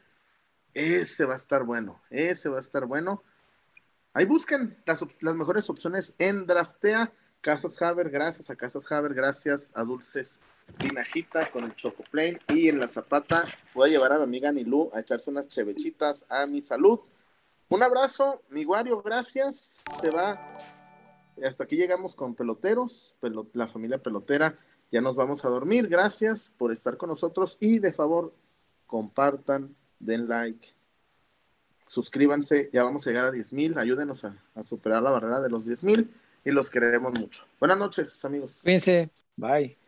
Ese 0.73 1.23
va 1.23 1.34
a 1.34 1.35
estar 1.35 1.63
bueno, 1.65 2.01
ese 2.09 2.49
va 2.49 2.57
a 2.57 2.61
estar 2.61 2.88
bueno. 2.88 3.22
Ahí 4.11 4.26
busquen 4.26 4.76
las, 4.88 5.05
mejores 5.35 5.69
opciones 5.69 6.15
en 6.18 6.47
Draftea. 6.47 7.11
Casas 7.41 7.80
Haber, 7.80 8.09
gracias 8.09 8.49
a 8.49 8.55
Casas 8.55 8.91
Haber, 8.91 9.13
gracias 9.13 9.72
a 9.76 9.84
Dulces 9.84 10.39
Tinajita 10.80 11.51
con 11.51 11.63
el 11.65 11.76
Choco 11.76 12.01
Plain. 12.09 12.39
Y 12.47 12.69
en 12.69 12.80
la 12.80 12.88
Zapata 12.88 13.45
voy 13.76 13.89
a 13.89 13.91
llevar 13.91 14.11
a 14.13 14.18
mi 14.18 14.23
amiga 14.23 14.51
Nilú 14.51 14.89
a 14.95 15.01
echarse 15.01 15.30
unas 15.30 15.47
chevechitas 15.47 16.26
a 16.27 16.47
mi 16.47 16.59
salud. 16.59 17.01
Un 17.69 17.84
abrazo, 17.84 18.41
mi 18.49 18.65
Wario, 18.65 19.03
gracias. 19.03 19.80
Se 20.01 20.09
va. 20.09 20.57
Hasta 21.45 21.65
aquí 21.65 21.76
llegamos 21.76 22.15
con 22.15 22.34
peloteros, 22.34 23.15
pelo- 23.22 23.47
la 23.53 23.68
familia 23.68 23.99
pelotera. 23.99 24.57
Ya 24.91 25.01
nos 25.01 25.15
vamos 25.15 25.43
a 25.45 25.49
dormir. 25.49 25.88
Gracias 25.88 26.51
por 26.57 26.72
estar 26.72 26.97
con 26.97 27.09
nosotros 27.09 27.57
y 27.59 27.80
de 27.80 27.93
favor, 27.93 28.34
compartan, 28.88 29.73
den 29.99 30.27
like, 30.27 30.68
suscríbanse. 31.88 32.69
Ya 32.73 32.84
vamos 32.84 33.05
a 33.05 33.09
llegar 33.09 33.26
a 33.26 33.31
10 33.31 33.53
mil. 33.53 33.77
Ayúdenos 33.77 34.26
a, 34.26 34.35
a 34.53 34.63
superar 34.63 35.01
la 35.01 35.11
barrera 35.11 35.39
de 35.41 35.49
los 35.49 35.65
10 35.65 35.84
mil 35.84 36.13
y 36.43 36.51
los 36.51 36.69
queremos 36.69 37.18
mucho. 37.19 37.45
Buenas 37.59 37.77
noches, 37.77 38.23
amigos. 38.26 38.59
Cuídense. 38.63 39.09
Bye. 39.35 39.80